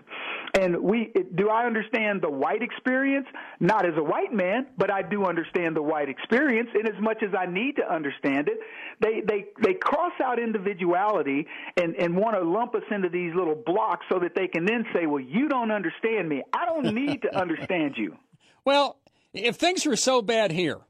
And 0.59 0.83
we 0.83 1.13
do 1.37 1.49
I 1.49 1.67
understand 1.67 2.21
the 2.21 2.31
white 2.31 2.63
experience? 2.63 3.27
Not 3.61 3.87
as 3.87 3.95
a 3.97 4.03
white 4.03 4.33
man, 4.33 4.67
but 4.77 4.91
I 4.91 5.03
do 5.03 5.25
understand 5.25 5.77
the 5.77 5.83
white 5.83 6.09
experience 6.09 6.69
in 6.79 6.87
as 6.87 7.01
much 7.01 7.23
as 7.23 7.31
I 7.39 7.47
need 7.47 7.77
to 7.77 7.93
understand 7.93 8.49
it. 8.49 8.59
They 9.01 9.21
they 9.21 9.47
they 9.63 9.75
cross 9.75 10.13
out 10.23 10.41
individuality 10.41 11.47
and 11.77 11.95
and 11.95 12.17
want 12.17 12.37
to 12.37 12.43
lump 12.43 12.75
us 12.75 12.83
into 12.91 13.09
these 13.09 13.35
little 13.35 13.55
blocks 13.55 14.05
so 14.11 14.19
that 14.19 14.35
they 14.35 14.49
can 14.49 14.65
then 14.65 14.85
say, 14.93 15.07
"Well, 15.07 15.23
you 15.23 15.49
don't 15.49 15.71
understand 15.71 16.29
me. 16.29 16.43
I 16.53 16.67
don't 16.67 16.93
need 16.93 17.23
to 17.23 17.37
understand 17.41 17.95
you." 17.97 18.17
Well, 18.65 18.99
if 19.33 19.57
things 19.57 19.87
were 19.87 19.97
so 19.97 20.23
bad 20.23 20.51
here, 20.51 20.81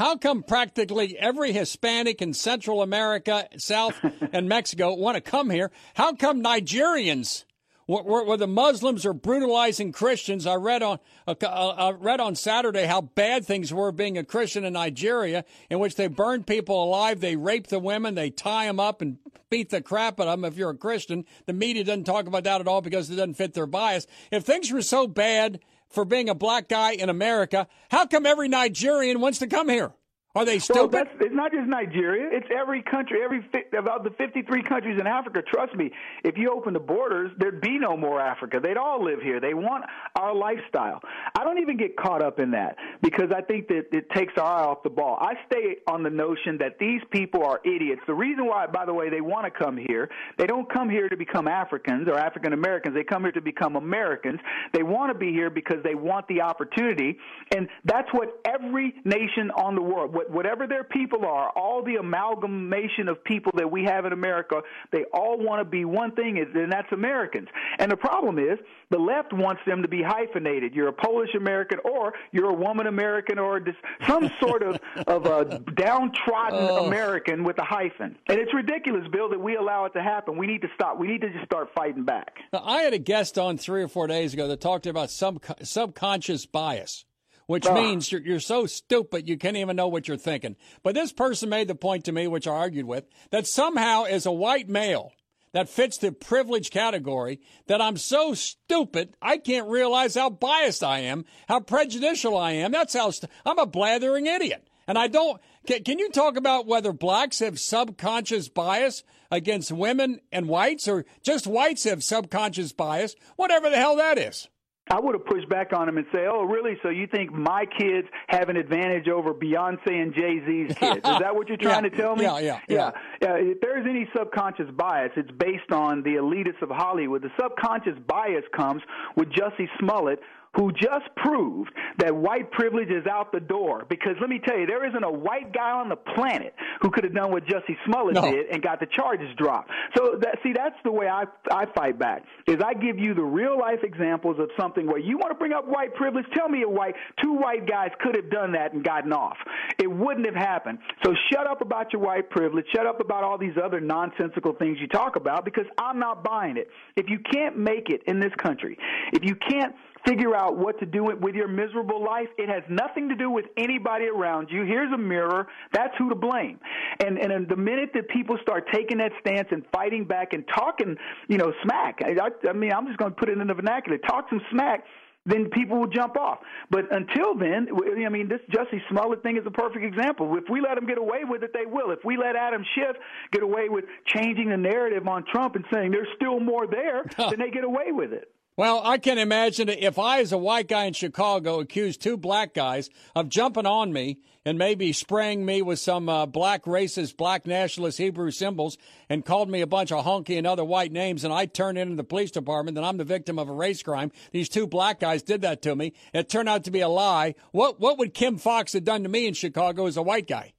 how 0.00 0.16
come 0.16 0.42
practically 0.42 1.14
every 1.18 1.52
Hispanic 1.52 2.22
in 2.22 2.32
Central 2.32 2.80
America, 2.80 3.46
South, 3.58 3.94
and 4.32 4.48
Mexico 4.48 4.94
want 4.94 5.16
to 5.16 5.20
come 5.20 5.50
here? 5.50 5.70
How 5.92 6.14
come 6.14 6.42
Nigerians, 6.42 7.44
where, 7.84 8.24
where 8.24 8.38
the 8.38 8.46
Muslims 8.46 9.04
are 9.04 9.12
brutalizing 9.12 9.92
Christians? 9.92 10.46
I 10.46 10.54
read 10.54 10.82
on 10.82 11.00
uh, 11.26 11.34
I 11.44 11.90
read 11.90 12.18
on 12.18 12.34
Saturday 12.34 12.86
how 12.86 13.02
bad 13.02 13.44
things 13.44 13.74
were 13.74 13.92
being 13.92 14.16
a 14.16 14.24
Christian 14.24 14.64
in 14.64 14.72
Nigeria, 14.72 15.44
in 15.68 15.80
which 15.80 15.96
they 15.96 16.06
burn 16.06 16.44
people 16.44 16.82
alive, 16.82 17.20
they 17.20 17.36
rape 17.36 17.66
the 17.66 17.78
women, 17.78 18.14
they 18.14 18.30
tie 18.30 18.64
them 18.64 18.80
up 18.80 19.02
and 19.02 19.18
beat 19.50 19.68
the 19.68 19.82
crap 19.82 20.18
out 20.18 20.28
of 20.28 20.40
them. 20.40 20.50
If 20.50 20.56
you're 20.56 20.70
a 20.70 20.76
Christian, 20.78 21.26
the 21.44 21.52
media 21.52 21.84
doesn't 21.84 22.04
talk 22.04 22.26
about 22.26 22.44
that 22.44 22.62
at 22.62 22.68
all 22.68 22.80
because 22.80 23.10
it 23.10 23.16
doesn't 23.16 23.34
fit 23.34 23.52
their 23.52 23.66
bias. 23.66 24.06
If 24.32 24.44
things 24.44 24.72
were 24.72 24.80
so 24.80 25.06
bad 25.06 25.60
for 25.90 26.04
being 26.04 26.28
a 26.28 26.34
black 26.34 26.68
guy 26.68 26.92
in 26.92 27.08
America, 27.08 27.66
how 27.90 28.06
come 28.06 28.24
every 28.24 28.48
Nigerian 28.48 29.20
wants 29.20 29.38
to 29.40 29.46
come 29.46 29.68
here? 29.68 29.92
Are 30.36 30.44
they 30.44 30.60
stupid? 30.60 30.92
Well, 30.92 31.04
it's 31.18 31.34
not 31.34 31.50
just 31.50 31.66
Nigeria. 31.66 32.28
It's 32.30 32.46
every 32.56 32.82
country, 32.82 33.18
every 33.24 33.44
about 33.76 34.04
the 34.04 34.10
53 34.10 34.62
countries 34.62 34.96
in 35.00 35.04
Africa. 35.08 35.42
Trust 35.42 35.74
me, 35.74 35.90
if 36.22 36.38
you 36.38 36.52
open 36.52 36.72
the 36.72 36.78
borders, 36.78 37.32
there'd 37.38 37.60
be 37.60 37.78
no 37.80 37.96
more 37.96 38.20
Africa. 38.20 38.60
They'd 38.62 38.76
all 38.76 39.04
live 39.04 39.20
here. 39.22 39.40
They 39.40 39.54
want 39.54 39.84
our 40.14 40.32
lifestyle. 40.32 41.00
I 41.36 41.42
don't 41.42 41.58
even 41.58 41.76
get 41.76 41.96
caught 41.96 42.22
up 42.22 42.38
in 42.38 42.52
that 42.52 42.76
because 43.02 43.32
I 43.34 43.40
think 43.40 43.66
that 43.68 43.86
it 43.90 44.08
takes 44.10 44.34
our 44.36 44.44
eye 44.44 44.62
off 44.62 44.84
the 44.84 44.90
ball. 44.90 45.18
I 45.20 45.34
stay 45.46 45.78
on 45.88 46.04
the 46.04 46.10
notion 46.10 46.58
that 46.58 46.78
these 46.78 47.00
people 47.10 47.42
are 47.44 47.60
idiots. 47.64 48.02
The 48.06 48.14
reason 48.14 48.46
why, 48.46 48.68
by 48.68 48.86
the 48.86 48.94
way, 48.94 49.10
they 49.10 49.20
want 49.20 49.46
to 49.46 49.50
come 49.50 49.76
here, 49.76 50.08
they 50.38 50.46
don't 50.46 50.72
come 50.72 50.88
here 50.88 51.08
to 51.08 51.16
become 51.16 51.48
Africans 51.48 52.06
or 52.06 52.16
African 52.16 52.52
Americans. 52.52 52.94
They 52.94 53.02
come 53.02 53.22
here 53.22 53.32
to 53.32 53.40
become 53.40 53.74
Americans. 53.74 54.38
They 54.72 54.84
want 54.84 55.12
to 55.12 55.18
be 55.18 55.32
here 55.32 55.50
because 55.50 55.82
they 55.82 55.96
want 55.96 56.28
the 56.28 56.42
opportunity, 56.42 57.18
and 57.52 57.68
that's 57.84 58.08
what 58.12 58.40
every 58.44 58.94
nation 59.04 59.50
on 59.56 59.74
the 59.74 59.82
world 59.82 60.14
whatever 60.28 60.66
their 60.66 60.84
people 60.84 61.24
are, 61.24 61.50
all 61.50 61.82
the 61.82 61.96
amalgamation 61.96 63.08
of 63.08 63.22
people 63.24 63.52
that 63.56 63.70
we 63.70 63.84
have 63.84 64.04
in 64.04 64.12
America, 64.12 64.62
they 64.92 65.04
all 65.12 65.38
want 65.38 65.60
to 65.60 65.64
be 65.64 65.84
one 65.84 66.12
thing, 66.12 66.38
and 66.38 66.72
that's 66.72 66.90
Americans. 66.92 67.48
And 67.78 67.90
the 67.90 67.96
problem 67.96 68.38
is, 68.38 68.58
the 68.90 68.98
left 68.98 69.32
wants 69.32 69.62
them 69.66 69.82
to 69.82 69.88
be 69.88 70.02
hyphenated. 70.02 70.74
You're 70.74 70.88
a 70.88 70.92
Polish 70.92 71.34
American, 71.36 71.78
or 71.84 72.12
you're 72.32 72.50
a 72.50 72.54
woman 72.54 72.86
American, 72.86 73.38
or 73.38 73.60
some 74.06 74.30
sort 74.40 74.62
of 74.62 74.80
of 75.06 75.26
a 75.26 75.60
downtrodden 75.74 76.58
oh. 76.60 76.86
American 76.86 77.44
with 77.44 77.58
a 77.58 77.64
hyphen. 77.64 78.16
And 78.28 78.38
it's 78.38 78.52
ridiculous, 78.52 79.06
Bill, 79.12 79.28
that 79.30 79.40
we 79.40 79.56
allow 79.56 79.84
it 79.84 79.92
to 79.94 80.02
happen. 80.02 80.36
We 80.36 80.46
need 80.46 80.62
to 80.62 80.68
stop. 80.74 80.98
We 80.98 81.06
need 81.06 81.20
to 81.22 81.30
just 81.30 81.44
start 81.44 81.68
fighting 81.74 82.04
back. 82.04 82.38
Now, 82.52 82.62
I 82.64 82.82
had 82.82 82.94
a 82.94 82.98
guest 82.98 83.38
on 83.38 83.58
three 83.58 83.82
or 83.82 83.88
four 83.88 84.06
days 84.06 84.34
ago 84.34 84.48
that 84.48 84.60
talked 84.60 84.86
about 84.86 85.10
sub- 85.10 85.42
subconscious 85.62 86.46
bias 86.46 87.04
which 87.50 87.66
oh. 87.66 87.74
means 87.74 88.12
you're, 88.12 88.20
you're 88.20 88.38
so 88.38 88.64
stupid 88.64 89.28
you 89.28 89.36
can't 89.36 89.56
even 89.56 89.74
know 89.74 89.88
what 89.88 90.06
you're 90.06 90.16
thinking. 90.16 90.54
But 90.84 90.94
this 90.94 91.12
person 91.12 91.48
made 91.48 91.66
the 91.66 91.74
point 91.74 92.04
to 92.04 92.12
me, 92.12 92.28
which 92.28 92.46
I 92.46 92.52
argued 92.52 92.86
with, 92.86 93.06
that 93.32 93.44
somehow 93.44 94.04
as 94.04 94.24
a 94.24 94.30
white 94.30 94.68
male 94.68 95.10
that 95.50 95.68
fits 95.68 95.98
the 95.98 96.12
privilege 96.12 96.70
category, 96.70 97.40
that 97.66 97.80
I'm 97.80 97.96
so 97.96 98.34
stupid 98.34 99.16
I 99.20 99.36
can't 99.36 99.68
realize 99.68 100.14
how 100.14 100.30
biased 100.30 100.84
I 100.84 101.00
am, 101.00 101.24
how 101.48 101.58
prejudicial 101.58 102.38
I 102.38 102.52
am. 102.52 102.70
That's 102.70 102.94
how 102.94 103.10
st- 103.10 103.32
I'm 103.44 103.58
a 103.58 103.66
blathering 103.66 104.26
idiot. 104.26 104.68
And 104.86 104.96
I 104.96 105.08
don't. 105.08 105.40
Can, 105.66 105.82
can 105.82 105.98
you 105.98 106.08
talk 106.10 106.36
about 106.36 106.68
whether 106.68 106.92
blacks 106.92 107.40
have 107.40 107.58
subconscious 107.58 108.48
bias 108.48 109.02
against 109.28 109.72
women 109.72 110.20
and 110.30 110.46
whites, 110.46 110.86
or 110.86 111.04
just 111.24 111.48
whites 111.48 111.82
have 111.82 112.04
subconscious 112.04 112.72
bias, 112.72 113.16
whatever 113.34 113.70
the 113.70 113.76
hell 113.76 113.96
that 113.96 114.18
is? 114.18 114.46
I 114.90 114.98
would 114.98 115.14
have 115.14 115.24
pushed 115.24 115.48
back 115.48 115.72
on 115.72 115.88
him 115.88 115.98
and 115.98 116.06
say, 116.12 116.26
"Oh, 116.26 116.42
really? 116.42 116.76
So 116.82 116.88
you 116.88 117.06
think 117.06 117.32
my 117.32 117.64
kids 117.64 118.08
have 118.28 118.48
an 118.48 118.56
advantage 118.56 119.08
over 119.08 119.32
Beyonce 119.32 120.02
and 120.02 120.12
Jay 120.12 120.42
Z's 120.44 120.76
kids? 120.76 120.96
Is 120.96 121.18
that 121.20 121.34
what 121.34 121.48
you're 121.48 121.56
trying 121.68 121.84
yeah, 121.84 121.90
to 121.90 121.96
tell 121.96 122.16
me?" 122.16 122.24
Yeah, 122.24 122.38
yeah, 122.40 122.60
yeah. 122.68 122.90
yeah. 123.22 123.34
If 123.36 123.60
there 123.60 123.78
is 123.78 123.86
any 123.88 124.08
subconscious 124.16 124.70
bias, 124.72 125.12
it's 125.16 125.30
based 125.30 125.70
on 125.70 126.02
the 126.02 126.16
elitists 126.16 126.60
of 126.62 126.70
Hollywood. 126.70 127.22
The 127.22 127.30
subconscious 127.40 127.98
bias 128.06 128.44
comes 128.54 128.82
with 129.16 129.28
Jussie 129.30 129.68
Smollett, 129.78 130.20
who 130.56 130.72
just 130.72 131.06
proved 131.16 131.70
that 131.98 132.14
white 132.14 132.50
privilege 132.50 132.88
is 132.88 133.06
out 133.06 133.30
the 133.32 133.40
door. 133.40 133.86
Because 133.88 134.16
let 134.20 134.28
me 134.28 134.40
tell 134.44 134.58
you, 134.58 134.66
there 134.66 134.86
isn't 134.88 135.02
a 135.02 135.10
white 135.10 135.52
guy 135.52 135.70
on 135.70 135.88
the 135.88 135.96
planet 135.96 136.54
who 136.82 136.90
could 136.90 137.04
have 137.04 137.14
done 137.14 137.30
what 137.30 137.44
Jussie 137.44 137.76
Smollett 137.86 138.14
no. 138.14 138.30
did 138.30 138.46
and 138.46 138.62
got 138.62 138.80
the 138.80 138.86
charges 138.86 139.28
dropped. 139.36 139.70
So 139.96 140.18
that, 140.20 140.38
see, 140.42 140.52
that's 140.52 140.76
the 140.84 140.90
way 140.90 141.08
I 141.08 141.24
I 141.50 141.66
fight 141.74 141.98
back. 141.98 142.24
Is 142.46 142.56
I 142.64 142.74
give 142.74 142.98
you 142.98 143.14
the 143.14 143.22
real 143.22 143.58
life 143.58 143.80
examples 143.84 144.38
of 144.40 144.50
something 144.58 144.86
where 144.86 144.98
you 144.98 145.18
want 145.18 145.30
to 145.30 145.38
bring 145.38 145.52
up 145.52 145.68
white 145.68 145.94
privilege. 145.94 146.24
Tell 146.34 146.48
me 146.48 146.62
a 146.62 146.68
white 146.68 146.94
two 147.22 147.34
white 147.34 147.68
guys 147.68 147.90
could 148.00 148.16
have 148.16 148.30
done 148.30 148.52
that 148.52 148.72
and 148.72 148.82
gotten 148.82 149.12
off. 149.12 149.36
It 149.78 149.90
wouldn't 149.90 150.26
have 150.26 150.34
happened. 150.34 150.78
So 151.04 151.14
shut 151.32 151.46
up 151.46 151.60
about 151.60 151.92
your 151.92 152.02
white 152.02 152.28
privilege. 152.28 152.66
Shut 152.74 152.86
up 152.86 153.00
about 153.00 153.22
all 153.22 153.38
these 153.38 153.56
other 153.62 153.80
nonsensical 153.80 154.52
things 154.54 154.78
you 154.80 154.88
talk 154.88 155.14
about 155.16 155.44
because 155.44 155.66
I'm 155.78 155.98
not 155.98 156.24
buying 156.24 156.56
it. 156.56 156.68
If 156.96 157.08
you 157.08 157.18
can't 157.32 157.56
make 157.56 157.88
it 157.88 158.02
in 158.06 158.18
this 158.18 158.32
country, 158.36 158.76
if 159.12 159.24
you 159.24 159.36
can't 159.36 159.74
figure 160.06 160.34
out 160.34 160.56
what 160.56 160.78
to 160.80 160.86
do 160.86 161.04
with 161.04 161.34
your 161.34 161.48
miserable 161.48 162.02
life. 162.02 162.28
It 162.38 162.48
has 162.48 162.62
nothing 162.68 163.08
to 163.08 163.14
do 163.14 163.30
with 163.30 163.46
anybody 163.56 164.06
around 164.06 164.48
you. 164.50 164.64
Here's 164.64 164.92
a 164.92 164.98
mirror. 164.98 165.46
That's 165.72 165.94
who 165.98 166.08
to 166.08 166.14
blame. 166.14 166.58
And 167.04 167.18
and 167.18 167.48
the 167.48 167.56
minute 167.56 167.90
that 167.94 168.08
people 168.08 168.38
start 168.42 168.66
taking 168.72 168.98
that 168.98 169.12
stance 169.20 169.48
and 169.50 169.64
fighting 169.72 170.04
back 170.04 170.32
and 170.32 170.44
talking, 170.54 170.96
you 171.28 171.38
know, 171.38 171.52
smack. 171.62 172.00
I, 172.04 172.48
I 172.48 172.52
mean, 172.52 172.72
I'm 172.72 172.86
just 172.86 172.98
going 172.98 173.12
to 173.12 173.16
put 173.16 173.28
it 173.28 173.38
in 173.38 173.46
the 173.46 173.54
vernacular. 173.54 173.98
Talk 173.98 174.26
some 174.30 174.40
smack 174.50 174.84
then 175.26 175.50
people 175.50 175.78
will 175.78 175.86
jump 175.86 176.16
off. 176.16 176.38
But 176.70 176.84
until 176.90 177.36
then, 177.36 177.68
I 178.04 178.08
mean, 178.08 178.28
this 178.28 178.40
Jussie 178.50 178.80
Smollett 178.88 179.22
thing 179.22 179.36
is 179.36 179.44
a 179.46 179.50
perfect 179.50 179.84
example. 179.84 180.36
If 180.36 180.44
we 180.50 180.60
let 180.60 180.76
them 180.76 180.86
get 180.86 180.98
away 180.98 181.24
with 181.24 181.42
it, 181.42 181.52
they 181.52 181.66
will. 181.66 181.90
If 181.90 182.00
we 182.04 182.16
let 182.16 182.36
Adam 182.36 182.64
Schiff 182.74 182.96
get 183.32 183.42
away 183.42 183.68
with 183.68 183.84
changing 184.06 184.48
the 184.48 184.56
narrative 184.56 185.06
on 185.06 185.24
Trump 185.30 185.56
and 185.56 185.64
saying 185.72 185.90
there's 185.90 186.08
still 186.16 186.40
more 186.40 186.66
there, 186.66 187.04
then 187.18 187.38
they 187.38 187.50
get 187.50 187.64
away 187.64 187.92
with 187.92 188.12
it. 188.12 188.32
Well, 188.56 188.82
I 188.84 188.98
can 188.98 189.16
imagine 189.16 189.68
if 189.68 189.98
I, 189.98 190.20
as 190.20 190.32
a 190.32 190.38
white 190.38 190.68
guy 190.68 190.84
in 190.84 190.92
Chicago, 190.92 191.60
accused 191.60 192.02
two 192.02 192.16
black 192.16 192.52
guys 192.52 192.90
of 193.14 193.28
jumping 193.28 193.64
on 193.64 193.92
me 193.92 194.18
and 194.44 194.58
maybe 194.58 194.92
spraying 194.92 195.46
me 195.46 195.62
with 195.62 195.78
some 195.78 196.08
uh, 196.08 196.26
black 196.26 196.64
racist, 196.64 197.16
black 197.16 197.46
nationalist 197.46 197.98
Hebrew 197.98 198.30
symbols 198.30 198.76
and 199.08 199.24
called 199.24 199.48
me 199.48 199.60
a 199.60 199.66
bunch 199.66 199.92
of 199.92 200.04
honky 200.04 200.36
and 200.36 200.46
other 200.46 200.64
white 200.64 200.92
names, 200.92 201.24
and 201.24 201.32
I 201.32 201.46
turned 201.46 201.78
into 201.78 201.96
the 201.96 202.04
police 202.04 202.30
department, 202.30 202.74
then 202.74 202.84
I'm 202.84 202.96
the 202.96 203.04
victim 203.04 203.38
of 203.38 203.48
a 203.48 203.52
race 203.52 203.82
crime. 203.82 204.12
These 204.32 204.48
two 204.48 204.66
black 204.66 205.00
guys 205.00 205.22
did 205.22 205.42
that 205.42 205.62
to 205.62 205.76
me. 205.76 205.92
It 206.12 206.28
turned 206.28 206.48
out 206.48 206.64
to 206.64 206.70
be 206.70 206.80
a 206.80 206.88
lie. 206.88 207.36
What 207.52 207.80
what 207.80 207.98
would 207.98 208.14
Kim 208.14 208.36
Foxx 208.36 208.72
have 208.72 208.84
done 208.84 209.04
to 209.04 209.08
me 209.08 209.26
in 209.26 209.34
Chicago 209.34 209.86
as 209.86 209.96
a 209.96 210.02
white 210.02 210.26
guy? 210.26 210.52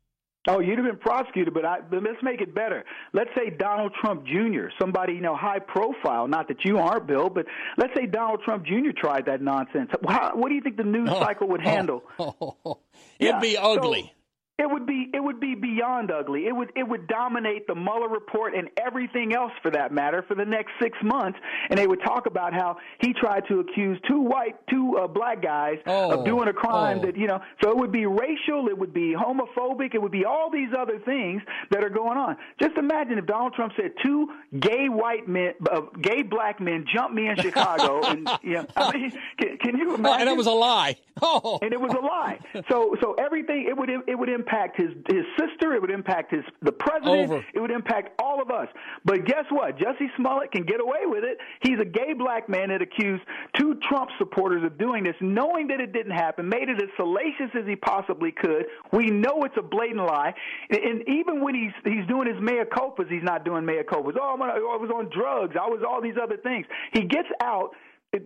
Oh, 0.47 0.59
you'd 0.59 0.79
have 0.79 0.87
been 0.87 0.97
prosecuted, 0.97 1.53
but, 1.53 1.65
I, 1.65 1.81
but 1.81 2.01
let's 2.01 2.21
make 2.23 2.41
it 2.41 2.55
better. 2.55 2.83
Let's 3.13 3.29
say 3.35 3.51
Donald 3.51 3.93
Trump 4.01 4.25
Jr., 4.25 4.69
somebody 4.79 5.13
you 5.13 5.21
know 5.21 5.35
high 5.35 5.59
profile. 5.59 6.27
Not 6.27 6.47
that 6.47 6.65
you 6.65 6.79
aren't, 6.79 7.05
Bill, 7.05 7.29
but 7.29 7.45
let's 7.77 7.93
say 7.95 8.07
Donald 8.07 8.41
Trump 8.43 8.65
Jr. 8.65 8.89
tried 8.95 9.27
that 9.27 9.41
nonsense. 9.41 9.91
How, 10.07 10.31
what 10.33 10.49
do 10.49 10.55
you 10.55 10.61
think 10.61 10.77
the 10.77 10.83
news 10.83 11.09
oh, 11.11 11.19
cycle 11.19 11.47
would 11.49 11.61
oh, 11.61 11.69
handle? 11.69 12.03
Oh, 12.17 12.35
oh, 12.41 12.57
oh. 12.65 12.79
it'd 13.19 13.35
yeah. 13.35 13.39
be 13.39 13.55
ugly. 13.55 14.01
So, 14.01 14.20
it 14.61 14.69
would 14.71 14.85
be 14.85 15.09
it 15.13 15.19
would 15.19 15.39
be 15.39 15.55
beyond 15.55 16.11
ugly. 16.11 16.45
It 16.47 16.55
would 16.55 16.71
it 16.75 16.87
would 16.87 17.07
dominate 17.07 17.67
the 17.67 17.75
Mueller 17.75 18.07
report 18.07 18.53
and 18.55 18.69
everything 18.77 19.33
else 19.33 19.51
for 19.61 19.71
that 19.71 19.91
matter 19.91 20.23
for 20.27 20.35
the 20.35 20.45
next 20.45 20.71
six 20.81 20.97
months. 21.03 21.39
And 21.69 21.79
they 21.79 21.87
would 21.87 22.01
talk 22.01 22.27
about 22.27 22.53
how 22.53 22.77
he 23.01 23.13
tried 23.13 23.47
to 23.47 23.59
accuse 23.59 23.99
two 24.07 24.19
white 24.21 24.55
two 24.69 24.97
uh, 25.01 25.07
black 25.07 25.41
guys 25.41 25.79
Oh, 25.87 26.19
of 26.19 26.25
doing 26.25 26.47
a 26.47 26.53
crime 26.53 26.99
oh. 26.99 27.05
that 27.07 27.17
you 27.17 27.27
know. 27.27 27.41
So 27.63 27.71
it 27.71 27.77
would 27.77 27.91
be 27.91 28.05
racial. 28.05 28.67
It 28.67 28.77
would 28.77 28.93
be 28.93 29.15
homophobic. 29.15 29.95
It 29.95 30.01
would 30.01 30.11
be 30.11 30.25
all 30.25 30.51
these 30.51 30.69
other 30.77 30.99
things 30.99 31.41
that 31.71 31.83
are 31.83 31.89
going 31.89 32.17
on. 32.17 32.37
Just 32.61 32.77
imagine 32.77 33.17
if 33.17 33.25
Donald 33.25 33.53
Trump 33.55 33.73
said 33.75 33.93
two 34.03 34.29
gay 34.59 34.89
white 34.89 35.27
men, 35.27 35.53
uh, 35.71 35.81
gay 36.01 36.21
black 36.21 36.59
men 36.59 36.85
jumped 36.93 37.15
me 37.15 37.27
in 37.27 37.35
Chicago, 37.37 38.01
and 38.05 38.29
you 38.43 38.53
know, 38.53 38.67
I 38.75 38.95
mean, 38.95 39.11
can, 39.39 39.57
can 39.57 39.77
you 39.77 39.95
imagine? 39.95 40.05
Oh, 40.05 40.19
and 40.19 40.29
it 40.29 40.37
was 40.37 40.47
a 40.47 40.51
lie. 40.51 40.97
Oh, 41.23 41.59
and 41.61 41.71
it 41.71 41.79
was 41.79 41.93
a 41.93 41.99
lie. 41.99 42.39
So 42.67 42.95
so 42.99 43.13
everything 43.13 43.67
it 43.69 43.77
would 43.77 43.89
it 44.07 44.17
would 44.17 44.29
impact 44.29 44.50
his 44.77 44.89
his 45.07 45.25
sister. 45.39 45.73
It 45.73 45.81
would 45.81 45.91
impact 45.91 46.31
his 46.31 46.43
the 46.61 46.71
president. 46.71 47.31
Over. 47.31 47.45
It 47.53 47.59
would 47.59 47.71
impact 47.71 48.21
all 48.21 48.41
of 48.41 48.51
us. 48.51 48.67
But 49.05 49.25
guess 49.25 49.45
what? 49.49 49.77
Jussie 49.77 50.09
Smollett 50.17 50.51
can 50.51 50.63
get 50.63 50.79
away 50.79 51.05
with 51.05 51.23
it. 51.23 51.37
He's 51.61 51.79
a 51.79 51.85
gay 51.85 52.13
black 52.13 52.49
man 52.49 52.69
that 52.69 52.81
accused 52.81 53.23
two 53.57 53.79
Trump 53.89 54.09
supporters 54.17 54.63
of 54.63 54.77
doing 54.77 55.03
this, 55.03 55.15
knowing 55.21 55.67
that 55.67 55.79
it 55.79 55.93
didn't 55.93 56.11
happen. 56.11 56.49
Made 56.49 56.69
it 56.69 56.81
as 56.81 56.89
salacious 56.97 57.51
as 57.57 57.65
he 57.65 57.75
possibly 57.75 58.31
could. 58.31 58.65
We 58.91 59.09
know 59.09 59.43
it's 59.43 59.57
a 59.57 59.61
blatant 59.61 60.05
lie. 60.05 60.33
And, 60.69 60.79
and 60.79 61.09
even 61.09 61.41
when 61.41 61.55
he's 61.55 61.73
he's 61.83 62.05
doing 62.07 62.27
his 62.27 62.41
mea 62.41 62.63
culpas, 62.71 63.09
he's 63.09 63.23
not 63.23 63.45
doing 63.45 63.65
mea 63.65 63.83
culpas. 63.83 64.15
Oh, 64.19 64.33
I'm, 64.33 64.41
I 64.41 64.57
was 64.57 64.91
on 64.93 65.09
drugs. 65.09 65.55
I 65.55 65.67
was 65.67 65.81
all 65.87 66.01
these 66.01 66.17
other 66.21 66.37
things. 66.37 66.65
He 66.93 67.01
gets 67.01 67.29
out 67.41 67.71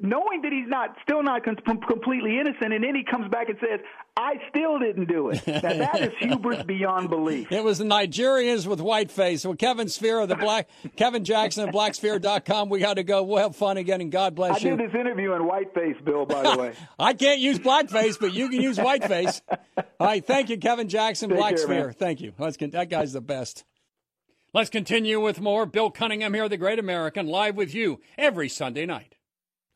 knowing 0.02 0.42
that 0.42 0.52
he's 0.52 0.68
not 0.68 0.96
still 1.04 1.22
not 1.22 1.44
com- 1.44 1.56
completely 1.80 2.40
innocent, 2.40 2.74
and 2.74 2.84
then 2.84 2.96
he 2.96 3.04
comes 3.04 3.30
back 3.30 3.50
and 3.50 3.58
says, 3.60 3.80
"I 4.18 4.36
still 4.50 4.80
didn't 4.80 5.08
do 5.08 5.30
it." 5.30 5.46
Now 5.46 5.60
that 5.62 6.02
is 6.02 6.12
hubris 6.20 6.64
beyond 6.68 7.10
belief. 7.10 7.52
It 7.52 7.64
was 7.64 7.78
the 7.78 7.84
Nigerians 7.86 8.66
with 8.66 8.80
whiteface. 8.80 9.46
Well, 9.46 9.56
Kevin 9.56 9.88
Sphere 9.88 10.20
of 10.22 10.30
the 10.30 10.36
Black, 10.36 10.70
Kevin 10.96 11.24
Jackson 11.24 11.68
of 11.70 11.74
BlackSphere.com. 11.76 12.70
We 12.70 12.80
got 12.80 12.96
to 12.96 13.04
go. 13.04 13.22
We'll 13.24 13.44
have 13.44 13.56
fun 13.56 13.78
again, 13.78 14.02
and 14.02 14.12
God 14.12 14.34
I 14.34 14.36
bless 14.36 14.64
you. 14.64 14.74
I 14.74 14.76
did 14.76 14.90
this 14.90 15.00
interview 15.00 15.34
in 15.34 15.44
whiteface, 15.44 16.04
Bill. 16.04 16.26
By 16.26 16.42
the 16.52 16.58
way, 16.60 16.74
I 17.00 17.14
can't 17.14 17.40
use 17.40 17.60
blackface, 17.60 18.20
but 18.20 18.34
you 18.34 18.50
can 18.50 18.62
use 18.62 18.78
whiteface. 18.78 19.42
All 19.50 20.08
right, 20.08 20.26
thank 20.26 20.50
you, 20.50 20.58
Kevin 20.58 20.90
Jackson, 20.90 21.30
Take 21.30 21.38
Black 21.38 21.56
care, 21.58 21.64
Sphere. 21.64 21.86
man. 21.86 21.94
Thank 21.94 22.22
you. 22.22 22.34
Let's 22.40 22.58
con- 22.58 22.72
that 22.72 22.90
guy's 22.90 23.14
the 23.14 23.22
best. 23.22 23.64
Let's 24.54 24.70
continue 24.70 25.20
with 25.20 25.42
more. 25.42 25.66
Bill 25.66 25.92
Cunningham 25.92 26.34
here, 26.34 26.48
the 26.50 26.58
Great 26.58 26.80
American, 26.80 27.28
live 27.28 27.56
with 27.56 27.76
you 27.76 28.00
every 28.18 28.48
Sunday 28.50 28.86
night. 28.86 29.15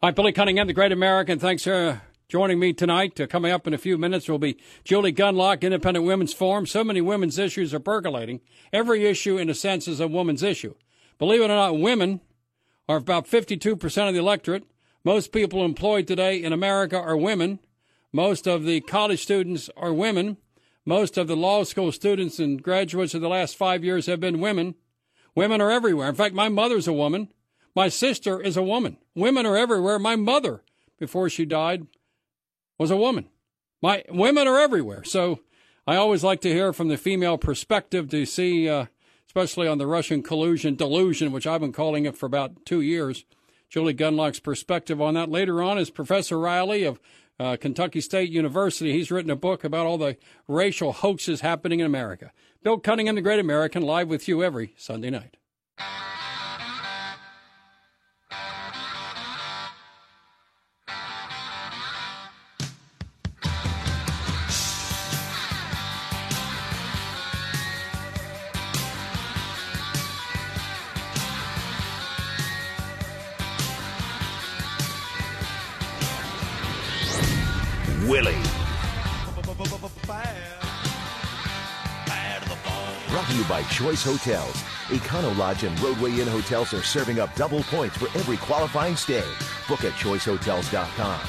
Hi, 0.02 0.12
Billy 0.12 0.32
Cunningham, 0.32 0.68
the 0.68 0.72
Great 0.72 0.94
American. 0.94 1.40
Thanks 1.40 1.66
for 1.66 2.02
joining 2.30 2.58
me 2.58 2.72
tonight. 2.72 3.20
Uh, 3.20 3.28
coming 3.28 3.52
up 3.52 3.68
in 3.68 3.74
a 3.74 3.78
few 3.78 3.98
minutes 3.98 4.30
will 4.30 4.40
be 4.40 4.58
Julie 4.86 5.12
Gunlock, 5.12 5.62
Independent 5.62 6.06
Women's 6.06 6.32
Forum. 6.32 6.66
So 6.66 6.86
many 6.86 7.02
women's 7.02 7.38
issues 7.38 7.74
are 7.74 7.82
percolating. 7.82 8.40
Every 8.72 9.06
issue, 9.06 9.38
in 9.38 9.50
a 9.50 9.54
sense, 9.54 9.90
is 9.90 10.00
a 10.00 10.08
woman's 10.08 10.42
issue. 10.42 10.76
Believe 11.18 11.42
it 11.42 11.46
or 11.46 11.48
not, 11.50 11.80
women 11.80 12.22
are 12.88 12.96
about 12.96 13.28
52% 13.28 14.08
of 14.08 14.14
the 14.14 14.22
electorate. 14.22 14.64
Most 15.04 15.34
people 15.34 15.66
employed 15.66 16.08
today 16.08 16.42
in 16.42 16.54
America 16.54 16.98
are 16.98 17.18
women. 17.18 17.60
Most 18.14 18.48
of 18.48 18.64
the 18.64 18.80
college 18.80 19.22
students 19.22 19.70
are 19.76 19.92
women. 19.92 20.38
Most 20.86 21.18
of 21.18 21.28
the 21.28 21.36
law 21.36 21.66
school 21.66 21.92
students 21.92 22.40
and 22.40 22.64
graduates 22.64 23.16
of 23.16 23.20
the 23.20 23.28
last 23.28 23.58
five 23.58 23.84
years 23.84 24.06
have 24.06 24.22
been 24.22 24.40
women. 24.40 24.76
Women 25.36 25.60
are 25.60 25.70
everywhere. 25.72 26.08
In 26.08 26.16
fact, 26.16 26.34
my 26.34 26.48
mother's 26.48 26.88
a 26.88 26.94
woman. 26.94 27.34
My 27.80 27.88
sister 27.88 28.42
is 28.42 28.58
a 28.58 28.62
woman. 28.62 28.98
Women 29.16 29.46
are 29.46 29.56
everywhere. 29.56 30.00
My 30.00 30.18
mother, 30.18 30.64
before 31.00 31.30
she 31.30 31.46
died, 31.46 31.88
was 32.78 32.92
a 32.92 32.98
woman. 32.98 33.30
My 33.82 34.04
women 34.10 34.50
are 34.50 34.60
everywhere. 34.60 35.06
So 35.06 35.40
I 35.88 35.96
always 35.96 36.22
like 36.22 36.42
to 36.42 36.52
hear 36.52 36.74
from 36.74 36.90
the 36.90 36.98
female 36.98 37.38
perspective 37.38 38.10
to 38.10 38.26
see, 38.26 38.68
uh, 38.68 38.88
especially 39.28 39.70
on 39.70 39.78
the 39.78 39.88
Russian 39.88 40.22
collusion 40.22 40.76
delusion, 40.76 41.32
which 41.32 41.48
I've 41.48 41.62
been 41.62 41.72
calling 41.72 42.04
it 42.04 42.18
for 42.18 42.26
about 42.26 42.66
two 42.66 42.82
years. 42.82 43.24
Julie 43.70 43.94
Gunlock's 43.94 44.42
perspective 44.42 45.02
on 45.02 45.14
that. 45.14 45.30
Later 45.30 45.64
on 45.64 45.78
is 45.78 45.90
Professor 45.90 46.38
Reilly 46.38 46.84
of 46.84 47.00
uh, 47.40 47.56
Kentucky 47.56 48.02
State 48.02 48.30
University. 48.30 48.92
He's 48.92 49.10
written 49.10 49.32
a 49.32 49.38
book 49.38 49.64
about 49.64 49.86
all 49.86 49.98
the 49.98 50.18
racial 50.50 50.92
hoaxes 50.92 51.40
happening 51.40 51.80
in 51.80 51.86
America. 51.86 52.34
Bill 52.62 52.78
Cunningham, 52.78 53.16
the 53.16 53.22
Great 53.22 53.40
American, 53.40 53.84
live 53.84 54.10
with 54.10 54.28
you 54.28 54.44
every 54.44 54.74
Sunday 54.76 55.12
night. 55.12 55.38
Willie. 78.10 78.42
Brought 83.10 83.28
to 83.28 83.36
you 83.36 83.44
by 83.44 83.62
Choice 83.70 84.04
Hotels. 84.04 84.56
Econo 84.88 85.38
Lodge 85.38 85.64
and 85.64 85.78
Rodeway 85.78 86.18
Inn 86.18 86.28
hotels 86.28 86.74
are 86.74 86.82
serving 86.82 87.20
up 87.20 87.36
double 87.36 87.62
points 87.64 87.98
for 87.98 88.08
every 88.18 88.38
qualifying 88.38 88.96
stay. 88.96 89.24
Book 89.68 89.84
at 89.84 89.94
choicehotels.com. 89.94 91.22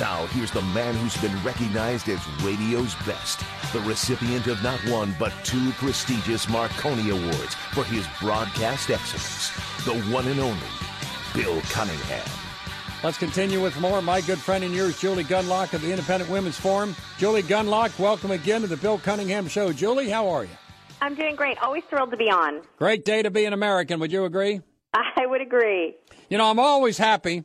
Now, 0.00 0.26
here's 0.28 0.50
the 0.50 0.62
man 0.62 0.94
who's 0.94 1.16
been 1.18 1.36
recognized 1.44 2.08
as 2.08 2.26
radio's 2.40 2.94
best, 3.06 3.40
the 3.74 3.80
recipient 3.80 4.46
of 4.46 4.62
not 4.62 4.80
one 4.88 5.14
but 5.18 5.34
two 5.44 5.70
prestigious 5.72 6.48
Marconi 6.48 7.10
Awards 7.10 7.54
for 7.74 7.84
his 7.84 8.06
broadcast 8.22 8.88
excellence, 8.88 9.50
the 9.84 10.00
one 10.10 10.26
and 10.28 10.40
only 10.40 10.66
Bill 11.34 11.60
Cunningham. 11.62 12.45
Let's 13.04 13.18
continue 13.18 13.62
with 13.62 13.78
more. 13.78 14.00
My 14.00 14.20
good 14.22 14.38
friend 14.38 14.64
and 14.64 14.74
yours, 14.74 14.98
Julie 14.98 15.22
Gunlock 15.22 15.74
of 15.74 15.82
the 15.82 15.90
Independent 15.90 16.30
Women's 16.30 16.58
Forum. 16.58 16.96
Julie 17.18 17.42
Gunlock, 17.42 17.96
welcome 17.98 18.30
again 18.30 18.62
to 18.62 18.66
the 18.66 18.76
Bill 18.76 18.98
Cunningham 18.98 19.48
Show. 19.48 19.72
Julie, 19.72 20.08
how 20.08 20.28
are 20.28 20.44
you? 20.44 20.50
I'm 21.02 21.14
doing 21.14 21.36
great. 21.36 21.58
Always 21.62 21.84
thrilled 21.84 22.10
to 22.12 22.16
be 22.16 22.30
on. 22.30 22.62
Great 22.78 23.04
day 23.04 23.22
to 23.22 23.30
be 23.30 23.44
an 23.44 23.52
American. 23.52 24.00
Would 24.00 24.12
you 24.12 24.24
agree? 24.24 24.62
I 24.94 25.26
would 25.26 25.42
agree. 25.42 25.94
You 26.30 26.38
know, 26.38 26.50
I'm 26.50 26.58
always 26.58 26.96
happy 26.96 27.44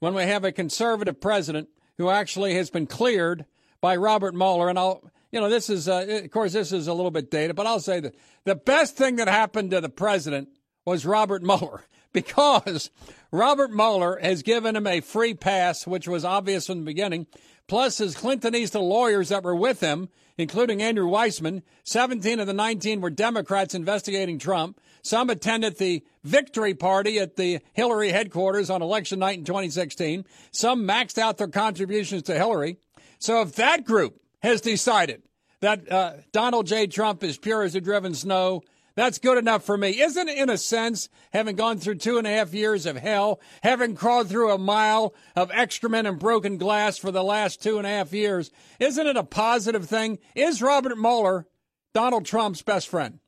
when 0.00 0.14
we 0.14 0.22
have 0.22 0.44
a 0.44 0.50
conservative 0.50 1.20
president 1.20 1.68
who 1.98 2.08
actually 2.08 2.54
has 2.54 2.70
been 2.70 2.86
cleared 2.86 3.44
by 3.82 3.96
Robert 3.96 4.34
Mueller. 4.34 4.70
And 4.70 4.78
I'll, 4.78 5.08
you 5.30 5.40
know, 5.40 5.50
this 5.50 5.68
is, 5.68 5.88
uh, 5.88 6.20
of 6.24 6.30
course, 6.30 6.54
this 6.54 6.72
is 6.72 6.88
a 6.88 6.94
little 6.94 7.10
bit 7.10 7.30
dated, 7.30 7.54
but 7.54 7.66
I'll 7.66 7.80
say 7.80 8.00
that 8.00 8.14
the 8.44 8.56
best 8.56 8.96
thing 8.96 9.16
that 9.16 9.28
happened 9.28 9.72
to 9.72 9.80
the 9.82 9.90
president 9.90 10.48
was 10.86 11.04
Robert 11.04 11.42
Mueller 11.44 11.82
because 12.12 12.90
Robert 13.30 13.70
Mueller 13.70 14.18
has 14.20 14.42
given 14.42 14.76
him 14.76 14.86
a 14.86 15.00
free 15.00 15.34
pass, 15.34 15.86
which 15.86 16.08
was 16.08 16.24
obvious 16.24 16.66
from 16.66 16.78
the 16.78 16.84
beginning. 16.84 17.26
Plus, 17.68 17.98
his 17.98 18.16
Clintonista 18.16 18.80
lawyers 18.80 19.30
that 19.30 19.42
were 19.42 19.56
with 19.56 19.80
him, 19.80 20.08
including 20.38 20.82
Andrew 20.82 21.08
Weissmann, 21.08 21.62
17 21.84 22.40
of 22.40 22.46
the 22.46 22.52
19 22.52 23.00
were 23.00 23.10
Democrats 23.10 23.74
investigating 23.74 24.38
Trump. 24.38 24.80
Some 25.02 25.30
attended 25.30 25.78
the 25.78 26.04
victory 26.24 26.74
party 26.74 27.18
at 27.18 27.36
the 27.36 27.60
Hillary 27.72 28.10
headquarters 28.10 28.70
on 28.70 28.82
election 28.82 29.18
night 29.18 29.38
in 29.38 29.44
2016. 29.44 30.24
Some 30.50 30.86
maxed 30.86 31.18
out 31.18 31.38
their 31.38 31.48
contributions 31.48 32.22
to 32.24 32.34
Hillary. 32.34 32.78
So 33.18 33.40
if 33.40 33.54
that 33.56 33.84
group 33.84 34.20
has 34.40 34.60
decided 34.60 35.22
that 35.60 35.90
uh, 35.90 36.14
Donald 36.32 36.66
J. 36.66 36.86
Trump 36.86 37.24
is 37.24 37.38
pure 37.38 37.62
as 37.62 37.72
the 37.72 37.80
driven 37.80 38.14
snow, 38.14 38.62
that's 38.96 39.18
good 39.18 39.38
enough 39.38 39.62
for 39.62 39.76
me. 39.76 40.00
Isn't 40.00 40.28
it, 40.28 40.38
in 40.38 40.50
a 40.50 40.58
sense, 40.58 41.08
having 41.32 41.54
gone 41.54 41.78
through 41.78 41.96
two 41.96 42.18
and 42.18 42.26
a 42.26 42.30
half 42.30 42.52
years 42.52 42.86
of 42.86 42.96
hell, 42.96 43.40
having 43.62 43.94
crawled 43.94 44.28
through 44.28 44.52
a 44.52 44.58
mile 44.58 45.14
of 45.36 45.50
excrement 45.52 46.08
and 46.08 46.18
broken 46.18 46.56
glass 46.56 46.98
for 46.98 47.12
the 47.12 47.22
last 47.22 47.62
two 47.62 47.78
and 47.78 47.86
a 47.86 47.90
half 47.90 48.12
years, 48.12 48.50
isn't 48.80 49.06
it 49.06 49.16
a 49.16 49.22
positive 49.22 49.86
thing? 49.86 50.18
Is 50.34 50.62
Robert 50.62 50.98
Mueller 50.98 51.46
Donald 51.94 52.24
Trump's 52.24 52.62
best 52.62 52.88
friend? 52.88 53.20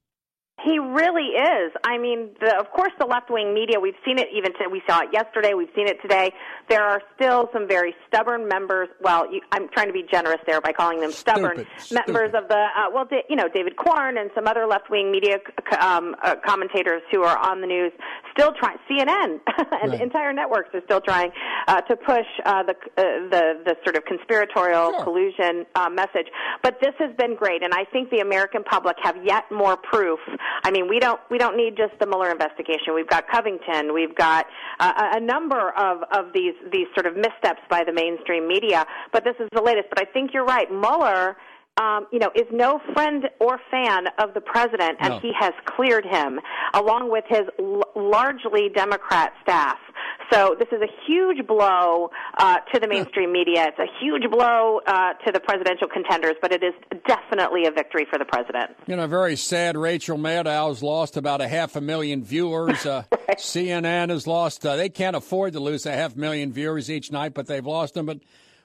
He 0.64 0.78
really 0.78 1.38
is. 1.38 1.72
I 1.84 1.98
mean, 1.98 2.30
the, 2.40 2.56
of 2.58 2.70
course, 2.72 2.92
the 2.98 3.06
left 3.06 3.30
wing 3.30 3.54
media, 3.54 3.78
we've 3.78 3.98
seen 4.04 4.18
it 4.18 4.26
even, 4.34 4.52
we 4.70 4.82
saw 4.88 5.00
it 5.02 5.08
yesterday, 5.12 5.54
we've 5.54 5.70
seen 5.74 5.86
it 5.86 6.02
today. 6.02 6.32
There 6.68 6.82
are 6.82 7.00
still 7.14 7.48
some 7.52 7.68
very 7.68 7.94
stubborn 8.08 8.48
members. 8.48 8.88
Well, 9.00 9.32
you, 9.32 9.40
I'm 9.52 9.68
trying 9.68 9.86
to 9.86 9.92
be 9.92 10.04
generous 10.10 10.40
there 10.46 10.60
by 10.60 10.72
calling 10.72 11.00
them 11.00 11.12
stubborn 11.12 11.64
Stupid. 11.78 12.06
members 12.06 12.30
of 12.34 12.48
the, 12.48 12.56
uh, 12.56 12.90
well, 12.92 13.06
you 13.28 13.36
know, 13.36 13.48
David 13.48 13.76
Corn 13.76 14.18
and 14.18 14.30
some 14.34 14.46
other 14.48 14.66
left 14.66 14.90
wing 14.90 15.12
media 15.12 15.38
um, 15.80 16.16
uh, 16.24 16.34
commentators 16.44 17.02
who 17.12 17.22
are 17.22 17.38
on 17.38 17.60
the 17.60 17.66
news 17.66 17.92
still 18.32 18.52
trying, 18.58 18.78
CNN 18.90 19.40
and 19.82 19.92
Right. 19.92 20.00
entire 20.00 20.32
networks 20.32 20.74
are 20.74 20.82
still 20.84 21.00
trying 21.00 21.30
uh, 21.66 21.80
to 21.82 21.96
push 21.96 22.26
uh, 22.44 22.62
the, 22.62 22.74
uh, 22.96 23.02
the, 23.30 23.42
the 23.64 23.76
sort 23.84 23.96
of 23.96 24.04
conspiratorial 24.04 25.02
collusion 25.02 25.66
uh, 25.74 25.88
message. 25.88 26.26
But 26.62 26.78
this 26.80 26.94
has 26.98 27.14
been 27.16 27.34
great, 27.36 27.62
and 27.62 27.72
I 27.74 27.84
think 27.84 28.10
the 28.10 28.20
American 28.20 28.62
public 28.64 28.96
have 29.02 29.16
yet 29.24 29.44
more 29.50 29.76
proof. 29.76 30.18
I 30.64 30.70
mean, 30.70 30.88
we 30.88 30.98
don't 30.98 31.20
we 31.30 31.38
don't 31.38 31.56
need 31.56 31.76
just 31.76 31.92
the 32.00 32.06
Mueller 32.06 32.30
investigation. 32.30 32.94
We've 32.94 33.08
got 33.08 33.28
Covington. 33.28 33.94
We've 33.94 34.14
got 34.14 34.46
uh, 34.80 34.92
a 35.14 35.20
number 35.20 35.70
of 35.76 36.02
of 36.12 36.32
these 36.32 36.54
these 36.72 36.86
sort 36.94 37.06
of 37.06 37.16
missteps 37.16 37.60
by 37.70 37.84
the 37.84 37.92
mainstream 37.92 38.46
media. 38.48 38.86
But 39.12 39.24
this 39.24 39.36
is 39.40 39.48
the 39.52 39.62
latest. 39.62 39.88
But 39.88 40.00
I 40.00 40.04
think 40.04 40.32
you're 40.34 40.44
right. 40.44 40.70
Mueller 40.70 41.36
um, 41.80 42.06
you 42.12 42.18
know, 42.18 42.30
is 42.34 42.46
no 42.52 42.80
friend 42.94 43.24
or 43.40 43.58
fan 43.70 44.06
of 44.18 44.34
the 44.34 44.40
president, 44.40 44.98
and 45.00 45.14
No. 45.14 45.18
he 45.20 45.32
has 45.38 45.52
cleared 45.64 46.04
him, 46.04 46.40
along 46.74 47.10
with 47.10 47.24
his 47.28 47.42
l- 47.58 47.82
largely 47.94 48.68
Democrat 48.74 49.32
staff. 49.42 49.78
So 50.32 50.54
this 50.58 50.68
is 50.72 50.82
a 50.82 50.88
huge 51.06 51.46
blow 51.46 52.10
uh, 52.36 52.56
to 52.74 52.80
the 52.80 52.86
mainstream 52.86 53.32
media. 53.32 53.66
It's 53.68 53.78
a 53.78 53.86
huge 54.04 54.30
blow 54.30 54.80
uh, 54.86 55.14
to 55.24 55.32
the 55.32 55.40
presidential 55.40 55.88
contenders, 55.88 56.34
but 56.42 56.52
it 56.52 56.62
is 56.62 56.74
definitely 57.06 57.64
a 57.66 57.70
victory 57.70 58.06
for 58.10 58.18
the 58.18 58.26
president. 58.26 58.72
You 58.86 58.96
know, 58.96 59.06
very 59.06 59.36
sad. 59.36 59.76
Rachel 59.78 60.18
Maddow's 60.18 60.82
lost 60.82 61.16
about 61.16 61.40
a 61.40 61.48
half 61.48 61.76
a 61.76 61.80
million 61.80 62.22
viewers. 62.24 62.84
Uh, 62.84 63.04
CNN 63.38 64.10
has 64.10 64.26
lost. 64.26 64.66
Uh, 64.66 64.76
they 64.76 64.90
can't 64.90 65.16
afford 65.16 65.54
to 65.54 65.60
lose 65.60 65.86
a 65.86 65.92
half 65.92 66.14
million 66.14 66.52
viewers 66.52 66.90
each 66.90 67.10
night, 67.10 67.32
but 67.32 67.46
they've 67.46 67.64
lost 67.64 67.94
them. 67.94 68.04
But 68.04 68.18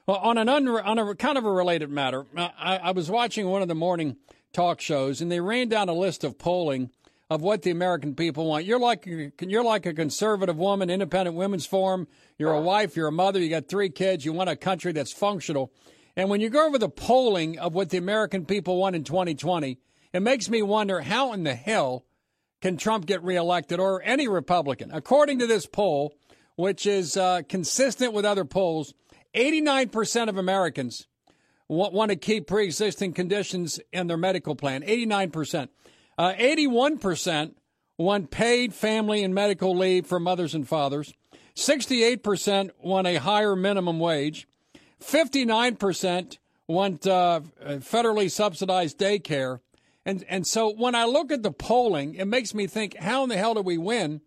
well, 0.06 0.18
on 0.18 0.38
an 0.38 0.48
on 0.48 0.98
a 0.98 1.14
kind 1.14 1.38
of 1.38 1.44
a 1.44 1.50
related 1.50 1.90
matter, 1.90 2.26
uh, 2.36 2.48
I, 2.58 2.76
I 2.76 2.90
was 2.90 3.10
watching 3.10 3.48
one 3.48 3.62
of 3.62 3.68
the 3.68 3.74
morning 3.74 4.16
talk 4.52 4.80
shows, 4.80 5.20
and 5.20 5.30
they 5.30 5.40
ran 5.40 5.68
down 5.68 5.88
a 5.88 5.94
list 5.94 6.24
of 6.24 6.38
polling 6.38 6.90
of 7.30 7.40
what 7.40 7.62
the 7.62 7.70
American 7.70 8.14
people 8.14 8.46
want. 8.46 8.64
You're 8.64 8.78
like 8.78 9.06
you're 9.06 9.64
like 9.64 9.86
a 9.86 9.94
conservative 9.94 10.56
woman, 10.56 10.90
independent 10.90 11.36
women's 11.36 11.66
forum. 11.66 12.06
You're 12.38 12.52
a 12.52 12.60
wife. 12.60 12.96
You're 12.96 13.08
a 13.08 13.12
mother. 13.12 13.40
You 13.40 13.48
got 13.48 13.68
three 13.68 13.88
kids. 13.88 14.24
You 14.24 14.32
want 14.32 14.50
a 14.50 14.56
country 14.56 14.92
that's 14.92 15.12
functional. 15.12 15.72
And 16.16 16.28
when 16.28 16.40
you 16.40 16.50
go 16.50 16.66
over 16.66 16.78
the 16.78 16.88
polling 16.88 17.58
of 17.58 17.74
what 17.74 17.90
the 17.90 17.98
American 17.98 18.44
people 18.44 18.76
want 18.76 18.94
in 18.94 19.04
2020, 19.04 19.78
it 20.12 20.20
makes 20.20 20.48
me 20.48 20.62
wonder 20.62 21.00
how 21.00 21.32
in 21.32 21.42
the 21.42 21.54
hell 21.54 22.04
can 22.60 22.76
Trump 22.76 23.06
get 23.06 23.22
reelected 23.24 23.80
or 23.80 24.00
any 24.04 24.28
Republican? 24.28 24.90
According 24.92 25.40
to 25.40 25.46
this 25.46 25.66
poll, 25.66 26.14
which 26.56 26.86
is 26.86 27.16
uh, 27.16 27.42
consistent 27.48 28.12
with 28.12 28.24
other 28.24 28.44
polls, 28.44 28.94
89% 29.34 30.28
of 30.28 30.36
Americans 30.36 31.06
want, 31.68 32.10
to 32.10 32.16
keep 32.16 32.46
pre 32.46 32.64
existing 32.64 33.12
conditions 33.12 33.80
in 33.92 34.06
their 34.06 34.16
medical 34.16 34.54
plan. 34.54 34.82
89%. 34.82 35.68
Uh, 36.16 36.32
81% 36.34 37.54
want 37.98 38.30
paid 38.30 38.74
family 38.74 39.22
and 39.22 39.34
medical 39.34 39.76
leave 39.76 40.06
for 40.06 40.20
mothers 40.20 40.54
and 40.54 40.68
fathers. 40.68 41.14
68% 41.56 42.70
want 42.82 43.06
a 43.06 43.16
higher 43.16 43.56
minimum 43.56 43.98
wage. 43.98 44.48
59% 45.00 46.38
want 46.66 47.06
uh, 47.06 47.40
federally 47.62 48.30
subsidized 48.30 48.98
daycare. 48.98 49.60
And, 50.06 50.24
and 50.28 50.46
so 50.46 50.70
when 50.70 50.94
I 50.94 51.04
look 51.04 51.32
at 51.32 51.42
the 51.42 51.52
polling, 51.52 52.14
it 52.14 52.26
makes 52.26 52.54
me 52.54 52.66
think, 52.66 52.96
how 52.96 53.22
in 53.22 53.28
the 53.28 53.36
hell 53.36 53.54
do 53.54 53.62
we 53.62 53.78
win? 53.78 54.20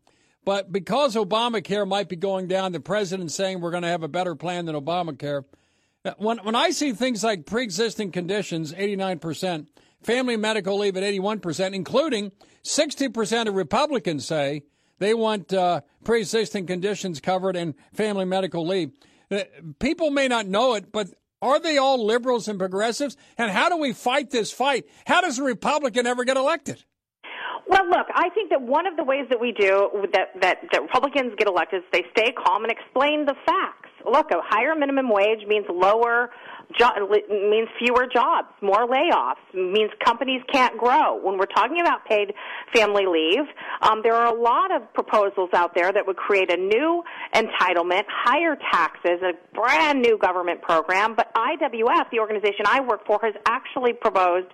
But 0.47 0.71
because 0.71 1.15
Obamacare 1.17 1.85
might 1.85 2.07
be 2.07 2.15
going 2.15 2.47
down, 2.47 2.71
the 2.71 2.79
president 2.79 3.33
saying 3.33 3.59
we're 3.59 3.69
going 3.69 3.83
to 3.83 3.89
have 3.89 4.01
a 4.01 4.07
better 4.07 4.33
plan 4.33 4.65
than 4.65 4.75
Obamacare. 4.75 5.43
Uh, 6.05 6.13
When, 6.19 6.37
when 6.37 6.55
I 6.55 6.69
see 6.69 6.93
things 6.93 7.21
like 7.21 7.45
pre 7.45 7.63
existing 7.63 8.13
conditions, 8.13 8.71
89%, 8.71 9.67
family 10.03 10.37
medical 10.37 10.79
leave 10.79 10.95
at 10.95 11.03
81%, 11.03 11.73
including 11.73 12.31
60% 12.63 13.47
of 13.49 13.55
Republicans 13.55 14.25
say 14.25 14.63
they 14.99 15.13
want 15.13 15.51
uh, 15.51 15.81
pre 16.05 16.21
existing 16.21 16.65
conditions 16.65 17.19
covered 17.19 17.57
and 17.57 17.73
family 17.91 18.23
medical 18.23 18.65
leave. 18.65 18.91
Uh, 19.29 19.41
People 19.79 20.11
may 20.11 20.29
not 20.29 20.47
know 20.47 20.75
it, 20.75 20.93
but 20.93 21.09
are 21.41 21.59
they 21.59 21.77
all 21.77 22.05
liberals 22.05 22.47
and 22.47 22.57
progressives? 22.57 23.17
And 23.37 23.51
how 23.51 23.67
do 23.67 23.75
we 23.75 23.91
fight 23.91 24.29
this 24.29 24.53
fight? 24.53 24.85
How 25.07 25.19
does 25.19 25.39
a 25.39 25.43
Republican 25.43 26.07
ever 26.07 26.23
get 26.23 26.37
elected? 26.37 26.85
Well, 27.69 27.89
look, 27.89 28.07
I 28.15 28.29
think 28.29 28.49
that 28.51 28.61
one 28.61 28.87
of 28.87 28.95
the 28.95 29.03
ways 29.03 29.25
that 29.29 29.39
we 29.39 29.51
do 29.51 29.89
that 30.13 30.29
that, 30.41 30.57
that 30.71 30.81
Republicans 30.81 31.33
get 31.37 31.47
elected 31.47 31.83
is 31.83 31.85
they 31.91 32.05
stay 32.11 32.31
calm 32.31 32.63
and 32.63 32.71
explain 32.71 33.25
the 33.25 33.35
facts. 33.45 33.89
Look, 34.05 34.31
a 34.31 34.39
higher 34.41 34.73
minimum 34.73 35.09
wage 35.09 35.45
means 35.47 35.65
lower 35.69 36.31
jo- 36.77 37.07
means 37.29 37.69
fewer 37.79 38.07
jobs, 38.11 38.47
more 38.61 38.87
layoffs, 38.87 39.35
means 39.53 39.91
companies 40.03 40.41
can't 40.51 40.77
grow. 40.77 41.19
When 41.21 41.37
we're 41.37 41.45
talking 41.45 41.79
about 41.81 42.05
paid 42.05 42.33
family 42.73 43.05
leave, 43.05 43.45
um, 43.81 44.01
there 44.03 44.15
are 44.15 44.33
a 44.33 44.39
lot 44.39 44.75
of 44.75 44.93
proposals 44.93 45.49
out 45.53 45.73
there 45.75 45.91
that 45.91 46.05
would 46.05 46.17
create 46.17 46.51
a 46.51 46.57
new 46.57 47.03
entitlement, 47.33 48.03
higher 48.07 48.57
taxes, 48.71 49.21
a 49.23 49.33
brand 49.55 50.01
new 50.01 50.17
government 50.17 50.61
program. 50.61 51.15
But 51.15 51.33
IWF, 51.35 52.09
the 52.11 52.19
organization 52.19 52.65
I 52.65 52.81
work 52.81 53.05
for, 53.05 53.19
has 53.23 53.33
actually 53.47 53.93
proposed, 53.93 54.47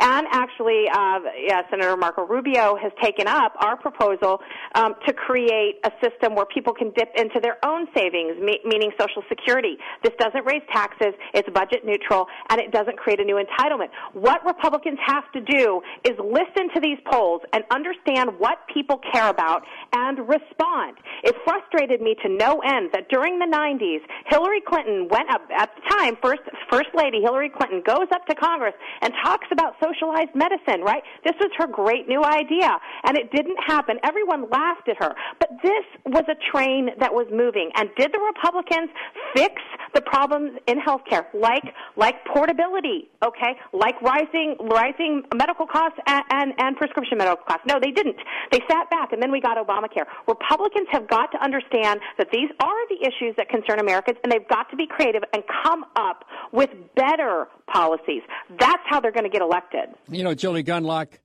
and 0.00 0.26
actually, 0.32 0.84
uh, 0.92 1.20
yeah, 1.46 1.62
Senator 1.70 1.96
Marco 1.96 2.26
Rubio 2.26 2.76
has 2.80 2.92
taken 3.02 3.26
up 3.28 3.54
our 3.58 3.76
proposal 3.76 4.40
um, 4.74 4.94
to 5.06 5.12
create 5.12 5.76
a 5.84 5.90
system 6.02 6.34
where 6.34 6.46
people 6.46 6.72
can 6.72 6.90
dip 6.96 7.10
into 7.16 7.40
their 7.40 7.58
own 7.64 7.86
savings, 7.94 8.40
me- 8.40 8.60
meaning 8.64 8.90
Social 8.98 9.22
Security. 9.28 9.76
This 10.02 10.12
doesn't 10.18 10.44
raise 10.46 10.62
taxes, 10.72 11.14
it's 11.34 11.48
budget 11.60 11.84
neutral, 11.84 12.24
and 12.48 12.58
it 12.58 12.72
doesn't 12.72 12.96
create 12.96 13.20
a 13.20 13.24
new 13.24 13.36
entitlement. 13.36 13.88
What 14.14 14.40
Republicans 14.46 14.98
have 15.04 15.30
to 15.32 15.40
do 15.40 15.82
is 16.08 16.16
listen 16.16 16.72
to 16.72 16.80
these 16.80 16.96
polls 17.12 17.42
and 17.52 17.64
understand 17.70 18.30
what 18.38 18.58
people 18.72 18.98
care 19.12 19.28
about 19.28 19.62
and 19.92 20.18
respond. 20.20 20.96
It 21.22 21.36
frustrated 21.44 22.00
me 22.00 22.16
to 22.22 22.28
no 22.30 22.60
end 22.64 22.90
that 22.94 23.08
during 23.10 23.38
the 23.38 23.44
90s, 23.44 24.00
Hillary 24.28 24.62
Clinton 24.66 25.08
went 25.10 25.28
up, 25.30 25.42
at 25.54 25.70
the 25.76 25.82
time, 25.96 26.16
first, 26.22 26.40
first 26.70 26.88
lady 26.94 27.20
Hillary 27.20 27.50
Clinton 27.50 27.82
goes 27.84 28.08
up 28.14 28.24
to 28.26 28.34
Congress 28.34 28.74
and 29.02 29.12
talks 29.22 29.48
about 29.52 29.74
socialized 29.82 30.34
medicine, 30.34 30.80
right? 30.80 31.02
This 31.24 31.34
was 31.40 31.50
her 31.58 31.66
great 31.66 32.08
new 32.08 32.24
idea, 32.24 32.72
and 33.04 33.18
it 33.18 33.30
didn't 33.32 33.58
happen. 33.66 33.98
Everyone 34.02 34.48
laughed 34.48 34.88
at 34.88 34.96
her. 35.02 35.14
But 35.38 35.50
this 35.62 35.84
was 36.06 36.24
a 36.28 36.36
train 36.50 36.90
that 36.98 37.12
was 37.12 37.26
moving. 37.30 37.70
And 37.76 37.90
did 37.98 38.12
the 38.12 38.20
Republicans 38.20 38.90
fix 39.34 39.60
the 39.94 40.00
problems 40.00 40.52
in 40.66 40.78
healthcare, 40.80 41.24
like 41.50 41.74
like 41.96 42.24
portability, 42.32 43.10
okay, 43.24 43.58
like 43.72 44.00
rising 44.02 44.56
rising 44.60 45.22
medical 45.34 45.66
costs 45.66 45.98
and, 46.06 46.24
and, 46.30 46.52
and 46.58 46.76
prescription 46.76 47.18
medical 47.18 47.44
costs? 47.46 47.64
No, 47.66 47.78
they 47.80 47.90
didn't. 47.90 48.16
They 48.52 48.60
sat 48.70 48.88
back, 48.90 49.12
and 49.12 49.22
then 49.22 49.30
we 49.30 49.40
got 49.40 49.56
Obamacare. 49.56 50.06
Republicans 50.26 50.88
have 50.92 51.08
got 51.08 51.30
to 51.32 51.42
understand 51.42 52.00
that 52.18 52.28
these 52.32 52.50
are 52.60 52.88
the 52.88 53.00
issues 53.02 53.34
that 53.36 53.48
concern 53.48 53.80
Americans, 53.80 54.18
and 54.22 54.32
they've 54.32 54.48
got 54.48 54.70
to 54.70 54.76
be 54.76 54.86
creative 54.86 55.22
and 55.32 55.42
come 55.64 55.84
up 55.96 56.24
with 56.52 56.70
better 56.94 57.48
policies. 57.72 58.22
That's 58.58 58.82
how 58.86 59.00
they're 59.00 59.12
going 59.12 59.24
to 59.24 59.30
get 59.30 59.42
elected. 59.42 59.90
You 60.08 60.24
know, 60.24 60.34
Julie 60.34 60.64
Gunlock, 60.64 61.18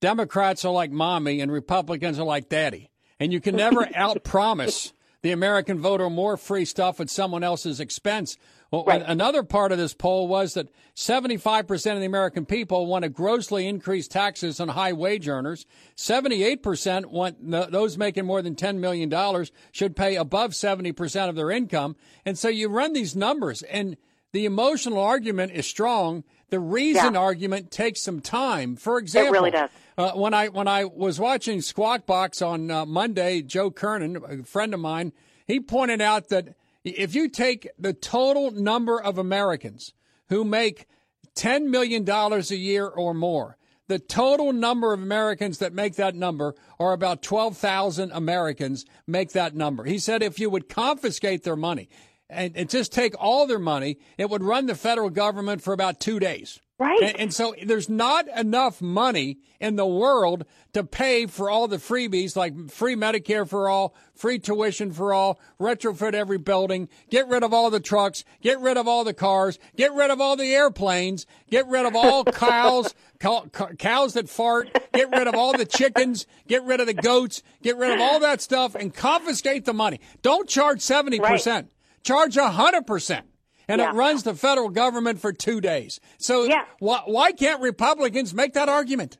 Democrats 0.00 0.64
are 0.64 0.72
like 0.72 0.90
mommy 0.90 1.40
and 1.40 1.50
Republicans 1.50 2.18
are 2.18 2.24
like 2.26 2.48
daddy. 2.48 2.90
And 3.20 3.32
you 3.32 3.40
can 3.40 3.56
never 3.56 3.84
outpromise 3.96 4.92
the 5.22 5.32
American 5.32 5.80
voter 5.80 6.08
more 6.08 6.36
free 6.36 6.64
stuff 6.64 7.00
at 7.00 7.10
someone 7.10 7.42
else's 7.42 7.80
expense. 7.80 8.36
Well, 8.70 8.84
Another 8.86 9.42
part 9.42 9.72
of 9.72 9.78
this 9.78 9.94
poll 9.94 10.28
was 10.28 10.54
that 10.54 10.68
75% 10.94 11.92
of 11.94 12.00
the 12.00 12.06
American 12.06 12.44
people 12.44 12.86
want 12.86 13.04
to 13.04 13.08
grossly 13.08 13.66
increase 13.66 14.08
taxes 14.08 14.60
on 14.60 14.68
high 14.68 14.92
wage 14.92 15.26
earners. 15.26 15.64
78% 15.96 17.06
want 17.06 17.50
those 17.50 17.96
making 17.96 18.26
more 18.26 18.42
than 18.42 18.54
$10 18.54 18.76
million 18.76 19.46
should 19.72 19.96
pay 19.96 20.16
above 20.16 20.50
70% 20.50 21.28
of 21.28 21.36
their 21.36 21.50
income. 21.50 21.96
And 22.26 22.36
so 22.36 22.48
you 22.48 22.68
run 22.68 22.92
these 22.92 23.16
numbers 23.16 23.62
and 23.62 23.96
the 24.32 24.44
emotional 24.44 25.00
argument 25.00 25.52
is 25.52 25.66
strong. 25.66 26.24
The 26.50 26.60
reason 26.60 27.16
argument 27.16 27.70
takes 27.70 28.02
some 28.02 28.20
time. 28.20 28.76
For 28.76 28.98
example, 28.98 29.34
it 29.34 29.38
really 29.38 29.50
does. 29.50 29.70
Uh, 29.96 30.12
when 30.12 30.34
I 30.34 30.48
when 30.48 30.68
I 30.68 30.84
was 30.84 31.18
watching 31.18 31.60
Squawk 31.60 32.06
Box 32.06 32.42
on 32.42 32.70
uh, 32.70 32.84
Monday, 32.84 33.42
Joe 33.42 33.70
Kernan, 33.70 34.16
a 34.16 34.44
friend 34.44 34.74
of 34.74 34.80
mine, 34.80 35.12
he 35.46 35.60
pointed 35.60 36.00
out 36.00 36.28
that 36.28 36.54
if 36.84 37.14
you 37.14 37.28
take 37.28 37.68
the 37.78 37.92
total 37.92 38.50
number 38.50 39.00
of 39.00 39.18
Americans 39.18 39.92
who 40.28 40.44
make 40.44 40.86
ten 41.34 41.70
million 41.70 42.04
dollars 42.04 42.50
a 42.50 42.56
year 42.56 42.86
or 42.86 43.14
more, 43.14 43.56
the 43.88 43.98
total 43.98 44.52
number 44.52 44.92
of 44.92 45.00
Americans 45.00 45.58
that 45.58 45.72
make 45.72 45.96
that 45.96 46.14
number 46.14 46.54
are 46.78 46.92
about 46.92 47.22
twelve 47.22 47.56
thousand 47.56 48.12
Americans 48.12 48.84
make 49.06 49.32
that 49.32 49.54
number. 49.54 49.84
He 49.84 49.98
said 49.98 50.22
if 50.22 50.38
you 50.38 50.50
would 50.50 50.68
confiscate 50.68 51.42
their 51.44 51.56
money 51.56 51.88
and, 52.28 52.56
and 52.56 52.68
just 52.68 52.92
take 52.92 53.14
all 53.18 53.46
their 53.46 53.58
money, 53.58 53.98
it 54.18 54.28
would 54.28 54.42
run 54.42 54.66
the 54.66 54.74
federal 54.74 55.10
government 55.10 55.62
for 55.62 55.72
about 55.72 56.00
two 56.00 56.18
days. 56.18 56.60
Right. 56.78 57.02
And, 57.02 57.20
and 57.20 57.34
so 57.34 57.56
there's 57.60 57.88
not 57.88 58.28
enough 58.28 58.80
money 58.80 59.38
in 59.58 59.74
the 59.74 59.86
world 59.86 60.44
to 60.74 60.84
pay 60.84 61.26
for 61.26 61.50
all 61.50 61.66
the 61.66 61.78
freebies 61.78 62.36
like 62.36 62.70
free 62.70 62.94
Medicare 62.94 63.48
for 63.48 63.68
all, 63.68 63.96
free 64.14 64.38
tuition 64.38 64.92
for 64.92 65.12
all, 65.12 65.40
retrofit 65.60 66.14
every 66.14 66.38
building, 66.38 66.88
get 67.10 67.26
rid 67.26 67.42
of 67.42 67.52
all 67.52 67.70
the 67.70 67.80
trucks, 67.80 68.22
get 68.40 68.60
rid 68.60 68.76
of 68.76 68.86
all 68.86 69.02
the 69.02 69.12
cars, 69.12 69.58
get 69.74 69.92
rid 69.92 70.12
of 70.12 70.20
all 70.20 70.36
the 70.36 70.54
airplanes, 70.54 71.26
get 71.50 71.66
rid 71.66 71.84
of 71.84 71.96
all 71.96 72.22
cows, 72.24 72.94
cow, 73.18 73.46
cow- 73.52 73.72
cows 73.76 74.12
that 74.12 74.28
fart, 74.28 74.70
get 74.92 75.10
rid 75.10 75.26
of 75.26 75.34
all 75.34 75.56
the 75.56 75.66
chickens, 75.66 76.26
get 76.46 76.62
rid 76.62 76.78
of 76.78 76.86
the 76.86 76.94
goats, 76.94 77.42
get 77.60 77.76
rid 77.76 77.90
of 77.90 78.00
all 78.00 78.20
that 78.20 78.40
stuff 78.40 78.76
and 78.76 78.94
confiscate 78.94 79.64
the 79.64 79.74
money. 79.74 79.98
Don't 80.22 80.48
charge 80.48 80.78
70%. 80.78 81.66
Charge 82.04 82.36
100% 82.36 83.22
and 83.68 83.80
Yeah. 83.80 83.90
it 83.90 83.94
runs 83.94 84.22
the 84.22 84.34
federal 84.34 84.70
government 84.70 85.20
for 85.20 85.32
two 85.32 85.60
days. 85.60 86.00
So 86.18 86.48
why, 86.78 87.02
why 87.04 87.32
can't 87.32 87.60
Republicans 87.60 88.34
make 88.34 88.54
that 88.54 88.68
argument? 88.68 89.18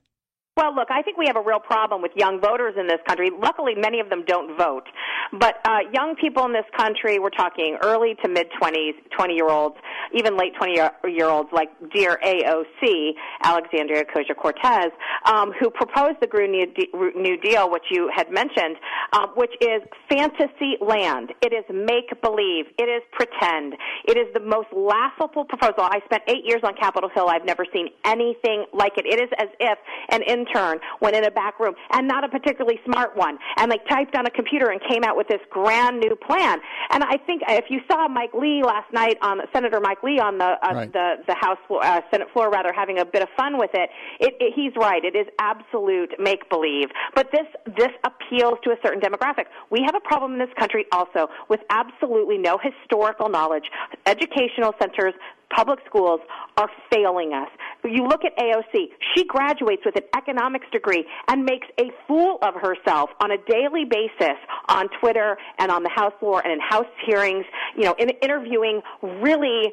Well, 0.59 0.75
look, 0.75 0.91
I 0.91 1.03
think 1.03 1.17
we 1.17 1.27
have 1.29 1.37
a 1.37 1.41
real 1.41 1.61
problem 1.61 2.03
with 2.03 2.11
young 2.17 2.41
voters 2.41 2.75
in 2.77 2.89
this 2.89 2.99
country. 3.07 3.31
Luckily, 3.31 3.77
many 3.77 4.01
of 4.01 4.11
them 4.11 4.25
don't 4.27 4.59
vote. 4.59 4.89
But 5.31 5.61
uh, 5.65 5.87
young 5.93 6.17
people 6.21 6.45
in 6.47 6.53
this 6.53 6.67
country, 6.77 7.21
we're 7.21 7.31
talking 7.31 7.79
early 7.81 8.17
to 8.25 8.29
mid 8.29 8.49
20s, 8.61 8.95
20 9.17 9.35
year 9.35 9.49
olds, 9.49 9.77
even 10.13 10.37
late 10.37 10.57
20 10.57 10.73
year 10.75 11.29
olds 11.29 11.49
like 11.53 11.69
dear 11.95 12.19
AOC, 12.27 13.13
Alexandria 13.45 14.03
Ocasio 14.03 14.35
Cortez, 14.35 14.91
um, 15.27 15.53
who 15.61 15.71
proposed 15.71 16.17
the 16.21 16.27
Green 16.27 16.51
New 16.51 17.37
Deal, 17.41 17.71
which 17.71 17.85
you 17.93 18.11
had 18.13 18.29
mentioned, 18.33 18.79
um, 19.13 19.29
which 19.37 19.53
is 19.61 19.83
fantasy 20.11 20.75
land. 20.81 21.31
It 21.41 21.53
is 21.53 21.65
make 21.71 22.21
believe. 22.21 22.67
It 22.79 22.91
is 22.91 23.03
pretend. 23.13 23.75
It 24.09 24.19
is 24.19 24.27
the 24.35 24.41
most 24.41 24.69
laughable 24.75 25.45
proposal. 25.45 25.85
I 25.85 26.01
spent 26.07 26.25
eight 26.27 26.45
years 26.45 26.63
on 26.65 26.75
Capitol 26.75 27.11
Hill. 27.15 27.29
I've 27.29 27.45
never 27.45 27.65
seen 27.73 27.91
anything 28.05 28.65
like 28.73 28.95
it. 28.97 29.07
It 29.07 29.21
is 29.21 29.31
as 29.39 29.49
if 29.61 29.79
an 30.11 30.23
intern 30.49 30.79
went 31.01 31.17
in 31.17 31.25
a 31.25 31.31
back 31.31 31.59
room 31.61 31.75
and 31.91 32.07
not 32.07 32.25
a 32.25 32.29
particularly 32.29 32.81
smart 32.85 33.17
one 33.17 33.39
and 33.57 33.71
like 33.71 33.87
typed 33.89 34.17
on 34.17 34.27
a 34.27 34.31
computer 34.31 34.71
and 34.71 34.81
came 34.89 35.05
out 35.05 35.17
with 35.17 35.29
this 35.29 35.41
grand 35.51 36.01
new 36.01 36.17
plan. 36.17 36.59
And 36.91 37.05
I 37.05 37.17
think 37.27 37.43
if 37.49 37.67
you 37.69 37.81
saw 37.91 38.09
Mike 38.09 38.35
Lee 38.35 38.63
last 38.65 38.93
night 38.93 39.17
on 39.23 39.41
Senator 39.53 39.81
Mike 39.81 40.03
Lee 40.03 40.19
on 40.19 40.39
the 40.39 40.45
uh, 40.45 40.75
right. 40.75 40.93
the 40.93 41.17
the 41.27 41.35
House 41.35 41.59
floor, 41.67 41.85
uh, 41.85 42.01
Senate 42.11 42.29
floor 42.33 42.51
rather 42.51 42.73
having 42.73 42.99
a 42.99 43.05
bit 43.05 43.23
of 43.23 43.29
fun 43.37 43.59
with 43.59 43.71
it, 43.75 43.91
it, 44.21 44.35
it 44.41 44.53
he's 44.55 44.73
right. 44.77 45.05
It 45.05 45.17
is 45.17 45.27
absolute 45.39 46.15
make 46.19 46.49
believe. 46.49 46.89
But 47.15 47.31
this 47.33 47.47
this 47.77 47.93
appeals 48.05 48.59
to 48.65 48.71
a 48.71 48.77
certain 48.83 49.01
demographic. 49.01 49.47
We 49.71 49.83
have 49.85 49.95
a 49.95 50.01
problem 50.01 50.35
in 50.35 50.39
this 50.39 50.55
country 50.59 50.87
also 50.93 51.29
with 51.49 51.61
absolutely 51.71 52.39
no 52.39 52.59
historical 52.59 53.29
knowledge. 53.29 53.65
Educational 54.07 54.75
centers 54.81 55.15
public 55.55 55.79
schools 55.87 56.21
are 56.57 56.69
failing 56.93 57.33
us. 57.33 57.49
You 57.85 58.07
look 58.07 58.25
at 58.25 58.37
AOC, 58.37 58.89
she 59.15 59.25
graduates 59.25 59.83
with 59.85 59.97
an 59.97 60.03
economics 60.17 60.67
degree 60.73 61.05
and 61.29 61.45
makes 61.45 61.67
a 61.81 61.91
fool 62.07 62.39
of 62.43 62.55
herself 62.55 63.11
on 63.21 63.31
a 63.31 63.39
daily 63.49 63.85
basis 63.85 64.37
on 64.69 64.89
Twitter 65.01 65.37
and 65.59 65.71
on 65.71 65.83
the 65.83 65.91
House 65.95 66.13
floor 66.21 66.43
and 66.43 66.53
in 66.53 66.61
House 66.61 66.87
hearings, 67.07 67.45
you 67.77 67.85
know, 67.85 67.95
in 67.99 68.11
interviewing 68.23 68.83
really 69.03 69.73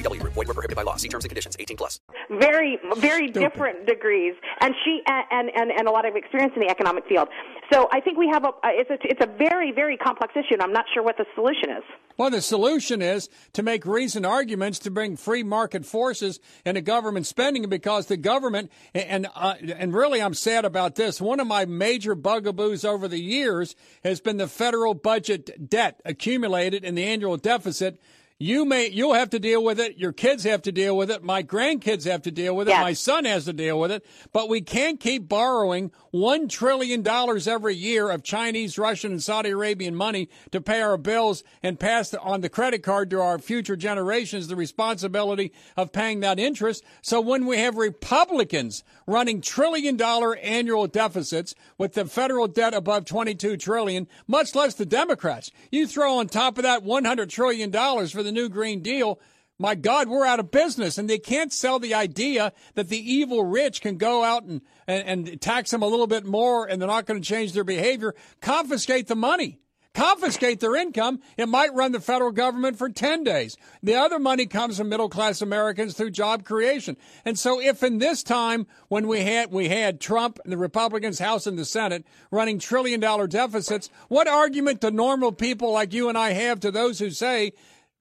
VGW. 0.01 0.21
Void 0.23 0.35
were 0.35 0.45
prohibited 0.45 0.75
by 0.75 0.83
law. 0.83 0.95
See 0.95 1.07
terms 1.07 1.25
and 1.25 1.29
conditions. 1.29 1.55
18 1.59 1.77
plus. 1.77 1.99
Very, 2.29 2.79
very 2.97 3.27
Stupid. 3.27 3.39
different 3.39 3.87
degrees. 3.87 4.33
And 4.61 4.73
she, 4.83 5.01
and, 5.07 5.49
and, 5.55 5.71
and 5.71 5.87
a 5.87 5.91
lot 5.91 6.07
of 6.07 6.15
experience 6.15 6.53
in 6.55 6.61
the 6.61 6.69
economic 6.69 7.05
field. 7.07 7.27
So 7.71 7.87
I 7.91 8.01
think 8.01 8.17
we 8.17 8.27
have 8.31 8.43
a, 8.43 8.51
it's 8.65 8.89
a, 8.89 8.97
it's 9.03 9.23
a 9.23 9.37
very, 9.37 9.71
very 9.71 9.97
complex 9.97 10.33
issue 10.35 10.53
and 10.53 10.61
I'm 10.61 10.73
not 10.73 10.85
sure 10.93 11.03
what 11.03 11.17
the 11.17 11.25
solution 11.35 11.69
is. 11.69 11.83
Well, 12.17 12.29
the 12.29 12.41
solution 12.41 13.01
is 13.01 13.29
to 13.53 13.63
make 13.63 13.85
reasoned 13.85 14.25
arguments 14.25 14.79
to 14.79 14.91
bring 14.91 15.15
free 15.15 15.43
market 15.43 15.85
forces 15.85 16.39
into 16.65 16.81
government 16.81 17.25
spending 17.25 17.67
because 17.69 18.07
the 18.07 18.17
government, 18.17 18.71
and, 18.93 19.27
uh, 19.33 19.55
and 19.75 19.93
really 19.93 20.21
I'm 20.21 20.33
sad 20.33 20.65
about 20.65 20.95
this. 20.95 21.21
One 21.21 21.39
of 21.39 21.47
my 21.47 21.65
major 21.65 22.13
bugaboos 22.13 22.83
over 22.83 23.07
the 23.07 23.19
years 23.19 23.75
has 24.03 24.19
been 24.19 24.37
the 24.37 24.47
federal 24.47 24.93
budget 24.93 25.69
debt 25.69 26.01
accumulated 26.05 26.83
in 26.83 26.95
the 26.95 27.05
annual 27.05 27.37
deficit 27.37 27.99
you 28.41 28.65
may 28.65 28.89
you'll 28.89 29.13
have 29.13 29.29
to 29.29 29.39
deal 29.39 29.63
with 29.63 29.79
it. 29.79 29.97
Your 29.97 30.11
kids 30.11 30.43
have 30.45 30.63
to 30.63 30.71
deal 30.71 30.97
with 30.97 31.11
it. 31.11 31.23
My 31.23 31.43
grandkids 31.43 32.09
have 32.09 32.23
to 32.23 32.31
deal 32.31 32.55
with 32.55 32.67
it. 32.67 32.71
Yes. 32.71 32.81
my 32.81 32.93
son 32.93 33.25
has 33.25 33.45
to 33.45 33.53
deal 33.53 33.79
with 33.79 33.91
it. 33.91 34.03
But 34.33 34.49
we 34.49 34.61
can't 34.61 34.99
keep 34.99 35.29
borrowing 35.29 35.91
1 36.09 36.47
trillion 36.47 37.03
dollars 37.03 37.47
every 37.47 37.75
year 37.75 38.09
of 38.09 38.21
chinese 38.21 38.77
russian 38.77 39.13
and 39.13 39.23
saudi 39.23 39.49
arabian 39.49 39.95
money 39.95 40.27
to 40.51 40.59
pay 40.59 40.81
our 40.81 40.97
bills 40.97 41.41
and 41.63 41.79
pass 41.79 42.13
on 42.15 42.41
the 42.41 42.49
credit 42.49 42.83
card 42.83 43.09
to 43.09 43.21
our 43.21 43.39
future 43.39 43.77
generations 43.77 44.47
the 44.49 44.55
responsibility 44.55 45.53
of 45.77 45.93
paying 45.93 46.19
that 46.19 46.37
interest. 46.37 46.83
So 47.01 47.21
when 47.21 47.45
we 47.45 47.57
have 47.59 47.77
republicans 47.77 48.83
running 49.07 49.39
trillion 49.41 49.95
dollar 49.95 50.35
annual 50.37 50.87
deficits 50.87 51.55
with 51.77 51.93
the 51.93 52.05
federal 52.05 52.47
debt 52.47 52.73
above 52.73 53.05
22 53.05 53.57
trillion 53.57 54.07
much 54.27 54.55
less 54.55 54.73
the 54.73 54.85
democrats 54.85 55.51
you 55.71 55.85
throw 55.87 56.17
on 56.17 56.27
top 56.27 56.57
of 56.57 56.63
that 56.63 56.83
100 56.83 57.29
trillion 57.29 57.69
dollars 57.69 58.11
for 58.11 58.23
the 58.23 58.30
the 58.31 58.41
new 58.41 58.49
Green 58.49 58.81
Deal, 58.81 59.19
my 59.59 59.75
God, 59.75 60.07
we're 60.07 60.25
out 60.25 60.39
of 60.39 60.51
business. 60.51 60.97
And 60.97 61.09
they 61.09 61.19
can't 61.19 61.53
sell 61.53 61.79
the 61.79 61.93
idea 61.93 62.53
that 62.75 62.89
the 62.89 62.97
evil 62.97 63.43
rich 63.43 63.81
can 63.81 63.97
go 63.97 64.23
out 64.23 64.43
and, 64.43 64.61
and, 64.87 65.27
and 65.29 65.41
tax 65.41 65.71
them 65.71 65.83
a 65.83 65.87
little 65.87 66.07
bit 66.07 66.25
more 66.25 66.65
and 66.65 66.81
they're 66.81 66.87
not 66.87 67.05
going 67.05 67.21
to 67.21 67.27
change 67.27 67.53
their 67.53 67.63
behavior. 67.63 68.15
Confiscate 68.41 69.07
the 69.07 69.15
money. 69.15 69.59
Confiscate 69.93 70.61
their 70.61 70.77
income. 70.77 71.19
It 71.37 71.49
might 71.49 71.73
run 71.73 71.91
the 71.91 71.99
federal 71.99 72.31
government 72.31 72.77
for 72.77 72.89
10 72.89 73.25
days. 73.25 73.57
The 73.83 73.95
other 73.95 74.19
money 74.19 74.45
comes 74.45 74.77
from 74.77 74.87
middle 74.87 75.09
class 75.09 75.41
Americans 75.41 75.95
through 75.95 76.11
job 76.11 76.45
creation. 76.45 76.95
And 77.25 77.37
so 77.37 77.61
if 77.61 77.83
in 77.83 77.97
this 77.97 78.23
time 78.23 78.67
when 78.87 79.05
we 79.05 79.19
had, 79.19 79.51
we 79.51 79.67
had 79.67 79.99
Trump 79.99 80.39
and 80.45 80.53
the 80.53 80.57
Republicans, 80.57 81.19
House 81.19 81.45
and 81.45 81.59
the 81.59 81.65
Senate 81.65 82.05
running 82.31 82.57
trillion 82.57 83.01
dollar 83.01 83.27
deficits, 83.27 83.89
what 84.07 84.29
argument 84.29 84.79
do 84.79 84.91
normal 84.91 85.33
people 85.33 85.73
like 85.73 85.91
you 85.91 86.07
and 86.07 86.17
I 86.17 86.31
have 86.31 86.61
to 86.61 86.71
those 86.71 86.99
who 86.99 87.11
say 87.11 87.51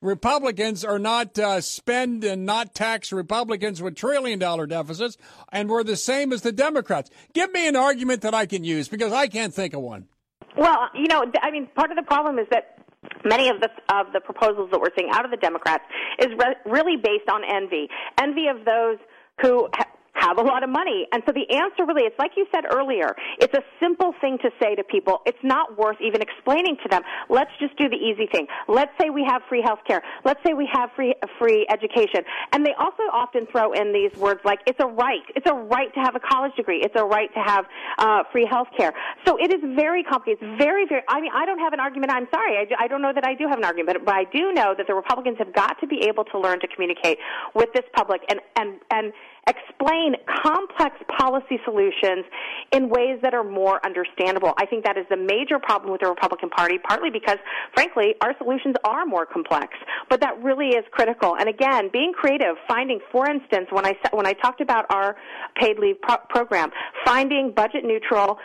Republicans 0.01 0.85
are 0.85 0.99
not 0.99 1.39
uh, 1.39 1.61
spend 1.61 2.25
and 2.25 2.47
not 2.47 2.75
tax 2.75 3.13
Republicans 3.13 3.83
with 3.83 3.97
trillion 3.97 4.39
dollar 4.39 4.67
deficits, 4.67 5.17
and 5.53 5.69
we're 5.69 5.85
the 5.85 5.97
same 5.97 6.33
as 6.33 6.43
the 6.43 6.53
Democrats. 6.53 7.11
Give 7.35 7.53
me 7.53 7.69
an 7.69 7.77
argument 7.77 8.23
that 8.23 8.35
I 8.35 8.47
can 8.47 8.65
use 8.65 8.89
because 8.89 9.13
I 9.13 9.27
can't 9.27 9.53
think 9.53 9.75
of 9.75 9.83
one. 9.83 10.09
Well, 10.57 10.89
you 10.95 11.07
know, 11.07 11.25
I 11.43 11.51
mean, 11.51 11.69
part 11.75 11.91
of 11.91 11.97
the 11.97 12.03
problem 12.03 12.39
is 12.39 12.47
that 12.51 12.79
many 13.25 13.49
of 13.49 13.61
the 13.61 13.69
of 13.95 14.13
the 14.13 14.21
proposals 14.21 14.71
that 14.73 14.81
we're 14.81 14.95
seeing 14.99 15.11
out 15.13 15.25
of 15.25 15.31
the 15.31 15.37
Democrats 15.37 15.85
is 16.19 16.29
re- 16.39 16.57
really 16.65 16.97
based 16.97 17.29
on 17.31 17.43
envy, 17.45 17.89
envy 18.21 18.47
of 18.49 18.65
those 18.65 18.99
who 19.43 19.69
ha- 19.75 19.89
have 20.21 20.39
a 20.39 20.43
lot 20.43 20.63
of 20.63 20.71
money. 20.71 21.07
And 21.13 21.23
so 21.27 21.33
the 21.33 21.49
answer 21.51 21.85
really, 21.87 22.05
it's 22.05 22.19
like 22.19 22.33
you 22.37 22.47
said 22.53 22.65
earlier, 22.71 23.17
it's 23.39 23.55
a 23.55 23.63
simple 23.81 24.15
thing 24.21 24.39
to 24.43 24.51
say 24.61 24.75
to 24.75 24.85
people. 24.85 25.21
It's 25.27 25.43
not 25.43 25.79
worth 25.79 25.97
even 26.01 26.21
explaining 26.23 26.77
to 26.83 26.89
them. 26.89 27.03
Let's 27.29 27.51
just 27.59 27.77
do 27.77 27.89
the 27.89 27.97
easy 27.97 28.27
thing. 28.31 28.47
Let's 28.69 28.93
say 29.01 29.11
we 29.11 29.25
have 29.29 29.43
free 29.49 29.63
health 29.63 29.81
care. 29.87 30.03
Let's 30.25 30.41
say 30.45 30.53
we 30.55 30.69
have 30.73 30.91
free, 30.95 31.15
free 31.39 31.67
education. 31.71 32.23
And 32.53 32.65
they 32.65 32.75
also 32.79 33.05
often 33.13 33.47
throw 33.51 33.73
in 33.73 33.93
these 33.93 34.13
words 34.19 34.41
like, 34.45 34.61
it's 34.67 34.81
a 34.81 34.87
right. 34.87 35.25
It's 35.35 35.49
a 35.49 35.55
right 35.55 35.93
to 35.95 36.01
have 36.01 36.15
a 36.15 36.21
college 36.21 36.55
degree. 36.57 36.81
It's 36.83 36.95
a 36.97 37.05
right 37.05 37.33
to 37.35 37.41
have 37.41 37.65
uh, 37.99 38.23
free 38.33 38.47
health 38.49 38.69
care. 38.77 38.93
So 39.27 39.37
it 39.37 39.53
is 39.53 39.61
very 39.75 40.03
complicated. 40.03 40.43
It's 40.43 40.63
very, 40.63 40.87
very, 40.87 41.03
I 41.09 41.21
mean, 41.21 41.33
I 41.35 41.47
don't 41.47 41.59
have 41.59 41.73
an 41.73 41.81
argument. 41.81 42.13
I'm 42.13 42.29
sorry. 42.33 42.57
I, 42.57 42.85
I 42.85 42.89
don't 42.89 43.03
know 43.03 43.13
that 43.15 43.27
I 43.27 43.35
do 43.35 43.49
have 43.49 43.59
an 43.59 43.65
argument, 43.65 43.99
but 44.05 44.15
I 44.15 44.25
do 44.25 44.53
know 44.53 44.75
that 44.77 44.87
the 44.87 44.95
Republicans 44.95 45.39
have 45.39 45.53
got 45.55 45.81
to 45.81 45.87
be 45.87 46.05
able 46.09 46.25
to 46.25 46.39
learn 46.39 46.61
to 46.61 46.69
communicate 46.69 47.19
with 47.55 47.73
this 47.73 47.85
public 47.95 48.23
and, 48.29 48.41
and, 48.57 48.81
and 48.91 49.13
explain 49.47 50.15
complex 50.43 50.97
policy 51.19 51.59
solutions 51.65 52.25
in 52.73 52.89
ways 52.89 53.19
that 53.23 53.35
are 53.35 53.45
more 53.45 53.85
understandable. 53.85 54.53
I 54.59 54.67
think 54.67 54.85
that 54.85 54.97
is 54.97 55.07
the 55.11 55.17
major 55.17 55.59
problem 55.59 55.93
with 55.93 56.01
the 56.03 56.09
Republican 56.09 56.51
Party, 56.51 56.79
partly 56.79 57.11
because, 57.11 57.39
frankly, 57.75 58.15
our 58.21 58.35
solutions 58.39 58.77
are 58.85 59.07
more 59.07 59.27
complex. 59.27 59.75
But 60.09 60.21
that 60.21 60.41
really 60.43 60.69
is 60.69 60.85
critical. 60.91 61.37
And 61.37 61.49
again, 61.49 61.91
being 61.93 62.13
creative, 62.13 62.57
finding, 62.69 63.01
for 63.11 63.29
instance, 63.29 63.69
when 63.71 63.87
I 63.87 63.95
when 64.13 64.27
I 64.27 64.33
talked 64.35 64.61
about 64.61 64.87
our 64.91 65.17
paid 65.57 65.79
leave 65.79 66.01
pro- 66.01 66.19
program, 66.29 66.71
finding 67.05 67.53
budget 67.55 67.85
neutral 67.85 68.39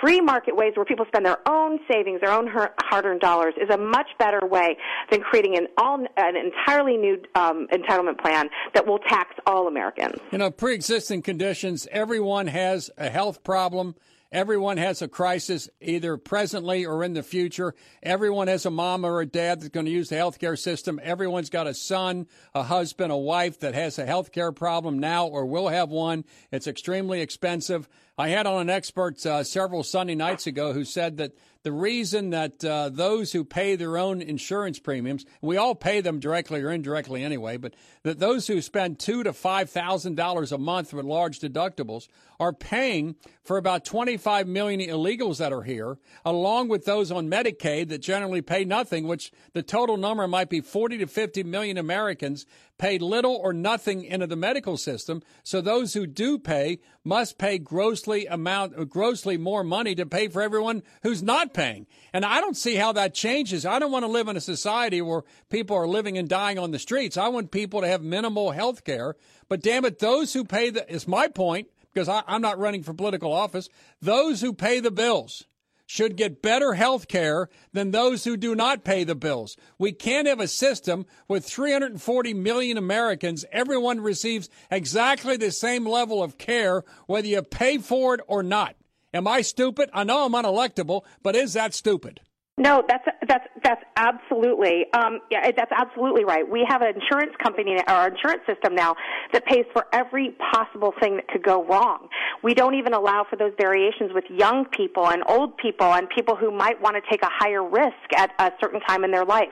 free 0.00 0.20
market 0.20 0.56
ways 0.56 0.72
where 0.76 0.84
people 0.84 1.06
spend 1.06 1.24
their 1.24 1.38
own 1.48 1.78
savings, 1.90 2.20
their 2.20 2.32
own 2.32 2.48
hard-earned 2.48 3.20
dollars, 3.20 3.54
is 3.60 3.70
a 3.70 3.78
much 3.78 4.08
better 4.18 4.40
way 4.46 4.76
than 5.10 5.20
creating 5.20 5.56
an 5.56 5.66
all 5.78 6.04
an 6.16 6.36
entirely 6.36 6.96
new 6.96 7.20
um, 7.34 7.66
entitlement 7.72 8.20
plan 8.20 8.48
that 8.74 8.86
will 8.86 8.98
tax 8.98 9.34
all 9.46 9.66
Americans. 9.68 10.20
You 10.30 10.38
know, 10.38 10.50
pre-existing 10.50 11.22
conditions. 11.22 11.86
Everyone 11.90 12.46
has 12.46 12.90
a 12.96 13.08
health 13.08 13.42
problem. 13.44 13.94
Everyone 14.32 14.78
has 14.78 15.00
a 15.00 15.08
crisis, 15.08 15.68
either 15.80 16.16
presently 16.16 16.84
or 16.84 17.04
in 17.04 17.14
the 17.14 17.22
future. 17.22 17.74
Everyone 18.02 18.48
has 18.48 18.66
a 18.66 18.70
mom 18.70 19.04
or 19.04 19.20
a 19.20 19.26
dad 19.26 19.60
that's 19.60 19.68
going 19.68 19.86
to 19.86 19.92
use 19.92 20.08
the 20.08 20.16
healthcare 20.16 20.58
system. 20.58 20.98
Everyone's 21.02 21.50
got 21.50 21.66
a 21.66 21.74
son, 21.74 22.26
a 22.54 22.64
husband, 22.64 23.12
a 23.12 23.16
wife 23.16 23.60
that 23.60 23.74
has 23.74 23.98
a 23.98 24.06
healthcare 24.06 24.54
problem 24.54 24.98
now 24.98 25.26
or 25.26 25.46
will 25.46 25.68
have 25.68 25.90
one. 25.90 26.24
It's 26.50 26.66
extremely 26.66 27.20
expensive. 27.20 27.88
I 28.16 28.28
had 28.28 28.46
on 28.46 28.60
an 28.60 28.70
expert 28.70 29.24
uh, 29.26 29.42
several 29.42 29.82
Sunday 29.82 30.14
nights 30.14 30.46
ago 30.46 30.72
who 30.72 30.84
said 30.84 31.16
that 31.16 31.32
the 31.64 31.72
reason 31.72 32.30
that 32.30 32.64
uh, 32.64 32.90
those 32.90 33.32
who 33.32 33.42
pay 33.42 33.74
their 33.74 33.96
own 33.96 34.20
insurance 34.20 34.78
premiums, 34.78 35.24
we 35.40 35.56
all 35.56 35.74
pay 35.74 36.00
them 36.00 36.20
directly 36.20 36.60
or 36.60 36.70
indirectly 36.70 37.24
anyway, 37.24 37.56
but 37.56 37.74
that 38.02 38.18
those 38.18 38.46
who 38.46 38.60
spend 38.60 38.98
two 38.98 39.22
to 39.22 39.32
five 39.32 39.70
thousand 39.70 40.16
dollars 40.16 40.52
a 40.52 40.58
month 40.58 40.92
with 40.92 41.06
large 41.06 41.40
deductibles 41.40 42.06
are 42.40 42.52
paying 42.52 43.16
for 43.42 43.56
about 43.56 43.84
25 43.84 44.46
million 44.46 44.80
illegals 44.80 45.38
that 45.38 45.52
are 45.52 45.62
here, 45.62 45.98
along 46.24 46.68
with 46.68 46.84
those 46.84 47.10
on 47.10 47.28
Medicaid 47.28 47.88
that 47.88 47.98
generally 47.98 48.42
pay 48.42 48.64
nothing, 48.64 49.06
which 49.06 49.32
the 49.52 49.62
total 49.62 49.96
number 49.96 50.26
might 50.26 50.48
be 50.48 50.60
40 50.60 50.98
to 50.98 51.06
50 51.06 51.42
million 51.44 51.78
Americans 51.78 52.46
pay 52.78 52.98
little 52.98 53.36
or 53.36 53.52
nothing 53.52 54.04
into 54.04 54.26
the 54.26 54.36
medical 54.36 54.76
system. 54.76 55.22
So 55.42 55.60
those 55.60 55.94
who 55.94 56.06
do 56.06 56.38
pay 56.38 56.80
must 57.04 57.38
pay 57.38 57.58
grossly 57.58 58.26
amount, 58.26 58.88
grossly 58.88 59.36
more 59.36 59.62
money 59.62 59.94
to 59.94 60.06
pay 60.06 60.28
for 60.28 60.42
everyone 60.42 60.82
who's 61.02 61.22
not 61.22 61.54
paying. 61.54 61.86
And 62.12 62.24
I 62.24 62.40
don't 62.40 62.56
see 62.56 62.74
how 62.74 62.92
that 62.92 63.14
changes. 63.14 63.64
I 63.64 63.78
don't 63.78 63.92
want 63.92 64.04
to 64.04 64.10
live 64.10 64.28
in 64.28 64.36
a 64.36 64.40
society 64.40 65.00
where 65.02 65.22
people 65.50 65.76
are 65.76 65.86
living 65.86 66.18
and 66.18 66.28
dying 66.28 66.58
on 66.58 66.72
the 66.72 66.78
streets. 66.78 67.16
I 67.16 67.28
want 67.28 67.50
people 67.50 67.80
to 67.80 67.88
have 67.88 68.02
minimal 68.02 68.50
health 68.50 68.84
care. 68.84 69.16
But 69.48 69.62
damn 69.62 69.84
it, 69.84 69.98
those 69.98 70.32
who 70.32 70.44
pay 70.44 70.70
the, 70.70 70.90
is 70.92 71.06
my 71.06 71.28
point, 71.28 71.68
because 71.94 72.08
I'm 72.26 72.42
not 72.42 72.58
running 72.58 72.82
for 72.82 72.92
political 72.92 73.32
office, 73.32 73.68
those 74.02 74.40
who 74.40 74.52
pay 74.52 74.80
the 74.80 74.90
bills 74.90 75.46
should 75.86 76.16
get 76.16 76.42
better 76.42 76.74
health 76.74 77.08
care 77.08 77.48
than 77.72 77.90
those 77.90 78.24
who 78.24 78.36
do 78.36 78.54
not 78.54 78.84
pay 78.84 79.04
the 79.04 79.14
bills. 79.14 79.56
We 79.78 79.92
can't 79.92 80.26
have 80.26 80.40
a 80.40 80.48
system 80.48 81.06
with 81.28 81.44
340 81.44 82.34
million 82.34 82.78
Americans. 82.78 83.44
Everyone 83.52 84.00
receives 84.00 84.48
exactly 84.70 85.36
the 85.36 85.50
same 85.50 85.86
level 85.86 86.22
of 86.22 86.38
care, 86.38 86.84
whether 87.06 87.28
you 87.28 87.42
pay 87.42 87.78
for 87.78 88.14
it 88.14 88.20
or 88.26 88.42
not. 88.42 88.76
Am 89.12 89.28
I 89.28 89.42
stupid? 89.42 89.90
I 89.92 90.04
know 90.04 90.24
I'm 90.24 90.32
unelectable, 90.32 91.02
but 91.22 91.36
is 91.36 91.52
that 91.52 91.74
stupid? 91.74 92.20
No, 92.56 92.84
that's 92.86 93.04
that's 93.26 93.48
that's 93.64 93.82
absolutely 93.96 94.86
um, 94.92 95.18
yeah, 95.28 95.50
that's 95.56 95.72
absolutely 95.72 96.24
right. 96.24 96.48
We 96.48 96.64
have 96.68 96.82
an 96.82 96.94
insurance 96.94 97.32
company, 97.42 97.76
our 97.88 98.08
insurance 98.08 98.42
system 98.46 98.76
now, 98.76 98.94
that 99.32 99.44
pays 99.44 99.64
for 99.72 99.86
every 99.92 100.36
possible 100.52 100.94
thing 101.00 101.16
that 101.16 101.26
could 101.26 101.42
go 101.42 101.64
wrong. 101.64 102.08
We 102.44 102.54
don't 102.54 102.76
even 102.76 102.94
allow 102.94 103.26
for 103.28 103.34
those 103.34 103.52
variations 103.60 104.12
with 104.14 104.22
young 104.30 104.66
people 104.66 105.08
and 105.08 105.24
old 105.26 105.56
people 105.56 105.92
and 105.94 106.08
people 106.08 106.36
who 106.36 106.52
might 106.52 106.80
want 106.80 106.94
to 106.94 107.02
take 107.10 107.22
a 107.22 107.30
higher 107.30 107.68
risk 107.68 107.92
at 108.16 108.30
a 108.38 108.52
certain 108.60 108.80
time 108.82 109.02
in 109.02 109.10
their 109.10 109.24
life. 109.24 109.48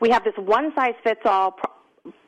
We 0.00 0.10
have 0.10 0.24
this 0.24 0.34
one 0.36 0.72
size 0.74 0.94
fits 1.04 1.20
all. 1.24 1.56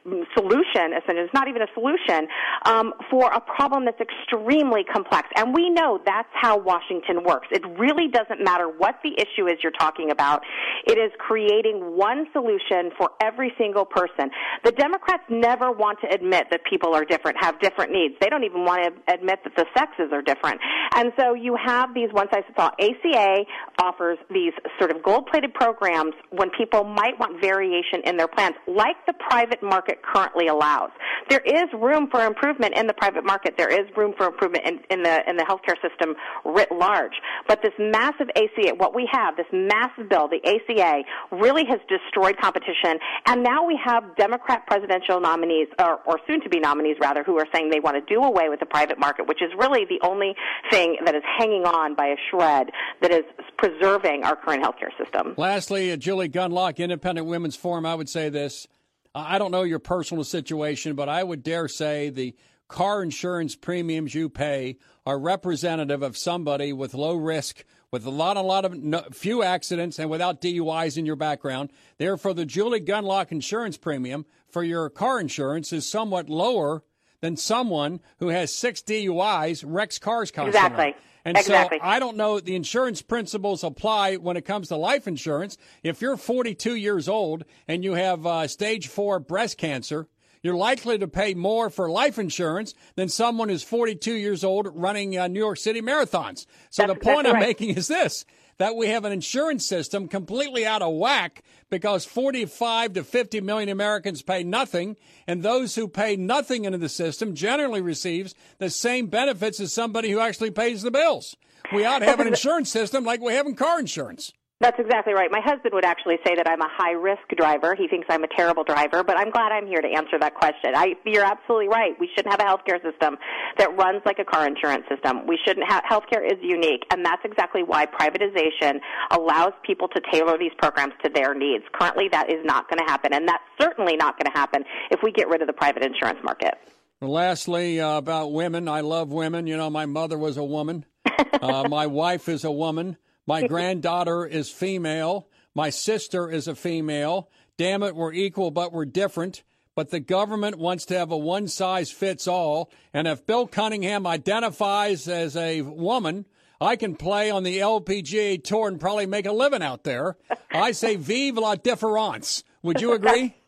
Solution, 0.04 0.98
essentially 0.98 1.22
it's 1.22 1.34
not 1.34 1.46
even 1.46 1.62
a 1.62 1.70
solution, 1.74 2.26
um, 2.66 2.92
for 3.08 3.30
a 3.30 3.40
problem 3.40 3.84
that's 3.84 4.00
extremely 4.00 4.82
complex. 4.82 5.28
And 5.36 5.54
we 5.54 5.70
know 5.70 6.00
that's 6.04 6.28
how 6.32 6.58
Washington 6.58 7.22
works. 7.22 7.46
It 7.52 7.62
really 7.78 8.08
doesn't 8.08 8.42
matter 8.42 8.66
what 8.66 8.96
the 9.04 9.14
issue 9.16 9.46
is 9.46 9.58
you're 9.62 9.70
talking 9.78 10.10
about. 10.10 10.42
It 10.86 10.98
is 10.98 11.12
creating 11.18 11.96
one 11.96 12.26
solution 12.32 12.90
for 12.98 13.10
every 13.22 13.52
single 13.56 13.84
person. 13.84 14.30
The 14.64 14.72
Democrats 14.72 15.22
never 15.30 15.70
want 15.70 16.00
to 16.00 16.12
admit 16.12 16.46
that 16.50 16.62
people 16.68 16.94
are 16.94 17.04
different, 17.04 17.36
have 17.40 17.60
different 17.60 17.92
needs. 17.92 18.14
They 18.20 18.28
don't 18.28 18.44
even 18.44 18.64
want 18.64 18.82
to 18.82 19.14
admit 19.14 19.38
that 19.44 19.54
the 19.56 19.66
sexes 19.76 20.10
are 20.12 20.22
different. 20.22 20.60
And 20.96 21.12
so 21.18 21.34
you 21.34 21.56
have 21.64 21.94
these 21.94 22.08
one 22.12 22.26
size 22.32 22.42
fits 22.46 22.58
all. 22.58 22.72
ACA 22.80 23.44
offers 23.80 24.18
these 24.30 24.52
sort 24.78 24.90
of 24.90 25.02
gold 25.02 25.28
plated 25.30 25.54
programs 25.54 26.14
when 26.30 26.50
people 26.50 26.84
might 26.84 27.18
want 27.20 27.40
variation 27.40 28.00
in 28.04 28.16
their 28.16 28.28
plans, 28.28 28.56
like 28.66 28.96
the 29.06 29.14
private 29.14 29.62
market 29.62 29.91
market 29.92 30.02
currently 30.02 30.48
allows. 30.48 30.90
There 31.28 31.40
is 31.44 31.64
room 31.74 32.08
for 32.10 32.24
improvement 32.24 32.74
in 32.76 32.86
the 32.86 32.94
private 32.94 33.24
market. 33.24 33.54
There 33.56 33.68
is 33.68 33.88
room 33.96 34.14
for 34.16 34.26
improvement 34.26 34.64
in, 34.66 34.80
in 34.90 35.02
the 35.02 35.28
in 35.28 35.36
the 35.36 35.44
healthcare 35.44 35.76
system 35.80 36.14
writ 36.44 36.70
large. 36.72 37.12
But 37.48 37.60
this 37.62 37.72
massive 37.78 38.28
ACA, 38.36 38.74
what 38.76 38.94
we 38.94 39.08
have, 39.10 39.36
this 39.36 39.46
massive 39.52 40.08
bill, 40.08 40.28
the 40.28 40.40
ACA, 40.44 41.02
really 41.30 41.64
has 41.68 41.80
destroyed 41.88 42.36
competition. 42.40 42.98
And 43.26 43.42
now 43.42 43.64
we 43.64 43.78
have 43.84 44.16
Democrat 44.16 44.66
presidential 44.66 45.20
nominees, 45.20 45.68
or, 45.78 46.00
or 46.06 46.18
soon 46.26 46.40
to 46.42 46.48
be 46.48 46.58
nominees 46.58 46.96
rather, 47.00 47.22
who 47.22 47.38
are 47.38 47.46
saying 47.54 47.70
they 47.70 47.80
want 47.80 47.96
to 47.96 48.14
do 48.14 48.20
away 48.20 48.48
with 48.48 48.60
the 48.60 48.66
private 48.66 48.98
market, 48.98 49.26
which 49.26 49.42
is 49.42 49.50
really 49.58 49.84
the 49.84 50.00
only 50.06 50.34
thing 50.70 50.96
that 51.04 51.14
is 51.14 51.22
hanging 51.38 51.64
on 51.64 51.94
by 51.94 52.06
a 52.06 52.16
shred 52.30 52.70
that 53.00 53.10
is 53.10 53.24
preserving 53.58 54.24
our 54.24 54.36
current 54.36 54.62
healthcare 54.62 54.92
system. 55.02 55.34
Lastly, 55.36 55.92
uh, 55.92 55.96
Julie 55.96 56.28
Gunlock, 56.28 56.78
Independent 56.78 57.26
Women's 57.26 57.56
Forum, 57.56 57.86
I 57.86 57.94
would 57.94 58.08
say 58.08 58.28
this. 58.28 58.66
I 59.14 59.38
don't 59.38 59.50
know 59.50 59.62
your 59.62 59.78
personal 59.78 60.24
situation, 60.24 60.94
but 60.94 61.08
I 61.08 61.22
would 61.22 61.42
dare 61.42 61.68
say 61.68 62.08
the 62.08 62.34
car 62.68 63.02
insurance 63.02 63.54
premiums 63.54 64.14
you 64.14 64.30
pay 64.30 64.78
are 65.04 65.18
representative 65.18 66.02
of 66.02 66.16
somebody 66.16 66.72
with 66.72 66.94
low 66.94 67.14
risk, 67.16 67.64
with 67.90 68.06
a 68.06 68.10
lot, 68.10 68.38
a 68.38 68.40
lot 68.40 68.64
of 68.64 68.74
no, 68.74 69.02
few 69.12 69.42
accidents, 69.42 69.98
and 69.98 70.08
without 70.08 70.40
DUIs 70.40 70.96
in 70.96 71.04
your 71.04 71.16
background. 71.16 71.70
Therefore, 71.98 72.32
the 72.32 72.46
Julie 72.46 72.80
Gunlock 72.80 73.30
insurance 73.30 73.76
premium 73.76 74.24
for 74.48 74.62
your 74.64 74.88
car 74.88 75.20
insurance 75.20 75.72
is 75.72 75.90
somewhat 75.90 76.30
lower 76.30 76.82
than 77.20 77.36
someone 77.36 78.00
who 78.18 78.28
has 78.28 78.54
six 78.54 78.80
DUIs, 78.80 79.62
wrecks 79.66 79.98
cars 79.98 80.30
constantly. 80.30 80.88
Exactly. 80.88 80.94
And 81.24 81.36
exactly. 81.36 81.78
so 81.78 81.84
I 81.84 81.98
don't 81.98 82.16
know 82.16 82.40
the 82.40 82.56
insurance 82.56 83.00
principles 83.02 83.62
apply 83.62 84.16
when 84.16 84.36
it 84.36 84.44
comes 84.44 84.68
to 84.68 84.76
life 84.76 85.06
insurance. 85.06 85.56
If 85.82 86.00
you're 86.00 86.16
42 86.16 86.74
years 86.74 87.08
old 87.08 87.44
and 87.68 87.84
you 87.84 87.92
have 87.92 88.26
uh, 88.26 88.48
stage 88.48 88.88
four 88.88 89.20
breast 89.20 89.56
cancer, 89.56 90.08
you're 90.42 90.56
likely 90.56 90.98
to 90.98 91.06
pay 91.06 91.34
more 91.34 91.70
for 91.70 91.88
life 91.88 92.18
insurance 92.18 92.74
than 92.96 93.08
someone 93.08 93.48
who's 93.48 93.62
42 93.62 94.14
years 94.14 94.42
old 94.42 94.68
running 94.74 95.16
uh, 95.16 95.28
New 95.28 95.38
York 95.38 95.58
City 95.58 95.80
marathons. 95.80 96.46
So 96.70 96.86
That's 96.86 96.98
the 96.98 97.04
point 97.04 97.26
I'm 97.28 97.34
right. 97.34 97.46
making 97.46 97.76
is 97.76 97.86
this 97.86 98.24
that 98.62 98.76
we 98.76 98.86
have 98.86 99.04
an 99.04 99.10
insurance 99.10 99.66
system 99.66 100.06
completely 100.06 100.64
out 100.64 100.82
of 100.82 100.94
whack 100.94 101.42
because 101.68 102.04
45 102.04 102.92
to 102.92 103.02
50 103.02 103.40
million 103.40 103.68
Americans 103.68 104.22
pay 104.22 104.44
nothing, 104.44 104.94
and 105.26 105.42
those 105.42 105.74
who 105.74 105.88
pay 105.88 106.14
nothing 106.14 106.64
into 106.64 106.78
the 106.78 106.88
system 106.88 107.34
generally 107.34 107.80
receives 107.80 108.36
the 108.58 108.70
same 108.70 109.08
benefits 109.08 109.58
as 109.58 109.72
somebody 109.72 110.12
who 110.12 110.20
actually 110.20 110.52
pays 110.52 110.82
the 110.82 110.92
bills. 110.92 111.34
We 111.74 111.84
ought 111.84 111.98
to 111.98 112.04
have 112.04 112.20
an 112.20 112.28
insurance 112.28 112.70
system 112.70 113.02
like 113.02 113.20
we 113.20 113.32
have 113.32 113.46
in 113.46 113.56
car 113.56 113.80
insurance. 113.80 114.32
That's 114.62 114.78
exactly 114.78 115.12
right. 115.12 115.28
My 115.28 115.40
husband 115.40 115.74
would 115.74 115.84
actually 115.84 116.18
say 116.24 116.36
that 116.36 116.46
I'm 116.46 116.60
a 116.60 116.70
high 116.70 116.92
risk 116.92 117.26
driver. 117.36 117.74
He 117.74 117.88
thinks 117.88 118.06
I'm 118.08 118.22
a 118.22 118.28
terrible 118.28 118.62
driver, 118.62 119.02
but 119.02 119.18
I'm 119.18 119.30
glad 119.30 119.50
I'm 119.50 119.66
here 119.66 119.80
to 119.80 119.88
answer 119.88 120.20
that 120.20 120.36
question. 120.36 120.76
I, 120.76 120.94
you're 121.04 121.24
absolutely 121.24 121.66
right. 121.66 121.98
We 121.98 122.08
shouldn't 122.14 122.30
have 122.30 122.38
a 122.38 122.48
healthcare 122.48 122.80
system 122.80 123.18
that 123.58 123.76
runs 123.76 124.02
like 124.06 124.20
a 124.20 124.24
car 124.24 124.46
insurance 124.46 124.84
system. 124.88 125.26
We 125.26 125.36
shouldn't 125.44 125.68
have 125.68 125.82
healthcare 125.82 126.24
is 126.24 126.38
unique, 126.40 126.84
and 126.92 127.04
that's 127.04 127.22
exactly 127.24 127.64
why 127.64 127.86
privatization 127.86 128.78
allows 129.10 129.50
people 129.66 129.88
to 129.88 130.00
tailor 130.12 130.38
these 130.38 130.52
programs 130.58 130.94
to 131.02 131.10
their 131.10 131.34
needs. 131.34 131.64
Currently, 131.72 132.10
that 132.12 132.30
is 132.30 132.38
not 132.44 132.70
going 132.70 132.78
to 132.78 132.88
happen, 132.88 133.12
and 133.12 133.26
that's 133.26 133.42
certainly 133.60 133.96
not 133.96 134.16
going 134.16 134.32
to 134.32 134.38
happen 134.38 134.62
if 134.92 135.00
we 135.02 135.10
get 135.10 135.28
rid 135.28 135.40
of 135.40 135.48
the 135.48 135.54
private 135.54 135.84
insurance 135.84 136.20
market. 136.22 136.54
Lastly, 137.00 137.80
uh, 137.80 137.98
about 137.98 138.32
women, 138.32 138.68
I 138.68 138.82
love 138.82 139.08
women. 139.08 139.48
You 139.48 139.56
know, 139.56 139.70
my 139.70 139.86
mother 139.86 140.16
was 140.16 140.36
a 140.36 140.44
woman. 140.44 140.84
Uh, 141.40 141.66
my 141.68 141.86
wife 141.86 142.28
is 142.28 142.44
a 142.44 142.50
woman. 142.50 142.96
My 143.26 143.46
granddaughter 143.46 144.26
is 144.26 144.50
female. 144.50 145.28
My 145.54 145.70
sister 145.70 146.30
is 146.30 146.48
a 146.48 146.54
female. 146.54 147.30
Damn 147.56 147.82
it, 147.82 147.94
we're 147.94 148.12
equal, 148.12 148.50
but 148.50 148.72
we're 148.72 148.84
different. 148.84 149.42
But 149.74 149.90
the 149.90 150.00
government 150.00 150.58
wants 150.58 150.84
to 150.86 150.98
have 150.98 151.10
a 151.12 151.16
one 151.16 151.48
size 151.48 151.90
fits 151.90 152.26
all. 152.26 152.70
And 152.92 153.06
if 153.06 153.24
Bill 153.24 153.46
Cunningham 153.46 154.06
identifies 154.06 155.08
as 155.08 155.36
a 155.36 155.62
woman, 155.62 156.26
I 156.60 156.76
can 156.76 156.94
play 156.94 157.30
on 157.30 157.42
the 157.42 157.58
LPGA 157.58 158.42
tour 158.42 158.68
and 158.68 158.78
probably 158.78 159.06
make 159.06 159.26
a 159.26 159.32
living 159.32 159.62
out 159.62 159.84
there. 159.84 160.16
I 160.52 160.72
say 160.72 160.96
vive 160.96 161.36
la 161.36 161.54
différence. 161.54 162.44
Would 162.62 162.80
you 162.80 162.92
agree? 162.92 163.34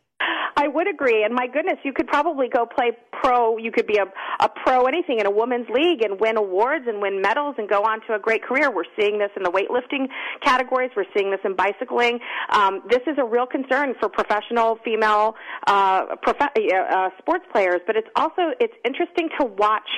I 0.57 0.69
would 0.69 0.89
agree, 0.89 1.25
and 1.25 1.35
my 1.35 1.47
goodness, 1.49 1.79
you 1.83 1.93
could 1.93 2.07
probably 2.07 2.49
go 2.49 2.65
play 2.65 2.93
pro. 3.25 3.57
You 3.57 3.73
could 3.73 3.87
be 3.87 3.97
a, 3.97 4.07
a 4.45 4.49
pro 4.49 4.85
anything 4.85 5.19
in 5.19 5.27
a 5.27 5.31
women's 5.31 5.69
league 5.71 6.03
and 6.03 6.21
win 6.21 6.37
awards 6.37 6.85
and 6.87 7.01
win 7.01 7.21
medals 7.23 7.55
and 7.59 7.69
go 7.69 7.83
on 7.83 8.01
to 8.07 8.15
a 8.15 8.19
great 8.19 8.43
career. 8.43 8.71
We're 8.71 8.85
seeing 8.99 9.19
this 9.19 9.31
in 9.37 9.43
the 9.43 9.51
weightlifting 9.51 10.09
categories. 10.43 10.91
We're 10.97 11.11
seeing 11.17 11.31
this 11.31 11.41
in 11.45 11.57
bicycling. 11.57 12.19
Um, 12.51 12.83
this 12.89 13.01
is 13.07 13.17
a 13.19 13.25
real 13.25 13.47
concern 13.47 13.95
for 13.99 14.09
professional 14.09 14.79
female 14.85 15.35
uh, 15.67 16.17
prof- 16.23 16.37
uh, 16.41 17.09
sports 17.19 17.45
players, 17.51 17.81
but 17.87 17.97
it's 17.97 18.09
also 18.17 18.53
it's 18.61 18.75
interesting 18.85 19.29
to 19.41 19.47
watch 19.47 19.89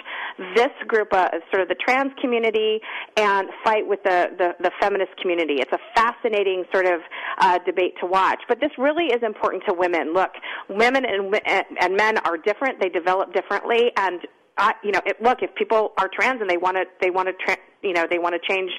this 0.54 0.70
group, 0.86 1.12
uh, 1.12 1.28
sort 1.50 1.62
of 1.62 1.68
the 1.68 1.74
trans 1.74 2.12
community, 2.20 2.80
and 3.16 3.48
fight 3.64 3.86
with 3.86 4.02
the, 4.04 4.28
the, 4.38 4.50
the 4.60 4.70
feminist 4.80 5.16
community. 5.20 5.54
It's 5.54 5.72
a 5.72 5.80
fascinating 5.94 6.64
sort 6.72 6.86
of 6.86 7.00
uh, 7.38 7.58
debate 7.64 7.94
to 8.00 8.06
watch, 8.06 8.40
but 8.48 8.60
this 8.60 8.70
really 8.78 9.06
is 9.06 9.22
important 9.22 9.64
to 9.68 9.74
women. 9.74 10.12
Look, 10.14 10.30
women 10.68 11.04
and, 11.04 11.34
and 11.80 11.96
men 11.96 12.18
are 12.18 12.36
different. 12.36 12.80
They 12.80 12.88
develop 12.88 13.15
differently, 13.32 13.90
and 13.96 14.20
uh, 14.58 14.72
you 14.82 14.92
know, 14.92 15.00
it, 15.04 15.20
look, 15.22 15.42
if 15.42 15.54
people 15.54 15.92
are 15.98 16.08
trans 16.12 16.40
and 16.40 16.48
they 16.48 16.56
want 16.56 16.76
to, 16.76 16.84
they 17.00 17.10
want 17.10 17.28
to, 17.28 17.34
tra- 17.44 17.58
you 17.82 17.92
know, 17.92 18.06
they 18.08 18.18
want 18.18 18.34
to 18.34 18.40
change 18.52 18.70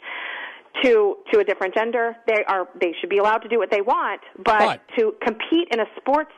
to 0.83 1.17
to 1.31 1.39
a 1.39 1.43
different 1.43 1.73
gender, 1.73 2.15
they 2.27 2.43
are 2.47 2.67
they 2.79 2.93
should 2.99 3.09
be 3.09 3.17
allowed 3.17 3.39
to 3.39 3.49
do 3.49 3.57
what 3.57 3.71
they 3.71 3.81
want. 3.81 4.21
But 4.37 4.59
But- 4.59 4.81
to 4.97 5.13
compete 5.21 5.67
in 5.71 5.79
a 5.79 5.85
sports 5.97 6.31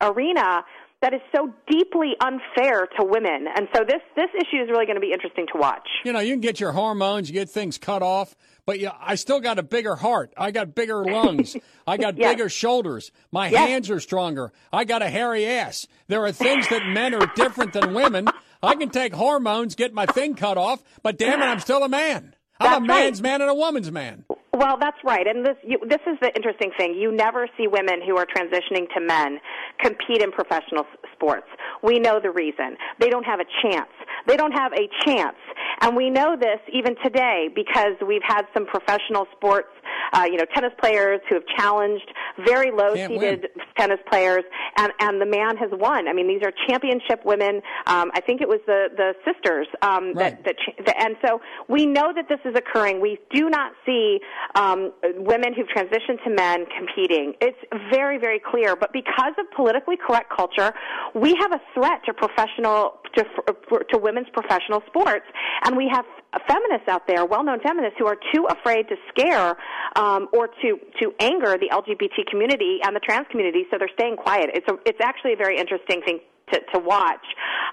arena, 0.00 0.64
that 1.00 1.14
is 1.14 1.20
so 1.34 1.52
deeply 1.70 2.14
unfair 2.20 2.86
to 2.98 3.04
women. 3.04 3.46
And 3.54 3.68
so 3.74 3.84
this 3.84 4.00
this 4.16 4.28
issue 4.34 4.62
is 4.62 4.68
really 4.68 4.84
going 4.86 4.96
to 4.96 5.00
be 5.00 5.12
interesting 5.12 5.46
to 5.52 5.58
watch. 5.58 5.88
You 6.04 6.12
know, 6.12 6.20
you 6.20 6.32
can 6.34 6.40
get 6.40 6.58
your 6.60 6.72
hormones, 6.72 7.28
you 7.28 7.34
get 7.34 7.48
things 7.48 7.78
cut 7.78 8.02
off, 8.02 8.34
but 8.66 8.80
yeah, 8.80 8.90
I 9.00 9.14
still 9.14 9.40
got 9.40 9.58
a 9.58 9.62
bigger 9.62 9.94
heart. 9.96 10.32
I 10.36 10.50
got 10.50 10.74
bigger 10.74 11.04
lungs. 11.10 11.56
I 11.86 11.96
got 11.98 12.16
Yes. 12.18 12.32
bigger 12.32 12.48
shoulders. 12.48 13.12
My 13.30 13.48
Yes. 13.48 13.68
hands 13.68 13.90
are 13.90 14.00
stronger. 14.00 14.52
I 14.72 14.84
got 14.84 15.02
a 15.02 15.08
hairy 15.08 15.46
ass. 15.46 15.86
There 16.08 16.24
are 16.24 16.32
things 16.32 16.66
that 16.68 16.84
men 16.84 17.14
are 17.14 17.26
different 17.26 17.72
than 17.72 17.94
women. 17.94 18.26
I 18.62 18.74
can 18.74 18.90
take 18.90 19.14
hormones, 19.14 19.76
get 19.76 19.94
my 19.94 20.06
thing 20.06 20.34
cut 20.34 20.58
off, 20.58 20.82
but 21.04 21.16
damn 21.16 21.40
it, 21.42 21.46
I'm 21.46 21.60
still 21.60 21.84
a 21.84 21.88
man. 21.88 22.34
I'm 22.60 22.66
a 22.66 22.70
That's 22.70 22.80
right. 22.80 23.04
man's 23.04 23.22
man 23.22 23.40
and 23.40 23.50
a 23.50 23.54
woman's 23.54 23.90
man. 23.92 24.24
Well, 24.52 24.76
that's 24.80 24.96
right, 25.04 25.24
and 25.24 25.46
this 25.46 25.54
you, 25.62 25.78
this 25.88 26.00
is 26.04 26.18
the 26.20 26.34
interesting 26.34 26.72
thing. 26.76 26.94
You 26.94 27.12
never 27.12 27.46
see 27.56 27.68
women 27.68 28.00
who 28.04 28.16
are 28.16 28.26
transitioning 28.26 28.92
to 28.92 29.00
men 29.00 29.38
compete 29.80 30.20
in 30.20 30.32
professional 30.32 30.84
sports. 31.14 31.46
We 31.82 32.00
know 32.00 32.18
the 32.20 32.32
reason. 32.32 32.76
They 32.98 33.08
don't 33.08 33.22
have 33.24 33.38
a 33.38 33.46
chance. 33.62 33.90
They 34.26 34.36
don't 34.36 34.50
have 34.50 34.72
a 34.72 34.88
chance, 35.06 35.36
and 35.80 35.94
we 35.94 36.10
know 36.10 36.34
this 36.34 36.58
even 36.72 36.96
today 37.04 37.48
because 37.54 37.94
we've 38.04 38.24
had 38.26 38.42
some 38.52 38.66
professional 38.66 39.26
sports, 39.36 39.68
uh, 40.12 40.24
you 40.24 40.36
know, 40.36 40.44
tennis 40.54 40.72
players 40.80 41.20
who 41.28 41.36
have 41.36 41.44
challenged 41.56 42.10
very 42.46 42.70
low-seeded 42.70 43.48
tennis 43.76 43.98
players, 44.10 44.44
and 44.76 44.92
and 45.00 45.20
the 45.20 45.26
man 45.26 45.56
has 45.56 45.70
won. 45.72 46.08
I 46.08 46.12
mean, 46.12 46.28
these 46.28 46.42
are 46.42 46.52
championship 46.68 47.24
women. 47.24 47.62
Um, 47.86 48.10
I 48.14 48.20
think 48.20 48.40
it 48.40 48.48
was 48.48 48.60
the 48.66 48.88
the 48.96 49.14
sisters 49.24 49.66
um, 49.82 50.14
that 50.14 50.44
that, 50.44 50.56
ch- 50.58 50.84
that, 50.86 50.96
and 51.02 51.16
so 51.24 51.40
we 51.68 51.86
know 51.86 52.12
that 52.14 52.28
this 52.28 52.40
is 52.44 52.54
occurring. 52.56 53.00
We 53.00 53.18
do 53.32 53.48
not 53.48 53.72
see 53.84 54.20
um, 54.54 54.92
women 55.16 55.54
who've 55.54 55.68
transitioned 55.68 56.22
to 56.24 56.30
men 56.30 56.66
competing. 56.76 57.34
It's 57.40 57.58
very 57.92 58.18
very 58.18 58.40
clear. 58.40 58.76
But 58.76 58.92
because 58.92 59.32
of 59.38 59.46
politically 59.54 59.96
correct 59.96 60.32
culture, 60.34 60.72
we 61.14 61.34
have 61.40 61.52
a 61.52 61.60
threat 61.74 62.00
to 62.06 62.14
professional 62.14 63.00
to 63.14 63.24
to 63.90 63.98
women's 63.98 64.28
professional 64.32 64.82
sports, 64.86 65.26
and 65.64 65.76
we 65.76 65.88
have 65.92 66.04
feminists 66.46 66.88
out 66.88 67.06
there, 67.06 67.24
well-known 67.24 67.60
feminists, 67.60 67.96
who 67.98 68.06
are 68.06 68.18
too 68.34 68.46
afraid 68.50 68.88
to 68.88 68.96
scare 69.08 69.56
um, 69.96 70.28
or 70.32 70.48
to 70.48 70.78
to 71.00 71.12
anger 71.20 71.56
the 71.58 71.68
LGBT 71.72 72.26
community 72.30 72.78
and 72.82 72.94
the 72.94 73.00
trans 73.00 73.26
community, 73.30 73.64
so 73.70 73.78
they're 73.78 73.90
staying 73.94 74.16
quiet. 74.16 74.50
It's 74.54 74.68
a 74.68 74.74
it's 74.84 75.00
actually 75.02 75.32
a 75.32 75.36
very 75.36 75.58
interesting 75.58 76.02
thing 76.02 76.20
to, 76.52 76.60
to 76.74 76.78
watch 76.78 77.24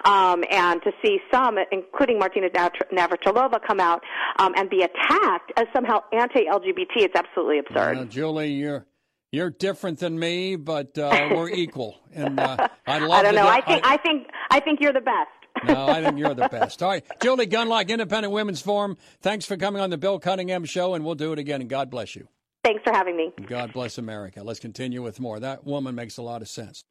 um, 0.06 0.44
and 0.52 0.82
to 0.84 0.92
see 1.04 1.20
some, 1.32 1.58
including 1.72 2.20
Martina 2.20 2.50
Navratilova, 2.50 3.60
come 3.66 3.80
out 3.80 4.04
um, 4.40 4.54
and 4.56 4.70
be 4.70 4.84
attacked 4.84 5.52
as 5.58 5.66
somehow 5.74 6.00
anti-LGBT. 6.12 6.98
It's 6.98 7.16
absolutely 7.16 7.60
absurd. 7.60 7.98
Uh, 7.98 8.06
Julie, 8.06 8.52
you're 8.52 8.86
you're 9.32 9.50
different 9.50 10.00
than 10.00 10.18
me, 10.18 10.56
but 10.56 10.98
uh, 10.98 11.30
we're 11.32 11.50
equal, 11.54 12.00
and 12.14 12.40
uh, 12.40 12.68
I 12.88 13.00
love. 13.00 13.12
I 13.12 13.24
don't 13.24 13.36
know. 13.36 13.48
I 13.48 13.62
think 13.62 13.86
I 13.86 13.98
think 13.98 14.28
I 14.50 14.60
think 14.60 14.80
you're 14.82 14.94
the 14.94 15.02
best. 15.02 15.30
No, 15.66 15.88
I 15.88 16.04
think 16.04 16.18
you're 16.18 16.34
the 16.34 16.48
best. 16.50 16.82
All 16.82 16.90
right, 16.90 17.04
Julie 17.22 17.48
Gunlock, 17.48 17.90
Independent 17.90 18.34
Women's 18.34 18.62
Forum. 18.62 18.98
Thanks 19.22 19.46
for 19.46 19.58
coming 19.58 19.82
on 19.82 19.90
the 19.90 19.98
Bill 19.98 20.20
Cunningham 20.20 20.66
Show, 20.66 20.94
and 20.94 21.04
we'll 21.06 21.16
do 21.16 21.34
it 21.34 21.40
again. 21.40 21.62
And 21.62 21.70
God 21.70 21.90
bless 21.90 22.16
you. 22.16 22.28
Thanks 22.64 22.82
for 22.84 22.94
having 22.94 23.16
me. 23.16 23.32
God 23.46 23.74
bless 23.74 23.98
America. 23.98 24.44
Let's 24.44 24.60
continue 24.60 25.04
with 25.04 25.20
more. 25.20 25.40
That 25.40 25.66
woman 25.66 25.94
makes 25.94 26.18
a 26.18 26.24
lot 26.24 26.42
of 26.42 26.48
sense. 26.48 26.84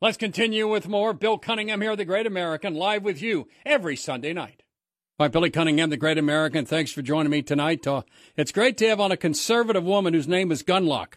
Let's 0.00 0.16
continue 0.16 0.66
with 0.66 0.88
more. 0.88 1.12
Bill 1.12 1.36
Cunningham 1.36 1.82
here, 1.82 1.94
the 1.94 2.06
Great 2.06 2.26
American, 2.26 2.74
live 2.74 3.02
with 3.02 3.20
you 3.20 3.48
every 3.66 3.96
Sunday 3.96 4.32
night. 4.32 4.62
All 5.18 5.24
right, 5.26 5.32
Billy 5.32 5.50
Cunningham, 5.50 5.90
the 5.90 5.98
Great 5.98 6.16
American. 6.16 6.64
Thanks 6.64 6.90
for 6.90 7.02
joining 7.02 7.30
me 7.30 7.42
tonight. 7.42 7.86
Uh, 7.86 8.00
it's 8.34 8.52
great 8.52 8.78
to 8.78 8.88
have 8.88 8.98
on 9.00 9.12
a 9.12 9.16
conservative 9.18 9.84
woman 9.84 10.14
whose 10.14 10.26
name 10.26 10.50
is 10.50 10.62
Gunlock. 10.62 11.14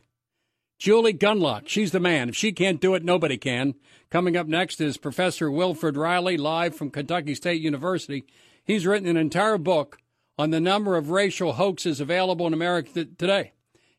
Julie 0.84 1.14
Gunlock. 1.14 1.70
She's 1.70 1.94
the 1.94 2.02
man. 2.02 2.28
If 2.28 2.36
she 2.36 2.52
can't 2.52 2.82
do 2.82 2.94
it, 2.94 3.06
nobody 3.06 3.38
can. 3.38 3.76
Coming 4.10 4.36
up 4.36 4.48
next 4.48 4.82
is 4.82 4.98
Professor 4.98 5.50
Wilfred 5.50 5.96
Reilly, 5.96 6.36
live 6.36 6.76
from 6.76 6.90
Kentucky 6.90 7.36
State 7.36 7.62
University. 7.62 8.26
He's 8.66 8.86
written 8.86 9.08
an 9.08 9.16
entire 9.16 9.58
book 9.58 10.00
on 10.38 10.50
the 10.50 10.60
number 10.60 10.98
of 10.98 11.10
racial 11.10 11.54
hoaxes 11.54 12.02
available 12.02 12.46
in 12.48 12.54
America 12.54 12.90
th- 12.94 13.08
today. 13.18 13.54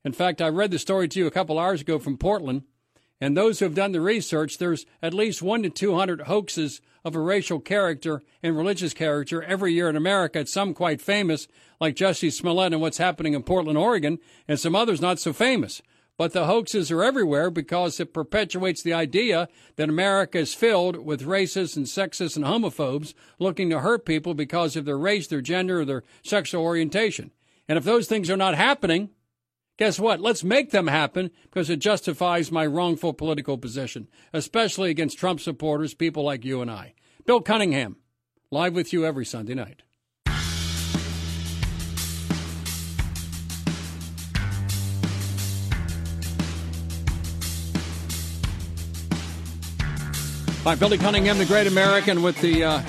In 0.05 0.13
fact, 0.13 0.43
I 0.43 0.49
read 0.49 0.73
the 0.73 0.79
story 0.79 1.09
to 1.09 1.19
you 1.19 1.27
a 1.27 1.31
couple 1.31 1.59
hours 1.59 1.81
ago 1.81 1.99
from 1.99 2.19
Portland, 2.19 2.65
and 3.19 3.35
those 3.35 3.61
who 3.61 3.65
have 3.65 3.75
done 3.75 3.93
the 3.93 4.03
research, 4.03 4.59
there's 4.59 4.85
at 5.01 5.15
least 5.15 5.41
one 5.41 5.63
to 5.63 5.71
200 5.71 6.21
hoaxes 6.21 6.83
of 7.03 7.17
a 7.17 7.19
racial 7.19 7.61
character 7.61 8.21
and 8.43 8.59
religious 8.59 8.93
character 8.93 9.43
every 9.43 9.73
year 9.73 9.89
in 9.89 9.97
America. 9.97 10.45
Some 10.45 10.75
quite 10.75 11.01
famous, 11.01 11.49
like 11.81 11.97
Jussie 11.97 12.31
Smollett 12.31 12.75
and 12.75 12.83
what's 12.83 12.99
happening 12.99 13.33
in 13.33 13.43
Portland, 13.43 13.79
Oregon, 13.79 14.19
and 14.47 14.61
some 14.61 14.77
others 14.77 15.01
not 15.01 15.19
so 15.19 15.33
famous. 15.33 15.81
But 16.17 16.33
the 16.33 16.47
hoaxes 16.47 16.93
are 16.93 17.03
everywhere 17.03 17.51
because 17.51 17.99
it 17.99 18.15
perpetuates 18.15 18.83
the 18.83 18.93
idea 18.93 19.49
that 19.77 19.89
America 19.89 20.39
is 20.39 20.55
filled 20.55 21.05
with 21.05 21.27
racists 21.27 21.77
and 21.77 21.87
sexists 21.87 22.37
and 22.37 22.45
homophobes 22.45 23.15
looking 23.41 23.69
to 23.71 23.81
hurt 23.81 24.07
people 24.07 24.35
because 24.35 24.77
of 24.77 24.85
their 24.85 24.99
race, 24.99 25.27
their 25.27 25.41
gender, 25.41 25.81
or 25.81 25.85
their 25.85 26.05
sexual 26.23 26.63
orientation. 26.63 27.33
And 27.69 27.77
if 27.77 27.85
those 27.85 28.07
things 28.07 28.31
are 28.31 28.37
not 28.37 28.55
happening, 28.55 29.11
guess 29.77 29.99
what? 29.99 30.21
Let's 30.21 30.45
make 30.45 30.71
them 30.71 30.87
happen 30.87 31.33
because 31.45 31.69
it 31.69 31.81
justifies 31.81 32.53
my 32.53 32.65
wrongful 32.65 33.15
political 33.15 33.59
position, 33.59 34.07
especially 34.33 34.91
against 34.91 35.19
Trump 35.19 35.41
supporters, 35.41 35.95
people 35.95 36.23
like 36.23 36.45
you 36.45 36.63
and 36.63 36.71
I. 36.71 36.95
Bill 37.27 37.41
Cunningham, 37.41 37.97
live 38.53 38.75
with 38.75 38.93
you 38.93 39.05
every 39.05 39.25
Sunday 39.25 39.55
night. 39.55 39.83
Hi, 50.65 50.75
Billy 50.75 50.97
Cunningham, 50.97 51.37
the 51.37 51.45
Great 51.45 51.67
American, 51.67 52.23
with 52.23 52.41
the 52.41 52.65
uh, 52.65 52.83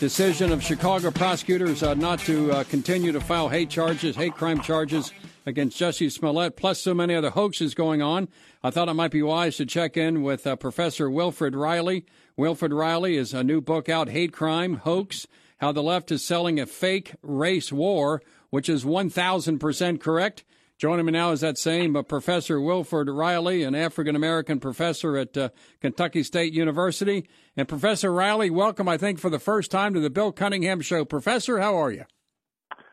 decision 0.00 0.50
of 0.50 0.60
Chicago 0.60 1.12
prosecutors 1.12 1.84
uh, 1.84 1.94
not 1.94 2.18
to 2.20 2.50
uh, 2.50 2.64
continue 2.64 3.12
to 3.12 3.20
file 3.20 3.48
hate 3.48 3.70
charges, 3.70 4.16
hate 4.16 4.34
crime 4.34 4.60
charges 4.60 5.12
against 5.46 5.78
Jussie 5.78 6.10
Smollett, 6.10 6.56
plus 6.56 6.80
so 6.80 6.92
many 6.94 7.14
other 7.14 7.30
hoaxes 7.30 7.76
going 7.76 8.02
on. 8.02 8.26
I 8.64 8.70
thought 8.70 8.88
it 8.88 8.94
might 8.94 9.12
be 9.12 9.22
wise 9.22 9.56
to 9.58 9.66
check 9.66 9.96
in 9.96 10.24
with 10.24 10.44
uh, 10.48 10.56
Professor 10.56 11.08
Wilfred 11.08 11.54
Reilly. 11.54 12.04
Wilfred 12.36 12.72
Reilly 12.72 13.16
is 13.16 13.32
a 13.32 13.44
new 13.44 13.60
book 13.60 13.88
out, 13.88 14.08
Hate 14.08 14.32
Crime, 14.32 14.78
Hoax, 14.78 15.28
How 15.58 15.70
the 15.70 15.80
Left 15.80 16.10
is 16.10 16.24
Selling 16.24 16.58
a 16.58 16.66
Fake 16.66 17.14
Race 17.22 17.72
War, 17.72 18.20
which 18.50 18.68
is 18.68 18.84
1,000% 18.84 20.00
correct. 20.00 20.42
Joining 20.82 21.06
me 21.06 21.12
now 21.12 21.30
is 21.30 21.42
that 21.42 21.58
same 21.58 21.94
uh, 21.94 22.02
Professor 22.02 22.60
Wilfred 22.60 23.08
Reilly, 23.08 23.62
an 23.62 23.72
African 23.72 24.16
American 24.16 24.58
professor 24.58 25.16
at 25.16 25.36
uh, 25.36 25.50
Kentucky 25.80 26.24
State 26.24 26.52
University. 26.52 27.28
And 27.56 27.68
Professor 27.68 28.12
Reilly, 28.12 28.50
welcome, 28.50 28.88
I 28.88 28.98
think, 28.98 29.20
for 29.20 29.30
the 29.30 29.38
first 29.38 29.70
time 29.70 29.94
to 29.94 30.00
the 30.00 30.10
Bill 30.10 30.32
Cunningham 30.32 30.80
Show. 30.80 31.04
Professor, 31.04 31.60
how 31.60 31.76
are 31.76 31.92
you? 31.92 32.02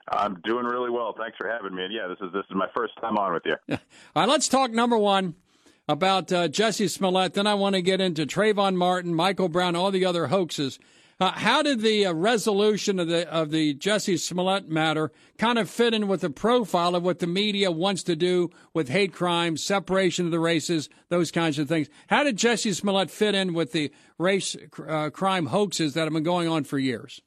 I'm 0.07 0.40
doing 0.44 0.66
really 0.66 0.91
well. 0.91 1.16
Thanks 1.18 1.36
for 1.36 1.49
having 1.49 1.74
me. 1.74 1.84
And 1.86 1.91
yeah, 1.91 2.07
this 2.07 2.20
is 2.22 2.32
this 2.32 2.44
is 2.48 2.56
my 2.56 2.68
first 2.78 2.94
time 3.02 3.18
on 3.18 3.34
with 3.34 3.44
you. 3.48 3.56
All 3.72 3.80
right, 4.16 4.30
let's 4.30 4.48
talk 4.48 4.70
number 4.70 4.95
one 4.99 5.34
about 5.88 6.32
uh, 6.32 6.48
Jussie 6.48 6.91
Smollett. 6.91 7.34
Then 7.34 7.48
I 7.48 7.56
want 7.56 7.74
to 7.74 7.82
get 7.82 7.99
into 7.99 8.28
Trayvon 8.28 8.76
Martin, 8.76 9.16
Michael 9.16 9.49
Brown, 9.49 9.76
all 9.76 9.90
the 9.90 10.06
other 10.06 10.28
hoaxes. 10.28 10.78
Uh, 11.22 11.32
how 11.32 11.62
did 11.62 11.82
the 11.82 12.06
uh, 12.06 12.14
resolution 12.14 12.98
of 12.98 13.10
the 13.10 13.30
of 13.30 13.52
the 13.52 13.76
Jussie 13.76 14.18
Smollett 14.18 14.70
matter 14.70 15.12
kind 15.38 15.60
of 15.60 15.70
fit 15.70 15.94
in 15.94 16.08
with 16.08 16.22
the 16.22 16.30
profile 16.30 16.96
of 16.96 17.04
what 17.04 17.20
the 17.20 17.28
media 17.28 17.72
wants 17.72 18.04
to 18.04 18.16
do 18.16 18.50
with 18.74 18.88
hate 18.88 19.12
crimes, 19.12 19.62
separation 19.62 20.26
of 20.26 20.32
the 20.32 20.40
races, 20.40 20.88
those 21.10 21.30
kinds 21.30 21.60
of 21.60 21.68
things? 21.68 21.90
How 22.08 22.24
did 22.24 22.38
Jussie 22.38 22.74
Smollett 22.74 23.12
fit 23.12 23.36
in 23.36 23.54
with 23.54 23.74
the 23.74 23.91
race 24.18 24.56
uh, 24.88 25.10
crime 25.10 25.48
hoaxes 25.48 25.94
that 25.94 26.06
have 26.06 26.14
been 26.14 26.24
going 26.24 26.48
on 26.48 26.64
for 26.64 26.80
years? 26.80 27.22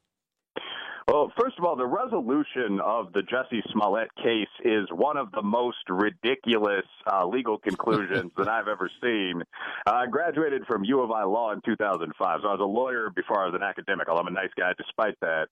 Well, 1.09 1.33
first 1.39 1.59
of 1.59 1.65
all, 1.65 1.75
the 1.75 1.87
resolution 1.87 2.81
of 2.85 3.13
the 3.13 3.21
Jussie 3.21 3.63
Smollett 3.73 4.15
case 4.17 4.49
is 4.65 4.87
one 4.93 5.17
of 5.17 5.33
the 5.33 5.43
most 5.43 5.79
ridiculous 5.89 6.85
uh, 7.11 7.27
legal 7.27 7.59
conclusions 7.59 8.31
that 8.37 8.49
I've 8.49 8.69
ever 8.69 8.89
seen. 9.03 9.43
Uh, 9.87 9.91
I 9.91 10.07
graduated 10.07 10.65
from 10.67 10.85
U 10.85 11.01
of 11.01 11.11
I 11.11 11.25
Law 11.25 11.53
in 11.53 11.61
2005, 11.65 12.41
so 12.43 12.49
I 12.49 12.53
was 12.53 12.61
a 12.61 12.65
lawyer 12.65 13.11
before 13.15 13.43
I 13.43 13.47
was 13.47 13.55
an 13.55 13.63
academic. 13.63 14.09
Although 14.09 14.23
I'm 14.23 14.29
a 14.29 14.31
nice 14.31 14.51
guy 14.57 14.73
despite 14.79 15.19
that. 15.21 15.49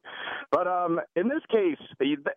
But 0.52 0.68
um, 0.68 1.00
in 1.16 1.28
this 1.28 1.42
case, 1.50 1.78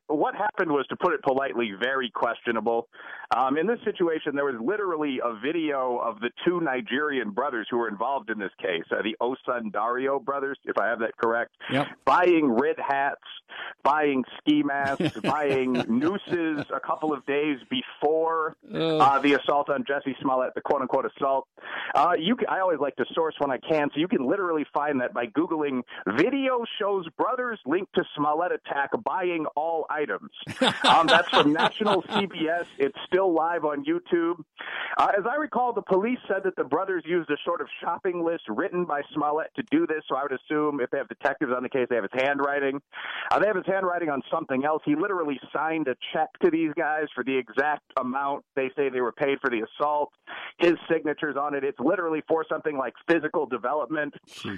what 0.07 0.35
happened 0.35 0.71
was, 0.71 0.85
to 0.89 0.95
put 0.95 1.13
it 1.13 1.21
politely, 1.23 1.71
very 1.79 2.09
questionable. 2.09 2.87
Um, 3.35 3.57
in 3.57 3.67
this 3.67 3.79
situation, 3.83 4.35
there 4.35 4.45
was 4.45 4.55
literally 4.63 5.19
a 5.23 5.33
video 5.39 5.97
of 5.97 6.19
the 6.19 6.29
two 6.45 6.61
Nigerian 6.61 7.31
brothers 7.31 7.67
who 7.69 7.77
were 7.77 7.87
involved 7.87 8.29
in 8.29 8.39
this 8.39 8.51
case, 8.61 8.83
uh, 8.91 9.01
the 9.01 9.15
Osundairo 9.21 10.23
brothers, 10.23 10.57
if 10.65 10.77
I 10.77 10.87
have 10.87 10.99
that 10.99 11.17
correct, 11.17 11.51
yep. 11.71 11.87
buying 12.05 12.51
red 12.51 12.75
hats 12.77 12.93
hats, 12.93 13.21
buying 13.83 14.23
ski 14.37 14.63
masks, 14.63 15.19
buying 15.23 15.73
nooses 15.87 16.65
a 16.73 16.79
couple 16.79 17.13
of 17.13 17.25
days 17.25 17.57
before 17.69 18.55
uh, 18.73 19.19
the 19.19 19.33
assault 19.33 19.69
on 19.69 19.83
Jussie 19.83 20.15
Smollett, 20.21 20.53
the 20.55 20.61
quote 20.61 20.81
unquote 20.81 21.05
assault. 21.05 21.47
Uh, 21.95 22.13
you 22.17 22.35
can, 22.35 22.47
I 22.49 22.59
always 22.59 22.79
like 22.79 22.95
to 22.97 23.05
source 23.13 23.35
when 23.39 23.51
I 23.51 23.57
can, 23.57 23.89
so 23.93 23.99
you 23.99 24.07
can 24.07 24.27
literally 24.27 24.65
find 24.73 25.01
that 25.01 25.13
by 25.13 25.27
Googling 25.27 25.81
video 26.17 26.63
shows 26.79 27.07
brothers 27.17 27.59
linked 27.65 27.93
to 27.95 28.03
Smollett 28.15 28.51
attack 28.51 28.91
buying 29.03 29.45
all 29.55 29.85
items. 29.89 30.31
Um, 30.83 31.07
that's 31.07 31.29
from 31.29 31.53
National 31.53 32.03
CBS. 32.03 32.65
It's 32.77 32.97
still 33.07 33.22
live 33.27 33.65
on 33.65 33.85
YouTube. 33.85 34.35
Uh, 34.97 35.07
as 35.17 35.25
I 35.29 35.35
recall, 35.35 35.73
the 35.73 35.81
police 35.81 36.19
said 36.27 36.43
that 36.43 36.55
the 36.55 36.63
brothers 36.63 37.03
used 37.05 37.29
a 37.29 37.37
sort 37.45 37.61
of 37.61 37.67
shopping 37.81 38.23
list 38.23 38.43
written 38.47 38.85
by 38.85 39.01
Smollett 39.13 39.51
to 39.55 39.63
do 39.71 39.87
this, 39.87 40.03
so 40.07 40.15
I 40.15 40.23
would 40.23 40.33
assume 40.33 40.79
if 40.81 40.89
they 40.89 40.97
have 40.97 41.07
detectives 41.07 41.51
on 41.55 41.63
the 41.63 41.69
case, 41.69 41.87
they 41.89 41.95
have 41.95 42.03
his 42.11 42.21
handwriting. 42.21 42.81
Uh, 43.31 43.39
they 43.39 43.47
have 43.47 43.55
his 43.55 43.65
handwriting 43.65 44.09
on 44.09 44.21
something 44.31 44.65
else. 44.65 44.81
He 44.85 44.95
literally 44.95 45.39
signed 45.53 45.87
a 45.87 45.95
check 46.13 46.29
to 46.43 46.51
these 46.51 46.71
guys 46.77 47.05
for 47.15 47.23
the 47.23 47.35
exact 47.35 47.83
amount 47.99 48.45
they 48.55 48.69
say 48.75 48.89
they 48.89 49.01
were 49.01 49.11
paid 49.11 49.39
for 49.41 49.49
the 49.49 49.61
assault. 49.61 50.11
His 50.59 50.73
signature's 50.91 51.35
on 51.35 51.55
it. 51.55 51.63
It's 51.63 51.79
literally 51.79 52.23
for 52.27 52.45
something 52.49 52.77
like 52.77 52.93
physical 53.09 53.45
development. 53.45 54.13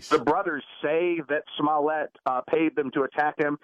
The 0.09 0.19
brothers 0.19 0.63
say 0.83 1.21
that 1.29 1.43
Smollett 1.57 2.09
uh, 2.25 2.41
paid 2.49 2.75
them 2.75 2.91
to 2.91 3.03
attack 3.03 3.35
him. 3.39 3.57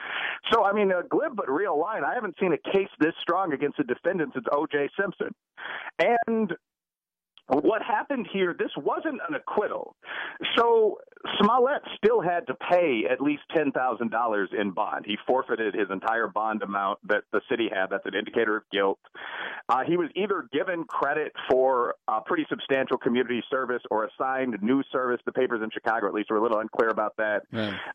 So, 0.52 0.64
I 0.64 0.74
mean, 0.74 0.92
a 0.92 1.04
glib 1.08 1.36
but 1.36 1.50
real 1.50 1.80
line. 1.80 2.04
I 2.04 2.14
haven't 2.14 2.36
seen 2.40 2.54
a 2.54 2.72
case 2.72 2.90
this 3.00 3.14
strong 3.22 3.54
against 3.54 3.80
a 3.80 3.84
defendant 3.84 4.32
since 4.34 4.46
O.J. 4.52 4.90
Simpson. 4.98 5.34
And 6.00 6.54
what 7.48 7.82
happened 7.82 8.28
here, 8.32 8.56
this 8.58 8.72
wasn't 8.78 9.20
an 9.28 9.36
acquittal. 9.36 9.96
So 10.58 11.00
Smollett 11.42 11.82
still 11.98 12.22
had 12.22 12.48
to 12.48 12.54
pay 12.54 13.04
at 13.12 13.20
least 13.20 13.42
$10,000 13.56 14.46
in 14.60 14.72
bond. 14.72 15.06
He 15.06 15.18
forfeited 15.28 15.74
his 15.74 15.88
entire 15.92 16.28
bond 16.28 16.64
amount 16.64 17.00
that 17.10 17.24
the 17.34 17.42
city 17.50 17.70
had. 17.72 17.88
That's 17.90 18.06
an 18.06 18.16
indicator 18.16 18.56
of 18.56 18.64
guilt. 18.72 19.00
Uh, 19.68 19.82
he 19.86 19.98
was 19.98 20.10
either 20.16 20.48
given 20.54 20.86
credit 20.86 21.34
for 21.50 21.96
a 22.08 22.22
pretty 22.22 22.46
substantial 22.50 22.98
community 22.98 23.44
service 23.52 23.82
or 23.92 24.06
assigned 24.06 24.58
new 24.62 24.82
service. 24.92 25.20
The 25.26 25.34
papers 25.34 25.62
in 25.62 25.70
Chicago, 25.72 26.08
at 26.08 26.14
least, 26.14 26.30
were 26.30 26.38
a 26.38 26.42
little 26.42 26.60
unclear 26.60 26.90
about 26.90 27.16
that. 27.18 27.42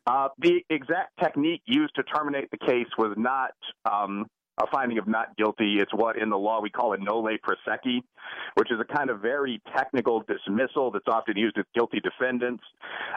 Uh, 0.06 0.28
the 0.39 0.60
exact 0.68 1.18
technique 1.23 1.62
used 1.64 1.94
to 1.97 2.02
terminate 2.02 2.51
the 2.51 2.59
case 2.59 2.89
was 2.98 3.14
not 3.16 3.52
um, 3.90 4.27
a 4.59 4.66
finding 4.69 4.99
of 4.99 5.07
not 5.07 5.37
guilty. 5.37 5.77
It's 5.81 5.93
what 5.93 6.16
in 6.16 6.31
the 6.31 6.39
law 6.39 6.61
we 6.61 6.70
call 6.70 6.95
a 6.95 6.99
nolle 6.99 7.39
prosequi, 7.41 8.03
which 8.55 8.70
is 8.70 8.78
a 8.81 8.85
kind 8.85 9.11
of 9.11 9.20
very 9.20 9.61
technical 9.77 10.23
dismissal 10.23 10.91
that's 10.91 11.09
often 11.09 11.37
used 11.37 11.57
with 11.57 11.66
guilty 11.74 12.01
defendants. 12.01 12.65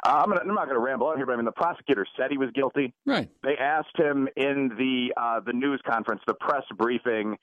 Uh, 0.06 0.22
I'm, 0.24 0.30
gonna, 0.30 0.42
I'm 0.42 0.48
not 0.48 0.66
going 0.66 0.76
to 0.76 0.82
ramble 0.82 1.08
on 1.08 1.18
here, 1.18 1.26
but 1.26 1.34
I 1.34 1.36
mean 1.38 1.46
the 1.46 1.52
prosecutor 1.52 2.06
said 2.18 2.32
he 2.32 2.38
was 2.38 2.50
guilty. 2.54 2.94
Right. 3.06 3.30
They 3.44 3.56
asked 3.58 3.98
him 3.98 4.28
in 4.36 4.70
the 4.78 5.14
uh, 5.16 5.40
the 5.40 5.54
news 5.54 5.82
conference, 5.90 6.22
the 6.28 6.34
press 6.34 6.64
briefing, 6.78 7.38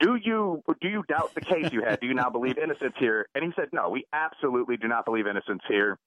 "Do 0.00 0.16
you 0.22 0.62
do 0.80 0.88
you 0.88 1.02
doubt 1.08 1.34
the 1.34 1.40
case 1.40 1.72
you 1.72 1.82
had? 1.82 2.00
Do 2.00 2.06
you 2.06 2.14
now 2.14 2.30
believe 2.30 2.56
innocence 2.58 2.94
here?" 2.98 3.26
And 3.34 3.44
he 3.44 3.50
said, 3.54 3.68
"No, 3.72 3.90
we 3.90 4.04
absolutely 4.12 4.76
do 4.76 4.88
not 4.88 5.04
believe 5.04 5.26
innocence 5.26 5.62
here." 5.68 5.98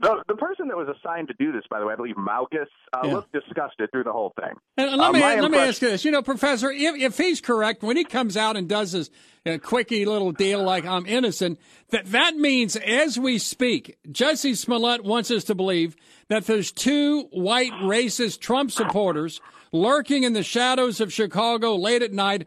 The 0.00 0.22
the 0.28 0.34
person 0.34 0.68
that 0.68 0.76
was 0.76 0.88
assigned 0.88 1.28
to 1.28 1.34
do 1.38 1.52
this, 1.52 1.62
by 1.70 1.80
the 1.80 1.86
way, 1.86 1.94
I 1.94 1.96
believe 1.96 2.16
Malkus, 2.16 2.66
uh, 2.92 3.00
Yeah. 3.04 3.14
looked 3.14 3.32
disgusted 3.32 3.90
through 3.90 4.04
the 4.04 4.12
whole 4.12 4.32
thing. 4.40 4.54
And 4.76 4.90
let 4.96 5.08
Uh, 5.08 5.12
me 5.12 5.20
let 5.20 5.50
me 5.50 5.58
ask 5.58 5.80
you 5.80 5.88
this. 5.88 6.04
You 6.04 6.10
know, 6.10 6.22
Professor, 6.22 6.70
if, 6.70 6.96
if 6.96 7.16
he's 7.18 7.40
correct, 7.40 7.82
when 7.82 7.96
he 7.96 8.04
comes 8.04 8.36
out 8.36 8.56
and 8.56 8.68
does 8.68 8.92
his 8.92 9.10
uh, 9.46 9.58
quickie 9.62 10.04
little 10.04 10.32
deal 10.32 10.62
like 10.62 10.84
I'm 10.84 11.06
innocent, 11.06 11.58
that 11.90 12.06
that 12.06 12.36
means 12.36 12.76
as 12.76 13.18
we 13.18 13.38
speak, 13.38 13.96
Jussie 14.08 14.56
Smollett 14.56 15.02
wants 15.04 15.30
us 15.30 15.44
to 15.44 15.54
believe 15.54 15.96
that 16.28 16.46
there's 16.46 16.72
two 16.72 17.22
white 17.32 17.72
racist 17.82 18.40
Trump 18.40 18.70
supporters 18.72 19.40
lurking 19.72 20.22
in 20.24 20.32
the 20.32 20.42
shadows 20.42 21.00
of 21.00 21.12
Chicago 21.12 21.74
late 21.76 22.02
at 22.02 22.12
night. 22.12 22.46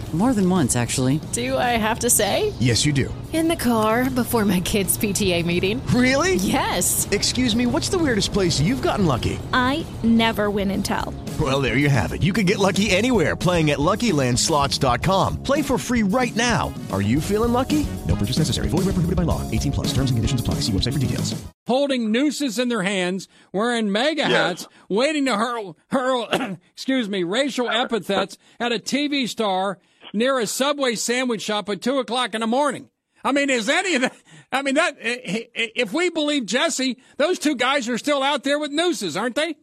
More 0.13 0.33
than 0.33 0.49
once, 0.49 0.75
actually. 0.75 1.21
Do 1.31 1.57
I 1.57 1.77
have 1.77 1.99
to 1.99 2.09
say? 2.09 2.51
Yes, 2.59 2.85
you 2.85 2.91
do. 2.91 3.13
In 3.31 3.47
the 3.47 3.55
car 3.55 4.09
before 4.09 4.43
my 4.43 4.59
kids' 4.59 4.97
PTA 4.97 5.45
meeting. 5.45 5.81
Really? 5.87 6.35
Yes. 6.35 7.07
Excuse 7.11 7.55
me, 7.55 7.65
what's 7.65 7.87
the 7.87 7.97
weirdest 7.97 8.33
place 8.33 8.59
you've 8.59 8.81
gotten 8.81 9.05
lucky? 9.05 9.39
I 9.53 9.85
never 10.03 10.49
win 10.49 10.69
and 10.71 10.83
tell. 10.83 11.13
Well, 11.39 11.61
there 11.61 11.77
you 11.77 11.87
have 11.87 12.11
it. 12.11 12.21
You 12.23 12.33
can 12.33 12.45
get 12.45 12.59
lucky 12.59 12.91
anywhere 12.91 13.37
playing 13.37 13.71
at 13.71 13.79
LuckyLandSlots.com. 13.79 15.43
Play 15.43 15.61
for 15.61 15.77
free 15.77 16.03
right 16.03 16.35
now. 16.35 16.73
Are 16.91 17.01
you 17.01 17.21
feeling 17.21 17.53
lucky? 17.53 17.87
No 18.05 18.17
purchase 18.17 18.37
necessary. 18.37 18.67
Void 18.67 18.79
where 18.79 18.93
prohibited 18.93 19.15
by 19.15 19.23
law. 19.23 19.49
18 19.49 19.71
plus. 19.71 19.87
Terms 19.93 20.11
and 20.11 20.17
conditions 20.17 20.41
apply. 20.41 20.55
See 20.55 20.73
website 20.73 20.93
for 20.93 20.99
details. 20.99 21.33
holding 21.67 22.11
nooses 22.11 22.59
in 22.59 22.67
their 22.67 22.83
hands, 22.83 23.29
wearing 23.53 23.89
MAGA 23.93 24.25
hats, 24.25 24.67
waiting 24.89 25.25
to 25.27 25.37
hurl, 25.37 25.77
hurl, 25.89 26.27
excuse 26.73 27.07
me, 27.07 27.23
racial 27.23 27.69
epithets 27.69 28.37
at 28.59 28.73
a 28.73 28.77
TV 28.79 29.25
star 29.29 29.79
near 30.13 30.39
a 30.39 30.47
Subway 30.47 30.95
sandwich 30.95 31.41
shop 31.41 31.69
at 31.69 31.81
two 31.81 31.99
o'clock 31.99 32.33
in 32.33 32.41
the 32.41 32.47
morning. 32.47 32.89
I 33.23 33.31
mean, 33.31 33.49
is 33.49 33.69
any 33.69 33.95
of 33.95 34.01
that? 34.01 34.15
I 34.51 34.61
mean, 34.61 34.75
that 34.75 34.95
if 34.99 35.93
we 35.93 36.09
believe 36.09 36.43
Jussie, 36.43 36.97
those 37.17 37.39
two 37.39 37.55
guys 37.55 37.87
are 37.87 37.97
still 37.97 38.23
out 38.23 38.43
there 38.43 38.59
with 38.59 38.71
nooses, 38.71 39.15
aren't 39.15 39.35
they? 39.35 39.55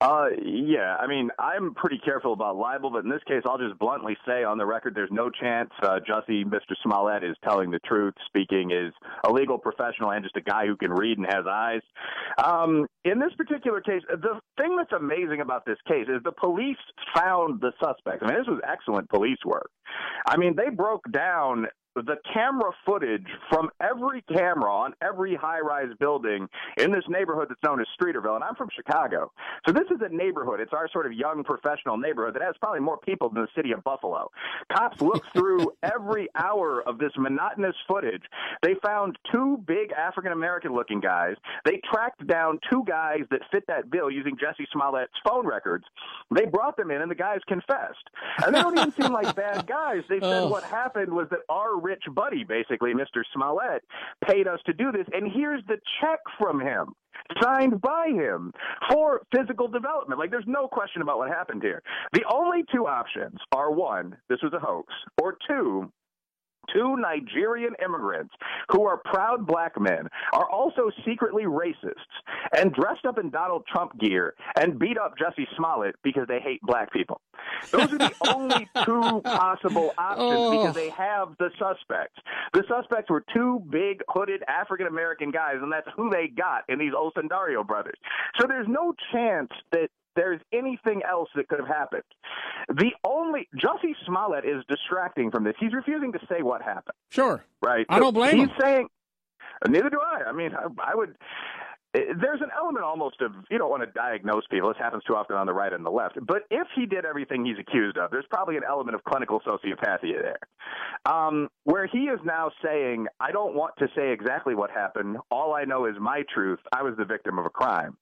Uh, 0.00 0.26
yeah. 0.44 0.96
I 0.96 1.08
mean, 1.08 1.30
I'm 1.40 1.74
pretty 1.74 1.98
careful 1.98 2.32
about 2.32 2.56
libel, 2.56 2.90
but 2.90 3.02
in 3.02 3.10
this 3.10 3.22
case, 3.26 3.42
I'll 3.44 3.58
just 3.58 3.78
bluntly 3.80 4.16
say 4.24 4.44
on 4.44 4.56
the 4.56 4.64
record, 4.64 4.94
there's 4.94 5.10
no 5.10 5.28
chance 5.28 5.70
uh, 5.82 5.98
Jussie, 6.08 6.44
Mr. 6.44 6.74
Smollett, 6.84 7.24
is 7.24 7.36
telling 7.42 7.72
the 7.72 7.80
truth, 7.80 8.14
speaking 8.26 8.70
is 8.70 8.92
a 9.26 9.32
legal 9.32 9.58
professional 9.58 10.12
and 10.12 10.22
just 10.22 10.36
a 10.36 10.40
guy 10.40 10.66
who 10.66 10.76
can 10.76 10.92
read 10.92 11.18
and 11.18 11.26
has 11.26 11.46
eyes. 11.50 11.80
Um, 12.42 12.86
in 13.04 13.18
this 13.18 13.32
particular 13.36 13.80
case, 13.80 14.02
the 14.08 14.40
thing 14.56 14.76
that's 14.76 14.92
amazing 14.92 15.40
about 15.40 15.64
this 15.66 15.78
case 15.88 16.06
is 16.08 16.22
the 16.22 16.32
police 16.32 16.76
found 17.14 17.60
the 17.60 17.72
suspect. 17.82 18.22
I 18.22 18.26
mean, 18.26 18.38
this 18.38 18.46
was 18.46 18.60
excellent 18.68 19.08
police 19.08 19.38
work. 19.44 19.70
I 20.28 20.36
mean, 20.36 20.54
they 20.54 20.70
broke 20.70 21.10
down 21.10 21.66
the 22.02 22.16
camera 22.32 22.70
footage 22.86 23.26
from 23.50 23.70
every 23.80 24.22
camera 24.22 24.72
on 24.72 24.94
every 25.02 25.34
high 25.34 25.60
rise 25.60 25.90
building 25.98 26.48
in 26.76 26.92
this 26.92 27.04
neighborhood 27.08 27.48
that's 27.48 27.62
known 27.62 27.80
as 27.80 27.86
Streeterville. 28.00 28.34
And 28.36 28.44
I'm 28.44 28.54
from 28.54 28.68
Chicago. 28.74 29.30
So 29.66 29.72
this 29.72 29.84
is 29.90 29.98
a 30.02 30.08
neighborhood. 30.14 30.60
It's 30.60 30.72
our 30.72 30.88
sort 30.92 31.06
of 31.06 31.12
young 31.12 31.44
professional 31.44 31.96
neighborhood 31.96 32.34
that 32.34 32.42
has 32.42 32.54
probably 32.60 32.80
more 32.80 32.98
people 32.98 33.28
than 33.30 33.42
the 33.42 33.48
city 33.56 33.72
of 33.72 33.82
Buffalo. 33.84 34.30
Cops 34.72 35.00
looked 35.00 35.26
through 35.32 35.72
every 35.82 36.28
hour 36.36 36.82
of 36.86 36.98
this 36.98 37.12
monotonous 37.16 37.74
footage. 37.86 38.22
They 38.62 38.74
found 38.84 39.16
two 39.32 39.62
big 39.66 39.92
African 39.92 40.32
American 40.32 40.74
looking 40.74 41.00
guys. 41.00 41.36
They 41.64 41.80
tracked 41.90 42.26
down 42.26 42.58
two 42.70 42.84
guys 42.86 43.20
that 43.30 43.40
fit 43.50 43.64
that 43.68 43.90
bill 43.90 44.10
using 44.10 44.36
Jussie 44.36 44.66
Smollett's 44.74 45.12
phone 45.26 45.46
records. 45.46 45.84
They 46.34 46.44
brought 46.46 46.76
them 46.76 46.90
in 46.90 47.02
and 47.02 47.10
the 47.10 47.14
guys 47.14 47.40
confessed. 47.46 48.08
And 48.44 48.54
they 48.54 48.60
don't 48.60 48.76
even 48.78 48.92
seem 48.92 49.12
like 49.12 49.34
bad 49.36 49.66
guys. 49.66 50.02
They 50.08 50.20
said 50.20 50.28
Oh. 50.38 50.48
what 50.48 50.62
happened 50.64 51.12
was 51.12 51.26
that 51.30 51.40
our 51.48 51.76
rich 51.88 52.04
buddy, 52.14 52.44
basically, 52.44 52.92
Mr. 52.92 53.22
Smollett, 53.32 53.82
paid 54.28 54.46
us 54.46 54.60
to 54.66 54.74
do 54.74 54.92
this, 54.92 55.06
and 55.12 55.32
here's 55.32 55.62
the 55.66 55.78
check 56.00 56.20
from 56.38 56.60
him. 56.60 56.92
Signed 57.42 57.80
by 57.80 58.08
him 58.08 58.52
for 58.90 59.22
physical 59.34 59.68
development. 59.68 60.20
Like, 60.20 60.30
there's 60.30 60.44
no 60.46 60.68
question 60.68 61.02
about 61.02 61.18
what 61.18 61.28
happened 61.28 61.62
here. 61.62 61.82
The 62.12 62.22
only 62.32 62.62
two 62.72 62.86
options 62.86 63.38
are 63.54 63.72
one, 63.72 64.16
this 64.28 64.38
was 64.42 64.52
a 64.54 64.60
hoax, 64.60 64.92
or 65.20 65.36
two, 65.48 65.90
two 66.72 66.96
Nigerian 66.96 67.74
immigrants 67.84 68.34
who 68.70 68.84
are 68.84 69.00
proud 69.04 69.46
black 69.46 69.80
men 69.80 70.08
are 70.32 70.48
also 70.50 70.90
secretly 71.04 71.44
racists 71.44 71.94
and 72.56 72.72
dressed 72.72 73.04
up 73.06 73.18
in 73.18 73.30
Donald 73.30 73.64
Trump 73.66 73.98
gear 73.98 74.34
and 74.56 74.78
beat 74.78 74.98
up 74.98 75.14
Jussie 75.16 75.46
Smollett 75.56 75.96
because 76.02 76.26
they 76.28 76.40
hate 76.40 76.60
black 76.62 76.92
people. 76.92 77.20
Those 77.70 77.92
are 77.92 77.98
the 77.98 78.12
only 78.34 78.68
two 78.84 79.20
possible 79.22 79.92
options 79.98 80.18
Oh. 80.20 80.50
because 80.50 80.74
they 80.74 80.90
oh. 80.90 80.94
have 80.94 81.28
the 81.38 81.50
suspects. 81.58 82.20
The 82.52 82.64
suspects 82.68 83.10
were 83.10 83.24
two 83.34 83.62
big 83.70 84.02
hooded 84.08 84.42
African 84.48 84.86
American 84.86 85.30
guys, 85.30 85.56
and 85.62 85.72
that's 85.72 85.88
who 85.96 86.10
they 86.10 86.28
got 86.28 86.64
in 86.68 86.78
these 86.78 86.92
Osundairo 86.92 87.66
brothers. 87.66 87.96
So 88.40 88.46
there's 88.46 88.66
no 88.68 88.94
chance 89.12 89.50
that 89.72 89.88
there's 90.18 90.40
anything 90.52 91.02
else 91.08 91.28
that 91.36 91.48
could 91.48 91.60
have 91.60 91.68
happened. 91.68 92.02
The 92.68 92.90
only 93.04 93.48
Jussie 93.56 93.94
Smollett 94.04 94.44
is 94.44 94.64
distracting 94.68 95.30
from 95.30 95.44
this. 95.44 95.54
He's 95.60 95.72
refusing 95.72 96.12
to 96.12 96.18
say 96.28 96.42
what 96.42 96.60
happened. 96.60 96.96
Sure. 97.10 97.44
Right. 97.62 97.86
I 97.88 98.00
don't 98.00 98.12
blame 98.14 98.36
He's 98.36 98.48
him. 98.48 98.54
saying. 98.60 98.88
Neither 99.66 99.90
do 99.90 100.00
I. 100.00 100.28
I 100.28 100.32
mean, 100.32 100.50
I, 100.54 100.66
I 100.92 100.94
would. 100.94 101.16
There's 102.20 102.40
an 102.40 102.50
element 102.56 102.84
almost 102.84 103.20
of 103.20 103.32
you 103.50 103.58
don't 103.58 103.70
want 103.70 103.82
to 103.82 103.90
diagnose 103.92 104.44
people. 104.50 104.68
This 104.68 104.78
happens 104.78 105.02
too 105.04 105.14
often 105.16 105.36
on 105.36 105.46
the 105.46 105.52
right 105.52 105.72
and 105.72 105.84
the 105.84 105.90
left. 105.90 106.18
But 106.26 106.42
if 106.50 106.66
he 106.74 106.86
did 106.86 107.04
everything 107.04 107.44
he's 107.44 107.58
accused 107.58 107.96
of, 107.98 108.10
there's 108.10 108.26
probably 108.30 108.56
an 108.56 108.62
element 108.68 108.94
of 108.94 109.04
clinical 109.04 109.40
sociopathy 109.40 110.12
there, 110.20 110.38
um, 111.06 111.48
where 111.64 111.86
he 111.86 112.04
is 112.08 112.20
now 112.24 112.50
saying, 112.64 113.06
"I 113.20 113.32
don't 113.32 113.54
want 113.54 113.74
to 113.78 113.88
say 113.94 114.10
exactly 114.12 114.54
what 114.54 114.70
happened. 114.70 115.18
All 115.30 115.54
I 115.54 115.64
know 115.64 115.84
is 115.86 115.94
my 115.98 116.22
truth. 116.32 116.60
I 116.72 116.82
was 116.82 116.94
the 116.96 117.04
victim 117.04 117.38
of 117.38 117.46
a 117.46 117.50
crime." 117.50 117.96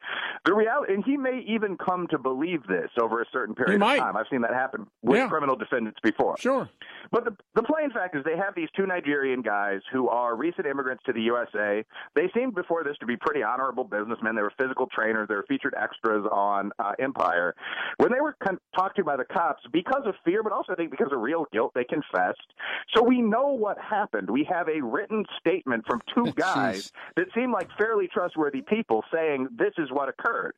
The 0.45 0.55
reality, 0.55 0.95
and 0.95 1.05
he 1.05 1.17
may 1.17 1.41
even 1.47 1.77
come 1.77 2.07
to 2.09 2.19
believe 2.19 2.67
this 2.67 2.91
over 3.01 3.21
a 3.21 3.27
certain 3.33 3.55
period 3.55 3.83
of 3.83 3.89
time. 3.89 4.17
I've 4.17 4.27
seen 4.31 4.43
that 4.43 4.53
happen 4.55 4.87
with 5.03 5.19
Yeah. 5.19 5.29
criminal 5.29 5.57
defendants 5.57 5.99
before. 6.03 6.37
Sure. 6.39 6.69
But 7.11 7.25
the, 7.25 7.37
the 7.55 7.63
plain 7.63 7.91
fact 7.91 8.17
is, 8.17 8.25
they 8.25 8.37
have 8.37 8.55
these 8.55 8.69
two 8.77 8.87
Nigerian 8.87 9.43
guys 9.43 9.81
who 9.93 10.09
are 10.09 10.37
recent 10.37 10.67
immigrants 10.67 11.03
to 11.05 11.13
the 11.13 11.23
USA. 11.23 11.85
They 12.15 12.31
seemed 12.35 12.55
before 12.55 12.85
this 12.85 12.97
to 12.99 13.07
be 13.07 13.17
pretty 13.17 13.43
honorable 13.43 13.85
businessmen. 13.87 14.35
They 14.35 14.43
were 14.43 14.53
physical 14.59 14.87
trainers. 14.95 15.29
They 15.29 15.35
were 15.35 15.45
featured 15.49 15.75
extras 15.81 16.25
on 16.31 16.73
uh, 16.79 16.93
Empire. 16.99 17.55
When 17.99 18.13
they 18.13 18.21
were 18.21 18.37
con- 18.45 18.59
talked 18.77 18.97
to 18.97 19.05
by 19.05 19.17
the 19.17 19.25
cops, 19.25 19.63
because 19.73 20.03
of 20.07 20.15
fear, 20.25 20.43
but 20.43 20.53
also 20.53 20.73
I 20.73 20.77
think 20.77 20.91
because 20.91 21.13
of 21.13 21.21
real 21.21 21.47
guilt, 21.53 21.73
they 21.75 21.85
confessed. 21.85 22.41
So 22.97 23.03
we 23.03 23.21
know 23.23 23.49
what 23.49 23.79
happened. 23.79 24.29
We 24.31 24.47
have 24.51 24.69
a 24.69 24.81
written 24.83 25.25
statement 25.41 25.85
from 25.87 26.01
two 26.15 26.33
guys 26.37 26.93
that 27.17 27.27
seem 27.35 27.53
like 27.53 27.69
fairly 27.79 28.09
trustworthy 28.13 28.63
people 28.63 29.03
saying 29.13 29.49
this 29.57 29.73
is 29.79 29.89
what 29.91 30.09
occurred. 30.09 30.55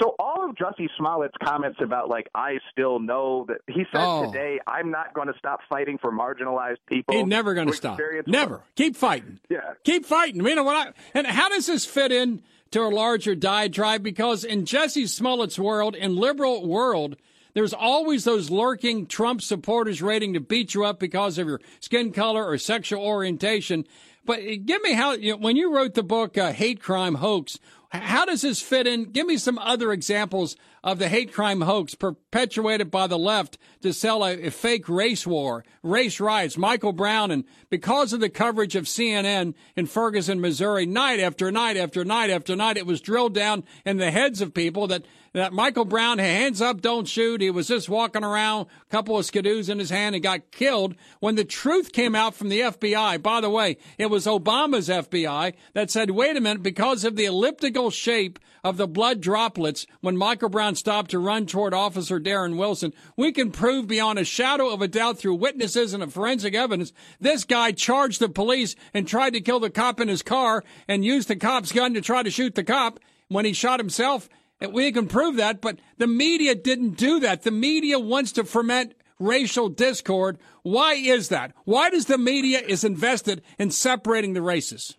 So 0.00 0.14
all 0.18 0.48
of 0.48 0.56
Jussie 0.56 0.88
Smollett's 0.98 1.34
comments 1.42 1.78
about 1.82 2.08
like 2.08 2.28
I 2.34 2.58
still 2.72 2.98
know 3.00 3.46
that 3.48 3.58
he 3.66 3.84
said 3.92 4.00
Oh. 4.00 4.30
today 4.30 4.58
I'm 4.66 4.90
not 4.90 5.12
going 5.14 5.26
to 5.28 5.34
stop 5.38 5.60
fighting 5.68 5.98
for 5.98 6.12
marginalized 6.12 6.76
people. 6.88 7.14
He's 7.16 7.26
never 7.26 7.54
going 7.54 7.66
to 7.68 7.72
stop. 7.72 7.98
Never. 8.26 8.62
Keep 8.76 8.96
fighting. 8.96 9.40
Yeah. 9.48 9.74
Keep 9.84 10.06
fighting. 10.06 10.44
You 10.44 10.54
know 10.54 10.62
what? 10.62 10.76
I, 10.88 10.92
and 11.14 11.26
how 11.26 11.48
does 11.48 11.66
this 11.66 11.84
fit 11.84 12.12
in 12.12 12.42
to 12.70 12.82
a 12.82 12.88
larger 12.88 13.34
diatribe? 13.34 14.02
Because 14.02 14.44
in 14.44 14.64
Jussie 14.64 15.08
Smollett's 15.08 15.58
world, 15.58 15.94
in 15.94 16.16
liberal 16.16 16.66
world, 16.66 17.16
there's 17.54 17.74
always 17.74 18.24
those 18.24 18.50
lurking 18.50 19.06
Trump 19.06 19.42
supporters 19.42 20.02
waiting 20.02 20.34
to 20.34 20.40
beat 20.40 20.74
you 20.74 20.84
up 20.84 20.98
because 20.98 21.38
of 21.38 21.46
your 21.46 21.60
skin 21.80 22.12
color 22.12 22.44
or 22.46 22.58
sexual 22.58 23.02
orientation. 23.02 23.84
But 24.24 24.40
give 24.66 24.82
me 24.82 24.92
how 24.92 25.12
you 25.12 25.32
know, 25.32 25.38
when 25.38 25.56
you 25.56 25.74
wrote 25.74 25.94
the 25.94 26.02
book 26.02 26.36
uh, 26.36 26.52
"Hate 26.52 26.80
Crime 26.80 27.16
Hoax." 27.16 27.58
How 27.90 28.26
does 28.26 28.42
this 28.42 28.60
fit 28.60 28.86
in? 28.86 29.04
Give 29.04 29.26
me 29.26 29.38
some 29.38 29.58
other 29.58 29.92
examples 29.92 30.56
of 30.84 30.98
the 30.98 31.08
hate 31.08 31.32
crime 31.32 31.62
hoax 31.62 31.94
perpetuated 31.94 32.90
by 32.90 33.06
the 33.06 33.18
left 33.18 33.56
to 33.80 33.94
sell 33.94 34.24
a, 34.24 34.46
a 34.46 34.50
fake 34.50 34.90
race 34.90 35.26
war, 35.26 35.64
race 35.82 36.20
riots. 36.20 36.58
Michael 36.58 36.92
Brown, 36.92 37.30
and 37.30 37.44
because 37.70 38.12
of 38.12 38.20
the 38.20 38.28
coverage 38.28 38.76
of 38.76 38.84
CNN 38.84 39.54
in 39.74 39.86
Ferguson, 39.86 40.38
Missouri, 40.38 40.84
night 40.84 41.18
after 41.18 41.50
night 41.50 41.78
after 41.78 42.04
night 42.04 42.28
after 42.28 42.54
night, 42.54 42.76
it 42.76 42.86
was 42.86 43.00
drilled 43.00 43.34
down 43.34 43.64
in 43.86 43.96
the 43.96 44.10
heads 44.10 44.42
of 44.42 44.52
people 44.52 44.86
that 44.88 45.06
that 45.38 45.52
Michael 45.52 45.84
Brown, 45.84 46.18
hands 46.18 46.60
up, 46.60 46.80
don't 46.80 47.06
shoot. 47.06 47.40
He 47.40 47.50
was 47.50 47.68
just 47.68 47.88
walking 47.88 48.24
around, 48.24 48.66
a 48.66 48.90
couple 48.90 49.18
of 49.18 49.24
skidoos 49.24 49.68
in 49.68 49.78
his 49.78 49.90
hand, 49.90 50.14
and 50.14 50.22
got 50.22 50.50
killed. 50.50 50.94
When 51.20 51.34
the 51.34 51.44
truth 51.44 51.92
came 51.92 52.14
out 52.14 52.34
from 52.34 52.48
the 52.48 52.60
FBI, 52.60 53.22
by 53.22 53.40
the 53.40 53.50
way, 53.50 53.76
it 53.98 54.06
was 54.06 54.26
Obama's 54.26 54.88
FBI 54.88 55.54
that 55.74 55.90
said, 55.90 56.10
wait 56.10 56.36
a 56.36 56.40
minute, 56.40 56.62
because 56.62 57.04
of 57.04 57.16
the 57.16 57.26
elliptical 57.26 57.90
shape 57.90 58.38
of 58.64 58.76
the 58.76 58.88
blood 58.88 59.20
droplets 59.20 59.86
when 60.00 60.16
Michael 60.16 60.48
Brown 60.48 60.74
stopped 60.74 61.10
to 61.12 61.18
run 61.18 61.46
toward 61.46 61.72
Officer 61.72 62.18
Darren 62.20 62.58
Wilson, 62.58 62.92
we 63.16 63.32
can 63.32 63.50
prove 63.50 63.86
beyond 63.86 64.18
a 64.18 64.24
shadow 64.24 64.70
of 64.70 64.82
a 64.82 64.88
doubt 64.88 65.18
through 65.18 65.36
witnesses 65.36 65.94
and 65.94 66.12
forensic 66.12 66.54
evidence 66.54 66.92
this 67.20 67.44
guy 67.44 67.72
charged 67.72 68.20
the 68.20 68.28
police 68.28 68.74
and 68.92 69.06
tried 69.06 69.34
to 69.34 69.40
kill 69.40 69.60
the 69.60 69.70
cop 69.70 70.00
in 70.00 70.08
his 70.08 70.22
car 70.22 70.64
and 70.86 71.04
used 71.04 71.28
the 71.28 71.36
cop's 71.36 71.72
gun 71.72 71.94
to 71.94 72.00
try 72.00 72.22
to 72.22 72.30
shoot 72.30 72.54
the 72.54 72.64
cop 72.64 72.98
when 73.28 73.44
he 73.44 73.52
shot 73.52 73.80
himself. 73.80 74.28
We 74.60 74.90
can 74.92 75.06
prove 75.06 75.36
that, 75.36 75.60
but 75.60 75.78
the 75.98 76.06
media 76.08 76.54
didn't 76.54 76.96
do 76.96 77.20
that. 77.20 77.42
The 77.42 77.50
media 77.52 77.98
wants 77.98 78.32
to 78.32 78.44
ferment 78.44 78.94
racial 79.20 79.68
discord. 79.68 80.38
Why 80.62 80.94
is 80.94 81.28
that? 81.28 81.52
Why 81.64 81.90
does 81.90 82.06
the 82.06 82.18
media 82.18 82.60
is 82.60 82.82
invested 82.84 83.42
in 83.58 83.70
separating 83.70 84.32
the 84.34 84.42
races? 84.42 84.96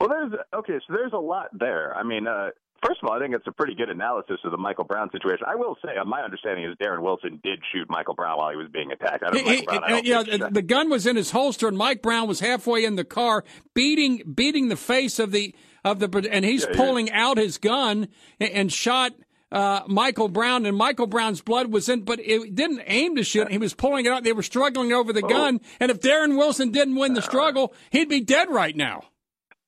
Well, 0.00 0.10
there's 0.10 0.32
okay, 0.54 0.78
so 0.86 0.92
there's 0.94 1.12
a 1.12 1.18
lot 1.18 1.48
there. 1.52 1.96
I 1.96 2.02
mean, 2.04 2.26
uh, 2.28 2.50
first 2.86 3.00
of 3.02 3.08
all, 3.08 3.16
I 3.16 3.20
think 3.20 3.34
it's 3.34 3.46
a 3.46 3.52
pretty 3.52 3.74
good 3.74 3.88
analysis 3.88 4.36
of 4.44 4.50
the 4.52 4.56
Michael 4.58 4.84
Brown 4.84 5.10
situation. 5.10 5.44
I 5.48 5.56
will 5.56 5.76
say, 5.84 5.96
uh, 6.00 6.04
my 6.04 6.20
understanding 6.20 6.64
is 6.66 6.76
Darren 6.76 7.00
Wilson 7.02 7.40
did 7.42 7.58
shoot 7.72 7.88
Michael 7.88 8.14
Brown 8.14 8.36
while 8.38 8.50
he 8.50 8.56
was 8.56 8.68
being 8.72 8.92
attacked. 8.92 9.24
I 9.24 9.30
don't, 9.30 9.46
He- 9.46 9.64
Brown, 9.64 9.82
I 9.84 9.88
don't 9.88 10.06
yeah, 10.06 10.22
think 10.22 10.42
the, 10.42 10.50
the 10.50 10.62
gun 10.62 10.88
was 10.88 11.06
in 11.06 11.16
his 11.16 11.30
holster, 11.32 11.66
and 11.68 11.76
Mike 11.76 12.00
Brown 12.02 12.28
was 12.28 12.40
halfway 12.40 12.84
in 12.84 12.96
the 12.96 13.04
car, 13.04 13.44
beating 13.74 14.22
beating 14.34 14.68
the 14.68 14.76
face 14.76 15.18
of 15.18 15.32
the 15.32 15.54
of 15.84 15.98
the, 15.98 16.28
and 16.30 16.44
he's 16.44 16.64
Yeah, 16.68 16.76
pulling 16.76 17.10
out 17.10 17.38
his 17.38 17.58
gun 17.58 18.08
and, 18.40 18.50
and 18.50 18.72
shot. 18.72 19.12
Uh, 19.50 19.80
Michael 19.86 20.28
Brown 20.28 20.66
and 20.66 20.76
Michael 20.76 21.06
Brown's 21.06 21.40
blood 21.40 21.72
was 21.72 21.88
in, 21.88 22.02
but 22.02 22.20
it 22.20 22.54
didn't 22.54 22.82
aim 22.86 23.16
to 23.16 23.22
shoot. 23.24 23.50
He 23.50 23.56
was 23.56 23.72
pulling 23.72 24.04
it 24.04 24.12
out. 24.12 24.22
They 24.22 24.34
were 24.34 24.42
struggling 24.42 24.92
over 24.92 25.10
the 25.10 25.24
Oh. 25.24 25.28
gun, 25.28 25.60
and 25.80 25.90
if 25.90 26.00
Darren 26.00 26.36
Wilson 26.36 26.70
didn't 26.70 26.96
win 26.96 27.14
the 27.14 27.22
struggle, 27.22 27.72
he'd 27.90 28.10
be 28.10 28.20
dead 28.20 28.50
right 28.50 28.76
now. 28.76 29.04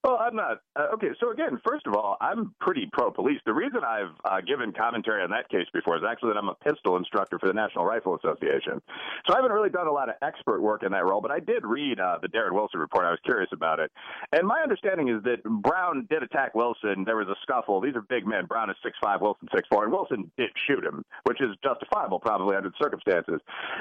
Well, 0.03 0.17
I'm 0.19 0.35
not. 0.35 0.63
Uh, 0.75 0.87
okay, 0.95 1.09
so 1.21 1.31
again, 1.31 1.61
first 1.67 1.87
of 1.87 1.95
all, 1.95 2.17
I'm 2.23 2.55
pretty 2.59 2.89
pro 2.91 3.11
police. 3.11 3.39
The 3.45 3.53
reason 3.53 3.81
I've 3.85 4.15
uh, 4.25 4.41
given 4.41 4.73
commentary 4.73 5.23
on 5.23 5.31
that 5.31 5.51
case 5.51 5.67
before 5.75 5.99
is 5.99 6.03
actually 6.09 6.33
that 6.33 6.39
I'm 6.39 6.49
a 6.49 6.55
pistol 6.55 6.97
instructor 6.97 7.39
for 7.39 7.49
the 7.49 7.53
National 7.53 7.85
Rifle 7.85 8.17
Association. 8.17 8.81
So 9.27 9.35
I 9.35 9.37
haven't 9.37 9.53
really 9.53 9.69
done 9.69 9.89
a 9.89 9.93
lot 9.93 10.09
of 10.09 10.15
expert 10.23 10.63
work 10.63 10.85
in 10.85 10.93
that 10.93 11.05
role, 11.05 11.21
but 11.21 11.31
I 11.31 11.39
did 11.39 11.67
read 11.67 12.01
uh, 12.01 12.17
the 12.23 12.29
Darren 12.29 12.53
Wilson 12.53 12.81
report. 12.81 13.05
I 13.05 13.11
was 13.11 13.19
curious 13.27 13.51
about 13.53 13.79
it. 13.79 13.93
And 14.33 14.47
my 14.47 14.61
understanding 14.63 15.09
is 15.09 15.23
that 15.25 15.43
Brown 15.45 16.07
did 16.09 16.23
attack 16.23 16.55
Wilson. 16.55 17.05
There 17.05 17.17
was 17.17 17.29
a 17.29 17.37
scuffle. 17.43 17.83
These 17.83 17.95
are 17.95 18.03
big 18.03 18.27
men. 18.27 18.47
Brown 18.47 18.71
is 18.71 18.77
6'5, 18.83 19.21
Wilson 19.21 19.49
6'4, 19.55 19.83
and 19.83 19.93
Wilson 19.93 20.31
did 20.39 20.49
shoot 20.67 20.83
him, 20.83 21.05
which 21.25 21.43
is 21.43 21.51
justifiable 21.63 22.19
probably 22.19 22.57
under 22.57 22.71
the 22.71 22.77
circumstances. 22.83 23.39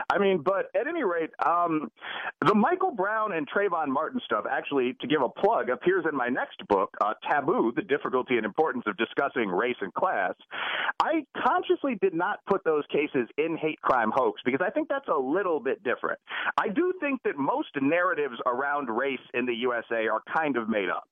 I 0.10 0.18
mean, 0.18 0.42
but 0.44 0.70
at 0.76 0.86
any 0.86 1.06
rate, 1.06 1.30
um, 1.46 1.90
the 2.46 2.56
Michael 2.56 2.92
Brown 2.92 3.32
and 3.32 3.50
Trayvon 3.50 3.88
Martin 3.88 4.20
stuff 4.26 4.44
actually, 4.52 4.98
to 5.00 5.08
give 5.08 5.22
a 5.22 5.30
plug, 5.30 5.70
appears 5.70 6.04
in 6.10 6.16
my 6.16 6.28
next 6.28 6.66
book, 6.68 6.90
uh, 7.02 7.14
Taboo 7.30 7.72
The 7.76 7.82
Difficulty 7.84 8.38
and 8.38 8.46
Importance 8.46 8.84
of 8.88 8.98
Discussing 8.98 9.50
Race 9.50 9.78
and 9.82 9.94
Class. 9.94 10.34
I 11.02 11.24
consciously 11.46 11.98
did 12.02 12.14
not 12.14 12.40
put 12.50 12.64
those 12.66 12.84
cases 12.92 13.28
in 13.38 13.56
hate 13.58 13.82
crime 13.82 14.12
hoax 14.14 14.42
because 14.44 14.62
I 14.66 14.70
think 14.72 14.90
that's 14.90 15.08
a 15.08 15.18
little 15.18 15.60
bit 15.60 15.84
different. 15.84 16.20
I 16.60 16.68
do 16.70 16.94
think 17.00 17.22
that 17.24 17.38
most 17.38 17.70
narratives 17.82 18.36
around 18.46 18.90
race 18.90 19.20
in 19.34 19.46
the 19.46 19.54
USA 19.56 20.08
are 20.08 20.22
kind 20.36 20.58
of 20.58 20.68
made 20.68 20.90
up. 20.90 21.08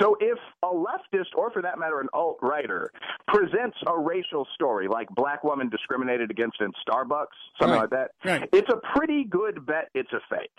So 0.00 0.16
if 0.20 0.38
a 0.62 0.66
leftist, 0.66 1.34
or 1.34 1.50
for 1.50 1.62
that 1.62 1.78
matter, 1.78 2.00
an 2.00 2.08
alt 2.12 2.36
writer, 2.42 2.90
presents 3.26 3.76
a 3.86 3.98
racial 3.98 4.46
story 4.54 4.86
like 4.86 5.08
black 5.10 5.42
woman 5.42 5.68
discriminated 5.70 6.30
against 6.30 6.60
in 6.60 6.70
Starbucks, 6.86 7.26
something 7.58 7.74
Right. 7.78 7.80
like 7.80 7.90
that, 7.90 8.10
Right. 8.24 8.48
it's 8.52 8.68
a 8.72 8.76
pretty 8.94 9.24
good 9.24 9.64
bet 9.64 9.88
it's 9.94 10.12
a 10.12 10.20
fake. 10.28 10.50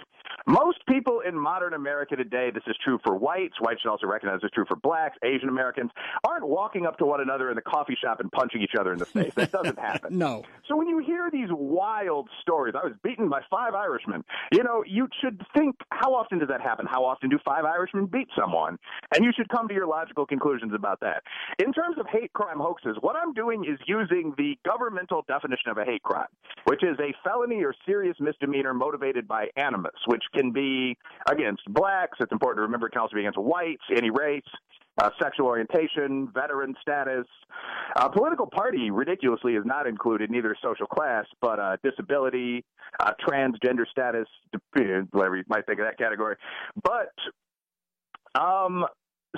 Most 0.47 0.83
people 0.87 1.19
in 1.21 1.37
modern 1.37 1.73
America 1.73 2.15
today, 2.15 2.49
this 2.49 2.63
is 2.65 2.75
true 2.83 2.99
for 3.03 3.15
whites, 3.15 3.58
whites 3.61 3.81
should 3.81 3.89
also 3.89 4.07
recognize 4.07 4.39
it's 4.43 4.53
true 4.53 4.65
for 4.67 4.75
blacks, 4.75 5.17
Asian 5.23 5.49
Americans, 5.49 5.91
aren't 6.27 6.47
walking 6.47 6.85
up 6.85 6.97
to 6.97 7.05
one 7.05 7.21
another 7.21 7.49
in 7.49 7.55
the 7.55 7.61
coffee 7.61 7.97
shop 8.01 8.19
and 8.19 8.31
punching 8.31 8.61
each 8.61 8.75
other 8.79 8.93
in 8.93 8.99
the 8.99 9.05
face. 9.05 9.33
That 9.35 9.51
doesn't 9.51 9.79
happen. 9.89 10.17
No. 10.17 10.43
So 10.67 10.75
when 10.75 10.87
you 10.87 10.99
hear 10.99 11.29
these 11.31 11.49
wild 11.51 12.29
stories, 12.41 12.75
I 12.75 12.85
was 12.85 12.93
beaten 13.03 13.29
by 13.29 13.41
five 13.49 13.73
Irishmen, 13.73 14.23
you 14.51 14.63
know, 14.63 14.83
you 14.85 15.07
should 15.21 15.41
think, 15.55 15.75
how 15.91 16.13
often 16.13 16.39
does 16.39 16.49
that 16.49 16.61
happen? 16.61 16.85
How 16.89 17.05
often 17.05 17.29
do 17.29 17.39
five 17.45 17.65
Irishmen 17.65 18.05
beat 18.05 18.27
someone? 18.39 18.77
And 19.13 19.23
you 19.23 19.31
should 19.35 19.49
come 19.49 19.67
to 19.67 19.73
your 19.73 19.87
logical 19.87 20.25
conclusions 20.25 20.73
about 20.73 20.99
that. 21.01 21.23
In 21.59 21.73
terms 21.73 21.97
of 21.99 22.05
hate 22.11 22.33
crime 22.33 22.59
hoaxes, 22.59 22.97
what 23.01 23.15
I'm 23.15 23.33
doing 23.33 23.65
is 23.65 23.79
using 23.87 24.33
the 24.37 24.57
governmental 24.65 25.23
definition 25.27 25.71
of 25.71 25.77
a 25.77 25.85
hate 25.85 26.03
crime, 26.03 26.27
which 26.65 26.83
is 26.83 26.97
a 26.99 27.13
felony 27.23 27.63
or 27.63 27.73
serious 27.85 28.17
misdemeanor 28.19 28.73
motivated 28.73 29.27
by 29.27 29.47
animus, 29.55 29.95
which 30.07 30.23
can 30.33 30.51
be 30.51 30.97
against 31.29 31.61
blacks. 31.73 32.17
It's 32.19 32.31
important 32.31 32.59
to 32.59 32.61
remember 32.63 32.87
it 32.87 32.91
can 32.91 33.01
also 33.01 33.15
be 33.15 33.21
against 33.21 33.37
whites, 33.49 33.83
any 33.95 34.09
race 34.09 34.43
uh, 34.99 35.09
sexual 35.21 35.47
orientation, 35.47 36.29
veteran 36.33 36.75
status. 36.81 37.25
Uh, 37.95 38.09
political 38.09 38.47
party, 38.47 38.91
ridiculously, 38.91 39.53
is 39.53 39.63
not 39.65 39.87
included, 39.87 40.29
neither 40.29 40.55
social 40.61 40.87
class, 40.87 41.25
but 41.41 41.59
uh, 41.59 41.77
disability, 41.83 42.63
uh, 42.99 43.11
transgender 43.27 43.87
status, 43.89 44.27
whatever 45.11 45.37
you 45.37 45.43
might 45.47 45.65
think 45.65 45.79
of 45.79 45.85
that 45.85 45.97
category. 45.97 46.35
But 46.83 47.13
um, 48.39 48.85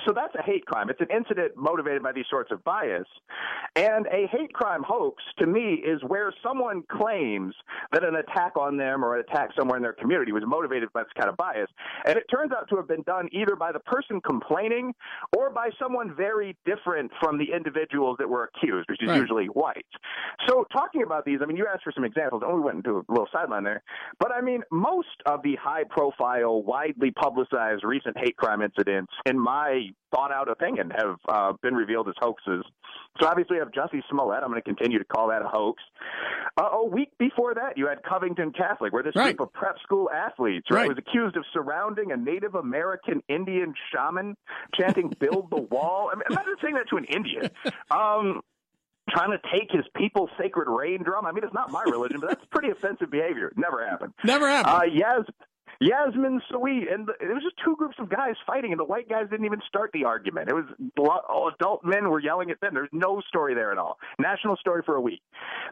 so 0.06 0.12
that's 0.14 0.34
a 0.34 0.42
hate 0.42 0.64
crime. 0.66 0.88
It's 0.88 1.00
an 1.00 1.08
incident 1.14 1.52
motivated 1.56 2.02
by 2.02 2.12
these 2.12 2.24
sorts 2.30 2.50
of 2.50 2.64
bias. 2.64 3.06
And 3.76 4.06
a 4.06 4.26
hate 4.30 4.52
crime 4.52 4.82
hoax, 4.86 5.22
to 5.38 5.46
me, 5.46 5.74
is 5.74 6.00
where 6.06 6.32
someone 6.42 6.82
claims 6.90 7.54
that 7.92 8.02
an 8.02 8.14
attack 8.16 8.56
on 8.56 8.76
them 8.76 9.04
or 9.04 9.16
an 9.16 9.24
attack 9.28 9.50
somewhere 9.58 9.76
in 9.76 9.82
their 9.82 9.92
community 9.92 10.32
was 10.32 10.44
motivated 10.46 10.90
by 10.92 11.02
this 11.02 11.12
kind 11.18 11.28
of 11.28 11.36
bias. 11.36 11.68
And 12.06 12.16
it 12.16 12.24
turns 12.34 12.52
out 12.52 12.68
to 12.70 12.76
have 12.76 12.88
been 12.88 13.02
done 13.02 13.28
either 13.32 13.54
by 13.54 13.70
the 13.72 13.80
person 13.80 14.20
complaining 14.22 14.94
or 15.36 15.50
by 15.50 15.68
someone 15.78 16.14
very 16.14 16.56
different 16.64 17.10
from 17.20 17.38
the 17.38 17.52
individuals 17.54 18.16
that 18.18 18.28
were 18.28 18.50
accused, 18.54 18.88
which 18.90 19.02
is 19.02 19.08
Right. 19.08 19.18
usually 19.18 19.46
white. 19.46 19.86
So, 20.48 20.64
talking 20.72 21.02
about 21.02 21.24
these, 21.24 21.40
I 21.42 21.46
mean, 21.46 21.56
you 21.56 21.66
asked 21.72 21.84
for 21.84 21.92
some 21.92 22.04
examples, 22.04 22.42
and 22.42 22.54
we 22.54 22.60
went 22.60 22.76
into 22.78 22.98
a 22.98 23.12
little 23.12 23.28
sideline 23.32 23.64
there. 23.64 23.82
But 24.18 24.32
I 24.32 24.40
mean, 24.40 24.62
most 24.70 25.08
of 25.26 25.42
the 25.42 25.56
high 25.56 25.84
profile, 25.84 26.62
widely 26.62 27.10
publicized 27.10 27.84
recent 27.84 28.16
hate 28.18 28.36
crime 28.36 28.62
incidents, 28.62 29.12
in 29.26 29.38
my 29.38 29.81
really 29.82 29.94
thought 30.10 30.30
out 30.32 30.50
opinion 30.50 30.90
have 30.90 31.16
uh, 31.28 31.52
been 31.62 31.74
revealed 31.74 32.08
as 32.08 32.14
hoaxes. 32.20 32.64
So 33.20 33.26
obviously, 33.26 33.56
you 33.56 33.62
have 33.62 33.72
Jussie 33.72 34.02
Smollett. 34.10 34.42
I'm 34.42 34.50
going 34.50 34.60
to 34.60 34.64
continue 34.64 34.98
to 34.98 35.04
call 35.04 35.28
that 35.28 35.42
a 35.42 35.48
hoax. 35.48 35.82
Uh, 36.56 36.64
a 36.72 36.84
week 36.86 37.10
before 37.18 37.54
that, 37.54 37.76
you 37.78 37.86
had 37.88 38.02
Covington 38.02 38.52
Catholic, 38.52 38.92
where 38.92 39.02
this 39.02 39.14
Right. 39.16 39.36
group 39.36 39.48
of 39.48 39.52
prep 39.54 39.78
school 39.82 40.10
athletes 40.10 40.66
right, 40.70 40.80
Right. 40.80 40.88
was 40.88 40.98
accused 40.98 41.36
of 41.36 41.44
surrounding 41.52 42.12
a 42.12 42.16
Native 42.16 42.54
American 42.54 43.22
Indian 43.28 43.74
shaman, 43.92 44.36
chanting 44.78 45.08
"Build 45.18 45.50
the 45.50 45.60
wall." 45.62 46.10
I 46.12 46.16
mean, 46.16 46.24
imagine 46.30 46.54
saying 46.62 46.74
that 46.74 46.88
to 46.90 46.96
an 46.96 47.04
Indian. 47.04 47.50
Um, 47.90 48.40
trying 49.10 49.32
to 49.32 49.38
take 49.52 49.70
his 49.70 49.84
people's 49.96 50.30
sacred 50.40 50.68
rain 50.68 51.02
drum. 51.02 51.26
I 51.26 51.32
mean, 51.32 51.44
it's 51.44 51.52
not 51.52 51.70
my 51.70 51.82
religion, 51.82 52.20
but 52.20 52.28
that's 52.30 52.44
pretty 52.50 52.70
offensive 52.70 53.10
behavior. 53.10 53.52
Never 53.56 53.84
happened. 53.86 54.14
Never 54.24 54.48
happened. 54.48 54.74
Uh, 54.74 54.84
Yas, 54.94 55.26
Yasmin 55.80 56.40
Seweid, 56.50 56.88
and 56.88 57.08
it 57.20 57.32
was 57.32 57.42
just 57.42 57.56
two 57.64 57.76
groups 57.76 57.96
of 57.98 58.08
guys 58.08 58.34
fighting, 58.46 58.72
and 58.72 58.80
the 58.80 58.84
white 58.84 59.08
guys 59.08 59.28
didn't 59.30 59.46
even 59.46 59.60
start 59.66 59.90
the 59.92 60.04
argument. 60.04 60.48
It 60.48 60.54
was 60.54 60.64
all 61.28 61.50
adult 61.54 61.84
men 61.84 62.08
were 62.08 62.20
yelling 62.20 62.50
at 62.50 62.60
them. 62.60 62.74
There's 62.74 62.88
no 62.92 63.20
story 63.28 63.54
there 63.54 63.72
at 63.72 63.78
all. 63.78 63.98
National 64.18 64.56
story 64.56 64.82
for 64.84 64.96
a 64.96 65.00
week. 65.00 65.22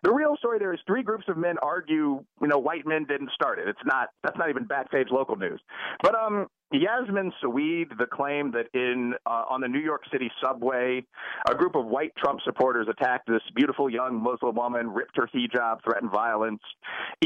The 0.03 0.13
real 0.13 0.37
story 0.37 0.59
there 0.59 0.73
is 0.73 0.81
three 0.87 1.03
groups 1.03 1.25
of 1.29 1.37
men 1.37 1.57
argue. 1.63 2.25
You 2.41 2.49
know, 2.49 2.59
white 2.59 2.87
men 2.87 3.05
didn't 3.05 3.31
start 3.35 3.59
it. 3.59 3.69
It's 3.69 3.85
not. 3.85 4.09
That's 4.23 4.39
not 4.39 4.51
even 4.51 4.67
backpage 4.67 5.11
local 5.11 5.37
news. 5.37 5.61
But 6.03 6.15
um, 6.15 6.47
Yasmin 6.73 7.33
Seweid, 7.41 7.89
the 7.99 8.07
claim 8.07 8.53
that 8.53 8.67
in 8.75 9.15
uh, 9.27 9.45
on 9.49 9.61
the 9.61 9.69
New 9.69 9.81
York 9.81 10.03
City 10.13 10.31
subway, 10.43 11.05
a 11.49 11.55
group 11.55 11.75
of 11.75 11.87
white 11.87 12.15
Trump 12.17 12.41
supporters 12.45 12.87
attacked 12.89 13.27
this 13.27 13.43
beautiful 13.57 13.91
young 13.91 14.23
Muslim 14.23 14.55
woman, 14.55 14.89
ripped 14.89 15.17
her 15.17 15.29
hijab, 15.35 15.83
threatened 15.83 16.13
violence. 16.13 16.61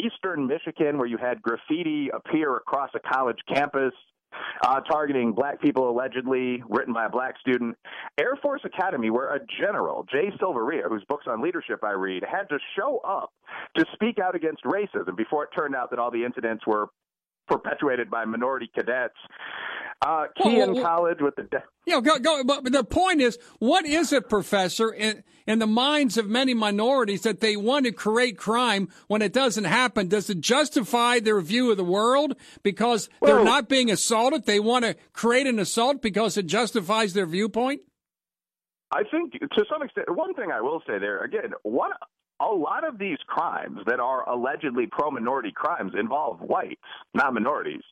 Eastern 0.03 0.47
Michigan, 0.47 0.97
where 0.97 1.07
you 1.07 1.19
had 1.19 1.43
graffiti 1.43 2.09
appear 2.09 2.57
across 2.57 2.91
a 2.95 3.01
college 3.01 3.39
campus. 3.53 3.93
Uh, 4.67 4.81
targeting 4.81 5.33
black 5.33 5.61
people 5.61 5.89
allegedly, 5.89 6.61
written 6.69 6.93
by 6.93 7.07
a 7.07 7.09
black 7.09 7.39
student. 7.39 7.77
Air 8.19 8.37
Force 8.43 8.63
Academy, 8.65 9.09
where 9.09 9.33
a 9.33 9.39
general, 9.61 10.05
Jay 10.11 10.33
Silveria, 10.41 10.89
whose 10.89 11.05
books 11.09 11.27
on 11.29 11.41
leadership 11.41 11.85
I 11.85 11.93
read, 11.93 12.25
had 12.29 12.49
to 12.49 12.59
show 12.77 12.99
up 13.07 13.33
to 13.77 13.85
speak 13.93 14.19
out 14.19 14.35
against 14.35 14.65
racism 14.65 15.17
before 15.17 15.45
it 15.45 15.51
turned 15.57 15.77
out 15.77 15.91
that 15.91 16.01
all 16.01 16.11
the 16.11 16.25
incidents 16.25 16.67
were 16.67 16.89
perpetuated 17.49 18.11
by 18.11 18.25
minority 18.25 18.71
cadets. 18.75 19.15
Uh, 20.05 20.27
Well, 20.39 20.51
Kean 20.55 20.75
well, 20.75 20.83
College 20.83 21.19
with 21.21 21.37
the. 21.37 21.45
De- 21.45 21.63
Yeah, 21.87 22.01
go, 22.01 22.19
go, 22.19 22.43
but 22.45 22.65
the 22.65 22.85
point 22.85 23.21
is, 23.21 23.39
what 23.59 23.87
is 23.87 24.13
it, 24.13 24.29
Professor, 24.29 24.93
in, 24.93 25.23
in 25.47 25.61
the 25.61 25.67
minds 25.67 26.19
of 26.19 26.27
many 26.29 26.53
minorities 26.53 27.23
that 27.23 27.41
they 27.41 27.57
want 27.57 27.87
to 27.87 27.93
create 27.93 28.37
crime 28.37 28.89
when 29.07 29.23
it 29.23 29.33
doesn't 29.33 29.65
happen? 29.65 30.09
Does 30.09 30.29
it 30.29 30.41
justify 30.41 31.21
their 31.21 31.41
view 31.41 31.71
of 31.71 31.77
the 31.77 31.85
world 31.85 32.37
because 32.63 33.09
they're 33.23 33.37
Well- 33.37 33.45
not 33.45 33.69
being 33.69 33.91
assaulted? 33.91 34.45
They 34.45 34.61
want 34.61 34.85
to 34.85 34.97
create 35.13 35.47
an 35.47 35.59
assault 35.59 36.03
because 36.03 36.37
it 36.37 36.47
justifies 36.47 37.15
their 37.15 37.27
viewpoint? 37.27 37.81
I 38.93 39.03
think 39.11 39.33
to 39.33 39.65
some 39.73 39.83
extent, 39.83 40.07
one 40.15 40.35
thing 40.35 40.51
I 40.53 40.61
will 40.61 40.81
say 40.87 40.99
there 40.99 41.21
again, 41.25 41.53
one 41.63 41.91
a 42.41 42.47
lot 42.47 42.87
of 42.87 42.99
these 42.99 43.19
crimes 43.27 43.79
that 43.87 44.01
are 44.01 44.29
allegedly 44.29 44.87
pro-minority 44.87 45.53
crimes 45.55 45.93
involve 45.99 46.41
whites, 46.41 46.81
not 47.15 47.33
minorities. 47.33 47.83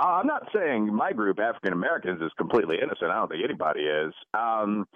Uh, 0.00 0.20
I'm 0.20 0.26
not 0.26 0.48
saying 0.54 0.92
my 0.92 1.12
group, 1.12 1.38
African 1.38 1.72
Americans, 1.72 2.20
is 2.20 2.32
completely 2.36 2.76
innocent. 2.82 3.10
I 3.10 3.14
don't 3.14 3.30
think 3.30 3.44
anybody 3.44 3.82
is. 3.82 4.12
Um, 4.34 4.86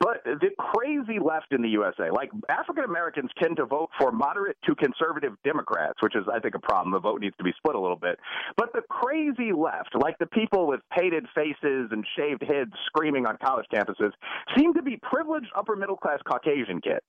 but 0.00 0.24
the 0.24 0.50
crazy 0.58 1.18
left 1.18 1.52
in 1.52 1.62
the 1.62 1.68
USA, 1.68 2.10
like 2.10 2.30
African 2.48 2.84
Americans, 2.84 3.30
tend 3.40 3.56
to 3.58 3.66
vote 3.66 3.90
for 4.00 4.12
moderate 4.12 4.56
to 4.66 4.74
conservative 4.74 5.32
Democrats, 5.44 6.02
which 6.02 6.16
is, 6.16 6.24
I 6.32 6.40
think, 6.40 6.54
a 6.54 6.60
problem. 6.60 6.92
The 6.92 7.00
vote 7.00 7.20
needs 7.20 7.36
to 7.38 7.44
be 7.44 7.52
split 7.58 7.76
a 7.76 7.80
little 7.80 7.96
bit. 7.96 8.18
But 8.56 8.72
the 8.72 8.82
crazy 8.88 9.52
left, 9.52 9.94
like 9.94 10.18
the 10.18 10.26
people 10.26 10.66
with 10.66 10.80
painted 10.96 11.26
faces 11.34 11.90
and 11.90 12.04
shaved 12.16 12.42
heads 12.42 12.72
screaming 12.86 13.26
on 13.26 13.36
college 13.44 13.66
campuses, 13.72 14.12
seem 14.56 14.72
to 14.74 14.82
be 14.82 14.98
privileged 15.02 15.48
upper 15.54 15.76
middle 15.76 15.96
class 15.96 16.18
Caucasian 16.26 16.80
kids. 16.80 17.04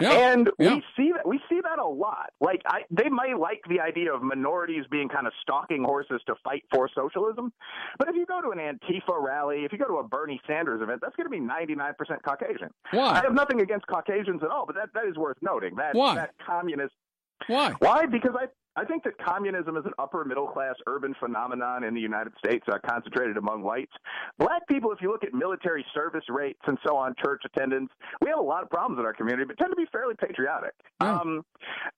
And 0.00 0.50
we 0.58 0.82
see 0.96 1.12
that 1.12 1.26
we 1.26 1.40
see 1.48 1.60
that 1.62 1.78
a 1.78 1.86
lot. 1.86 2.32
Like 2.40 2.62
I, 2.66 2.82
they 2.90 3.08
might 3.08 3.38
like 3.38 3.62
the 3.68 3.80
idea 3.80 4.12
of 4.12 4.22
minorities 4.22 4.84
being 4.90 5.08
kind 5.08 5.26
of 5.26 5.32
stalking 5.42 5.84
horses 5.84 6.20
to 6.26 6.34
fight 6.42 6.64
for 6.72 6.88
socialism, 6.94 7.52
but 7.98 8.08
if 8.08 8.16
you 8.16 8.26
go 8.26 8.40
to 8.40 8.50
an 8.50 8.58
Antifa 8.58 9.20
rally, 9.20 9.64
if 9.64 9.72
you 9.72 9.78
go 9.78 9.86
to 9.86 9.98
a 9.98 10.04
Bernie 10.06 10.40
Sanders 10.46 10.82
event, 10.82 11.00
that's 11.02 11.16
going 11.16 11.26
to 11.26 11.30
be 11.30 11.40
99% 11.40 11.94
Caucasian. 12.22 12.70
Why? 12.92 13.10
I 13.12 13.22
have 13.22 13.34
nothing 13.34 13.60
against 13.60 13.86
Caucasians 13.86 14.42
at 14.42 14.50
all, 14.50 14.66
but 14.66 14.76
that 14.76 14.90
that 14.94 15.06
is 15.06 15.16
worth 15.16 15.38
noting. 15.42 15.76
That 15.76 15.94
Why? 15.94 16.14
that 16.14 16.34
communist 16.44 16.94
Why? 17.46 17.72
why? 17.78 18.06
Because 18.06 18.32
I 18.38 18.46
I 18.76 18.84
think 18.84 19.02
that 19.04 19.18
communism 19.18 19.76
is 19.76 19.84
an 19.84 19.92
upper 19.98 20.24
middle 20.24 20.46
class 20.46 20.74
urban 20.86 21.14
phenomenon 21.18 21.84
in 21.84 21.94
the 21.94 22.00
United 22.00 22.32
States, 22.38 22.64
uh, 22.70 22.78
concentrated 22.86 23.36
among 23.36 23.62
whites. 23.62 23.92
Black 24.38 24.66
people, 24.68 24.92
if 24.92 25.00
you 25.00 25.10
look 25.10 25.24
at 25.24 25.34
military 25.34 25.84
service 25.92 26.24
rates 26.28 26.60
and 26.66 26.78
so 26.86 26.96
on, 26.96 27.14
church 27.22 27.42
attendance, 27.44 27.90
we 28.22 28.30
have 28.30 28.38
a 28.38 28.42
lot 28.42 28.62
of 28.62 28.70
problems 28.70 28.98
in 29.00 29.04
our 29.04 29.12
community, 29.12 29.44
but 29.44 29.58
tend 29.58 29.70
to 29.70 29.76
be 29.76 29.86
fairly 29.90 30.14
patriotic. 30.14 30.72
Um, 31.00 31.44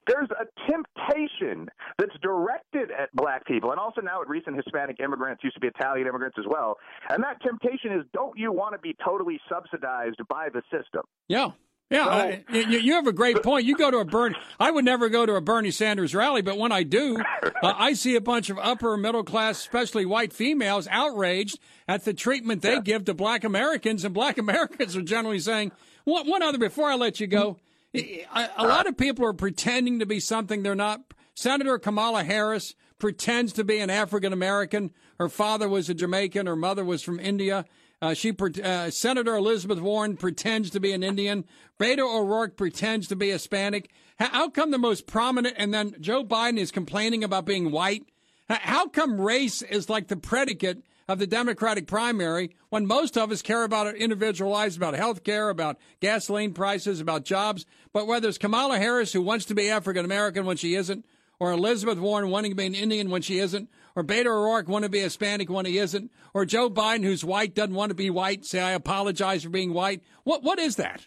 there's 0.06 0.28
a 0.30 0.46
temptation 0.70 1.68
that's 1.98 2.16
directed 2.22 2.90
at 2.90 3.14
black 3.14 3.46
people, 3.46 3.70
and 3.70 3.78
also 3.78 4.00
now 4.00 4.22
at 4.22 4.28
recent 4.28 4.56
Hispanic 4.56 4.98
immigrants, 5.00 5.44
used 5.44 5.54
to 5.54 5.60
be 5.60 5.68
Italian 5.68 6.06
immigrants 6.06 6.36
as 6.38 6.46
well. 6.48 6.78
And 7.10 7.22
that 7.22 7.40
temptation 7.42 7.92
is, 7.92 8.04
don't 8.14 8.38
you 8.38 8.50
want 8.52 8.74
to 8.74 8.78
be 8.78 8.96
totally 9.04 9.40
subsidized 9.48 10.20
by 10.28 10.48
the 10.48 10.62
system? 10.70 11.02
Yeah. 11.28 11.50
Yeah, 11.92 12.06
I, 12.06 12.44
you, 12.50 12.78
you 12.78 12.92
have 12.94 13.06
a 13.06 13.12
great 13.12 13.42
point. 13.42 13.66
You 13.66 13.76
go 13.76 13.90
to 13.90 13.98
a 13.98 14.04
Bernie. 14.04 14.34
I 14.58 14.70
would 14.70 14.84
never 14.84 15.10
go 15.10 15.26
to 15.26 15.34
a 15.34 15.42
Bernie 15.42 15.70
Sanders 15.70 16.14
rally, 16.14 16.40
but 16.40 16.56
when 16.56 16.72
I 16.72 16.84
do, 16.84 17.18
uh, 17.42 17.74
I 17.76 17.92
see 17.92 18.16
a 18.16 18.20
bunch 18.20 18.48
of 18.48 18.58
upper 18.58 18.96
middle 18.96 19.22
class, 19.22 19.58
especially 19.58 20.06
white 20.06 20.32
females, 20.32 20.88
outraged 20.90 21.58
at 21.86 22.04
the 22.06 22.14
treatment 22.14 22.62
they 22.62 22.80
give 22.80 23.04
to 23.04 23.14
Black 23.14 23.44
Americans, 23.44 24.04
and 24.04 24.14
Black 24.14 24.38
Americans 24.46 24.96
are 24.96 25.02
generally 25.02 25.38
saying, 25.38 25.70
"One, 26.04 26.26
one 26.26 26.42
other 26.42 26.58
before 26.58 26.90
I 26.90 26.94
let 26.94 27.20
you 27.20 27.26
go." 27.26 27.58
A, 27.94 28.24
a 28.56 28.66
lot 28.66 28.86
of 28.86 28.96
people 28.96 29.26
are 29.26 29.34
pretending 29.34 29.98
to 29.98 30.06
be 30.06 30.18
something 30.18 30.62
they're 30.62 30.74
not. 30.74 31.02
Senator 31.34 31.78
Kamala 31.78 32.24
Harris 32.24 32.74
pretends 32.98 33.52
to 33.52 33.64
be 33.64 33.80
an 33.80 33.90
African 33.90 34.32
American. 34.32 34.92
Her 35.18 35.28
father 35.28 35.68
was 35.68 35.90
a 35.90 35.94
Jamaican. 35.94 36.46
Her 36.46 36.56
mother 36.56 36.84
was 36.86 37.02
from 37.02 37.20
India. 37.20 37.66
Uh, 38.02 38.14
she, 38.14 38.34
uh, 38.64 38.90
Senator 38.90 39.36
Elizabeth 39.36 39.78
Warren 39.78 40.16
pretends 40.16 40.70
to 40.70 40.80
be 40.80 40.90
an 40.90 41.04
Indian. 41.04 41.44
Beto 41.78 42.00
O'Rourke 42.00 42.56
pretends 42.56 43.06
to 43.06 43.16
be 43.16 43.30
Hispanic. 43.30 43.90
How, 44.18 44.48
come 44.48 44.72
the 44.72 44.78
most 44.78 45.06
prominent, 45.06 45.54
and 45.56 45.72
then 45.72 45.94
Joe 46.00 46.24
Biden 46.24 46.58
is 46.58 46.72
complaining 46.72 47.22
about 47.22 47.46
being 47.46 47.70
white? 47.70 48.04
How 48.48 48.88
come 48.88 49.20
race 49.20 49.62
is 49.62 49.88
like 49.88 50.08
the 50.08 50.16
predicate 50.16 50.82
of 51.08 51.20
the 51.20 51.28
Democratic 51.28 51.86
primary 51.86 52.56
when 52.70 52.86
most 52.86 53.16
of 53.16 53.30
us 53.30 53.40
care 53.40 53.62
about 53.62 53.86
our 53.86 53.94
individual 53.94 54.50
lives, 54.50 54.76
about 54.76 54.94
health 54.94 55.22
care, 55.22 55.48
about 55.48 55.78
gasoline 56.00 56.54
prices, 56.54 57.00
about 57.00 57.24
jobs? 57.24 57.66
But 57.92 58.08
whether 58.08 58.28
it's 58.28 58.36
Kamala 58.36 58.78
Harris 58.78 59.12
who 59.12 59.22
wants 59.22 59.44
to 59.46 59.54
be 59.54 59.70
African 59.70 60.04
American 60.04 60.44
when 60.44 60.56
she 60.56 60.74
isn't, 60.74 61.06
or 61.38 61.52
Elizabeth 61.52 61.98
Warren 61.98 62.30
wanting 62.30 62.50
to 62.50 62.56
be 62.56 62.66
an 62.66 62.74
Indian 62.74 63.10
when 63.10 63.22
she 63.22 63.38
isn't, 63.38 63.68
or 63.94 64.04
Beto 64.04 64.26
O'Rourke 64.26 64.68
want 64.68 64.84
to 64.84 64.88
be 64.88 65.00
Hispanic 65.00 65.50
when 65.50 65.66
he 65.66 65.78
isn't, 65.78 66.10
or 66.34 66.44
Joe 66.44 66.70
Biden 66.70 67.04
who's 67.04 67.24
white 67.24 67.54
doesn't 67.54 67.74
want 67.74 67.90
to 67.90 67.94
be 67.94 68.10
white, 68.10 68.44
say 68.44 68.60
I 68.60 68.72
apologize 68.72 69.42
for 69.42 69.50
being 69.50 69.72
white. 69.72 70.02
What 70.24 70.42
what 70.42 70.58
is 70.58 70.76
that? 70.76 71.06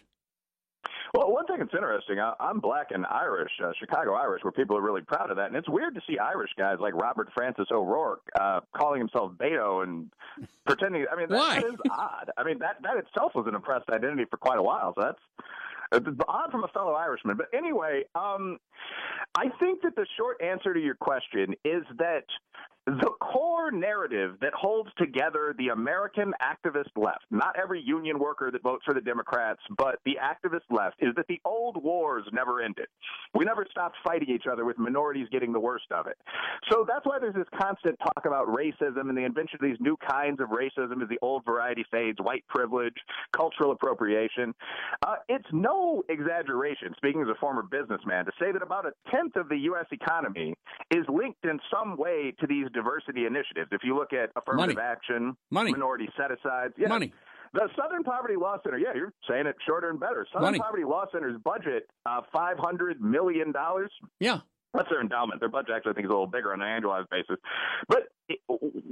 Well, 1.14 1.32
one 1.32 1.46
thing 1.46 1.58
that's 1.60 1.72
interesting, 1.72 2.20
I, 2.20 2.34
I'm 2.40 2.60
black 2.60 2.88
and 2.90 3.06
Irish, 3.06 3.52
uh, 3.64 3.72
Chicago 3.78 4.14
Irish, 4.14 4.44
where 4.44 4.52
people 4.52 4.76
are 4.76 4.82
really 4.82 5.00
proud 5.00 5.30
of 5.30 5.36
that. 5.38 5.46
And 5.46 5.56
it's 5.56 5.68
weird 5.68 5.94
to 5.94 6.00
see 6.06 6.18
Irish 6.18 6.50
guys 6.58 6.76
like 6.78 6.94
Robert 6.94 7.30
Francis 7.32 7.66
O'Rourke 7.70 8.22
uh, 8.38 8.60
calling 8.76 9.00
himself 9.00 9.32
Beto 9.32 9.82
and 9.82 10.10
pretending. 10.66 11.06
I 11.10 11.16
mean, 11.16 11.28
that, 11.30 11.62
that 11.62 11.64
is 11.64 11.80
odd. 11.90 12.30
I 12.36 12.44
mean, 12.44 12.58
that, 12.58 12.76
that 12.82 12.98
itself 12.98 13.32
was 13.34 13.46
an 13.46 13.54
oppressed 13.54 13.88
identity 13.88 14.24
for 14.30 14.36
quite 14.36 14.58
a 14.58 14.62
while. 14.62 14.92
So 14.94 15.02
that's. 15.04 15.18
Odd 15.92 16.50
from 16.50 16.64
a 16.64 16.68
fellow 16.68 16.94
Irishman. 16.94 17.36
But 17.36 17.46
anyway, 17.56 18.02
um, 18.16 18.58
I 19.36 19.48
think 19.60 19.82
that 19.82 19.94
the 19.94 20.04
short 20.18 20.42
answer 20.42 20.74
to 20.74 20.80
your 20.80 20.96
question 20.96 21.54
is 21.64 21.84
that 21.98 22.24
the 22.86 23.10
core 23.20 23.72
narrative 23.72 24.36
that 24.40 24.52
holds 24.54 24.90
together 24.96 25.54
the 25.58 25.68
American 25.68 26.32
activist 26.40 26.90
left, 26.94 27.24
not 27.32 27.56
every 27.60 27.82
union 27.82 28.16
worker 28.16 28.50
that 28.52 28.62
votes 28.62 28.84
for 28.84 28.94
the 28.94 29.00
Democrats, 29.00 29.60
but 29.76 29.98
the 30.04 30.16
activist 30.22 30.60
left, 30.70 30.94
is 31.00 31.12
that 31.16 31.26
the 31.28 31.40
old 31.44 31.82
wars 31.82 32.24
never 32.32 32.62
ended. 32.62 32.86
We 33.34 33.44
never 33.44 33.66
stopped 33.68 33.96
fighting 34.04 34.30
each 34.30 34.44
other 34.50 34.64
with 34.64 34.78
minorities 34.78 35.26
getting 35.32 35.52
the 35.52 35.58
worst 35.58 35.86
of 35.90 36.06
it. 36.06 36.16
So 36.70 36.84
that's 36.86 37.04
why 37.04 37.18
there's 37.18 37.34
this 37.34 37.48
constant 37.60 37.98
talk 37.98 38.24
about 38.24 38.46
racism 38.46 39.08
and 39.08 39.18
the 39.18 39.24
invention 39.24 39.58
of 39.60 39.68
these 39.68 39.80
new 39.80 39.96
kinds 40.08 40.40
of 40.40 40.50
racism 40.50 41.02
as 41.02 41.08
the 41.08 41.18
old 41.22 41.44
variety 41.44 41.84
fades, 41.90 42.18
white 42.20 42.44
privilege, 42.48 42.94
cultural 43.32 43.72
appropriation. 43.72 44.54
Uh, 45.04 45.16
it's 45.28 45.48
no 45.52 46.04
exaggeration, 46.08 46.94
speaking 46.96 47.20
as 47.22 47.28
a 47.28 47.38
former 47.40 47.62
businessman, 47.62 48.26
to 48.26 48.32
say 48.40 48.52
that 48.52 48.62
about 48.62 48.86
a 48.86 48.92
tenth 49.10 49.34
of 49.34 49.48
the 49.48 49.58
U.S. 49.58 49.86
economy 49.90 50.54
is 50.92 51.04
linked 51.08 51.44
in 51.44 51.58
some 51.68 51.96
way 51.96 52.32
to 52.38 52.46
these 52.46 52.66
diversity 52.76 53.26
initiatives. 53.26 53.68
If 53.72 53.80
you 53.82 53.96
look 53.96 54.12
at 54.12 54.30
affirmative 54.36 54.76
Money. 54.76 54.86
action, 54.88 55.36
Money. 55.50 55.72
minority 55.72 56.08
set 56.16 56.30
asides, 56.30 56.74
yeah. 56.78 56.88
Money. 56.88 57.12
The 57.52 57.68
Southern 57.80 58.04
Poverty 58.04 58.34
Law 58.36 58.58
Center, 58.62 58.78
yeah, 58.78 58.92
you're 58.94 59.12
saying 59.28 59.46
it 59.46 59.56
shorter 59.66 59.88
and 59.90 59.98
better. 59.98 60.26
Southern 60.32 60.44
Money. 60.46 60.58
Poverty 60.58 60.84
Law 60.84 61.06
Center's 61.12 61.40
budget, 61.42 61.88
uh, 62.04 62.20
five 62.32 62.58
hundred 62.58 63.00
million 63.00 63.50
dollars. 63.52 63.90
Yeah. 64.20 64.40
That's 64.74 64.90
their 64.90 65.00
endowment. 65.00 65.40
Their 65.40 65.48
budget 65.48 65.70
actually, 65.74 65.92
I 65.92 65.94
think, 65.94 66.04
is 66.04 66.10
a 66.10 66.12
little 66.12 66.26
bigger 66.26 66.52
on 66.52 66.60
an 66.60 66.68
annualized 66.68 67.08
basis. 67.10 67.36
But 67.88 68.08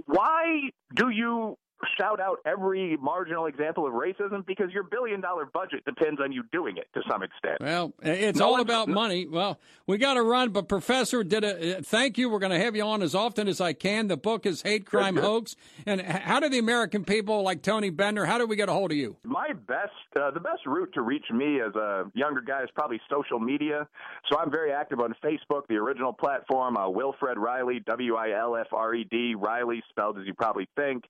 why 0.07 0.71
do 0.97 1.11
you 1.11 1.57
shout 1.99 2.21
out 2.21 2.39
every 2.47 2.97
marginal 2.99 3.47
example 3.47 3.87
of 3.87 3.93
racism 3.93 4.45
because 4.47 4.71
your 4.73 4.83
billion 4.85 5.21
dollar 5.21 5.47
budget 5.47 5.85
depends 5.85 6.21
on 6.21 6.33
you 6.33 6.43
doing 6.53 6.77
it 6.77 6.89
to 6.95 7.01
some 7.11 7.23
extent. 7.23 7.59
Well, 7.61 7.93
it's 8.03 8.39
No 8.39 8.47
all 8.47 8.51
one- 8.53 8.61
about 8.61 8.89
money. 8.89 9.27
Well, 9.27 9.59
we 9.87 9.99
got 9.99 10.15
to 10.15 10.23
run, 10.23 10.51
but 10.51 10.69
Professor 10.69 11.23
did 11.25 11.45
a 11.45 11.79
uh, 11.79 11.83
thank 11.83 12.19
you. 12.19 12.29
We're 12.31 12.39
going 12.39 12.53
to 12.53 12.59
have 12.59 12.75
you 12.77 12.83
on 12.83 13.03
as 13.03 13.15
often 13.15 13.49
as 13.49 13.61
I 13.61 13.73
can. 13.73 14.09
The 14.09 14.17
book 14.17 14.47
is 14.47 14.63
Hate 14.63 14.87
Crime 14.87 15.15
good. 15.15 15.25
Hoax. 15.25 15.57
And 15.87 16.01
how 16.01 16.41
do 16.41 16.49
the 16.49 16.59
American 16.59 17.05
people 17.05 17.43
like 17.43 17.63
Tony 17.63 17.91
Bender, 17.91 18.25
how 18.25 18.39
do 18.39 18.47
we 18.47 18.57
get 18.57 18.69
a 18.69 18.73
hold 18.73 18.91
of 18.91 18.97
you? 18.97 19.17
My 19.25 19.53
best, 19.53 19.91
uh, 20.21 20.31
the 20.31 20.41
best 20.41 20.67
route 20.67 20.91
to 20.95 21.03
reach 21.03 21.27
me 21.31 21.61
as 21.61 21.75
a 21.75 22.11
younger 22.15 22.41
guy 22.41 22.63
is 22.63 22.69
probably 22.75 23.01
social 23.11 23.39
media. 23.39 23.87
So 24.31 24.39
I'm 24.39 24.51
very 24.51 24.73
active 24.73 25.01
on 25.01 25.15
Facebook, 25.23 25.67
the 25.69 25.77
original 25.77 26.13
platform, 26.13 26.77
uh, 26.77 26.89
Wilfred 26.89 27.39
Reilly, 27.39 27.81
W 27.87 28.17
I 28.17 28.33
L 28.39 28.57
F 28.57 28.69
R 28.73 28.95
E 28.95 29.05
D, 29.11 29.35
Reilly, 29.35 29.83
spelled 29.91 30.19
as 30.19 30.27
you 30.27 30.35
probably 30.35 30.69
think. 30.77 31.05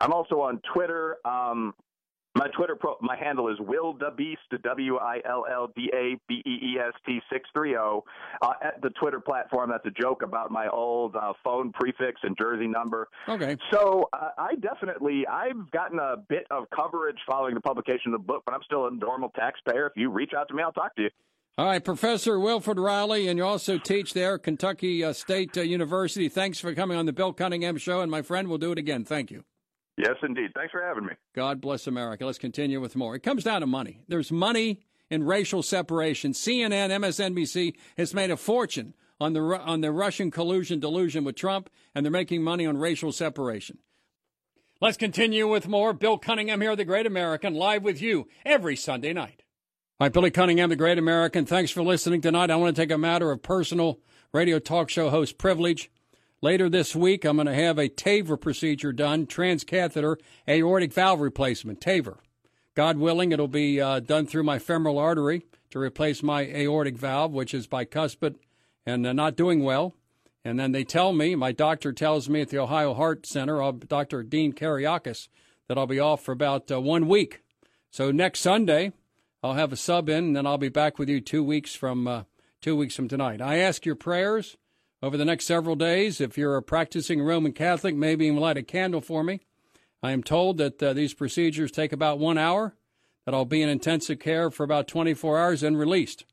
I'm 0.00 0.12
also 0.18 0.40
on 0.40 0.60
Twitter. 0.74 1.16
Um, 1.24 1.74
my 2.34 2.46
Twitter 2.56 2.76
pro, 2.76 2.94
my 3.00 3.16
handle 3.16 3.48
is 3.48 3.56
Will 3.58 3.94
Da 3.94 4.10
Beast, 4.10 4.40
W 4.62 4.96
I 4.98 5.20
L 5.28 5.44
L 5.50 5.72
D 5.74 5.90
A 5.92 6.16
B 6.28 6.42
E 6.46 6.74
E 6.74 6.78
S 6.78 6.92
T 7.04 7.20
six 7.32 7.48
three 7.52 7.70
zero. 7.70 8.04
Uh, 8.42 8.52
At 8.62 8.80
the 8.82 8.90
Twitter 8.90 9.18
platform, 9.18 9.70
that's 9.70 9.86
a 9.86 10.02
joke 10.02 10.22
about 10.22 10.50
my 10.50 10.68
old 10.68 11.16
uh, 11.16 11.32
phone 11.42 11.72
prefix 11.72 12.20
and 12.22 12.36
jersey 12.38 12.68
number. 12.68 13.08
Okay. 13.28 13.56
So 13.72 14.08
uh, 14.12 14.30
I 14.38 14.54
definitely 14.56 15.26
I've 15.26 15.70
gotten 15.72 15.98
a 15.98 16.16
bit 16.28 16.46
of 16.50 16.64
coverage 16.74 17.18
following 17.28 17.54
the 17.54 17.60
publication 17.60 18.14
of 18.14 18.20
the 18.20 18.26
book, 18.26 18.42
but 18.44 18.54
I'm 18.54 18.62
still 18.64 18.86
a 18.86 18.90
normal 18.90 19.30
taxpayer. 19.30 19.86
If 19.86 19.94
you 19.96 20.10
reach 20.10 20.32
out 20.36 20.48
to 20.48 20.54
me, 20.54 20.62
I'll 20.62 20.72
talk 20.72 20.94
to 20.96 21.02
you. 21.02 21.10
All 21.56 21.66
right, 21.66 21.84
Professor 21.84 22.38
Wilfred 22.38 22.78
Reilly, 22.78 23.26
and 23.26 23.36
you 23.36 23.44
also 23.44 23.78
teach 23.78 24.14
there 24.14 24.34
at 24.34 24.44
Kentucky 24.44 25.02
uh, 25.02 25.12
State 25.12 25.56
uh, 25.56 25.62
University. 25.62 26.28
Thanks 26.28 26.60
for 26.60 26.72
coming 26.72 26.96
on 26.96 27.06
the 27.06 27.12
Bill 27.12 27.32
Cunningham 27.32 27.78
Show, 27.78 28.00
and 28.00 28.12
my 28.12 28.22
friend, 28.22 28.46
we'll 28.46 28.58
do 28.58 28.70
it 28.70 28.78
again. 28.78 29.04
Thank 29.04 29.32
you. 29.32 29.42
Yes, 29.98 30.14
indeed. 30.22 30.52
Thanks 30.54 30.70
for 30.70 30.80
having 30.80 31.04
me. 31.04 31.12
God 31.34 31.60
bless 31.60 31.88
America. 31.88 32.24
Let's 32.24 32.38
continue 32.38 32.80
with 32.80 32.94
more. 32.94 33.16
It 33.16 33.24
comes 33.24 33.42
down 33.42 33.62
to 33.62 33.66
money. 33.66 34.00
There's 34.06 34.30
money 34.30 34.80
in 35.10 35.24
racial 35.24 35.60
separation. 35.60 36.32
CNN, 36.32 36.90
MSNBC 36.90 37.74
has 37.96 38.14
made 38.14 38.30
a 38.30 38.36
fortune 38.36 38.94
on 39.20 39.32
the 39.32 39.40
on 39.40 39.80
the 39.80 39.90
Russian 39.90 40.30
collusion 40.30 40.78
delusion 40.78 41.24
with 41.24 41.34
Trump, 41.34 41.68
and 41.96 42.06
they're 42.06 42.12
making 42.12 42.44
money 42.44 42.64
on 42.64 42.78
racial 42.78 43.10
separation. 43.10 43.78
Let's 44.80 44.96
continue 44.96 45.48
with 45.48 45.66
more. 45.66 45.92
Bill 45.92 46.16
Cunningham 46.16 46.60
here, 46.60 46.76
the 46.76 46.84
Great 46.84 47.06
American, 47.06 47.54
live 47.54 47.82
with 47.82 48.00
you 48.00 48.28
every 48.44 48.76
Sunday 48.76 49.12
night. 49.12 49.42
All 49.98 50.04
right, 50.04 50.12
Billy 50.12 50.30
Cunningham, 50.30 50.70
the 50.70 50.76
Great 50.76 50.98
American. 50.98 51.44
Thanks 51.44 51.72
for 51.72 51.82
listening 51.82 52.20
tonight. 52.20 52.52
I 52.52 52.56
want 52.56 52.76
to 52.76 52.80
take 52.80 52.92
a 52.92 52.98
matter 52.98 53.32
of 53.32 53.42
personal 53.42 53.98
radio 54.32 54.60
talk 54.60 54.90
show 54.90 55.10
host 55.10 55.38
privilege. 55.38 55.90
Later 56.40 56.68
this 56.68 56.94
week, 56.94 57.24
I'm 57.24 57.36
going 57.36 57.48
to 57.48 57.54
have 57.54 57.78
a 57.78 57.88
TAVR 57.88 58.40
procedure 58.40 58.92
done, 58.92 59.26
transcatheter 59.26 60.18
aortic 60.48 60.92
valve 60.92 61.20
replacement, 61.20 61.80
TAVR. 61.80 62.18
God 62.76 62.96
willing, 62.98 63.32
it'll 63.32 63.48
be 63.48 63.80
uh, 63.80 63.98
done 63.98 64.24
through 64.24 64.44
my 64.44 64.60
femoral 64.60 65.00
artery 65.00 65.46
to 65.70 65.80
replace 65.80 66.22
my 66.22 66.42
aortic 66.42 66.96
valve, 66.96 67.32
which 67.32 67.52
is 67.52 67.66
bicuspid 67.66 68.36
and 68.86 69.04
uh, 69.04 69.12
not 69.12 69.34
doing 69.34 69.64
well. 69.64 69.96
And 70.44 70.60
then 70.60 70.70
they 70.70 70.84
tell 70.84 71.12
me, 71.12 71.34
my 71.34 71.50
doctor 71.50 71.92
tells 71.92 72.28
me 72.28 72.42
at 72.42 72.50
the 72.50 72.58
Ohio 72.58 72.94
Heart 72.94 73.26
Center, 73.26 73.60
uh, 73.60 73.72
Dr. 73.72 74.22
Dean 74.22 74.52
Kereiakes, 74.52 75.26
that 75.66 75.76
I'll 75.76 75.88
be 75.88 75.98
off 75.98 76.22
for 76.22 76.30
about 76.30 76.70
uh, 76.70 76.80
one 76.80 77.08
week. 77.08 77.42
So 77.90 78.12
next 78.12 78.38
Sunday, 78.38 78.92
I'll 79.42 79.54
have 79.54 79.72
a 79.72 79.76
sub 79.76 80.08
in, 80.08 80.26
and 80.26 80.36
then 80.36 80.46
I'll 80.46 80.56
be 80.56 80.68
back 80.68 81.00
with 81.00 81.08
you 81.08 81.20
two 81.20 81.42
weeks 81.42 81.74
from 81.74 82.06
uh, 82.06 82.22
two 82.60 82.76
weeks 82.76 82.94
from 82.94 83.08
tonight. 83.08 83.42
I 83.42 83.56
ask 83.56 83.84
your 83.84 83.96
prayers 83.96 84.56
over 85.02 85.16
the 85.16 85.24
next 85.24 85.46
several 85.46 85.76
days. 85.76 86.20
If 86.20 86.36
you're 86.36 86.56
a 86.56 86.62
practicing 86.62 87.22
Roman 87.22 87.52
Catholic, 87.52 87.94
maybe 87.94 88.26
even 88.26 88.38
light 88.38 88.56
a 88.56 88.62
candle 88.62 89.00
for 89.00 89.22
me. 89.22 89.40
I 90.02 90.12
am 90.12 90.22
told 90.22 90.58
that 90.58 90.82
uh, 90.82 90.92
these 90.92 91.14
procedures 91.14 91.70
take 91.70 91.92
about 91.92 92.18
one 92.18 92.38
hour, 92.38 92.76
that 93.24 93.34
I'll 93.34 93.44
be 93.44 93.62
in 93.62 93.68
intensive 93.68 94.18
care 94.18 94.50
for 94.50 94.62
about 94.62 94.88
24 94.88 95.38
hours 95.38 95.62
and 95.62 95.78
released. 95.78 96.24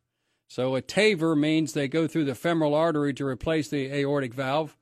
So 0.47 0.75
a 0.75 0.81
TAVR 0.81 1.37
means 1.37 1.73
they 1.73 1.87
go 1.87 2.07
through 2.07 2.25
the 2.25 2.35
femoral 2.35 2.75
artery 2.75 3.13
to 3.15 3.25
replace 3.25 3.67
the 3.67 3.91
aortic 3.91 4.33
valve 4.33 4.77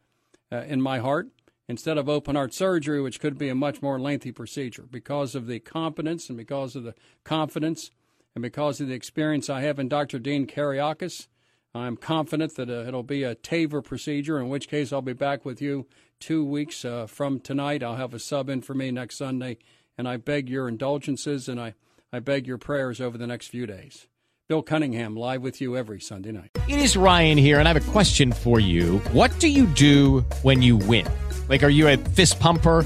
uh, 0.51 0.63
in 0.63 0.81
my 0.81 0.99
heart 0.99 1.29
instead 1.69 1.97
of 1.97 2.09
open 2.09 2.35
heart 2.35 2.53
surgery, 2.53 3.01
which 3.01 3.21
could 3.21 3.37
be 3.37 3.47
a 3.47 3.55
much 3.55 3.81
more 3.81 3.99
lengthy 3.99 4.31
procedure. 4.31 4.83
Because 4.89 5.33
of 5.35 5.47
the 5.47 5.59
competence 5.59 6.27
and 6.27 6.37
because 6.37 6.75
of 6.75 6.83
the 6.83 6.93
confidence 7.23 7.91
and 8.35 8.41
because 8.41 8.81
of 8.81 8.87
the 8.87 8.93
experience 8.93 9.49
I 9.49 9.61
have 9.61 9.79
in 9.79 9.87
Dr. 9.87 10.19
Dean 10.19 10.45
Kereiakes, 10.45 11.27
I'm 11.75 11.97
confident 11.97 12.55
that 12.55 12.69
uh, 12.69 12.85
it'll 12.87 13.01
be 13.01 13.23
a 13.23 13.33
TAVR 13.35 13.83
procedure, 13.83 14.39
in 14.39 14.47
which 14.47 14.67
case 14.67 14.93
I'll 14.93 15.01
be 15.01 15.13
back 15.13 15.43
with 15.43 15.59
you 15.59 15.87
two 16.19 16.45
weeks 16.45 16.85
uh, 16.85 17.07
from 17.07 17.39
tonight. 17.39 17.81
I'll 17.81 17.95
have 17.95 18.13
a 18.13 18.19
sub 18.19 18.47
in 18.47 18.61
for 18.61 18.75
me 18.75 18.91
next 18.91 19.17
Sunday, 19.17 19.57
and 19.97 20.07
I 20.07 20.17
beg 20.17 20.49
your 20.49 20.67
indulgences 20.67 21.49
and 21.49 21.59
I, 21.59 21.73
I 22.11 22.19
beg 22.19 22.45
your 22.45 22.59
prayers 22.59 23.01
over 23.01 23.17
the 23.17 23.25
next 23.25 23.47
few 23.47 23.65
days. 23.65 24.07
Bill 24.47 24.61
Cunningham, 24.61 25.15
live 25.15 25.41
with 25.41 25.61
you 25.61 25.75
every 25.75 25.99
Sunday 25.99 26.31
night. 26.31 26.51
It 26.67 26.77
is 26.77 26.95
Ryan 26.95 27.39
here, 27.39 27.57
and 27.57 27.67
I 27.67 27.73
have 27.73 27.87
a 27.87 27.91
question 27.91 28.31
for 28.31 28.59
you. 28.59 28.99
What 29.11 29.37
do 29.39 29.47
you 29.47 29.65
do 29.65 30.19
when 30.43 30.61
you 30.61 30.77
win? 30.77 31.07
Like, 31.49 31.63
are 31.63 31.69
you 31.69 31.87
a 31.87 31.97
fist 31.97 32.39
pumper, 32.39 32.85